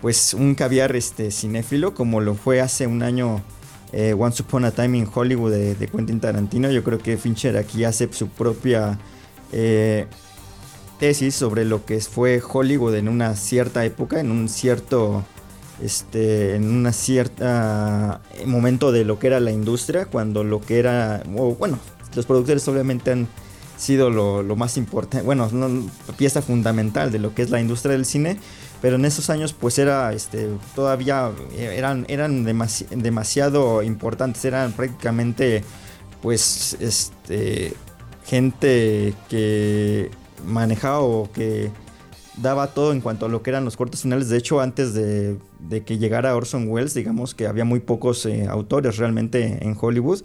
pues 0.00 0.34
un 0.34 0.54
caviar 0.54 0.94
este 0.94 1.30
cinéfilo 1.32 1.94
como 1.94 2.20
lo 2.20 2.34
fue 2.36 2.60
hace 2.60 2.86
un 2.86 3.02
año 3.02 3.42
eh, 3.92 4.14
Once 4.16 4.42
Upon 4.42 4.64
a 4.66 4.70
Time 4.70 4.98
in 4.98 5.08
Hollywood 5.12 5.50
de, 5.50 5.74
de 5.74 5.88
Quentin 5.88 6.20
Tarantino. 6.20 6.70
Yo 6.70 6.84
creo 6.84 6.98
que 6.98 7.16
Fincher 7.16 7.56
aquí 7.56 7.84
hace 7.84 8.08
su 8.12 8.28
propia 8.28 8.98
eh, 9.52 10.06
tesis 10.98 11.34
sobre 11.34 11.64
lo 11.64 11.84
que 11.84 12.00
fue 12.00 12.42
Hollywood 12.46 12.94
en 12.96 13.08
una 13.08 13.34
cierta 13.36 13.84
época, 13.84 14.20
en 14.20 14.30
un 14.30 14.48
cierto 14.48 15.24
este, 15.82 16.56
en 16.56 16.68
una 16.70 16.92
cierta 16.92 18.20
eh, 18.34 18.46
momento 18.46 18.90
de 18.92 19.04
lo 19.04 19.18
que 19.18 19.28
era 19.28 19.40
la 19.40 19.52
industria, 19.52 20.06
cuando 20.06 20.44
lo 20.44 20.60
que 20.60 20.78
era, 20.78 21.22
bueno, 21.26 21.78
los 22.14 22.26
productores 22.26 22.66
obviamente 22.68 23.12
han 23.12 23.28
sido 23.76 24.10
lo, 24.10 24.56
más 24.56 24.76
importante, 24.76 25.24
bueno, 25.24 25.48
no, 25.52 25.88
pieza 26.16 26.42
fundamental 26.42 27.12
de 27.12 27.20
lo 27.20 27.34
que 27.34 27.42
es 27.42 27.50
la 27.50 27.60
industria 27.60 27.92
del 27.92 28.04
cine, 28.04 28.38
pero 28.82 28.96
en 28.96 29.04
esos 29.04 29.30
años 29.30 29.52
pues 29.52 29.78
era, 29.78 30.12
este, 30.12 30.48
todavía 30.74 31.30
eh, 31.52 31.74
eran, 31.76 32.04
eran 32.08 32.44
demasi- 32.44 32.88
demasiado 32.88 33.82
importantes, 33.84 34.44
eran 34.44 34.72
prácticamente 34.72 35.62
pues, 36.22 36.76
este, 36.80 37.74
gente 38.24 39.14
que 39.28 40.10
manejaba 40.46 41.00
o 41.00 41.30
que 41.32 41.70
daba 42.36 42.68
todo 42.68 42.92
en 42.92 43.00
cuanto 43.00 43.26
a 43.26 43.28
lo 43.28 43.42
que 43.42 43.50
eran 43.50 43.64
los 43.64 43.76
cortes 43.76 44.02
finales. 44.02 44.28
De 44.28 44.38
hecho, 44.38 44.60
antes 44.60 44.94
de, 44.94 45.36
de 45.58 45.82
que 45.82 45.98
llegara 45.98 46.36
Orson 46.36 46.68
Welles, 46.68 46.94
digamos 46.94 47.34
que 47.34 47.46
había 47.46 47.64
muy 47.64 47.80
pocos 47.80 48.24
eh, 48.26 48.46
autores 48.48 48.96
realmente 48.96 49.58
en 49.62 49.76
Hollywood. 49.80 50.22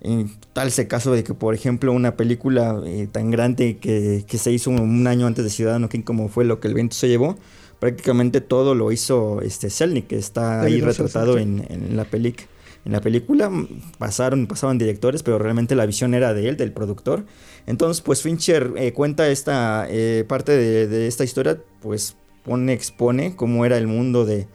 En 0.00 0.30
tal 0.52 0.68
ese 0.68 0.86
caso 0.86 1.10
de 1.12 1.24
que, 1.24 1.34
por 1.34 1.54
ejemplo, 1.54 1.92
una 1.92 2.16
película 2.16 2.80
eh, 2.86 3.08
tan 3.10 3.32
grande 3.32 3.78
que, 3.78 4.24
que 4.28 4.38
se 4.38 4.52
hizo 4.52 4.70
un 4.70 5.06
año 5.08 5.26
antes 5.26 5.44
de 5.44 5.50
Ciudadano 5.50 5.88
King, 5.88 6.02
como 6.02 6.28
fue 6.28 6.44
lo 6.44 6.60
que 6.60 6.68
el 6.68 6.74
viento 6.74 6.94
se 6.94 7.08
llevó, 7.08 7.36
prácticamente 7.80 8.40
todo 8.40 8.76
lo 8.76 8.92
hizo 8.92 9.40
este 9.42 9.70
Selnick, 9.70 10.06
que 10.06 10.16
está 10.16 10.60
ahí 10.60 10.80
retratado 10.80 11.38
en, 11.38 11.66
en 11.68 11.96
la 11.96 12.04
película. 12.04 12.46
En 12.84 12.92
la 12.92 13.00
película 13.00 13.50
pasaron, 13.98 14.46
pasaban 14.46 14.78
directores, 14.78 15.24
pero 15.24 15.38
realmente 15.38 15.74
la 15.74 15.84
visión 15.84 16.14
era 16.14 16.32
de 16.32 16.48
él, 16.48 16.56
del 16.56 16.72
productor. 16.72 17.26
Entonces, 17.68 18.00
pues 18.00 18.22
Fincher 18.22 18.72
eh, 18.76 18.94
cuenta 18.94 19.28
esta 19.28 19.86
eh, 19.90 20.24
parte 20.26 20.56
de, 20.56 21.06
esta 21.06 21.22
historia, 21.22 21.60
pues 21.82 22.16
pone, 22.42 22.72
expone 22.72 23.36
cómo 23.36 23.66
era 23.66 23.76
el 23.76 23.86
mundo 23.86 24.24
de, 24.24 24.48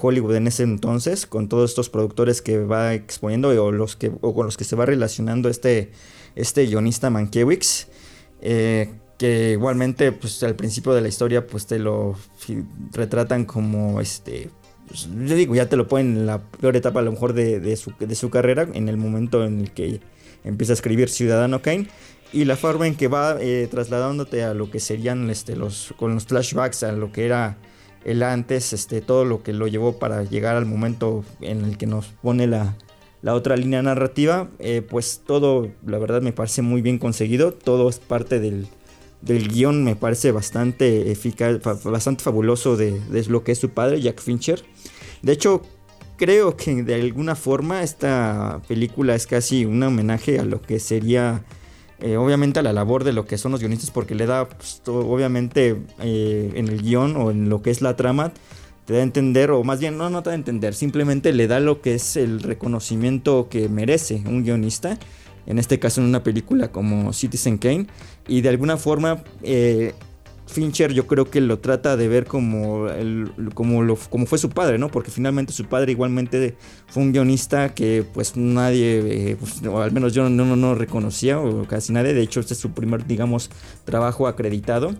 Hollywood 0.00 0.36
en 0.36 0.46
ese 0.46 0.62
entonces, 0.62 1.26
con 1.26 1.50
todos 1.50 1.72
estos 1.72 1.90
productores 1.90 2.40
que 2.40 2.64
va 2.64 2.94
exponiendo 2.94 3.50
o, 3.62 3.70
los 3.70 3.96
que, 3.96 4.10
con 4.10 4.46
los 4.46 4.56
que 4.56 4.64
se 4.64 4.76
va 4.76 4.86
relacionando 4.86 5.50
este, 5.50 5.90
este 6.36 6.64
guionista 6.64 7.10
Mankiewicz. 7.10 7.88
eh, 8.40 8.94
que 9.18 9.50
igualmente, 9.52 10.10
pues 10.12 10.42
al 10.42 10.56
principio 10.56 10.94
de 10.94 11.02
la 11.02 11.08
historia, 11.08 11.46
pues 11.46 11.66
te 11.66 11.78
lo 11.78 12.16
retratan 12.92 13.44
como 13.44 14.00
este. 14.00 14.48
pues, 14.88 15.06
yo 15.26 15.36
digo, 15.36 15.54
ya 15.54 15.68
te 15.68 15.76
lo 15.76 15.86
ponen 15.86 16.16
en 16.16 16.26
la 16.26 16.42
peor 16.42 16.76
etapa 16.76 17.00
a 17.00 17.02
lo 17.02 17.12
mejor 17.12 17.34
de, 17.34 17.60
de 17.60 17.76
su, 17.76 17.92
de 17.98 18.14
su 18.14 18.30
carrera, 18.30 18.66
en 18.72 18.88
el 18.88 18.96
momento 18.96 19.44
en 19.44 19.60
el 19.60 19.70
que 19.70 20.00
empieza 20.44 20.72
a 20.72 20.74
escribir 20.74 21.10
Ciudadano 21.10 21.60
Kane. 21.60 21.88
Y 22.34 22.46
la 22.46 22.56
forma 22.56 22.88
en 22.88 22.96
que 22.96 23.06
va 23.06 23.36
eh, 23.40 23.68
trasladándote 23.70 24.42
a 24.42 24.54
lo 24.54 24.68
que 24.68 24.80
serían 24.80 25.30
este, 25.30 25.54
los, 25.54 25.94
con 25.96 26.14
los 26.14 26.26
flashbacks, 26.26 26.82
a 26.82 26.90
lo 26.90 27.12
que 27.12 27.26
era 27.26 27.58
el 28.04 28.24
antes, 28.24 28.72
este, 28.72 29.00
todo 29.00 29.24
lo 29.24 29.44
que 29.44 29.52
lo 29.52 29.68
llevó 29.68 30.00
para 30.00 30.24
llegar 30.24 30.56
al 30.56 30.66
momento 30.66 31.24
en 31.40 31.64
el 31.64 31.78
que 31.78 31.86
nos 31.86 32.06
pone 32.06 32.48
la, 32.48 32.76
la 33.22 33.34
otra 33.34 33.56
línea 33.56 33.82
narrativa, 33.82 34.48
eh, 34.58 34.82
pues 34.82 35.22
todo, 35.24 35.70
la 35.86 35.98
verdad, 35.98 36.22
me 36.22 36.32
parece 36.32 36.60
muy 36.60 36.82
bien 36.82 36.98
conseguido. 36.98 37.52
Todo 37.52 37.88
es 37.88 38.00
parte 38.00 38.40
del, 38.40 38.66
del 39.22 39.46
guion, 39.46 39.84
me 39.84 39.94
parece 39.94 40.32
bastante 40.32 41.12
eficaz, 41.12 41.60
bastante 41.84 42.24
fabuloso 42.24 42.76
de, 42.76 42.98
de 42.98 43.24
lo 43.26 43.44
que 43.44 43.52
es 43.52 43.58
su 43.58 43.70
padre, 43.70 44.00
Jack 44.00 44.20
Fincher. 44.20 44.64
De 45.22 45.32
hecho, 45.32 45.62
creo 46.16 46.56
que 46.56 46.82
de 46.82 46.94
alguna 46.96 47.36
forma 47.36 47.84
esta 47.84 48.60
película 48.66 49.14
es 49.14 49.26
casi 49.28 49.64
un 49.64 49.82
homenaje 49.82 50.40
a 50.40 50.44
lo 50.44 50.60
que 50.60 50.80
sería, 50.80 51.44
eh, 52.04 52.18
obviamente, 52.18 52.60
a 52.60 52.62
la 52.62 52.74
labor 52.74 53.02
de 53.02 53.14
lo 53.14 53.24
que 53.24 53.38
son 53.38 53.50
los 53.52 53.60
guionistas, 53.60 53.90
porque 53.90 54.14
le 54.14 54.26
da, 54.26 54.46
pues, 54.46 54.82
obviamente, 54.84 55.80
eh, 56.00 56.52
en 56.54 56.68
el 56.68 56.82
guion 56.82 57.16
o 57.16 57.30
en 57.30 57.48
lo 57.48 57.62
que 57.62 57.70
es 57.70 57.80
la 57.80 57.96
trama, 57.96 58.34
te 58.84 58.92
da 58.92 58.98
a 58.98 59.02
entender, 59.02 59.50
o 59.50 59.64
más 59.64 59.80
bien 59.80 59.96
no, 59.96 60.10
no 60.10 60.22
te 60.22 60.28
da 60.28 60.34
a 60.34 60.36
entender, 60.36 60.74
simplemente 60.74 61.32
le 61.32 61.46
da 61.46 61.60
lo 61.60 61.80
que 61.80 61.94
es 61.94 62.16
el 62.16 62.42
reconocimiento 62.42 63.48
que 63.48 63.70
merece 63.70 64.22
un 64.26 64.44
guionista, 64.44 64.98
en 65.46 65.58
este 65.58 65.78
caso 65.78 66.02
en 66.02 66.06
una 66.08 66.22
película 66.22 66.70
como 66.70 67.14
Citizen 67.14 67.56
Kane, 67.56 67.86
y 68.28 68.42
de 68.42 68.50
alguna 68.50 68.76
forma 68.76 69.24
eh, 69.42 69.94
Fincher 70.54 70.92
yo 70.92 71.06
creo 71.08 71.28
que 71.28 71.40
lo 71.40 71.58
trata 71.58 71.96
de 71.96 72.06
ver 72.06 72.26
como, 72.26 72.88
el- 72.88 73.32
como, 73.54 73.82
lo, 73.82 73.96
como 73.96 74.24
fue 74.26 74.38
su 74.38 74.50
padre, 74.50 74.78
¿no? 74.78 74.88
Porque 74.88 75.10
finalmente 75.10 75.52
su 75.52 75.64
padre 75.64 75.90
igualmente 75.92 76.54
fue 76.86 77.02
un 77.02 77.12
guionista 77.12 77.74
que 77.74 78.04
pues 78.14 78.36
nadie, 78.36 79.32
eh, 79.32 79.36
pues, 79.38 79.60
o 79.66 79.80
al 79.82 79.90
menos 79.90 80.14
yo 80.14 80.28
no, 80.30 80.44
no, 80.44 80.54
no 80.56 80.74
reconocía, 80.76 81.40
o 81.40 81.64
casi 81.66 81.92
nadie, 81.92 82.14
de 82.14 82.22
hecho 82.22 82.38
este 82.38 82.54
es 82.54 82.60
su 82.60 82.70
primer, 82.70 83.04
digamos, 83.06 83.50
trabajo 83.84 84.28
acreditado. 84.28 84.94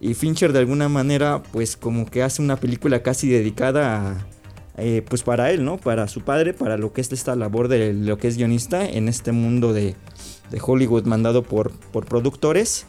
Y 0.00 0.14
Fincher 0.14 0.52
de 0.52 0.60
alguna 0.60 0.88
manera 0.88 1.42
pues 1.52 1.76
como 1.76 2.06
que 2.06 2.22
hace 2.22 2.40
una 2.40 2.56
película 2.56 3.02
casi 3.02 3.28
dedicada 3.28 4.26
eh, 4.78 5.02
pues 5.08 5.22
para 5.24 5.50
él, 5.50 5.64
¿no? 5.64 5.76
Para 5.76 6.06
su 6.08 6.20
padre, 6.22 6.54
para 6.54 6.78
lo 6.78 6.92
que 6.92 7.00
es 7.00 7.12
esta 7.12 7.34
labor 7.36 7.68
de 7.68 7.92
lo 7.92 8.16
que 8.16 8.28
es 8.28 8.36
guionista 8.36 8.88
en 8.88 9.08
este 9.08 9.32
mundo 9.32 9.72
de, 9.74 9.94
de 10.50 10.60
Hollywood 10.64 11.04
mandado 11.04 11.42
por, 11.42 11.72
por 11.92 12.06
productores. 12.06 12.86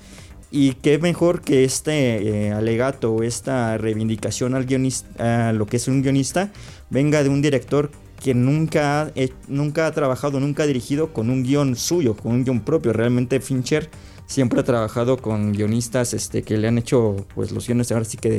Y 0.52 0.74
qué 0.76 0.98
mejor 1.00 1.42
que 1.42 1.64
este 1.64 2.48
eh, 2.48 2.52
alegato 2.52 3.24
esta 3.24 3.78
reivindicación 3.78 4.54
al 4.54 4.66
guionista, 4.66 5.50
a 5.50 5.54
lo 5.54 5.66
que 5.66 5.78
es 5.78 5.88
un 5.88 6.02
guionista, 6.02 6.52
venga 6.90 7.24
de 7.24 7.30
un 7.30 7.42
director 7.42 7.90
que 8.22 8.34
nunca 8.34 9.04
ha, 9.04 9.12
he- 9.16 9.32
nunca 9.48 9.88
ha 9.88 9.92
trabajado, 9.94 10.40
nunca 10.42 10.64
ha 10.64 10.68
dirigido 10.68 11.14
con 11.14 11.30
un 11.30 11.44
guion 11.44 11.76
suyo, 11.76 12.16
con 12.18 12.34
un 12.34 12.44
guion 12.44 12.60
propio. 12.62 12.92
Realmente 12.94 13.40
Fincher 13.40 13.90
siempre 14.28 14.60
ha 14.60 14.64
trabajado 14.64 15.18
con 15.18 15.54
guionistas 15.54 16.14
este, 16.14 16.44
que 16.44 16.58
le 16.58 16.68
han 16.68 16.78
hecho 16.78 17.26
pues, 17.34 17.52
los 17.52 17.66
guiones 17.68 17.92
ahora 17.92 18.06
sí 18.06 18.18
que 18.18 18.30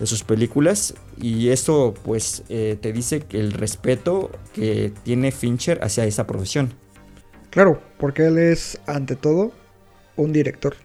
de, 0.00 0.06
sus 0.06 0.24
películas. 0.24 0.94
Y 1.20 1.48
eso 1.50 1.94
pues 2.02 2.42
eh, 2.48 2.76
te 2.80 2.92
dice 2.92 3.20
que 3.20 3.38
el 3.40 3.52
respeto 3.52 4.30
que 4.52 4.92
tiene 5.04 5.30
Fincher 5.32 5.78
hacia 5.84 6.04
esa 6.04 6.26
profesión. 6.26 6.74
Claro, 7.50 7.80
porque 7.98 8.26
él 8.26 8.38
es, 8.38 8.80
ante 8.86 9.16
todo, 9.16 9.52
un 10.16 10.32
director. 10.32 10.76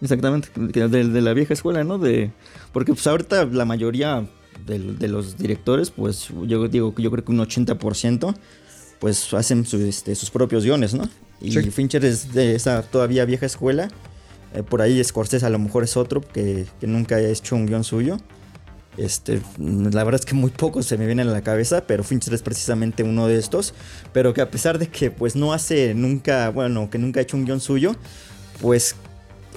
Exactamente. 0.00 0.48
De, 0.56 0.88
de 0.88 1.20
la 1.20 1.32
vieja 1.34 1.54
escuela, 1.54 1.84
¿no? 1.84 1.98
De, 1.98 2.30
porque 2.72 2.92
pues 2.92 3.06
ahorita 3.06 3.44
la 3.46 3.64
mayoría 3.64 4.26
de, 4.66 4.78
de 4.78 5.08
los 5.08 5.36
directores, 5.38 5.90
pues 5.90 6.28
yo 6.46 6.66
digo 6.68 6.94
que 6.94 7.02
yo 7.02 7.10
creo 7.10 7.24
que 7.24 7.32
un 7.32 7.38
80% 7.38 8.34
pues 8.98 9.32
hacen 9.34 9.64
su- 9.64 9.76
este, 9.80 10.14
sus 10.16 10.30
propios 10.30 10.64
guiones, 10.64 10.94
¿no? 10.94 11.08
Y 11.40 11.52
Sí. 11.52 11.70
Fincher 11.70 12.04
es 12.04 12.32
de 12.34 12.56
esa 12.56 12.82
todavía 12.82 13.24
vieja 13.24 13.46
escuela. 13.46 13.88
Eh, 14.54 14.62
por 14.64 14.82
ahí 14.82 15.02
Scorsese 15.04 15.46
a 15.46 15.50
lo 15.50 15.58
mejor 15.58 15.84
es 15.84 15.96
otro 15.96 16.20
que, 16.20 16.66
que 16.80 16.86
nunca 16.88 17.16
ha 17.16 17.20
hecho 17.20 17.54
un 17.54 17.66
guion 17.66 17.84
suyo. 17.84 18.16
Este, 18.96 19.40
la 19.58 20.02
verdad 20.02 20.18
es 20.20 20.26
que 20.26 20.34
muy 20.34 20.50
pocos 20.50 20.84
se 20.86 20.98
me 20.98 21.06
vienen 21.06 21.28
a 21.28 21.30
la 21.30 21.42
cabeza, 21.42 21.84
pero 21.86 22.02
Fincher 22.02 22.34
es 22.34 22.42
precisamente 22.42 23.04
uno 23.04 23.28
de 23.28 23.38
estos. 23.38 23.72
Pero 24.12 24.34
que 24.34 24.40
a 24.40 24.50
pesar 24.50 24.80
de 24.80 24.88
que 24.88 25.12
pues 25.12 25.36
no 25.36 25.52
hace 25.52 25.94
nunca, 25.94 26.50
bueno, 26.50 26.90
que 26.90 26.98
nunca 26.98 27.20
ha 27.20 27.22
hecho 27.22 27.36
un 27.36 27.44
guion 27.44 27.60
suyo, 27.60 27.94
pues 28.60 28.96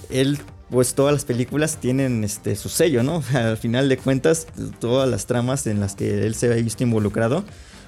él 0.10 0.40
pues 0.72 0.96
todas 0.96 1.14
las 1.14 1.26
películas 1.26 1.78
tienen 1.78 2.24
este 2.24 2.56
su 2.56 2.70
sello, 2.70 3.04
¿no? 3.04 3.22
Al 3.34 3.58
final 3.58 3.90
de 3.90 3.98
cuentas, 3.98 4.48
todas 4.80 5.08
las 5.08 5.28
tramas 5.28 5.68
en 5.68 5.80
las 5.80 5.96
que 5.96 6.26
él 6.26 6.34
se 6.34 6.52
ha 6.52 6.56
visto 6.56 6.84
involucrado, 6.84 7.44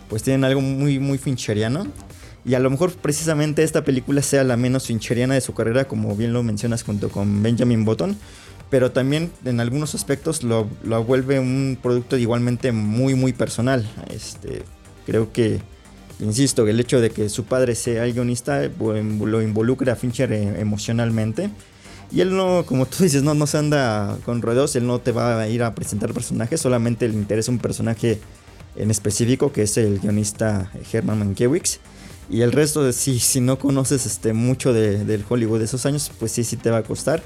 pues 0.09 0.21
tienen 0.21 0.43
algo 0.43 0.61
muy, 0.61 0.99
muy 0.99 1.17
fincheriano. 1.17 1.87
Y 2.45 2.55
a 2.55 2.59
lo 2.59 2.69
mejor 2.69 2.91
precisamente 2.91 3.63
esta 3.63 3.85
película 3.85 4.21
sea 4.21 4.43
la 4.43 4.57
menos 4.57 4.87
fincheriana 4.87 5.33
de 5.33 5.39
su 5.39 5.53
carrera, 5.53 5.85
como 5.85 6.13
bien 6.17 6.33
lo 6.33 6.43
mencionas 6.43 6.83
junto 6.83 7.09
con 7.09 7.41
Benjamin 7.41 7.85
Button. 7.85 8.17
Pero 8.69 8.91
también 8.91 9.31
en 9.45 9.61
algunos 9.61 9.95
aspectos 9.95 10.43
lo, 10.43 10.67
lo 10.83 11.03
vuelve 11.05 11.39
un 11.39 11.77
producto 11.81 12.17
igualmente 12.17 12.73
muy, 12.73 13.15
muy 13.15 13.31
personal. 13.31 13.87
Este, 14.09 14.63
creo 15.05 15.31
que, 15.31 15.61
insisto, 16.19 16.67
el 16.67 16.81
hecho 16.81 16.99
de 16.99 17.11
que 17.11 17.29
su 17.29 17.45
padre 17.45 17.75
sea 17.75 18.05
el 18.05 18.13
guionista 18.13 18.61
lo 18.77 19.41
involucra 19.41 19.93
a 19.93 19.95
Fincher 19.95 20.33
eh, 20.33 20.59
emocionalmente. 20.59 21.49
Y 22.13 22.21
él 22.21 22.35
no, 22.35 22.63
como 22.65 22.85
tú 22.85 23.03
dices, 23.03 23.23
no, 23.23 23.33
no 23.33 23.47
se 23.47 23.57
anda 23.57 24.17
con 24.23 24.43
rodeos, 24.43 24.75
él 24.75 24.85
no 24.85 24.99
te 24.99 25.11
va 25.11 25.41
a 25.41 25.47
ir 25.47 25.63
a 25.63 25.73
presentar 25.73 26.13
personajes, 26.13 26.61
solamente 26.61 27.07
le 27.07 27.15
interesa 27.15 27.51
un 27.51 27.57
personaje 27.57 28.21
en 28.75 28.91
específico, 28.91 29.51
que 29.51 29.63
es 29.63 29.77
el 29.77 29.99
guionista 29.99 30.71
Herman 30.91 31.17
Mankiewicz. 31.19 31.79
Y 32.29 32.41
el 32.41 32.51
resto, 32.51 32.83
de, 32.83 32.93
si, 32.93 33.19
si 33.19 33.41
no 33.41 33.57
conoces 33.57 34.05
este, 34.05 34.33
mucho 34.33 34.73
de, 34.73 35.03
del 35.05 35.25
Hollywood 35.27 35.59
de 35.59 35.65
esos 35.65 35.87
años, 35.87 36.11
pues 36.19 36.31
sí, 36.31 36.43
sí 36.43 36.55
te 36.55 36.69
va 36.69 36.77
a 36.77 36.83
costar. 36.83 37.23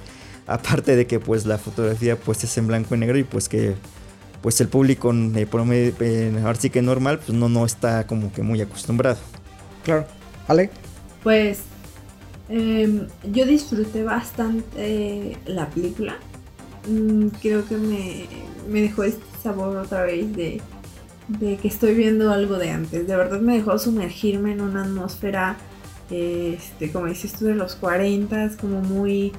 Aparte 0.48 0.96
de 0.96 1.06
que 1.06 1.20
pues 1.20 1.46
la 1.46 1.58
fotografía 1.58 2.18
pues 2.18 2.44
es 2.46 2.58
en 2.58 2.68
blanco 2.68 2.96
y 2.96 2.98
negro 2.98 3.18
y 3.18 3.26
pues 3.26 3.50
que 3.50 3.76
pues 4.42 4.62
el 4.62 4.70
público 4.70 5.14
eh, 5.14 5.46
promedio, 5.46 5.94
eh, 6.00 6.34
ahora 6.44 6.58
sí 6.58 6.70
que 6.70 6.82
normal, 6.82 7.20
pues 7.20 7.38
no, 7.38 7.50
no 7.50 7.66
está 7.66 8.08
como 8.08 8.32
que 8.32 8.42
muy 8.42 8.62
acostumbrado. 8.62 9.18
Claro. 9.84 10.06
¿Ale? 10.48 10.70
Pues 11.24 11.60
em, 12.50 13.08
yo 13.32 13.46
disfruté 13.46 14.04
bastante 14.04 15.38
la 15.46 15.70
película. 15.70 16.18
Mm, 16.88 17.28
creo 17.42 17.66
que 17.68 17.78
me, 17.78 18.26
me 18.70 18.82
dejó 18.82 19.04
este 19.04 19.24
sabor 19.42 19.76
otra 19.78 20.04
vez 20.04 20.36
de 20.36 20.62
de 21.28 21.58
que 21.58 21.68
estoy 21.68 21.94
viendo 21.94 22.32
algo 22.32 22.58
de 22.58 22.72
antes. 22.72 23.08
De 23.08 23.16
verdad 23.16 23.40
me 23.40 23.56
dejó 23.56 23.78
sumergirme 23.78 24.54
en 24.54 24.62
una 24.62 24.84
atmósfera, 24.84 25.58
este, 26.10 26.92
como 26.92 27.08
dices 27.08 27.34
tú, 27.34 27.46
de 27.46 27.56
los 27.56 27.76
40, 27.76 28.52
como 28.60 28.82
muy, 28.82 29.34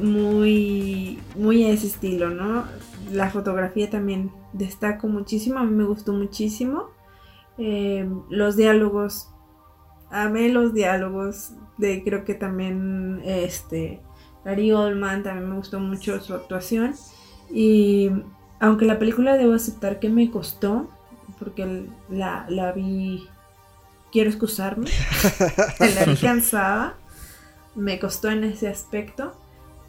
muy, 0.00 1.18
muy 1.36 1.64
ese 1.64 1.86
estilo, 1.86 2.30
¿no? 2.30 2.64
La 3.12 3.30
fotografía 3.30 3.90
también 3.90 4.30
destaco 4.52 5.08
muchísimo, 5.08 5.58
a 5.58 5.64
mí 5.64 5.74
me 5.74 5.84
gustó 5.84 6.12
muchísimo. 6.12 6.90
Em, 7.56 8.22
los 8.30 8.56
diálogos, 8.56 9.28
amé 10.10 10.48
los 10.48 10.74
diálogos, 10.74 11.52
de 11.78 12.02
creo 12.02 12.24
que 12.24 12.34
también, 12.34 13.20
este, 13.24 14.00
Gary 14.44 14.72
Oldman, 14.72 15.22
también 15.22 15.48
me 15.50 15.56
gustó 15.56 15.80
mucho 15.80 16.20
su 16.20 16.34
actuación. 16.34 16.94
Y 17.52 18.10
aunque 18.60 18.84
la 18.84 18.98
película 18.98 19.36
debo 19.36 19.54
aceptar 19.54 20.00
que 20.00 20.08
me 20.08 20.30
costó, 20.30 20.88
porque 21.38 21.86
la, 22.08 22.46
la 22.48 22.72
vi, 22.72 23.26
quiero 24.12 24.30
excusarme, 24.30 24.88
la 25.78 26.04
vi 26.04 26.16
cansada, 26.16 26.94
me 27.74 27.98
costó 27.98 28.30
en 28.30 28.44
ese 28.44 28.68
aspecto, 28.68 29.34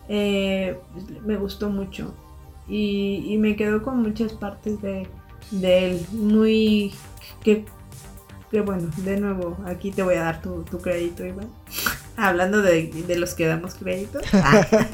eh, 0.07 0.79
me 1.25 1.37
gustó 1.37 1.69
mucho 1.69 2.13
y, 2.67 3.37
me 3.39 3.55
quedó 3.55 3.83
con 3.83 4.01
muchas 4.01 4.33
partes 4.33 4.81
de, 4.81 5.07
de 5.51 5.91
él, 5.91 6.05
muy, 6.11 6.93
que, 7.43 7.65
que, 8.55 8.61
bueno, 8.61 8.89
de 8.95 9.19
nuevo, 9.19 9.57
aquí 9.65 9.91
te 9.91 10.01
voy 10.01 10.15
a 10.15 10.21
dar 10.21 10.41
tu, 10.41 10.63
crédito, 10.81 11.25
Iván. 11.25 11.49
Hablando 12.15 12.61
de, 12.61 12.87
de, 13.05 13.19
los 13.19 13.33
que 13.33 13.47
damos 13.47 13.75
crédito. 13.75 14.21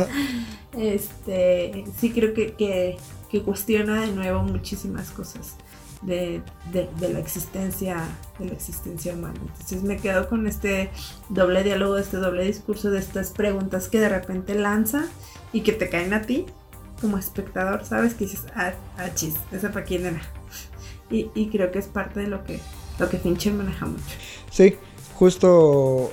este, 0.80 1.86
sí 2.00 2.12
creo 2.12 2.34
que, 2.34 2.54
que, 2.54 2.98
que 3.30 3.44
cuestiona 3.44 4.02
de 4.02 4.14
nuevo 4.14 4.42
muchísimas 4.42 5.12
cosas 5.12 5.58
de, 6.02 6.42
la 6.74 7.20
existencia 7.20 7.98
de 8.40 8.48
la 8.48 8.54
existencia 8.54 9.14
humana. 9.14 9.40
Entonces 9.40 9.84
me 9.84 9.98
quedo 9.98 10.28
con 10.28 10.48
este 10.48 10.90
doble 11.30 11.64
diálogo, 11.64 12.00
este 12.00 12.18
doble 12.18 12.44
discurso 12.44 12.90
de 12.90 12.98
estas 12.98 13.30
preguntas 13.30 13.90
que 13.90 14.00
de 14.00 14.10
repente 14.10 14.56
lanza 14.56 15.06
y 15.54 15.62
que 15.62 15.74
te 15.74 15.88
caen 15.88 16.16
a 16.16 16.24
ti 16.24 16.48
como 17.00 17.20
espectador, 17.20 17.86
sabes 17.86 18.16
que 18.16 18.26
dices, 18.26 18.42
ah, 18.56 18.74
ah 18.98 19.14
chis, 19.14 19.36
esa 19.52 19.72
para 19.72 19.86
quién 19.86 20.08
era. 20.08 20.22
Y, 21.12 21.30
y, 21.36 21.50
creo 21.50 21.74
que 21.74 21.80
es 21.80 21.88
parte 21.88 22.22
de 22.22 22.28
lo 22.28 22.46
que, 22.46 22.62
lo 23.02 23.10
que 23.10 23.18
Fincher 23.18 23.54
maneja 23.54 23.86
mucho. 23.86 24.04
Sí, 24.52 24.76
justo 25.16 26.12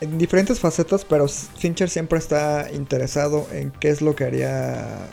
en 0.00 0.18
diferentes 0.18 0.58
facetas, 0.58 1.04
pero 1.04 1.28
Fincher 1.28 1.88
siempre 1.88 2.18
está 2.18 2.68
interesado 2.72 3.46
en 3.52 3.70
qué 3.70 3.90
es 3.90 4.02
lo 4.02 4.16
que 4.16 4.24
haría 4.24 5.08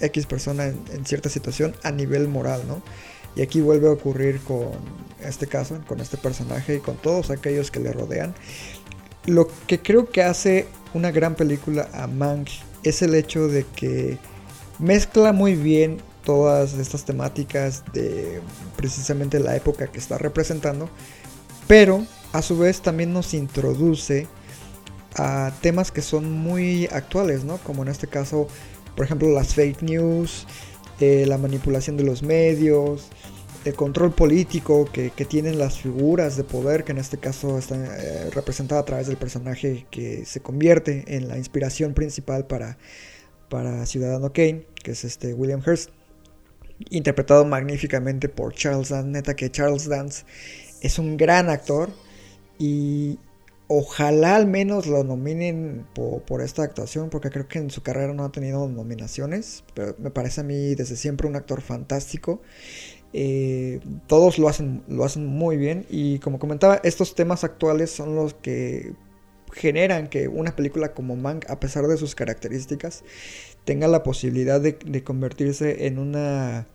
X 0.00 0.26
persona 0.26 0.66
en, 0.66 1.06
cierta 1.06 1.28
situación 1.28 1.74
a 1.82 1.90
nivel 1.90 2.28
moral, 2.28 2.62
¿no? 2.68 2.82
Y 3.34 3.42
aquí 3.42 3.60
vuelve 3.60 3.88
a 3.88 3.92
ocurrir 3.92 4.40
con 4.40 4.70
este 5.20 5.46
caso, 5.46 5.80
con 5.88 6.00
este 6.00 6.18
personaje 6.18 6.76
y 6.76 6.80
con 6.80 6.96
todos 6.96 7.30
aquellos 7.30 7.70
que 7.70 7.80
le 7.80 7.92
rodean. 7.92 8.34
Lo 9.26 9.48
que 9.66 9.80
creo 9.80 10.10
que 10.10 10.22
hace 10.22 10.66
una 10.92 11.10
gran 11.10 11.34
película 11.34 11.88
a 11.94 12.06
Mank 12.06 12.48
es 12.82 13.00
el 13.00 13.14
hecho 13.14 13.48
de 13.48 13.64
que 13.64 14.18
mezcla 14.78 15.32
muy 15.32 15.54
bien 15.54 16.02
todas 16.24 16.74
estas 16.74 17.04
temáticas 17.04 17.84
de 17.92 18.40
precisamente 18.76 19.38
la 19.40 19.56
época 19.56 19.86
que 19.86 19.98
está 19.98 20.18
representando, 20.18 20.88
pero 21.66 22.06
a 22.32 22.42
su 22.42 22.58
vez 22.58 22.80
también 22.80 23.12
nos 23.12 23.34
introduce 23.34 24.26
a 25.16 25.52
temas 25.60 25.90
que 25.90 26.02
son 26.02 26.30
muy 26.32 26.86
actuales, 26.86 27.44
¿no? 27.44 27.58
Como 27.58 27.82
en 27.82 27.88
este 27.88 28.06
caso, 28.06 28.48
por 28.96 29.04
ejemplo, 29.04 29.28
las 29.30 29.54
fake 29.54 29.82
news, 29.82 30.46
eh, 31.00 31.24
la 31.26 31.38
manipulación 31.38 31.96
de 31.96 32.04
los 32.04 32.22
medios, 32.22 33.10
el 33.64 33.74
control 33.74 34.12
político 34.12 34.88
que, 34.92 35.10
tienen 35.10 35.58
las 35.58 35.78
figuras 35.78 36.36
de 36.36 36.44
poder, 36.44 36.84
que 36.84 36.92
en 36.92 36.98
este 36.98 37.18
caso 37.18 37.58
está 37.58 37.76
eh, 37.76 38.30
representada 38.30 38.80
a 38.80 38.84
través 38.84 39.06
del 39.06 39.16
personaje 39.16 39.86
que 39.90 40.24
se 40.24 40.40
convierte 40.40 41.04
en 41.16 41.28
la 41.28 41.38
inspiración 41.38 41.94
principal 41.94 42.46
para, 42.46 42.78
para 43.48 43.86
Ciudadano 43.86 44.32
Kane, 44.32 44.66
que 44.82 44.92
es 44.92 45.04
este 45.04 45.34
William 45.34 45.62
Hurst, 45.64 45.90
interpretado 46.90 47.44
magníficamente 47.44 48.28
por 48.28 48.54
Charles 48.54 48.90
Dance, 48.90 49.08
neta 49.08 49.34
que 49.34 49.50
Charles 49.50 49.88
Dance 49.88 50.24
es 50.80 50.98
un 50.98 51.16
gran 51.16 51.48
actor 51.48 51.90
y 52.58 53.18
ojalá 53.68 54.36
al 54.36 54.46
menos 54.46 54.86
lo 54.86 55.02
nominen 55.02 55.86
por, 55.94 56.42
esta 56.42 56.62
actuación, 56.62 57.08
porque 57.08 57.30
creo 57.30 57.48
que 57.48 57.58
en 57.58 57.70
su 57.70 57.82
carrera 57.82 58.12
no 58.12 58.24
ha 58.24 58.32
tenido 58.32 58.68
nominaciones, 58.68 59.64
pero 59.74 59.94
me 59.98 60.10
parece 60.10 60.42
a 60.42 60.44
mí 60.44 60.74
desde 60.74 60.96
siempre 60.96 61.26
un 61.26 61.36
actor 61.36 61.62
fantástico. 61.62 62.42
Eh, 63.14 63.80
todos 64.06 64.38
lo 64.38 64.48
hacen, 64.48 64.82
lo 64.88 65.04
hacen 65.04 65.26
muy 65.26 65.56
bien 65.56 65.86
y 65.90 66.18
como 66.18 66.38
comentaba, 66.38 66.80
estos 66.82 67.14
temas 67.14 67.44
actuales 67.44 67.90
son 67.90 68.14
los 68.14 68.34
que 68.34 68.94
generan 69.52 70.08
que 70.08 70.28
una 70.28 70.56
película 70.56 70.94
como 70.94 71.16
Mank, 71.16 71.48
a 71.50 71.60
pesar 71.60 71.86
de 71.86 71.96
sus 71.96 72.14
características, 72.14 73.04
tenga 73.64 73.88
la 73.88 74.02
posibilidad 74.02 74.60
de, 74.60 75.04
convertirse 75.04 75.86
en 75.86 75.98
una 75.98 76.66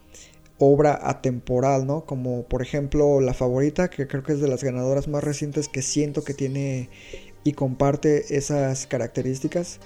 obra 0.60 1.00
atemporal, 1.04 1.86
¿no? 1.86 2.06
Como 2.06 2.44
por 2.44 2.62
ejemplo 2.62 3.22
La 3.22 3.34
Favorita, 3.34 3.90
que 3.90 4.08
creo 4.08 4.24
que 4.24 4.34
es 4.34 4.40
de 4.40 4.48
las 4.48 4.64
ganadoras 4.64 5.08
más 5.08 5.24
recientes 5.24 5.68
que 5.68 5.82
siento 5.82 6.24
que 6.24 6.34
tiene 6.34 6.90
y 7.44 7.54
comparte 7.54 8.36
esas 8.36 8.88
características. 8.88 9.80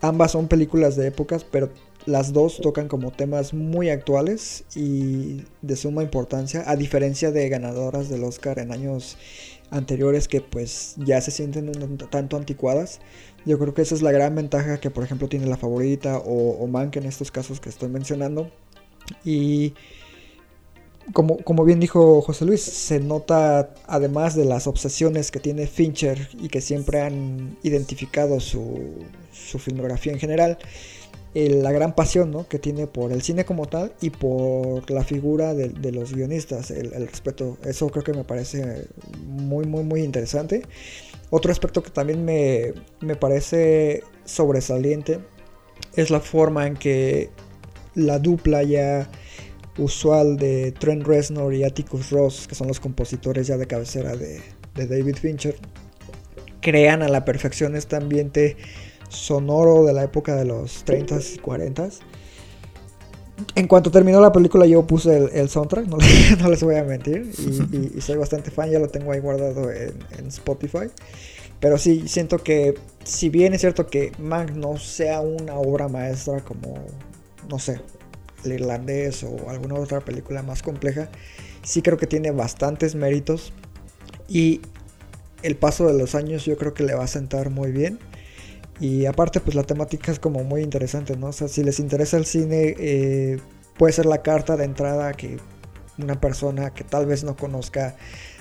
Ambas 0.00 0.32
son 0.32 0.48
películas 0.48 0.96
de 0.96 1.08
épocas, 1.08 1.44
pero 1.44 1.70
las 2.06 2.32
dos 2.32 2.60
tocan 2.60 2.88
como 2.88 3.10
temas 3.10 3.54
muy 3.54 3.88
actuales 3.88 4.64
y 4.74 5.44
de 5.62 5.76
suma 5.76 6.02
importancia, 6.02 6.64
a 6.66 6.76
diferencia 6.76 7.30
de 7.32 7.48
ganadoras 7.48 8.08
del 8.08 8.24
Oscar 8.24 8.58
en 8.58 8.72
años 8.72 9.16
anteriores 9.70 10.28
que 10.28 10.40
pues 10.40 10.94
ya 10.98 11.20
se 11.20 11.30
sienten 11.30 11.68
un 11.68 11.98
tanto 11.98 12.36
anticuadas. 12.36 13.00
Yo 13.44 13.58
creo 13.58 13.74
que 13.74 13.82
esa 13.82 13.94
es 13.94 14.02
la 14.02 14.12
gran 14.12 14.34
ventaja 14.34 14.80
que 14.80 14.90
por 14.90 15.04
ejemplo 15.04 15.28
tiene 15.28 15.46
la 15.46 15.56
favorita 15.56 16.18
o, 16.18 16.62
o 16.62 16.66
Mank 16.66 16.96
en 16.96 17.04
estos 17.04 17.30
casos 17.30 17.60
que 17.60 17.68
estoy 17.68 17.88
mencionando. 17.88 18.50
Y 19.24 19.74
como, 21.12 21.36
como, 21.38 21.64
bien 21.64 21.80
dijo 21.80 22.22
José 22.22 22.46
Luis, 22.46 22.62
se 22.62 22.98
nota 23.00 23.74
además 23.86 24.34
de 24.34 24.46
las 24.46 24.66
obsesiones 24.66 25.30
que 25.30 25.40
tiene 25.40 25.66
Fincher 25.66 26.30
y 26.40 26.48
que 26.48 26.60
siempre 26.60 27.02
han 27.02 27.58
identificado 27.62 28.40
su, 28.40 29.04
su 29.32 29.58
filmografía 29.58 30.12
en 30.12 30.18
general, 30.18 30.58
la 31.34 31.72
gran 31.72 31.94
pasión 31.96 32.44
que 32.48 32.60
tiene 32.60 32.86
por 32.86 33.10
el 33.10 33.22
cine 33.22 33.44
como 33.44 33.66
tal 33.66 33.92
y 34.00 34.10
por 34.10 34.88
la 34.88 35.02
figura 35.02 35.52
de, 35.52 35.92
los 35.92 36.14
guionistas, 36.14 36.70
el, 36.70 36.92
respeto. 37.08 37.58
Eso 37.64 37.88
creo 37.88 38.04
que 38.04 38.12
me 38.12 38.22
parece 38.22 38.86
muy, 39.26 39.66
muy, 39.66 39.82
muy 39.82 40.02
interesante. 40.02 40.62
Otro 41.30 41.50
aspecto 41.50 41.82
que 41.82 41.90
también 41.90 42.24
me, 42.24 42.72
me 43.00 43.16
parece 43.16 44.04
sobresaliente 44.24 45.18
es 45.96 46.10
la 46.10 46.20
forma 46.20 46.68
en 46.68 46.76
que 46.76 47.30
la 47.96 48.20
dupla 48.20 48.62
ya 48.62 49.10
usual 49.76 50.36
de 50.36 50.70
Trent 50.70 51.04
Reznor 51.04 51.52
y 51.52 51.64
Atticus 51.64 52.10
Ross, 52.10 52.46
que 52.46 52.54
son 52.54 52.68
los 52.68 52.78
compositores 52.78 53.48
ya 53.48 53.56
de 53.56 53.66
cabecera 53.66 54.14
de, 54.14 54.40
de 54.76 54.86
David 54.86 55.16
Fincher, 55.16 55.56
crean 56.60 57.02
a 57.02 57.08
la 57.08 57.24
perfección 57.24 57.74
este 57.74 57.96
ambiente 57.96 58.56
sonoro 59.08 59.84
de 59.84 59.92
la 59.92 60.04
época 60.04 60.36
de 60.36 60.44
los 60.44 60.84
30s 60.84 61.34
y 61.34 61.38
40s. 61.38 61.98
En 63.56 63.66
cuanto 63.66 63.90
terminó 63.90 64.20
la 64.20 64.30
película 64.30 64.64
yo 64.66 64.86
puse 64.86 65.28
el, 65.32 65.48
soundtrack, 65.48 65.86
no, 66.38 66.48
les- 66.48 66.62
voy 66.62 66.76
a 66.76 66.84
mentir, 66.84 67.30
y, 67.72 68.00
soy 68.00 68.16
bastante 68.16 68.50
fan, 68.50 68.70
ya 68.70 68.78
lo 68.78 68.88
tengo 68.88 69.12
ahí 69.12 69.20
guardado 69.20 69.72
en, 69.72 69.94
en 70.18 70.28
Spotify. 70.28 70.88
Pero 71.60 71.78
sí, 71.78 72.08
siento 72.08 72.38
que 72.38 72.74
si 73.04 73.28
bien 73.28 73.54
es 73.54 73.60
cierto 73.60 73.86
que 73.86 74.12
Mank 74.18 74.50
no 74.50 74.76
sea 74.78 75.20
una 75.20 75.54
obra 75.54 75.88
maestra 75.88 76.40
como, 76.40 76.84
no 77.48 77.58
sé, 77.58 77.80
el 78.44 78.52
irlandés 78.52 79.24
o 79.24 79.48
alguna 79.48 79.74
otra 79.74 80.00
película 80.00 80.42
más 80.42 80.62
compleja, 80.62 81.08
sí 81.62 81.82
creo 81.82 81.96
que 81.96 82.06
tiene 82.06 82.30
bastantes 82.30 82.94
méritos 82.94 83.52
y 84.28 84.60
el 85.42 85.56
paso 85.56 85.86
de 85.86 85.94
los 85.94 86.14
años 86.14 86.44
yo 86.44 86.56
creo 86.56 86.74
que 86.74 86.82
le 86.82 86.94
va 86.94 87.04
a 87.04 87.08
sentar 87.08 87.50
muy 87.50 87.70
bien. 87.70 87.98
Y 88.80 89.06
aparte, 89.06 89.40
pues 89.40 89.54
la 89.54 89.62
temática 89.62 90.10
es 90.10 90.18
como 90.18 90.42
muy 90.42 90.62
interesante, 90.62 91.16
¿no? 91.16 91.28
O 91.28 91.32
sea, 91.32 91.48
si 91.48 91.62
les 91.62 91.78
interesa 91.78 92.16
el 92.16 92.26
cine, 92.26 92.74
eh, 92.78 93.38
puede 93.78 93.92
ser 93.92 94.06
la 94.06 94.22
carta 94.22 94.56
de 94.56 94.64
entrada 94.64 95.12
que 95.12 95.38
una 95.98 96.20
persona 96.20 96.74
que 96.74 96.82
tal 96.84 97.06
vez 97.06 97.22
no 97.22 97.36
conozca 97.36 97.96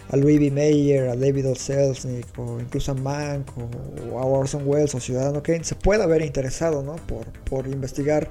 a 0.10 0.18
Louis 0.18 0.39
B. 0.39 0.51
Mayer, 0.51 1.10
a 1.10 1.15
David 1.15 1.49
O. 1.49 1.55
Selznick, 1.55 2.27
o 2.38 2.60
incluso 2.60 2.91
a 2.91 2.95
Mank, 2.95 3.47
o, 3.57 4.19
a 4.19 4.26
Orson 4.26 4.64
Welles, 4.65 4.93
o 4.95 4.99
Ciudadano 4.99 5.41
Kane, 5.43 5.64
se 5.64 5.76
pueda 5.76 6.03
haber 6.05 6.23
interesado, 6.23 6.84
¿no? 6.84 6.95
Por, 6.95 7.26
por 7.43 7.68
investigar 7.68 8.30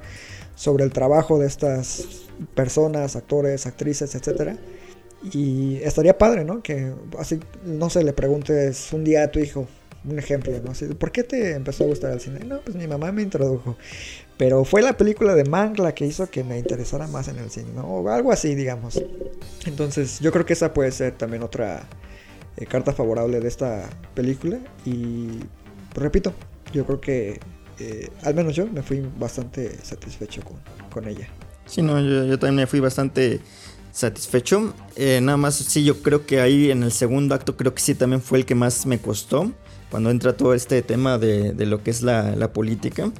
sobre 0.54 0.84
el 0.84 0.92
trabajo 0.92 1.38
de 1.38 1.46
estas 1.46 2.26
personas, 2.54 3.16
actores, 3.16 3.66
actrices, 3.66 4.14
etcétera. 4.14 4.56
Y 5.32 5.76
estaría 5.82 6.18
padre, 6.18 6.44
¿no? 6.44 6.62
Que 6.62 6.92
así, 7.18 7.38
no 7.64 7.88
sé, 7.90 8.02
le 8.02 8.12
preguntes 8.12 8.92
un 8.92 9.04
día 9.04 9.22
a 9.24 9.30
tu 9.30 9.38
hijo, 9.38 9.66
un 10.04 10.18
ejemplo, 10.18 10.52
¿no? 10.64 10.72
Así, 10.72 10.86
¿por 10.86 11.12
qué 11.12 11.22
te 11.22 11.52
empezó 11.52 11.84
a 11.84 11.86
gustar 11.86 12.12
el 12.12 12.20
cine? 12.20 12.40
No, 12.44 12.60
pues 12.60 12.76
mi 12.76 12.86
mamá 12.86 13.12
me 13.12 13.22
introdujo. 13.22 13.76
Pero 14.36 14.64
fue 14.64 14.82
la 14.82 14.96
película 14.96 15.34
de 15.34 15.44
Mank 15.44 15.78
la 15.78 15.94
que 15.94 16.06
hizo 16.06 16.28
que 16.28 16.42
me 16.42 16.58
interesara 16.58 17.06
más 17.06 17.28
en 17.28 17.38
el 17.38 17.50
cine, 17.50 17.70
¿no? 17.74 17.82
O 17.82 18.08
algo 18.08 18.32
así, 18.32 18.54
digamos. 18.54 19.00
Entonces, 19.66 20.18
yo 20.20 20.32
creo 20.32 20.44
que 20.44 20.54
esa 20.54 20.72
puede 20.72 20.90
ser 20.90 21.12
también 21.12 21.42
otra 21.42 21.88
eh, 22.56 22.66
carta 22.66 22.92
favorable 22.92 23.40
de 23.40 23.48
esta 23.48 23.88
película. 24.14 24.58
Y 24.84 25.26
pues, 25.92 26.02
repito, 26.02 26.32
yo 26.72 26.84
creo 26.84 27.00
que 27.00 27.40
eh, 27.78 28.08
al 28.22 28.34
menos 28.34 28.56
yo 28.56 28.66
me 28.66 28.82
fui 28.82 29.08
bastante 29.18 29.76
satisfecho 29.84 30.42
con, 30.42 30.56
con 30.90 31.08
ella. 31.08 31.28
Sí, 31.66 31.82
no, 31.82 32.00
yo, 32.00 32.24
yo 32.24 32.38
también 32.38 32.56
me 32.56 32.66
fui 32.66 32.80
bastante 32.80 33.40
satisfecho. 33.92 34.74
Eh, 34.96 35.20
nada 35.22 35.36
más, 35.36 35.54
sí, 35.54 35.84
yo 35.84 36.02
creo 36.02 36.26
que 36.26 36.40
ahí 36.40 36.70
en 36.70 36.82
el 36.82 36.92
segundo 36.92 37.34
acto, 37.34 37.56
creo 37.56 37.74
que 37.74 37.80
sí 37.80 37.94
también 37.94 38.20
fue 38.20 38.38
el 38.38 38.46
que 38.46 38.54
más 38.54 38.86
me 38.86 38.98
costó. 38.98 39.52
Cuando 39.92 40.10
entra 40.10 40.34
todo 40.34 40.54
este 40.54 40.80
tema 40.80 41.18
de, 41.18 41.52
lo 41.66 41.82
que 41.82 41.90
es 41.90 42.00
la, 42.00 42.50
política. 42.54 43.12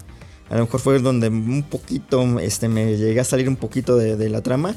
A 0.49 0.57
lo 0.57 0.63
mejor 0.63 0.81
fue 0.81 0.99
donde 1.01 1.29
un 1.29 1.65
poquito 1.65 2.41
este, 2.41 2.67
me 2.67 2.97
llegué 2.97 3.21
a 3.21 3.25
salir 3.25 3.47
un 3.47 3.57
poquito 3.57 3.99
de, 3.99 4.29
la 4.31 4.41
trama. 4.41 4.75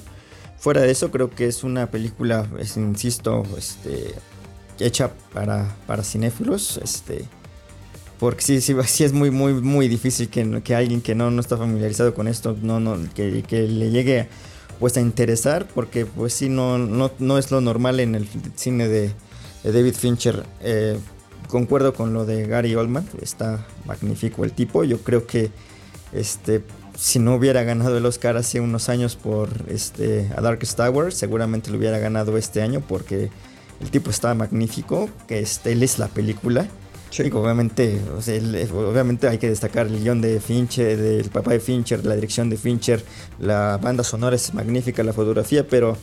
Fuera 0.57 0.81
de 0.81 0.91
eso, 0.91 1.09
creo 1.09 1.29
que 1.29 1.47
es 1.47 1.63
una 1.63 1.89
película, 1.89 2.49
insisto, 2.75 3.43
este, 3.57 4.13
hecha 4.77 5.13
para, 5.31 5.73
para 5.87 6.03
cinéfilos. 6.03 6.81
Este, 6.83 7.23
porque 8.19 8.41
sí, 8.41 8.59
sí, 8.59 8.75
sí 8.87 9.05
es 9.05 9.13
muy, 9.13 9.31
muy, 9.31 9.53
muy 9.53 9.87
difícil 9.87 10.27
que, 10.27 10.61
que 10.63 10.75
alguien 10.75 10.99
que 10.99 11.15
no, 11.15 11.31
no 11.31 11.39
está 11.39 11.55
familiarizado 11.55 12.13
con 12.13 12.27
esto, 12.27 12.57
no, 12.61 12.81
no, 12.81 12.97
que, 13.13 13.41
que 13.43 13.69
le 13.69 13.91
llegue 13.91 14.27
pues 14.81 14.97
a 14.97 14.99
interesar, 14.99 15.65
porque 15.73 16.05
pues 16.05 16.33
sí, 16.33 16.49
no, 16.49 16.77
no, 16.77 17.09
no 17.19 17.37
es 17.37 17.51
lo 17.51 17.61
normal 17.61 18.01
en 18.01 18.15
el 18.15 18.27
cine 18.57 18.89
de, 18.89 19.13
de 19.63 19.71
David 19.71 19.93
Fincher. 19.93 20.43
Eh, 20.59 20.99
concuerdo 21.47 21.93
con 21.93 22.13
lo 22.13 22.25
de 22.25 22.45
Gary 22.47 22.75
Oldman, 22.75 23.07
está 23.21 23.65
magnífico 23.85 24.43
el 24.45 24.51
tipo. 24.51 24.83
Yo 24.83 24.99
creo 24.99 25.25
que 25.27 25.51
este, 26.13 26.63
si 26.97 27.19
no 27.19 27.35
hubiera 27.35 27.63
ganado 27.63 27.97
el 27.97 28.05
Oscar 28.05 28.37
hace 28.37 28.59
unos 28.61 28.89
años 28.89 29.15
por 29.15 29.49
este, 29.69 30.29
A 30.35 30.41
Darkest 30.41 30.77
Tower, 30.77 31.11
seguramente 31.13 31.71
lo 31.71 31.77
hubiera 31.77 31.99
ganado 31.99 32.37
este 32.37 32.61
año 32.61 32.81
porque 32.87 33.29
el 33.81 33.91
tipo 33.91 34.09
está 34.09 34.33
magnífico, 34.33 35.09
que 35.27 35.39
este, 35.39 35.73
él 35.73 35.83
es 35.83 35.99
la 35.99 36.07
película. 36.07 36.67
Obviamente, 37.39 38.01
o 38.17 38.21
sea, 38.21 38.35
el- 38.35 38.69
obviamente 38.73 39.27
hay 39.27 39.37
que 39.37 39.47
destacar 39.47 39.87
el 39.87 40.01
guion 40.01 40.19
de 40.21 40.39
Fincher, 40.41 40.97
del 40.97 41.29
papá 41.29 41.51
de 41.51 41.59
Fincher, 41.61 42.05
la 42.05 42.15
dirección 42.15 42.49
de 42.49 42.57
Fincher, 42.57 43.03
la 43.39 43.77
banda 43.81 44.03
sonora 44.03 44.35
es 44.35 44.53
magnífica, 44.53 45.01
la 45.03 45.13
fotografía, 45.13 45.65
pero 45.67 45.95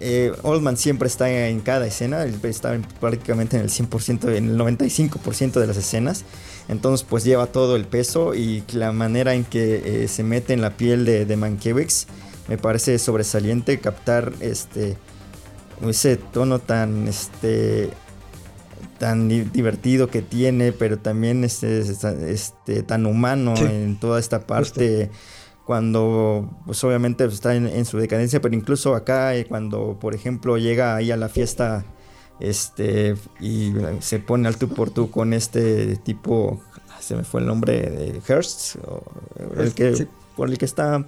eh, 0.00 0.32
Oldman 0.42 0.76
siempre 0.76 1.06
está 1.08 1.30
en 1.48 1.60
cada 1.60 1.86
escena, 1.86 2.22
él 2.24 2.38
está 2.42 2.74
en- 2.74 2.82
prácticamente 3.00 3.56
en 3.56 3.62
el 3.62 3.70
100%, 3.70 4.28
en 4.36 4.48
el 4.50 4.56
95% 4.58 5.60
de 5.60 5.66
las 5.66 5.76
escenas, 5.76 6.24
entonces 6.68 7.06
pues 7.08 7.24
lleva 7.24 7.46
todo 7.46 7.76
el 7.76 7.84
peso 7.86 8.34
y 8.34 8.64
la 8.72 8.92
manera 8.92 9.34
en 9.34 9.44
que 9.44 10.04
eh, 10.04 10.08
se 10.08 10.22
mete 10.22 10.52
en 10.52 10.60
la 10.60 10.76
piel 10.76 11.04
de, 11.04 11.24
de 11.26 11.36
Mankiewicz 11.36 12.06
me 12.48 12.58
parece 12.58 12.98
sobresaliente 12.98 13.78
captar 13.80 14.32
este 14.40 14.96
ese 15.88 16.16
tono 16.16 16.58
tan 16.58 17.08
este 17.08 17.90
tan 18.98 19.28
di- 19.28 19.42
divertido 19.42 20.08
que 20.08 20.22
tiene, 20.22 20.72
pero 20.72 20.98
también 20.98 21.42
este, 21.44 21.80
este 22.30 22.82
tan 22.82 23.06
humano 23.06 23.56
Sí. 23.56 23.64
en 23.64 23.98
toda 23.98 24.20
esta 24.20 24.46
parte 24.46 25.10
cuando 25.64 26.50
pues 26.66 26.82
obviamente 26.84 27.24
pues, 27.24 27.34
está 27.34 27.54
en, 27.54 27.66
en 27.66 27.84
su 27.84 27.98
decadencia, 27.98 28.40
pero 28.40 28.54
incluso 28.54 28.94
acá 28.94 29.34
eh, 29.34 29.46
cuando 29.46 29.98
por 30.00 30.14
ejemplo 30.14 30.58
llega 30.58 30.96
ahí 30.96 31.10
a 31.10 31.16
la 31.16 31.28
fiesta 31.28 31.84
este 32.40 33.16
y 33.40 33.72
se 34.00 34.18
pone 34.18 34.48
al 34.48 34.56
tú 34.56 34.68
por 34.68 34.90
tú 34.90 35.10
con 35.10 35.32
este 35.32 35.96
tipo 35.96 36.60
se 37.00 37.16
me 37.16 37.22
fue 37.24 37.40
el 37.40 37.46
nombre 37.46 37.80
de 37.80 38.20
Hearst 38.26 38.76
o 38.86 39.02
el 39.56 39.72
que 39.72 39.94
Sí. 39.96 40.06
por 40.36 40.50
el 40.50 40.58
que 40.58 40.64
está 40.64 41.06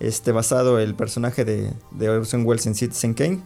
este 0.00 0.32
basado 0.32 0.78
el 0.78 0.94
personaje 0.94 1.44
de, 1.44 1.72
de 1.92 2.08
Orson 2.08 2.44
Welles 2.44 2.66
en 2.66 2.74
Citizen 2.74 3.14
Kane 3.14 3.40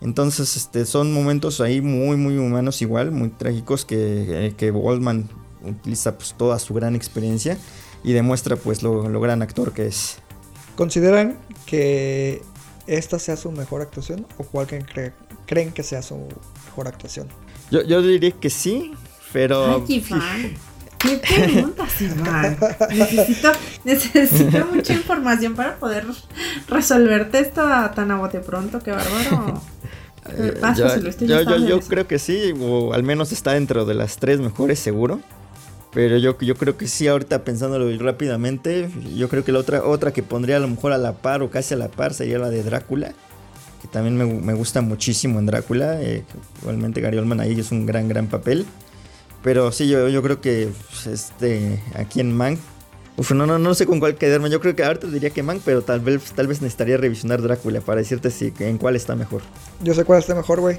entonces, 0.00 0.56
este, 0.56 0.84
son 0.84 1.12
momentos 1.12 1.60
ahí 1.60 1.80
muy, 1.80 2.16
muy 2.16 2.36
humanos 2.36 2.82
igual, 2.82 3.12
muy 3.12 3.30
trágicos 3.30 3.84
que, 3.84 4.46
eh, 4.46 4.54
que 4.54 4.70
Waldman 4.70 5.28
utiliza 5.64 6.18
pues, 6.18 6.34
toda 6.36 6.58
su 6.58 6.74
gran 6.74 6.94
experiencia 6.94 7.56
y 8.04 8.12
demuestra 8.12 8.56
pues 8.56 8.82
lo, 8.82 9.08
lo 9.08 9.20
gran 9.20 9.42
actor 9.42 9.72
que 9.72 9.86
es. 9.86 10.18
¿Consideran 10.76 11.38
que 11.66 12.42
esta 12.86 13.18
sea 13.18 13.36
su 13.36 13.50
mejor 13.50 13.82
actuación 13.82 14.26
o 14.38 14.44
cuál 14.44 14.66
creen, 14.66 14.84
cree- 14.84 15.12
creen 15.46 15.72
que 15.72 15.82
sea 15.82 16.02
su 16.02 16.28
mejor 16.66 16.88
actuación? 16.88 17.28
Yo, 17.70 17.82
yo 17.82 18.00
diría 18.02 18.30
que 18.32 18.50
sí, 18.50 18.92
pero... 19.32 19.84
Ay, 19.88 20.04
Iván. 20.08 20.54
¿Qué 20.98 21.18
preguntas, 21.18 22.00
Iván? 22.00 22.56
Necesito, 22.90 23.52
necesito 23.84 24.66
mucha 24.74 24.92
información 24.94 25.54
para 25.54 25.76
poder 25.76 26.06
resolverte 26.68 27.38
esto 27.40 27.62
tan 27.94 28.10
a 28.10 28.16
bote 28.16 28.40
pronto, 28.40 28.78
qué 28.80 28.92
bárbaro. 28.92 29.62
eh, 30.30 30.56
Paso, 30.60 30.82
yo, 30.82 30.90
si 30.90 31.00
lo 31.00 31.08
estoy 31.10 31.28
yo, 31.28 31.42
yo- 31.42 31.56
yo 31.66 31.80
creo 31.80 32.06
que 32.06 32.18
sí, 32.18 32.52
o 32.60 32.92
al 32.94 33.02
menos 33.02 33.30
está 33.32 33.52
dentro 33.52 33.84
de 33.84 33.94
las 33.94 34.16
tres 34.18 34.40
mejores 34.40 34.78
seguro. 34.78 35.20
Pero 35.92 36.18
yo, 36.18 36.38
yo 36.38 36.56
creo 36.56 36.76
que 36.76 36.88
sí, 36.88 37.08
ahorita 37.08 37.42
pensándolo 37.42 37.90
rápidamente, 37.98 38.90
yo 39.16 39.28
creo 39.28 39.44
que 39.44 39.52
la 39.52 39.60
otra, 39.60 39.82
otra 39.82 40.12
que 40.12 40.22
pondría 40.22 40.58
a 40.58 40.60
lo 40.60 40.68
mejor 40.68 40.92
a 40.92 40.98
la 40.98 41.14
par 41.14 41.42
o 41.42 41.50
casi 41.50 41.74
a 41.74 41.78
la 41.78 41.88
par 41.88 42.12
sería 42.12 42.38
la 42.38 42.50
de 42.50 42.62
Drácula. 42.62 43.14
Que 43.80 43.88
también 43.88 44.16
me, 44.16 44.24
me 44.26 44.54
gusta 44.54 44.82
muchísimo 44.82 45.38
en 45.38 45.46
Drácula. 45.46 46.02
eh, 46.02 46.24
igualmente 46.60 47.00
Gary 47.00 47.16
Oldman 47.18 47.40
ahí 47.40 47.58
es 47.58 47.72
un 47.72 47.86
gran, 47.86 48.08
gran 48.08 48.26
papel. 48.26 48.66
Pero 49.42 49.70
sí, 49.72 49.88
yo, 49.88 50.08
yo 50.08 50.22
creo 50.22 50.40
que 50.40 50.68
pues, 50.90 51.06
este, 51.06 51.82
aquí 51.94 52.20
en 52.20 52.36
Mank. 52.36 52.58
Uf, 53.16 53.30
no, 53.30 53.46
no, 53.46 53.58
no 53.58 53.74
sé 53.74 53.86
con 53.86 54.00
cuál 54.00 54.16
quedarme. 54.16 54.50
Yo 54.50 54.60
creo 54.60 54.76
que 54.76 54.84
ahorita 54.84 55.06
diría 55.06 55.30
que 55.30 55.42
Mank, 55.42 55.62
pero 55.64 55.82
tal 55.82 56.00
vez, 56.00 56.32
tal 56.32 56.46
vez 56.46 56.60
necesitaría 56.60 56.96
revisionar 56.98 57.40
Drácula 57.40 57.80
para 57.80 58.00
decirte 58.00 58.30
si, 58.30 58.52
en 58.58 58.76
cuál 58.76 58.96
está 58.96 59.14
mejor. 59.14 59.42
Yo 59.82 59.94
sé 59.94 60.04
cuál 60.04 60.18
está 60.18 60.34
mejor, 60.34 60.60
güey. 60.60 60.78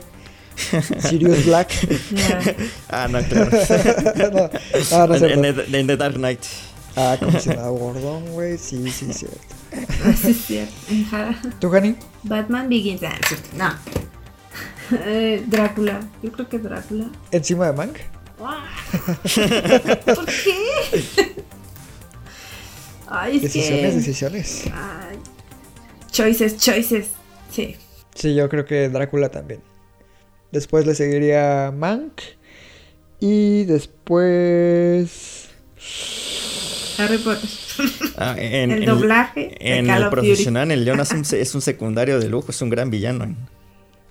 Sirius 0.99 1.45
Black. 1.45 1.71
Ah, 2.89 3.07
no, 3.09 3.21
claro. 3.23 3.51
no, 4.34 4.49
ah, 4.91 5.05
no 5.07 5.15
en, 5.15 5.45
en. 5.45 5.55
The- 5.55 5.79
en 5.79 5.88
The 5.88 5.97
Dark 5.97 6.15
Knight. 6.15 6.39
Ah, 6.95 7.15
comisionado 7.19 7.73
Gordon, 7.73 8.25
güey. 8.31 8.57
Sí, 8.57 8.89
sí, 8.91 9.13
cierto. 9.13 9.38
Sí, 10.21 10.29
es 10.31 10.38
cierto. 10.45 11.49
¿Tú, 11.59 11.69
Gani? 11.69 11.95
Batman 12.23 12.67
Begins. 12.69 13.03
Ah. 13.03 13.17
No. 13.55 13.73
Eh, 15.05 15.43
Drácula. 15.45 15.99
Yo 16.23 16.31
creo 16.31 16.47
que 16.49 16.57
Drácula. 16.57 17.09
¿Encima 17.31 17.67
de 17.67 17.73
Mank? 17.73 17.97
¿Por 18.38 20.25
qué? 20.25 21.35
Ay, 23.07 23.38
es 23.38 23.41
Decisiones, 23.43 23.91
que. 23.91 23.97
decisiones. 23.97 24.63
Ay. 24.73 25.17
Choices, 26.11 26.57
choices. 26.57 27.07
Sí. 27.51 27.75
Sí, 28.15 28.34
yo 28.35 28.49
creo 28.49 28.65
que 28.65 28.89
Drácula 28.89 29.29
también. 29.29 29.61
Después 30.52 30.86
le 30.86 30.95
seguiría 30.95 31.72
Mank. 31.76 32.22
Y 33.19 33.64
después. 33.65 35.49
Harry 36.99 37.18
Potter. 37.19 37.49
Ah, 38.18 38.36
en, 38.38 38.72
El 38.72 38.84
en- 38.84 38.86
doblaje 38.90 39.40
de 39.60 39.78
En 39.78 39.86
Call 39.88 40.03
el 40.03 40.10
profesional, 40.10 40.72
el 40.72 40.84
Leon 40.86 40.99
es 40.99 41.11
un, 41.11 41.22
es 41.32 41.56
un 41.56 41.61
secundario 41.61 42.19
de 42.19 42.30
lujo, 42.30 42.52
es 42.52 42.61
un 42.61 42.69
gran 42.69 42.90
villano. 42.90 43.36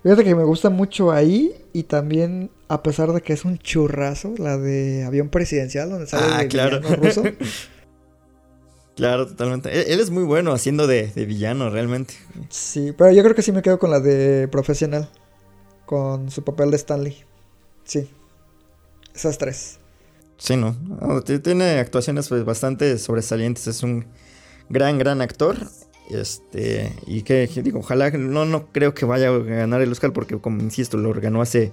Fíjate 0.03 0.23
que 0.23 0.35
me 0.35 0.43
gusta 0.45 0.69
mucho 0.69 1.11
ahí 1.11 1.53
y 1.73 1.83
también, 1.83 2.49
a 2.69 2.81
pesar 2.83 3.11
de 3.11 3.21
que 3.21 3.33
es 3.33 3.43
un 3.43 3.57
churrazo, 3.57 4.35
la 4.37 4.57
de 4.57 5.03
avión 5.03 5.27
presidencial, 5.29 5.89
donde 5.89 6.07
sale 6.07 6.25
Ah, 6.29 6.41
el 6.43 6.47
claro. 6.47 6.79
villano 6.79 6.95
ruso. 7.03 7.23
Claro, 8.95 9.27
totalmente. 9.27 9.69
Él, 9.71 9.85
él 9.89 9.99
es 9.99 10.09
muy 10.09 10.23
bueno 10.23 10.51
haciendo 10.53 10.87
de, 10.87 11.07
de 11.13 11.25
villano, 11.27 11.69
realmente. 11.69 12.15
Sí, 12.49 12.93
pero 12.97 13.11
yo 13.11 13.21
creo 13.21 13.35
que 13.35 13.43
sí 13.43 13.51
me 13.51 13.61
quedo 13.61 13.77
con 13.77 13.91
la 13.91 13.99
de 13.99 14.47
profesional, 14.47 15.07
con 15.87 16.29
su 16.29 16.43
papel 16.43 16.69
de 16.69 16.77
Stanley. 16.77 17.23
Sí, 17.85 18.07
esas 19.15 19.39
tres. 19.39 19.79
Sí, 20.37 20.55
¿no? 20.55 20.75
Tiene 21.23 21.79
actuaciones 21.79 22.27
pues, 22.27 22.45
bastante 22.45 22.97
sobresalientes. 22.99 23.65
Es 23.65 23.81
un 23.81 24.05
gran, 24.69 24.99
gran 24.99 25.21
actor. 25.21 25.57
Este, 26.11 26.93
y 27.07 27.23
que, 27.23 27.49
que 27.51 27.63
digo, 27.63 27.79
ojalá, 27.79 28.11
no, 28.11 28.45
no 28.45 28.67
creo 28.67 28.93
que 28.93 29.05
vaya 29.05 29.29
a 29.29 29.37
ganar 29.39 29.81
el 29.81 29.91
Oscar 29.91 30.13
porque, 30.13 30.37
como 30.39 30.61
insisto, 30.61 30.97
lo 30.97 31.13
ganó 31.13 31.41
hace, 31.41 31.71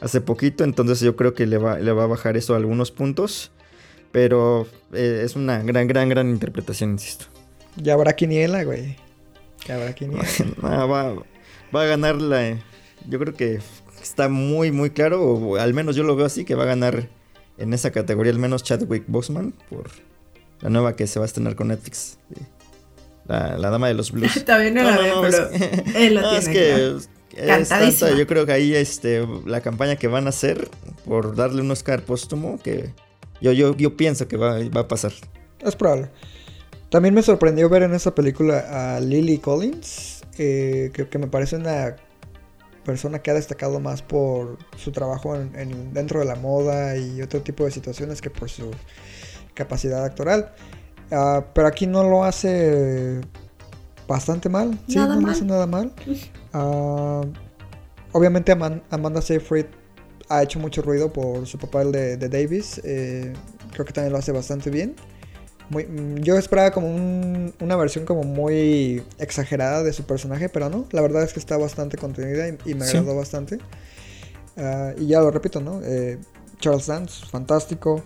hace 0.00 0.20
poquito. 0.20 0.64
Entonces 0.64 1.00
yo 1.00 1.14
creo 1.16 1.32
que 1.32 1.46
le 1.46 1.56
va, 1.56 1.78
le 1.78 1.92
va 1.92 2.02
a 2.02 2.08
bajar 2.08 2.36
eso 2.36 2.54
a 2.54 2.56
algunos 2.58 2.90
puntos. 2.90 3.52
Pero 4.10 4.66
eh, 4.92 5.22
es 5.24 5.36
una 5.36 5.62
gran, 5.62 5.86
gran, 5.86 6.08
gran 6.08 6.28
interpretación, 6.28 6.90
insisto. 6.90 7.26
Ya 7.76 7.94
habrá 7.94 8.14
quiniela, 8.14 8.64
güey. 8.64 8.96
Ya 9.66 9.76
habrá 9.76 9.94
quiniela. 9.94 10.26
No, 10.60 10.88
va, 10.88 11.14
va 11.74 11.82
a 11.82 11.86
ganar 11.86 12.16
la... 12.20 12.58
Yo 13.08 13.18
creo 13.18 13.34
que 13.34 13.60
está 14.02 14.28
muy, 14.28 14.70
muy 14.72 14.90
claro, 14.90 15.22
o 15.22 15.56
al 15.56 15.74
menos 15.74 15.96
yo 15.96 16.02
lo 16.04 16.16
veo 16.16 16.26
así, 16.26 16.44
que 16.44 16.54
va 16.54 16.64
a 16.64 16.66
ganar 16.66 17.08
en 17.58 17.72
esa 17.74 17.90
categoría 17.90 18.32
al 18.32 18.38
menos 18.38 18.62
Chadwick 18.62 19.04
Boseman 19.06 19.52
por 19.68 19.90
la 20.60 20.70
nueva 20.70 20.96
que 20.96 21.06
se 21.06 21.18
va 21.18 21.24
a 21.24 21.26
estrenar 21.26 21.54
con 21.56 21.68
Netflix. 21.68 22.18
eh, 22.34 22.42
La, 23.26 23.56
la 23.58 23.70
Dama 23.70 23.88
de 23.88 23.94
los 23.94 24.10
Blues. 24.12 24.44
Todavía 24.46 24.70
no 24.70 24.82
la 24.82 24.96
veo, 24.98 25.20
pero 25.22 25.50
que- 25.50 26.06
él 26.06 26.14
lo 26.14 26.20
no, 26.22 26.32
es 26.32 26.48
que 26.48 26.52
claro. 26.74 26.96
es 26.98 27.08
Cantadísima. 27.34 28.08
tanta, 28.08 28.18
yo 28.18 28.26
creo 28.26 28.46
que 28.46 28.52
ahí 28.52 28.74
este, 28.74 29.26
la 29.46 29.60
campaña 29.60 29.96
que 29.96 30.06
van 30.08 30.26
a 30.26 30.30
hacer 30.30 30.68
por 31.04 31.34
darle 31.36 31.62
un 31.62 31.70
Oscar 31.70 32.02
póstumo 32.02 32.58
que 32.62 32.90
yo, 33.40 33.52
yo, 33.52 33.76
yo 33.76 33.96
pienso 33.96 34.28
que 34.28 34.36
va, 34.36 34.58
va 34.68 34.82
a 34.82 34.88
pasar. 34.88 35.12
Es 35.60 35.74
probable. 35.76 36.10
También 36.90 37.14
me 37.14 37.22
sorprendió 37.22 37.68
ver 37.68 37.82
en 37.84 37.94
esa 37.94 38.14
película 38.14 38.96
a 38.96 39.00
Lily 39.00 39.38
Collins, 39.38 40.22
eh, 40.38 40.90
que, 40.92 41.08
que 41.08 41.18
me 41.18 41.26
parece 41.26 41.56
una 41.56 41.96
persona 42.84 43.20
que 43.20 43.30
ha 43.30 43.34
destacado 43.34 43.80
más 43.80 44.02
por 44.02 44.58
su 44.76 44.92
trabajo 44.92 45.34
en, 45.36 45.54
en- 45.56 45.92
dentro 45.92 46.20
de 46.20 46.26
la 46.26 46.34
moda 46.36 46.96
y 46.96 47.22
otro 47.22 47.40
tipo 47.42 47.64
de 47.64 47.70
situaciones 47.70 48.20
que 48.20 48.30
por 48.30 48.48
su 48.50 48.70
capacidad 49.54 50.04
actoral. 50.04 50.52
Ah, 51.10 51.44
pero 51.54 51.66
aquí 51.68 51.86
no 51.86 52.02
lo 52.04 52.24
hace 52.24 53.20
bastante 54.08 54.48
mal. 54.48 54.78
Sí, 54.88 54.96
Nada 54.96 55.14
no 55.16 55.20
lo 55.22 55.28
hace 55.32 55.44
nada 55.44 55.66
mal. 55.66 55.92
Ah, 56.52 57.22
obviamente 58.12 58.52
Aman- 58.52 58.82
Amanda 58.90 59.20
Seyfried 59.22 59.66
ha 60.28 60.42
hecho 60.42 60.58
mucho 60.58 60.82
ruido 60.82 61.12
por 61.12 61.46
su 61.46 61.58
papel 61.58 61.92
de, 61.92 62.16
de 62.16 62.28
Davis. 62.28 62.80
eh, 62.84 63.32
creo 63.72 63.84
que 63.84 63.92
también 63.92 64.12
lo 64.12 64.18
hace 64.18 64.32
bastante 64.32 64.70
bien. 64.70 64.94
Muy- 65.72 65.88
yo 66.20 66.36
esperaba 66.36 66.70
como 66.70 66.94
un- 66.94 67.54
una 67.60 67.76
versión 67.76 68.04
como 68.04 68.22
muy 68.24 69.02
exagerada 69.18 69.82
de 69.82 69.92
su 69.92 70.04
personaje, 70.04 70.48
pero 70.48 70.68
no. 70.68 70.86
La 70.92 71.00
verdad 71.00 71.22
es 71.22 71.32
que 71.32 71.40
está 71.40 71.56
bastante 71.56 71.96
contenida 71.96 72.46
y, 72.48 72.58
y 72.70 72.74
me 72.74 72.84
Sí. 72.84 72.98
agradó 72.98 73.16
bastante. 73.16 73.58
Ah, 74.56 74.92
y 74.98 75.06
ya 75.06 75.20
lo 75.20 75.30
repito, 75.30 75.60
¿no? 75.60 75.80
Eh, 75.82 76.18
Charles 76.60 76.86
Dance, 76.86 77.24
fantástico. 77.26 78.02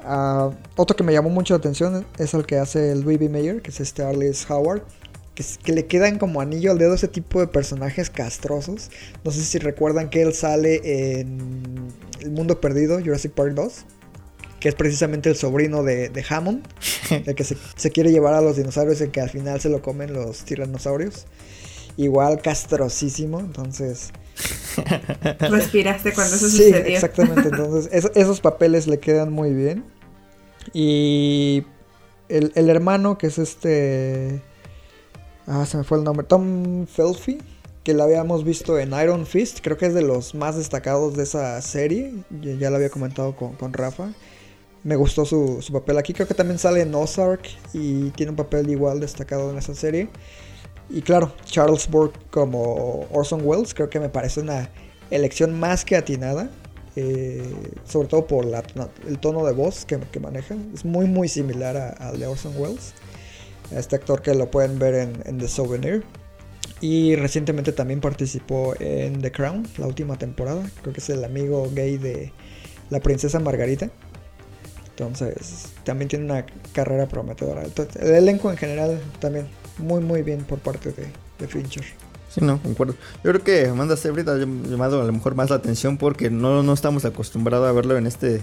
Ah, 0.00 0.50
otro 0.76 0.96
que 0.96 1.04
me 1.04 1.12
llamó 1.12 1.30
mucho 1.30 1.54
la 1.54 1.58
atención 1.58 2.04
es 2.18 2.34
el 2.34 2.44
que 2.44 2.58
hace 2.58 2.90
el 2.92 3.00
Louis 3.02 3.18
B. 3.18 3.28
Mayer, 3.28 3.62
que 3.62 3.70
es 3.70 3.80
este 3.80 4.02
Arliss 4.02 4.50
Howard. 4.50 4.82
Que, 5.34 5.42
es- 5.42 5.58
que 5.58 5.72
le 5.72 5.86
quedan 5.86 6.18
como 6.18 6.40
anillo 6.40 6.70
al 6.70 6.78
dedo 6.78 6.94
ese 6.94 7.08
tipo 7.08 7.40
de 7.40 7.46
personajes 7.48 8.08
castrosos. 8.10 8.90
No 9.24 9.30
sé 9.32 9.40
si 9.42 9.58
recuerdan 9.58 10.08
que 10.10 10.22
él 10.22 10.32
sale 10.32 10.80
en 11.20 11.88
El 12.20 12.30
Mundo 12.30 12.60
Perdido, 12.60 13.00
Jurassic 13.00 13.32
Park 13.32 13.52
2. 13.54 13.84
Que 14.64 14.70
es 14.70 14.74
precisamente 14.74 15.28
el 15.28 15.36
sobrino 15.36 15.82
de, 15.82 16.08
de 16.08 16.24
Hammond. 16.26 16.66
El 17.10 17.34
que 17.34 17.44
se, 17.44 17.58
se 17.76 17.90
quiere 17.90 18.10
llevar 18.10 18.32
a 18.32 18.40
los 18.40 18.56
dinosaurios 18.56 18.98
y 19.02 19.08
que 19.10 19.20
al 19.20 19.28
final 19.28 19.60
se 19.60 19.68
lo 19.68 19.82
comen 19.82 20.14
los 20.14 20.44
tiranosaurios. 20.46 21.26
Igual 21.98 22.40
castrosísimo. 22.40 23.40
Entonces... 23.40 24.10
Respiraste 25.38 26.12
cuando 26.14 26.34
eso 26.34 26.48
sí, 26.48 26.56
sucedió. 26.64 26.94
exactamente. 26.94 27.48
Entonces, 27.52 27.90
eso- 27.92 28.10
esos 28.14 28.40
papeles 28.40 28.86
le 28.86 28.98
quedan 29.00 29.30
muy 29.32 29.52
bien. 29.52 29.84
Y 30.72 31.64
el, 32.30 32.50
el 32.54 32.70
hermano, 32.70 33.18
que 33.18 33.26
es 33.26 33.38
este. 33.38 34.40
Ah, 35.46 35.66
se 35.66 35.76
me 35.76 35.84
fue 35.84 35.98
el 35.98 36.04
nombre. 36.04 36.26
Tom 36.26 36.86
Felfy, 36.86 37.38
que 37.84 37.92
lo 37.94 38.02
habíamos 38.02 38.44
visto 38.44 38.78
en 38.78 38.92
Iron 38.94 39.26
Fist. 39.26 39.58
Creo 39.62 39.76
que 39.76 39.86
es 39.86 39.94
de 39.94 40.02
los 40.02 40.34
más 40.34 40.56
destacados 40.56 41.16
de 41.16 41.24
esa 41.24 41.60
serie. 41.60 42.14
Ya, 42.40 42.54
ya 42.54 42.70
lo 42.70 42.76
había 42.76 42.88
comentado 42.90 43.36
con, 43.36 43.52
con 43.56 43.72
Rafa. 43.74 44.08
Me 44.84 44.96
gustó 44.96 45.24
su, 45.24 45.60
su 45.62 45.72
papel 45.72 45.96
aquí. 45.98 46.12
Creo 46.12 46.28
que 46.28 46.34
también 46.34 46.58
sale 46.58 46.82
en 46.82 46.94
Ozark 46.94 47.42
y 47.72 48.10
tiene 48.10 48.30
un 48.30 48.36
papel 48.36 48.70
igual 48.70 49.00
destacado 49.00 49.50
en 49.50 49.58
esa 49.58 49.74
serie. 49.74 50.08
Y 50.90 51.00
claro, 51.00 51.32
Charles 51.46 51.88
Burke 51.88 52.18
como 52.30 53.06
Orson 53.10 53.40
Welles 53.42 53.72
creo 53.74 53.88
que 53.88 53.98
me 53.98 54.10
parece 54.10 54.40
una 54.40 54.68
elección 55.10 55.58
más 55.58 55.84
que 55.84 55.96
atinada. 55.96 56.50
eh, 56.96 57.42
sobre 57.84 58.06
todo 58.06 58.24
por 58.28 58.44
la- 58.44 58.62
el 59.08 59.18
tono 59.18 59.44
de 59.44 59.52
voz 59.52 59.84
que, 59.84 59.98
que 59.98 60.20
maneja. 60.20 60.54
Es 60.72 60.84
muy 60.84 61.06
muy 61.06 61.26
similar 61.28 61.96
al 61.98 62.20
de 62.20 62.26
Orson 62.28 62.52
Welles. 62.56 62.92
A 63.74 63.80
Este 63.80 63.96
actor 63.96 64.22
que 64.22 64.32
lo 64.34 64.48
pueden 64.48 64.78
ver 64.78 64.94
en, 64.94 65.22
en 65.26 65.38
The 65.38 65.48
Souvenir. 65.48 66.04
Y 66.80 67.16
recientemente 67.16 67.72
también 67.72 68.00
participó 68.00 68.74
en 68.78 69.20
The 69.22 69.32
Crown, 69.32 69.66
la 69.78 69.86
última 69.88 70.16
temporada. 70.18 70.62
Creo 70.82 70.92
que 70.94 71.00
es 71.00 71.08
el 71.10 71.24
amigo 71.24 71.68
gay 71.74 71.96
de 71.98 72.32
la 72.90 73.00
princesa 73.00 73.40
Margarita. 73.40 73.90
Entonces, 74.96 75.66
también 75.84 76.08
tiene 76.08 76.24
una 76.26 76.46
carrera 76.72 77.06
prometedora. 77.06 77.64
Entonces, 77.64 78.00
el 78.00 78.14
elenco 78.14 78.50
en 78.50 78.56
general 78.56 79.00
también 79.18 79.48
muy 79.78 80.00
muy 80.00 80.22
bien 80.22 80.44
por 80.44 80.60
parte 80.60 80.92
de, 80.92 81.48
Fincher. 81.48 81.84
Sí, 82.30 82.40
no, 82.40 82.60
concuerdo. 82.62 82.94
Yo 83.22 83.30
creo 83.32 83.42
que 83.42 83.66
Amanda 83.68 83.96
Seyfried 83.96 84.28
ha 84.28 84.36
llam- 84.36 84.64
llamado 84.68 85.02
a 85.02 85.04
lo 85.04 85.12
mejor 85.12 85.34
más 85.34 85.50
la 85.50 85.56
atención 85.56 85.98
porque 85.98 86.30
no, 86.30 86.62
no 86.62 86.72
estamos 86.72 87.04
acostumbrados 87.04 87.68
a 87.68 87.72
verlo 87.72 87.96
en 87.98 88.06
este, 88.06 88.40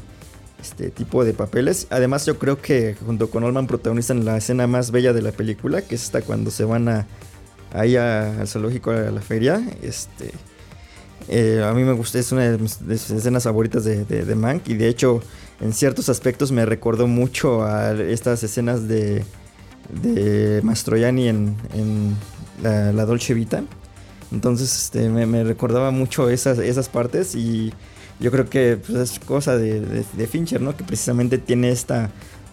este 0.62 0.92
tipo 0.92 1.24
de 1.24 1.34
papeles. 1.34 1.88
Además, 1.90 2.26
yo 2.26 2.38
creo 2.38 2.62
que 2.62 2.96
junto 3.06 3.30
con 3.30 3.44
Olman 3.44 3.66
protagonizan 3.68 4.24
la 4.26 4.38
escena 4.38 4.68
más 4.68 4.92
bella 4.92 5.14
de 5.14 5.22
la 5.22 5.32
película, 5.32 5.82
que 5.82 5.96
es 5.96 6.04
esta 6.04 6.22
cuando 6.22 6.52
se 6.52 6.64
van 6.66 6.90
a, 6.90 7.08
ahí 7.74 7.96
al 7.96 8.48
zoológico, 8.48 8.92
a 8.92 9.10
la 9.10 9.22
feria. 9.22 9.62
Este, 9.82 10.32
eh, 11.28 11.64
a 11.64 11.74
mí 11.74 11.84
me 11.84 11.94
gusta, 11.94 12.20
es 12.20 12.32
una 12.32 12.50
de 12.52 12.58
mis, 12.58 12.80
escenas 12.90 13.44
favoritas 13.44 13.84
de, 13.84 14.06
de, 14.06 14.26
de 14.26 14.36
Mank 14.36 14.68
y 14.68 14.74
de 14.76 14.88
hecho 14.88 15.22
en 15.60 15.74
ciertos 15.74 16.10
aspectos 16.10 16.52
me 16.52 16.66
recordó 16.66 17.08
mucho 17.08 17.64
a 17.64 17.94
estas 17.94 18.44
escenas 18.44 18.88
de, 18.88 19.24
de 20.02 20.62
Mastroianni 20.64 21.28
en, 21.28 21.56
en 21.74 22.16
la, 22.64 22.92
la 22.92 23.06
Dolce 23.06 23.34
Vita. 23.34 23.64
Entonces 24.32 24.76
este, 24.86 25.10
me, 25.10 25.26
me 25.26 25.44
recordaba 25.44 25.92
mucho 25.92 26.30
esas, 26.30 26.58
esas 26.58 26.90
partes 26.90 27.36
y 27.36 27.74
yo 28.20 28.32
creo 28.32 28.50
que 28.50 28.78
pues, 28.78 29.12
es 29.12 29.20
cosa 29.20 29.58
de, 29.58 30.04
Fincher, 30.30 30.62
¿no? 30.62 30.76
Que 30.76 30.84
precisamente 30.84 31.38
tiene 31.38 31.70
esta 31.70 32.10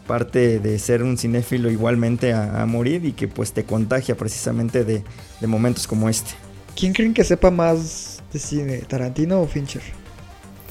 parte 0.07 0.59
de 0.59 0.79
ser 0.79 1.03
un 1.03 1.19
cinéfilo 1.19 1.71
igualmente 1.71 2.33
a, 2.33 2.63
a 2.63 2.67
morir 2.67 3.05
y 3.05 3.13
que 3.13 3.29
pues 3.29 3.53
te 3.53 3.65
contagia 3.65 4.17
precisamente 4.17 4.85
de 4.85 5.03
momentos 5.47 5.87
como 5.87 6.09
este. 6.09 6.33
¿Quién 6.75 6.93
creen 6.93 7.13
que 7.13 7.25
sepa 7.25 7.51
más 7.51 8.18
de 8.33 8.39
cine, 8.39 8.79
Tarantino 8.79 9.41
o 9.41 9.47
Fincher? 9.47 9.83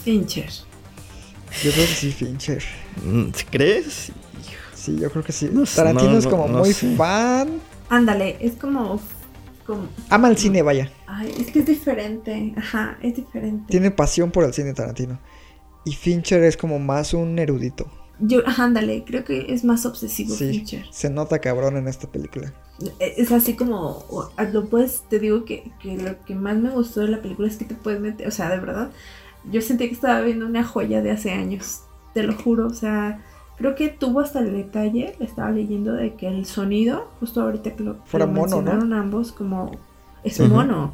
Fincher. 0.03 0.49
Yo 1.63 1.71
creo 1.71 1.85
que 1.87 1.93
sí, 1.93 2.11
Fincher. 2.11 2.63
Mm, 3.03 3.29
¿Crees? 3.49 4.11
Sí, 4.75 4.97
yo 4.99 5.09
creo 5.09 5.23
que 5.23 5.31
sí. 5.31 5.49
No 5.51 5.63
Tarantino 5.63 6.11
no, 6.11 6.17
es 6.17 6.27
como 6.27 6.47
no 6.47 6.59
muy 6.59 6.73
sé. 6.73 6.95
fan. 6.95 7.59
Ándale, 7.89 8.37
es 8.39 8.53
como, 8.53 8.99
como. 9.65 9.87
Ama 10.09 10.29
el 10.29 10.37
cine, 10.37 10.61
vaya. 10.61 10.91
Ay, 11.07 11.33
es 11.39 11.47
que 11.47 11.59
es 11.59 11.65
diferente. 11.65 12.53
Ajá, 12.57 12.97
es 13.01 13.15
diferente. 13.15 13.65
Tiene 13.69 13.91
pasión 13.91 14.31
por 14.31 14.43
el 14.43 14.53
cine 14.53 14.73
Tarantino. 14.73 15.19
Y 15.83 15.93
Fincher 15.93 16.43
es 16.43 16.57
como 16.57 16.79
más 16.79 17.13
un 17.13 17.39
erudito. 17.39 17.89
Yo, 18.19 18.41
ándale, 18.57 19.03
creo 19.05 19.23
que 19.23 19.53
es 19.53 19.63
más 19.63 19.85
obsesivo 19.85 20.33
Sí, 20.35 20.49
Fincher. 20.51 20.85
se 20.91 21.09
nota 21.09 21.39
cabrón 21.39 21.77
en 21.77 21.87
esta 21.87 22.07
película. 22.07 22.51
Es 22.99 23.31
así 23.31 23.55
como, 23.55 24.05
lo 24.51 24.65
puedes, 24.69 25.01
te 25.09 25.19
digo 25.19 25.45
que, 25.45 25.71
que 25.79 25.97
lo 25.97 26.23
que 26.25 26.35
más 26.35 26.57
me 26.57 26.69
gustó 26.69 27.01
de 27.01 27.09
la 27.09 27.21
película 27.21 27.47
es 27.47 27.57
que 27.57 27.65
te 27.65 27.75
puedes 27.75 27.99
meter, 27.99 28.27
o 28.27 28.31
sea, 28.31 28.49
de 28.49 28.59
verdad, 28.59 28.89
yo 29.51 29.61
sentí 29.61 29.87
que 29.87 29.93
estaba 29.93 30.21
viendo 30.21 30.45
una 30.45 30.63
joya 30.63 31.01
de 31.01 31.11
hace 31.11 31.31
años, 31.31 31.81
te 32.13 32.23
lo 32.23 32.35
juro, 32.35 32.67
o 32.67 32.73
sea, 32.73 33.23
creo 33.57 33.75
que 33.75 33.89
tuvo 33.89 34.19
hasta 34.19 34.39
el 34.39 34.51
detalle, 34.53 35.15
le 35.19 35.25
estaba 35.25 35.51
leyendo 35.51 35.93
de 35.93 36.15
que 36.15 36.27
el 36.27 36.45
sonido, 36.45 37.09
justo 37.19 37.41
ahorita 37.41 37.75
que 37.75 37.83
lo, 37.83 37.95
Fuera 38.05 38.25
lo 38.25 38.31
mono, 38.31 38.57
¿no? 38.57 38.61
mencionaron 38.61 38.93
ambos, 38.93 39.31
como 39.31 39.71
es 40.23 40.39
Ujú. 40.39 40.49
mono. 40.49 40.93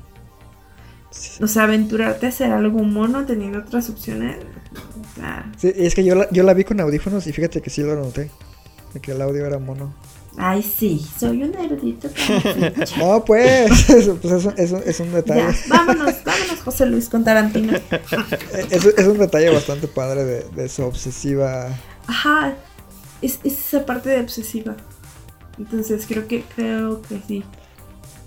O 1.41 1.47
sea, 1.47 1.63
aventurarte 1.63 2.25
a 2.25 2.29
hacer 2.29 2.51
algo 2.51 2.79
mono 2.79 3.25
teniendo 3.25 3.59
otras 3.59 3.89
opciones. 3.89 4.37
O 4.73 5.15
sea, 5.15 5.51
Sí, 5.57 5.71
es 5.75 5.95
que 5.95 6.03
yo 6.03 6.15
la, 6.15 6.29
yo 6.31 6.43
la 6.43 6.53
vi 6.53 6.63
con 6.63 6.79
audífonos 6.79 7.25
y 7.27 7.33
fíjate 7.33 7.61
que 7.61 7.69
sí 7.69 7.81
lo 7.81 7.95
noté. 7.95 8.29
De 8.93 8.99
que 8.99 9.11
el 9.11 9.21
audio 9.21 9.45
era 9.45 9.57
mono. 9.59 9.93
ay, 10.37 10.61
sí, 10.61 11.03
soy 11.19 11.43
un 11.43 11.53
erudito. 11.55 12.09
No, 12.97 13.23
pues, 13.25 13.69
pues 13.87 13.89
es, 13.97 14.07
un- 14.45 14.53
es 14.57 14.71
un- 14.71 14.83
es 14.85 14.99
un 14.99 15.11
detalle. 15.13 15.41
Ya, 15.51 15.55
vámonos, 15.69 16.23
vámonos 16.23 16.59
José 16.63 16.85
Luis 16.85 17.09
con 17.09 17.23
Tarantino. 17.23 17.73
es, 18.71 18.85
es 18.85 19.07
un 19.07 19.17
detalle 19.17 19.49
bastante 19.49 19.87
padre 19.87 20.23
de, 20.25 20.43
de 20.49 20.69
su 20.69 20.83
obsesiva. 20.83 21.69
Ajá, 22.07 22.53
es, 23.21 23.39
es 23.43 23.53
esa 23.59 23.85
parte 23.85 24.09
de 24.09 24.19
obsesiva. 24.21 24.75
Entonces 25.57 26.05
creo 26.07 26.27
que 26.27 26.43
creo 26.55 27.01
que 27.03 27.19
sí. 27.27 27.43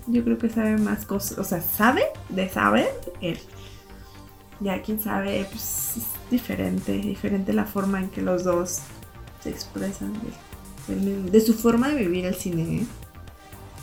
Yo 0.07 0.23
creo 0.23 0.37
que 0.37 0.49
sabe 0.49 0.77
más 0.77 1.05
cosas. 1.05 1.37
O 1.37 1.43
sea, 1.43 1.61
sabe 1.61 2.03
de 2.29 2.49
saber 2.49 2.87
él. 3.21 3.37
Ya 4.59 4.81
quien 4.81 4.99
sabe, 5.01 5.45
pues 5.51 5.97
es 5.97 6.03
diferente. 6.31 6.93
Diferente 6.93 7.53
la 7.53 7.65
forma 7.65 7.99
en 7.99 8.09
que 8.09 8.21
los 8.21 8.43
dos 8.43 8.79
se 9.43 9.49
expresan. 9.49 10.13
De, 10.87 10.95
de- 10.95 11.31
de 11.31 11.41
su 11.41 11.53
forma 11.53 11.89
de 11.89 11.95
vivir 11.95 12.25
el 12.25 12.35
cine. 12.35 12.81
¿eh? 12.81 12.85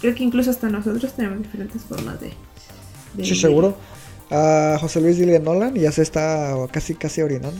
Creo 0.00 0.14
que 0.14 0.24
incluso 0.24 0.50
hasta 0.50 0.68
nosotros 0.68 1.12
tenemos 1.14 1.42
diferentes 1.42 1.82
formas 1.82 2.20
de. 2.20 2.28
de 2.28 2.32
Sí, 3.24 3.30
vivir. 3.30 3.40
seguro. 3.40 3.76
A 4.30 4.78
José 4.80 5.00
Luis 5.02 5.18
dile 5.18 5.38
Nolan 5.38 5.76
y 5.76 5.80
ya 5.80 5.92
se 5.92 6.00
está 6.02 6.54
casi 6.72 6.94
casi 6.94 7.20
orinando. 7.22 7.52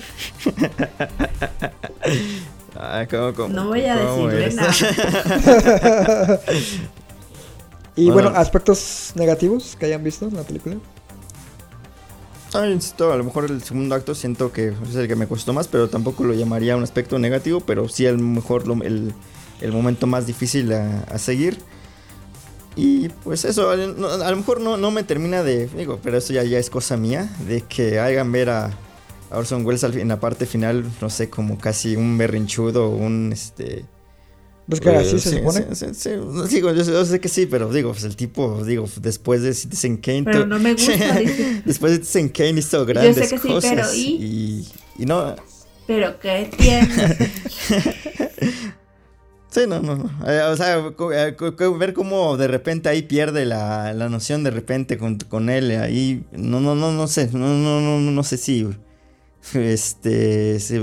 ¿cómo, 3.11 3.35
cómo- 3.35 3.55
No 3.55 3.69
voy 3.69 3.85
a 3.85 3.97
decirle 3.97 4.43
eres? 4.45 4.55
nada. 4.57 6.41
Y 7.97 8.07
Bueno. 8.07 8.31
bueno, 8.31 8.39
aspectos 8.41 9.13
negativos 9.15 9.77
que 9.79 9.87
hayan 9.87 10.03
visto 10.03 10.27
en 10.27 10.35
la 10.35 10.43
película. 10.43 10.75
Ah, 12.57 12.69
insisto, 12.69 13.13
a 13.13 13.17
lo 13.17 13.25
mejor 13.25 13.47
el 13.47 13.61
segundo 13.65 13.97
acto 13.97 14.15
siento 14.15 14.53
que 14.53 14.69
es 14.69 14.95
el 14.95 15.09
que 15.09 15.17
me 15.17 15.27
costó 15.27 15.53
más, 15.53 15.67
pero 15.67 15.89
tampoco 15.89 16.23
lo 16.23 16.35
llamaría 16.35 16.77
un 16.77 16.85
aspecto 16.85 17.19
negativo, 17.19 17.59
pero 17.59 17.89
sí 17.89 18.07
a 18.07 18.13
lo 18.13 18.19
mejor 18.19 18.63
el, 18.85 19.13
el 19.61 19.73
momento 19.73 20.07
más 20.07 20.25
difícil 20.29 20.73
a, 20.73 21.19
seguir. 21.19 21.59
Y 22.77 23.09
pues 23.25 23.45
eso, 23.45 23.71
a, 23.71 23.77
lo 23.77 24.37
mejor 24.37 24.61
no, 24.61 24.77
no 24.77 24.93
me 24.93 25.03
termina 25.03 25.43
de, 25.43 25.67
digo, 25.67 25.99
pero 26.01 26.17
eso 26.17 26.33
ya, 26.33 26.45
ya 26.45 26.59
es 26.59 26.71
cosa 26.71 26.97
mía, 26.97 27.29
de 27.49 27.63
que 27.63 27.99
hagan 27.99 28.31
ver 28.31 28.51
a, 28.51 28.71
Orson 29.33 29.67
Welles 29.67 29.83
en 29.83 30.07
la 30.07 30.21
parte 30.21 30.47
final, 30.47 30.85
no 31.01 31.11
sé, 31.11 31.29
como 31.29 31.59
casi 31.59 31.97
un 31.97 32.17
berrinchudo 32.17 32.89
un, 32.89 33.33
este... 33.33 33.85
Pues 34.67 34.81
que 34.81 34.89
así 34.91 35.17
eh, 35.17 35.21
se 35.21 35.31
sí, 35.31 35.37
supone. 35.37 35.67
sí, 35.75 35.87
sí, 35.93 35.95
sí, 35.95 36.11
digo, 36.55 36.73
yo, 36.73 36.85
sé- 36.85 36.93
yo 36.93 37.05
sé 37.05 37.21
que 37.21 37.29
sí, 37.29 37.47
pero 37.47 37.71
digo, 37.71 37.93
pues 37.93 38.05
el 38.05 38.17
tipo, 38.17 38.65
digo, 38.65 38.89
después 39.01 39.43
de 39.43 39.53
Citizen 39.53 39.99
Kane... 39.99 40.23
Pero 40.25 40.47
no 40.47 40.59
me 40.59 40.73
gusta, 40.73 40.93
dice. 41.19 41.63
Después 41.67 41.93
de 41.93 41.99
Citizen 41.99 42.29
Kane 42.31 42.61
hizo 42.61 42.87
grandes 42.87 43.29
sé 43.29 43.35
que 43.35 43.41
sí, 43.41 43.49
cosas. 43.49 43.71
pero 43.71 43.95
¿y? 43.95 44.01
y, 44.97 45.03
y 45.03 45.07
no. 45.07 45.37
Pero 45.87 46.19
¿qué 46.19 46.51
tiene? 46.57 46.89
Sí, 49.51 49.61
no, 49.69 49.81
no. 49.81 49.95
no. 49.97 50.11
Eh, 50.29 50.43
o 50.43 50.57
sea, 50.57 50.79
eh, 50.79 51.37
ver 51.79 51.95
cómo 51.95 52.37
de 52.37 52.49
repente 52.49 52.89
ahí 52.89 53.03
pierde 53.03 53.45
la, 53.45 53.93
la 53.93 54.09
noción 54.09 54.43
de 54.43 54.51
repente 54.51 54.99
con, 54.99 55.17
con 55.19 55.49
él 55.49 55.71
ahí. 55.81 56.25
No, 56.33 56.59
no, 56.59 56.75
no, 56.75 56.91
no 56.91 57.07
sé. 57.07 57.29
No, 57.33 57.39
no, 57.39 57.81
no, 57.81 58.01
no, 58.01 58.11
no 58.11 58.23
sé 58.25 58.37
si. 58.37 58.67
Este. 59.53 60.59
Si, 60.61 60.79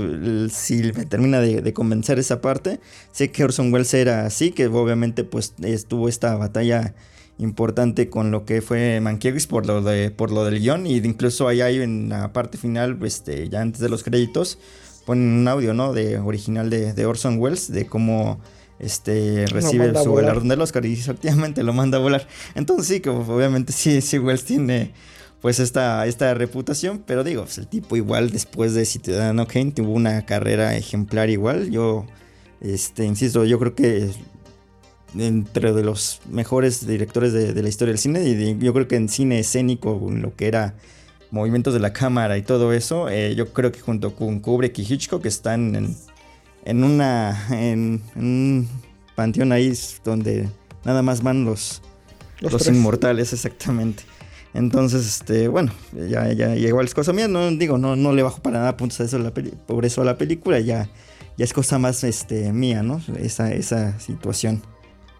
si 0.50 0.92
me 0.92 1.04
termina 1.06 1.40
de, 1.40 1.62
de 1.62 1.72
convencer 1.72 2.18
esa 2.18 2.40
parte. 2.40 2.80
Sé 3.10 3.30
que 3.30 3.44
Orson 3.44 3.72
Welles 3.72 3.92
era 3.94 4.26
así, 4.26 4.52
que 4.52 4.66
obviamente 4.66 5.24
pues 5.24 5.54
estuvo 5.62 6.08
esta 6.08 6.36
batalla 6.36 6.94
importante 7.38 8.08
con 8.08 8.30
lo 8.30 8.44
que 8.44 8.62
fue 8.62 9.00
Mankiewicz 9.00 9.46
por 9.46 9.66
lo 9.66 9.82
de 9.82 10.10
por 10.10 10.30
lo 10.30 10.44
del 10.44 10.60
guion 10.60 10.86
y 10.86 10.98
incluso 10.98 11.48
ahí 11.48 11.60
hay 11.60 11.80
en 11.80 12.08
la 12.08 12.32
parte 12.32 12.58
final 12.58 12.98
este 13.02 13.48
ya 13.48 13.60
antes 13.60 13.80
de 13.80 13.88
los 13.88 14.02
créditos 14.02 14.58
ponen 15.06 15.32
un 15.32 15.48
audio 15.48 15.74
no 15.74 15.92
de 15.92 16.18
original 16.18 16.70
de, 16.70 16.92
de 16.92 17.06
Orson 17.06 17.38
Welles 17.38 17.72
de 17.72 17.86
cómo 17.86 18.40
este 18.78 19.46
recibe 19.46 19.92
su 20.02 20.14
galardón 20.14 20.48
del 20.48 20.60
Oscar 20.60 20.84
y 20.84 20.92
efectivamente 20.98 21.62
lo 21.62 21.72
manda 21.72 21.98
a 21.98 22.00
volar 22.00 22.28
entonces 22.54 22.86
sí 22.86 23.00
como 23.00 23.20
obviamente 23.34 23.72
sí 23.72 24.00
sí 24.00 24.18
Welles 24.18 24.44
tiene 24.44 24.92
pues 25.42 25.58
esta, 25.60 26.06
esta 26.06 26.32
reputación, 26.34 27.02
pero 27.06 27.24
digo, 27.24 27.42
pues, 27.42 27.58
el 27.58 27.66
tipo 27.66 27.96
igual 27.96 28.30
después 28.30 28.72
de 28.74 28.84
Ciudadano 28.86 29.46
Kane 29.46 29.72
tuvo 29.72 29.92
una 29.92 30.24
carrera 30.24 30.74
ejemplar 30.76 31.28
igual. 31.28 31.70
Yo, 31.70 32.06
este, 32.60 33.04
insisto, 33.04 33.44
yo 33.44 33.58
creo 33.58 33.74
que 33.74 34.08
entre 35.18 35.72
de 35.74 35.82
los 35.84 36.20
mejores 36.30 36.86
directores 36.86 37.32
de, 37.34 37.52
de 37.52 37.62
la 37.62 37.68
historia 37.68 37.92
del 37.92 37.98
cine, 37.98 38.22
y 38.24 38.34
de- 38.34 38.56
yo 38.58 38.72
creo 38.72 38.88
que 38.88 38.96
en 38.96 39.08
cine 39.08 39.40
escénico, 39.40 40.00
en 40.08 40.22
lo 40.22 40.34
que 40.34 40.46
era 40.46 40.74
movimientos 41.30 41.74
de 41.74 41.80
la 41.80 41.92
cámara 41.92 42.38
y 42.38 42.42
todo 42.42 42.72
eso, 42.72 43.08
eh, 43.10 43.34
yo 43.34 43.52
creo 43.52 43.72
que 43.72 43.80
junto 43.80 44.14
con 44.14 44.40
Kubrick 44.40 44.78
y 44.78 44.82
Hitchcock 44.82 45.26
están 45.26 45.74
en, 45.74 45.96
en 46.64 46.84
una 46.84 47.46
en, 47.50 48.00
en 48.14 48.24
un 48.24 48.68
panteón 49.16 49.52
ahí 49.52 49.72
donde 50.04 50.48
nada 50.84 51.02
más 51.02 51.22
van 51.22 51.44
los, 51.44 51.82
Los 52.40 52.52
inmortales, 52.68 53.32
exactamente. 53.32 54.04
Entonces, 54.54 55.06
este, 55.06 55.48
bueno, 55.48 55.72
ya, 55.92 56.30
ya, 56.32 56.54
igual 56.54 56.84
es 56.84 56.94
cosa 56.94 57.12
mía, 57.12 57.26
no 57.26 57.50
digo, 57.52 57.78
no, 57.78 57.96
no 57.96 58.12
le 58.12 58.22
bajo 58.22 58.42
para 58.42 58.58
nada 58.58 58.76
puntos 58.76 59.00
a 59.00 59.04
eso 59.04 59.18
por 59.66 59.86
eso 59.86 60.02
a 60.02 60.04
la 60.04 60.18
película, 60.18 60.60
ya, 60.60 60.90
ya 61.38 61.44
es 61.44 61.52
cosa 61.52 61.78
más 61.78 62.04
este, 62.04 62.52
mía, 62.52 62.82
¿no? 62.82 63.00
Esa, 63.18 63.52
esa 63.52 63.98
situación. 63.98 64.62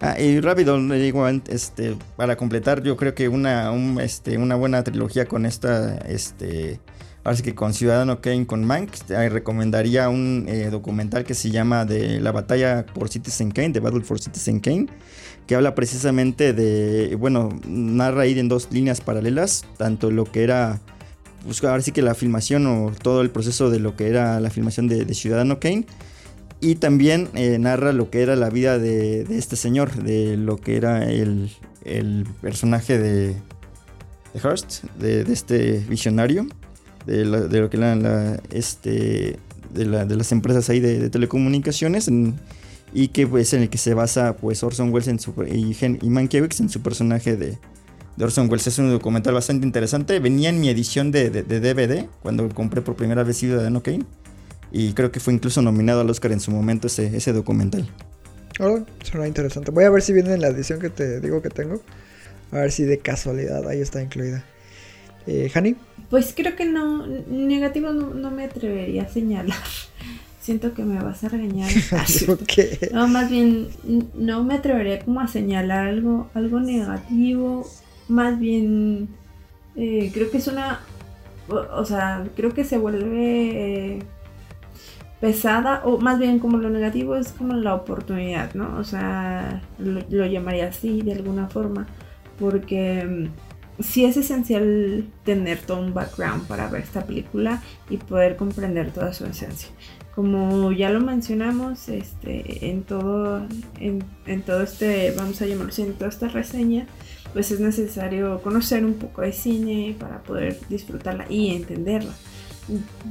Ah, 0.01 0.21
y 0.21 0.41
rápido, 0.41 0.77
digo, 0.89 1.27
este, 1.29 1.97
para 2.17 2.37
completar, 2.37 2.83
yo 2.83 2.97
creo 2.97 3.15
que 3.15 3.29
una, 3.29 3.71
un, 3.71 4.01
este, 4.01 4.37
una 4.37 4.57
buena 4.57 4.83
trilogía 4.83 5.27
con 5.27 5.47
esta, 5.47 5.97
este, 5.99 6.81
ahora 7.23 7.37
sí 7.37 7.45
que 7.45 7.55
con 7.55 7.73
Ciudadano 7.73 8.21
Kane, 8.21 8.45
con 8.45 8.65
Mank, 8.65 8.91
eh, 9.11 9.29
recomendaría 9.29 10.09
un 10.09 10.47
eh, 10.49 10.71
documental 10.71 11.23
que 11.23 11.35
se 11.35 11.51
llama 11.51 11.85
de 11.85 12.21
la 12.21 12.33
batalla 12.33 12.85
por 12.85 13.09
Citizen 13.11 13.53
Kane, 13.53 13.71
The 13.71 13.79
Battle 13.81 14.03
for 14.03 14.21
Citizen 14.21 14.59
Kane, 14.59 14.89
que 15.47 15.55
habla 15.55 15.75
precisamente 15.75 16.53
de, 16.53 17.17
bueno, 17.17 17.49
narra 17.67 18.27
ir 18.27 18.39
en 18.39 18.49
dos 18.49 18.69
líneas 18.71 19.01
paralelas, 19.01 19.65
tanto 19.77 20.11
lo 20.11 20.25
que 20.25 20.43
era, 20.45 20.81
pues 21.45 21.63
ahora 21.65 21.83
sí 21.83 21.93
que 21.93 22.03
la 22.03 22.15
filmación 22.15 22.67
o 22.67 22.93
todo 23.03 23.23
el 23.23 23.31
proceso 23.31 23.71
de 23.71 23.81
lo 23.81 23.97
que 23.97 24.09
era 24.09 24.39
la 24.41 24.51
filmación 24.51 24.89
de, 24.89 25.13
Ciudadano 25.15 25.59
Kane, 25.61 25.85
y 26.61 26.77
también 26.77 27.29
eh, 27.35 27.59
narra 27.59 27.93
lo 27.93 28.09
que 28.09 28.23
era 28.23 28.37
la 28.37 28.49
vida 28.51 28.79
de, 28.79 29.23
este 29.37 29.57
señor, 29.57 29.93
de 30.03 30.37
lo 30.37 30.59
que 30.59 30.77
era 30.77 31.11
el, 31.11 31.51
el 31.85 32.25
personaje 32.41 32.99
de, 32.99 33.27
de 34.33 34.41
Hearst, 34.43 34.85
de, 34.99 35.23
este 35.23 35.85
visionario, 35.89 36.47
de, 37.05 37.25
la- 37.25 37.41
de 37.41 37.61
lo 37.61 37.69
que 37.69 37.79
eran 37.79 38.05
la, 38.05 38.41
este, 38.53 39.39
de, 39.75 39.87
la- 39.87 40.05
de 40.05 40.15
las 40.15 40.31
empresas 40.31 40.71
ahí 40.71 40.79
de, 40.79 41.11
telecomunicaciones, 41.11 42.09
y 42.93 43.09
que 43.09 43.27
pues 43.27 43.53
en 43.55 43.63
el 43.63 43.71
que 43.71 43.79
se 43.79 43.95
basa 43.95 44.37
pues 44.37 44.63
Orson 44.63 44.93
Welles 44.93 45.09
en 45.09 45.19
su, 45.19 45.33
y, 45.51 45.77
y 46.03 46.11
Mankiewicz 46.11 46.61
en 46.61 46.69
su 46.69 46.81
personaje 46.83 47.37
de, 47.37 47.59
de 48.17 48.25
Orson 48.25 48.49
Welles. 48.51 48.67
Es 48.67 48.79
un 48.79 48.91
documental 48.91 49.35
bastante 49.35 49.67
interesante. 49.67 50.19
Venía 50.21 50.51
en 50.51 50.61
mi 50.61 50.69
edición 50.69 51.11
de, 51.11 51.31
de- 51.31 51.43
de 51.43 51.61
DVD 51.61 52.07
cuando 52.23 52.49
compré 52.51 52.83
por 52.83 52.97
primera 52.97 53.23
vez 53.23 53.39
Ciudadano 53.39 53.83
Kane. 53.83 54.05
Y 54.75 54.93
creo 54.95 55.13
que 55.13 55.21
fue 55.21 55.35
incluso 55.35 55.61
nominado 55.61 56.01
al 56.01 56.09
Oscar 56.11 56.33
en 56.33 56.41
su 56.41 56.51
momento 56.51 56.87
ese, 56.87 57.15
ese 57.17 57.33
documental. 57.35 57.87
Ahora, 58.59 58.85
suena 59.03 59.27
interesante. 59.27 59.71
Voy 59.71 59.85
a 59.85 59.91
ver 59.91 60.03
si 60.03 60.13
viene 60.13 60.33
en 60.35 60.41
la 60.41 60.49
edición 60.49 60.81
que 60.81 60.89
te 60.91 61.21
digo 61.21 61.43
que 61.43 61.51
tengo. 61.51 61.83
A 62.53 62.57
ver 62.57 62.73
si 62.73 62.85
de 62.85 62.99
casualidad 62.99 63.67
ahí 63.69 63.81
está 63.81 64.03
incluida. 64.03 64.45
Eh, 65.27 65.51
Hani, 65.55 65.77
Pues 66.11 66.33
creo 66.37 66.57
que 66.57 66.65
no, 66.67 67.07
negativo 67.07 67.93
no, 67.93 68.15
no 68.15 68.31
me 68.31 68.45
atrevería 68.45 69.03
a 69.05 69.09
señalar. 69.09 69.57
Siento 70.43 70.75
que 70.75 70.83
me 70.83 71.01
vas 71.01 71.23
a 71.23 71.29
regañar. 71.29 71.71
Ah, 71.93 72.05
¿por 72.27 72.39
qué? 72.39 72.91
No, 72.93 73.07
más 73.07 73.31
bien 73.31 73.69
no 74.15 74.43
me 74.43 74.55
atrevería 74.55 74.99
como 74.99 75.21
a 75.21 75.29
señalar 75.29 75.87
algo, 75.87 76.29
algo 76.35 76.59
negativo. 76.59 77.65
Más 78.09 78.39
bien 78.41 79.09
eh, 79.77 80.11
creo 80.13 80.31
que 80.33 80.39
es 80.39 80.49
una, 80.49 80.81
o, 81.49 81.55
o 81.55 81.85
sea, 81.85 82.25
creo 82.35 82.53
que 82.53 82.65
se 82.65 82.77
vuelve 82.77 83.95
eh, 83.95 84.03
pesada 85.21 85.83
o 85.85 85.99
más 85.99 86.19
bien 86.19 86.41
como 86.41 86.59
lo 86.59 86.71
negativo 86.71 87.15
es 87.15 87.29
como 87.29 87.55
la 87.55 87.77
oportunidad, 87.77 88.53
¿no? 88.55 88.77
O 88.79 88.85
sea, 88.85 89.63
lo, 89.79 90.01
lo 90.11 90.27
llamaría 90.27 90.67
así 90.67 91.03
de 91.03 91.13
alguna 91.13 91.49
forma 91.49 91.87
porque 92.41 93.05
mm, 93.05 93.83
sí 93.83 94.05
es 94.05 94.17
esencial 94.17 95.07
tener 95.25 95.59
todo 95.59 95.81
un 95.81 95.95
background 95.95 96.49
para 96.49 96.69
ver 96.69 96.83
esta 96.83 97.07
película 97.07 97.63
y 97.89 97.99
poder 97.99 98.35
comprender 98.37 98.91
toda 98.91 99.13
su 99.13 99.25
esencia. 99.25 99.69
Como 100.15 100.73
ya 100.73 100.91
lo 100.91 101.01
mencionamos, 101.01 101.89
este, 101.89 102.69
en 102.71 102.83
todo, 102.83 103.47
en, 103.81 104.05
en 104.27 104.43
todo 104.43 104.63
este, 104.63 105.13
vamos 105.17 105.41
a 105.41 105.47
llamarlo 105.47 105.73
en 105.77 105.95
toda 105.95 106.11
esta 106.11 106.29
reseña, 106.29 106.87
pues 107.33 107.51
es 107.51 107.61
necesario 107.61 108.43
conocer 108.43 108.85
un 108.85 108.95
poco 108.95 109.23
de 109.23 109.33
cine 109.33 109.97
para 109.99 110.23
poder 110.23 110.59
disfrutarla 110.69 111.25
y 111.31 111.55
entenderla. 111.55 112.13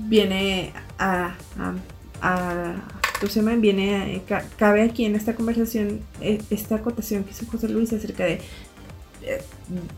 Viene 0.08 0.74
a, 1.00 1.36
a, 1.58 1.74
a 2.22 2.74
¿cómo 3.20 3.32
se 3.32 3.40
llama? 3.42 3.56
Viene, 3.56 3.96
a- 4.24 4.28
ca- 4.28 4.46
cabe 4.58 4.84
aquí 4.84 5.06
en 5.06 5.16
esta 5.16 5.34
conversación 5.36 6.02
eh, 6.22 6.40
esta 6.52 6.76
acotación 6.76 7.24
que 7.24 7.32
hizo 7.32 7.46
José 7.48 7.68
Luis 7.70 7.92
acerca 7.94 8.26
de 8.26 8.40
eh, 9.24 9.42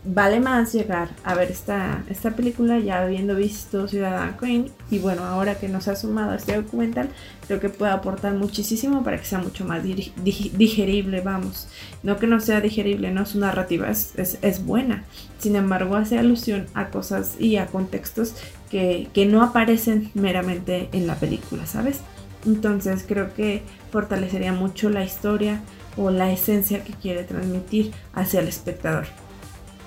vale 0.04 0.38
más 0.38 0.72
llegar 0.72 1.10
a 1.24 1.34
ver 1.34 1.50
esta, 1.50 2.04
esta 2.08 2.30
película 2.32 2.78
ya 2.78 3.02
habiendo 3.02 3.34
visto 3.34 3.88
Ciudadana 3.88 4.36
Queen 4.36 4.70
y 4.90 4.98
bueno, 4.98 5.24
ahora 5.24 5.56
que 5.58 5.68
nos 5.68 5.88
ha 5.88 5.96
sumado 5.96 6.32
a 6.32 6.36
este 6.36 6.54
documental, 6.54 7.08
creo 7.46 7.58
que 7.58 7.70
puede 7.70 7.92
aportar 7.92 8.34
muchísimo 8.34 9.02
para 9.02 9.18
que 9.18 9.24
sea 9.24 9.38
mucho 9.38 9.64
más 9.64 9.82
digerible, 9.82 11.20
vamos. 11.22 11.68
No 12.02 12.18
que 12.18 12.26
no 12.26 12.40
sea 12.40 12.60
digerible, 12.60 13.10
no 13.10 13.26
su 13.26 13.38
narrativa 13.38 13.90
es, 13.90 14.12
es, 14.16 14.38
es 14.42 14.64
buena, 14.64 15.04
sin 15.38 15.56
embargo 15.56 15.96
hace 15.96 16.18
alusión 16.18 16.66
a 16.74 16.88
cosas 16.88 17.36
y 17.38 17.56
a 17.56 17.66
contextos 17.66 18.34
que, 18.70 19.08
que 19.12 19.26
no 19.26 19.42
aparecen 19.42 20.10
meramente 20.14 20.88
en 20.92 21.06
la 21.06 21.16
película, 21.16 21.66
¿sabes? 21.66 22.00
Entonces 22.46 23.04
creo 23.06 23.32
que 23.34 23.62
fortalecería 23.90 24.52
mucho 24.52 24.90
la 24.90 25.04
historia 25.04 25.60
o 25.96 26.10
la 26.10 26.32
esencia 26.32 26.82
que 26.84 26.92
quiere 26.92 27.24
transmitir 27.24 27.92
hacia 28.14 28.40
el 28.40 28.48
espectador. 28.48 29.06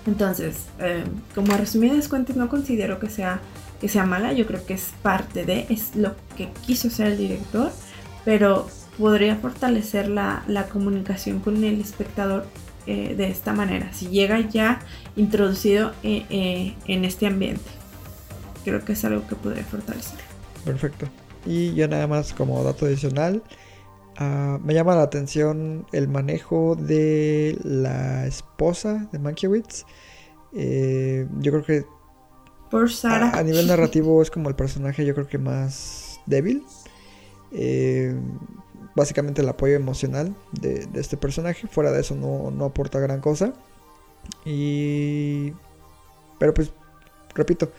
Entonces, 0.05 0.65
eh, 0.79 1.03
como 1.35 1.53
a 1.53 1.57
resumidas 1.57 2.07
cuentas, 2.07 2.35
no 2.35 2.49
considero 2.49 2.99
que 2.99 3.09
sea, 3.09 3.41
que 3.81 3.89
sea 3.89 4.05
mala, 4.05 4.33
yo 4.33 4.45
creo 4.47 4.65
que 4.65 4.73
es 4.73 4.91
parte 5.01 5.45
de, 5.45 5.65
es 5.69 5.95
lo 5.95 6.15
que 6.37 6.49
quiso 6.65 6.89
ser 6.89 7.07
el 7.07 7.17
director, 7.17 7.71
pero 8.23 8.67
podría 8.97 9.35
fortalecer 9.35 10.07
la, 10.07 10.43
la 10.47 10.67
comunicación 10.67 11.39
con 11.39 11.63
el 11.63 11.79
espectador 11.81 12.45
eh, 12.89 13.15
de 13.15 13.27
esta 13.27 13.51
manera, 13.51 13.91
si 13.91 14.07
llega 14.07 14.39
ya 14.39 14.79
introducido 15.17 15.91
eh, 16.03 16.25
eh, 16.29 16.73
en 16.87 17.03
este 17.03 17.27
ambiente. 17.27 17.69
Creo 18.63 18.85
que 18.85 18.93
es 18.93 19.03
algo 19.03 19.27
que 19.27 19.35
podría 19.35 19.65
fortalecer. 19.65 20.19
Perfecto. 20.63 21.05
Y 21.45 21.73
ya 21.73 21.89
nada 21.89 22.07
más 22.07 22.31
como 22.31 22.63
dato 22.63 22.85
adicional, 22.85 23.43
ah, 24.17 24.59
me 24.63 24.73
llama 24.73 24.95
la 24.95 25.03
atención 25.03 25.85
el 25.91 26.07
manejo 26.07 26.75
de 26.75 27.57
la 27.63 28.25
esposa 28.27 29.07
de 29.11 29.19
Mankiewicz. 29.19 29.85
Eh, 30.53 31.27
yo 31.39 31.51
creo 31.51 31.63
que 31.63 31.85
Por 32.69 32.91
Sara. 32.91 33.29
a, 33.31 33.39
a 33.39 33.43
nivel 33.43 33.67
narrativo 33.67 34.21
es 34.21 34.29
como 34.31 34.49
el 34.49 34.55
personaje 34.55 35.05
yo 35.05 35.13
creo 35.13 35.27
que 35.27 35.37
más 35.37 36.19
débil. 36.25 36.63
Eh, 37.51 38.15
básicamente 38.95 39.41
el 39.41 39.49
apoyo 39.49 39.75
emocional 39.75 40.35
de, 40.51 40.85
de 40.87 40.99
este 40.99 41.17
personaje. 41.17 41.67
Fuera 41.67 41.91
de 41.91 42.01
eso 42.01 42.15
no, 42.15 42.51
no 42.51 42.65
aporta 42.65 42.99
gran 42.99 43.21
cosa. 43.21 43.53
Y... 44.45 45.53
Pero 46.39 46.53
pues, 46.53 46.71
repito, 47.35 47.71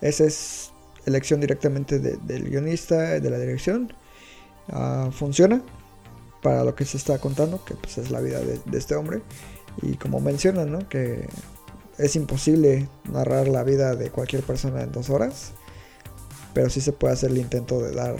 esa 0.00 0.24
es 0.24 0.72
elección 1.06 1.40
directamente 1.40 1.98
de- 1.98 2.16
del 2.18 2.48
guionista, 2.50 3.20
de 3.20 3.30
la 3.30 3.38
dirección. 3.38 3.92
Ah, 4.68 5.10
funciona 5.12 5.62
para 6.42 6.64
lo 6.64 6.74
que 6.74 6.84
se 6.84 6.96
está 6.96 7.18
contando, 7.18 7.64
que 7.64 7.74
pues 7.74 7.98
es 7.98 8.10
la 8.10 8.20
vida 8.20 8.40
de, 8.40 8.60
este 8.76 8.94
hombre. 8.94 9.22
Y 9.80 9.94
como 9.94 10.20
mencionan, 10.20 10.70
¿no? 10.70 10.88
Que 10.88 11.28
es 11.98 12.16
imposible 12.16 12.88
narrar 13.10 13.48
la 13.48 13.62
vida 13.62 13.94
de 13.94 14.10
cualquier 14.10 14.42
persona 14.42 14.82
en 14.82 14.92
dos 14.92 15.08
horas. 15.08 15.52
Pero 16.52 16.68
sí 16.68 16.80
se 16.80 16.92
puede 16.92 17.14
hacer 17.14 17.30
el 17.30 17.38
intento 17.38 17.80
de 17.80 17.92
dar 17.92 18.16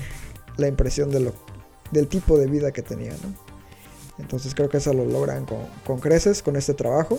la 0.57 0.69
impresión 0.69 1.11
del 1.11 2.09
tipo 2.09 2.39
de 2.39 2.47
vida 2.47 2.73
que 2.73 2.83
tenía, 2.83 3.13
¿no? 3.13 3.35
Entonces 4.19 4.55
creo 4.55 4.69
que 4.69 4.77
eso 4.77 4.93
lo 4.93 5.05
logran 5.05 5.45
con, 5.45 5.59
con 5.85 5.99
creces, 5.99 6.43
con 6.43 6.57
este 6.57 6.75
trabajo. 6.75 7.19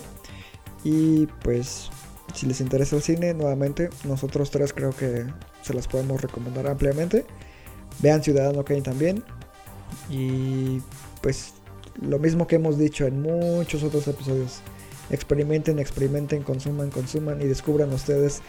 Y 0.84 1.28
pues 1.44 1.90
si 2.34 2.48
les 2.48 2.62
interesa 2.62 2.96
el 2.96 3.04
cine, 3.04 3.34
nuevamente, 3.34 3.90
nosotros 4.06 4.50
tres 4.50 4.74
creo 4.74 4.92
que 4.92 5.26
se 5.62 5.74
las 5.74 5.88
podemos 5.88 6.22
recomendar 6.22 6.68
ampliamente. 6.68 7.26
Vean 8.00 8.24
Ciudadano 8.24 8.66
Kane 8.66 8.82
también. 8.82 9.24
Y 10.10 10.82
pues 11.22 11.54
lo 12.02 12.20
mismo 12.20 12.48
que 12.48 12.56
hemos 12.56 12.78
dicho 12.78 13.06
en 13.06 13.22
muchos 13.22 13.84
otros 13.84 14.08
episodios. 14.08 14.60
Experimenten, 15.10 15.80
experimenten, 15.80 16.44
consuman, 16.44 16.90
consuman 16.90 17.42
y 17.42 17.46
descubran 17.46 17.92
ustedes 17.94 18.42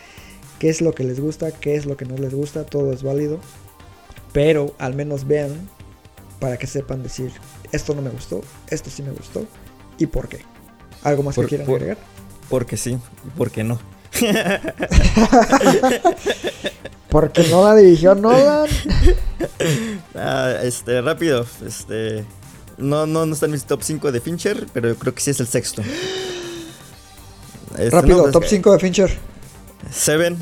qué 0.59 0.69
es 0.71 0.81
lo 0.81 0.93
que 0.95 1.05
les 1.05 1.21
gusta, 1.21 1.51
qué 1.53 1.75
es 1.75 1.85
lo 1.85 1.97
que 1.97 2.05
no 2.05 2.16
les 2.16 2.35
gusta, 2.35 2.65
todo 2.65 2.93
es 2.93 3.03
válido. 3.03 3.39
Pero 4.33 4.75
al 4.79 4.95
menos 4.95 5.27
vean 5.27 5.69
para 6.41 6.57
que 6.57 6.66
sepan 6.66 7.03
decir, 7.03 7.31
esto 7.73 7.95
no 7.95 8.03
me 8.03 8.11
gustó, 8.11 8.41
esto 8.69 8.91
sí 8.91 9.03
me 9.03 9.11
gustó 9.12 9.47
y 9.99 10.07
por 10.07 10.29
qué. 10.29 10.41
¿Algo 11.03 11.23
más 11.23 11.35
Por- 11.35 11.45
que 11.45 11.49
quieran 11.51 11.66
por- 11.66 11.77
agregar? 11.77 11.99
Porque 12.49 12.77
sí, 12.77 12.93
y 12.93 13.31
porque 13.37 13.65
no. 13.65 13.79
Porque 17.09 17.45
no 17.49 17.65
la 17.65 17.77
dirigió 17.77 18.15
Nolan. 18.15 18.69
Ah, 20.15 20.55
este, 20.62 21.01
rápido. 21.01 21.47
Este. 21.65 22.24
No, 22.77 23.07
no, 23.07 23.24
no 23.27 23.35
está 23.35 23.47
en 23.47 23.53
mis 23.53 23.65
top 23.65 23.82
5 23.82 24.11
de 24.11 24.20
Fincher, 24.20 24.66
pero 24.73 24.89
yo 24.89 24.97
creo 24.97 25.15
que 25.15 25.20
sí 25.20 25.31
es 25.31 25.39
el 25.39 25.47
sexto. 25.47 25.82
Este, 27.73 27.91
Rápido, 27.91 28.16
no, 28.16 28.23
pues, 28.24 28.32
top 28.32 28.43
que- 28.43 28.49
5 28.49 28.73
de 28.73 28.78
Fincher. 28.81 29.16
Seven. 29.93 30.36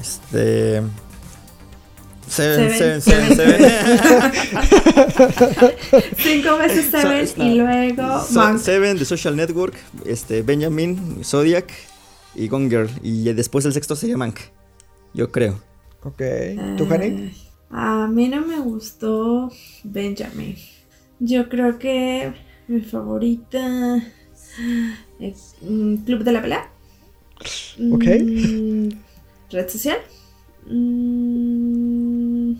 Este. 0.00 0.82
Seven, 2.26 2.72
Seven, 2.76 3.00
seven, 3.02 3.36
seven. 3.36 3.60
Cinco 6.16 6.56
veces 6.56 6.90
Seven 6.90 7.28
y 7.36 7.54
luego 7.56 8.24
So-. 8.26 8.58
Seven 8.58 8.98
de 8.98 9.04
Social 9.04 9.36
Network, 9.36 9.76
este, 10.06 10.42
Benjamin, 10.42 11.20
Zodiac 11.22 11.70
y 12.34 12.48
Gone 12.48 12.68
Girl. 12.68 12.88
Y 13.02 13.24
después 13.32 13.64
el 13.64 13.72
sexto 13.72 13.96
sería 13.96 14.16
Mank. 14.16 14.38
Yo 15.12 15.30
creo. 15.30 15.60
Ok. 16.02 16.22
¿Tú, 16.76 16.86
Hani? 16.90 17.32
A 17.70 18.06
mí 18.06 18.28
no 18.28 18.44
me 18.44 18.58
gustó 18.60 19.50
Benjamin. 19.82 20.56
Yo 21.18 21.48
creo 21.48 21.78
que 21.78 22.32
mi 22.68 22.80
favorita 22.80 24.02
es 25.18 25.56
mm, 25.62 25.96
Club 26.04 26.24
de 26.24 26.32
la 26.32 26.42
Pelea. 26.42 26.70
Ok. 27.92 28.04
Mm, 28.22 28.88
Red 29.50 29.68
social. 29.68 29.98
Mm, 30.66 32.56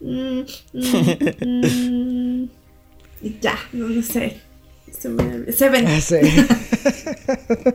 mm, 0.00 0.44
mm, 0.72 1.46
mm, 1.46 2.48
y 3.22 3.38
ya, 3.40 3.54
no, 3.72 3.88
no 3.88 4.02
sé. 4.02 4.49
Se 4.98 5.08
me, 5.08 5.50
Seven. 5.52 5.86
Ah, 5.86 6.00
sí. 6.00 6.16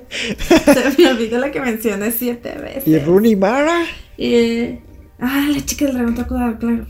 Se 0.10 0.96
me 0.98 1.08
olvidó 1.12 1.40
la 1.40 1.52
que 1.52 1.60
mencioné 1.60 2.12
siete 2.12 2.54
veces. 2.58 2.88
¿Y 2.88 2.98
Rooney 3.00 3.36
Mara? 3.36 3.86
Y. 4.18 4.80
Ah, 5.20 5.48
la 5.52 5.66
chica 5.66 5.86
del 5.86 5.96
dragón 5.96 6.16
tacudado, 6.16 6.58
claro. 6.60 6.86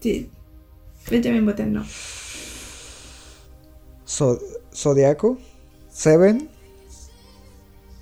Sí. 0.00 0.30
Benjamin 1.10 1.44
Button, 1.46 1.72
no. 1.72 1.84
So- 4.04 4.40
Zodiaco. 4.74 5.38
Seven. 5.90 6.48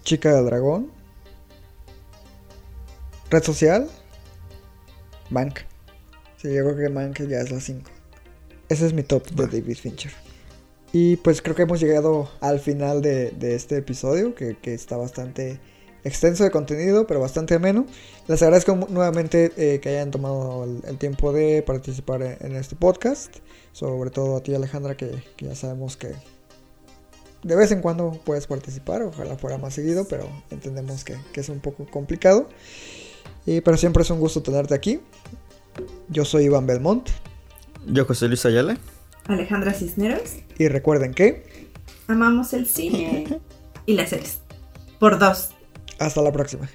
Chica 0.05 0.35
del 0.35 0.47
dragón. 0.47 0.91
Red 3.31 3.43
social. 3.43 3.89
Mank. 5.31 5.61
Sí, 6.37 6.49
yo 6.55 6.65
creo 6.65 6.77
que 6.77 6.89
Mank 6.89 7.21
ya 7.29 7.41
es 7.41 7.51
la 7.51 7.61
5. 7.61 7.91
Ese 8.69 8.87
es 8.87 8.93
mi 8.93 9.03
top 9.03 9.27
de 9.31 9.47
David 9.47 9.77
Fincher. 9.77 10.13
Y 10.93 11.17
pues 11.17 11.43
creo 11.43 11.55
que 11.55 11.63
hemos 11.63 11.81
llegado 11.81 12.31
al 12.41 12.61
final 12.61 13.03
de, 13.03 13.31
de 13.33 13.55
este 13.55 13.77
episodio, 13.77 14.35
que, 14.35 14.57
está 14.63 14.97
bastante 14.97 15.61
extenso 16.05 16.45
de 16.45 16.51
contenido, 16.51 17.07
pero 17.07 17.21
bastante 17.21 17.55
ameno. 17.55 17.87
Les 18.27 18.43
agradezco 18.43 18.75
nuevamente 18.89 19.53
eh, 19.57 19.81
que 19.81 19.91
hayan 19.91 20.11
tomado 20.11 20.65
el, 20.65 20.99
tiempo 20.99 21.33
de 21.33 21.63
participar 21.63 22.23
en, 22.23 22.39
en 22.41 22.57
este 22.57 22.75
podcast. 22.75 23.37
Sobre 23.73 24.11
todo 24.11 24.37
a 24.37 24.43
ti 24.43 24.55
Alejandra, 24.55 24.97
que, 24.97 25.23
que 25.37 25.47
ya 25.47 25.55
sabemos 25.55 25.97
que 25.97 26.15
de 27.43 27.55
vez 27.55 27.71
en 27.71 27.81
cuando 27.81 28.19
puedes 28.25 28.47
participar, 28.47 29.03
ojalá 29.03 29.37
fuera 29.37 29.59
más 29.59 29.75
seguido, 29.75 30.07
pero 30.09 30.29
entendemos 30.51 31.05
que, 31.05 31.17
que 31.33 31.41
es 31.41 31.49
un 31.49 31.61
poco 31.61 31.87
complicado. 31.87 32.49
Y, 33.47 33.61
pero 33.61 33.77
siempre 33.77 34.03
es 34.03 34.11
un 34.11 34.21
gusto 34.21 34.43
tenerte 34.43 34.75
aquí. 34.75 35.01
Yo 36.09 36.25
soy 36.25 36.45
Iván 36.45 36.67
Belmont 36.67 37.09
Yo, 37.87 38.05
José 38.05 38.27
Luis 38.27 38.45
Ayala. 38.45 38.79
Alejandra 39.29 39.73
Cisneros. 39.73 40.37
y 40.59 40.69
recuerden 40.69 41.15
que 41.15 41.69
Amamos 42.09 42.53
el 42.55 42.67
cine 42.67 43.41
y 43.87 43.93
las 43.95 44.09
series. 44.11 44.39
Por 44.99 45.19
dos. 45.19 45.51
hasta 45.99 46.23
la 46.23 46.33
próxima. 46.33 46.69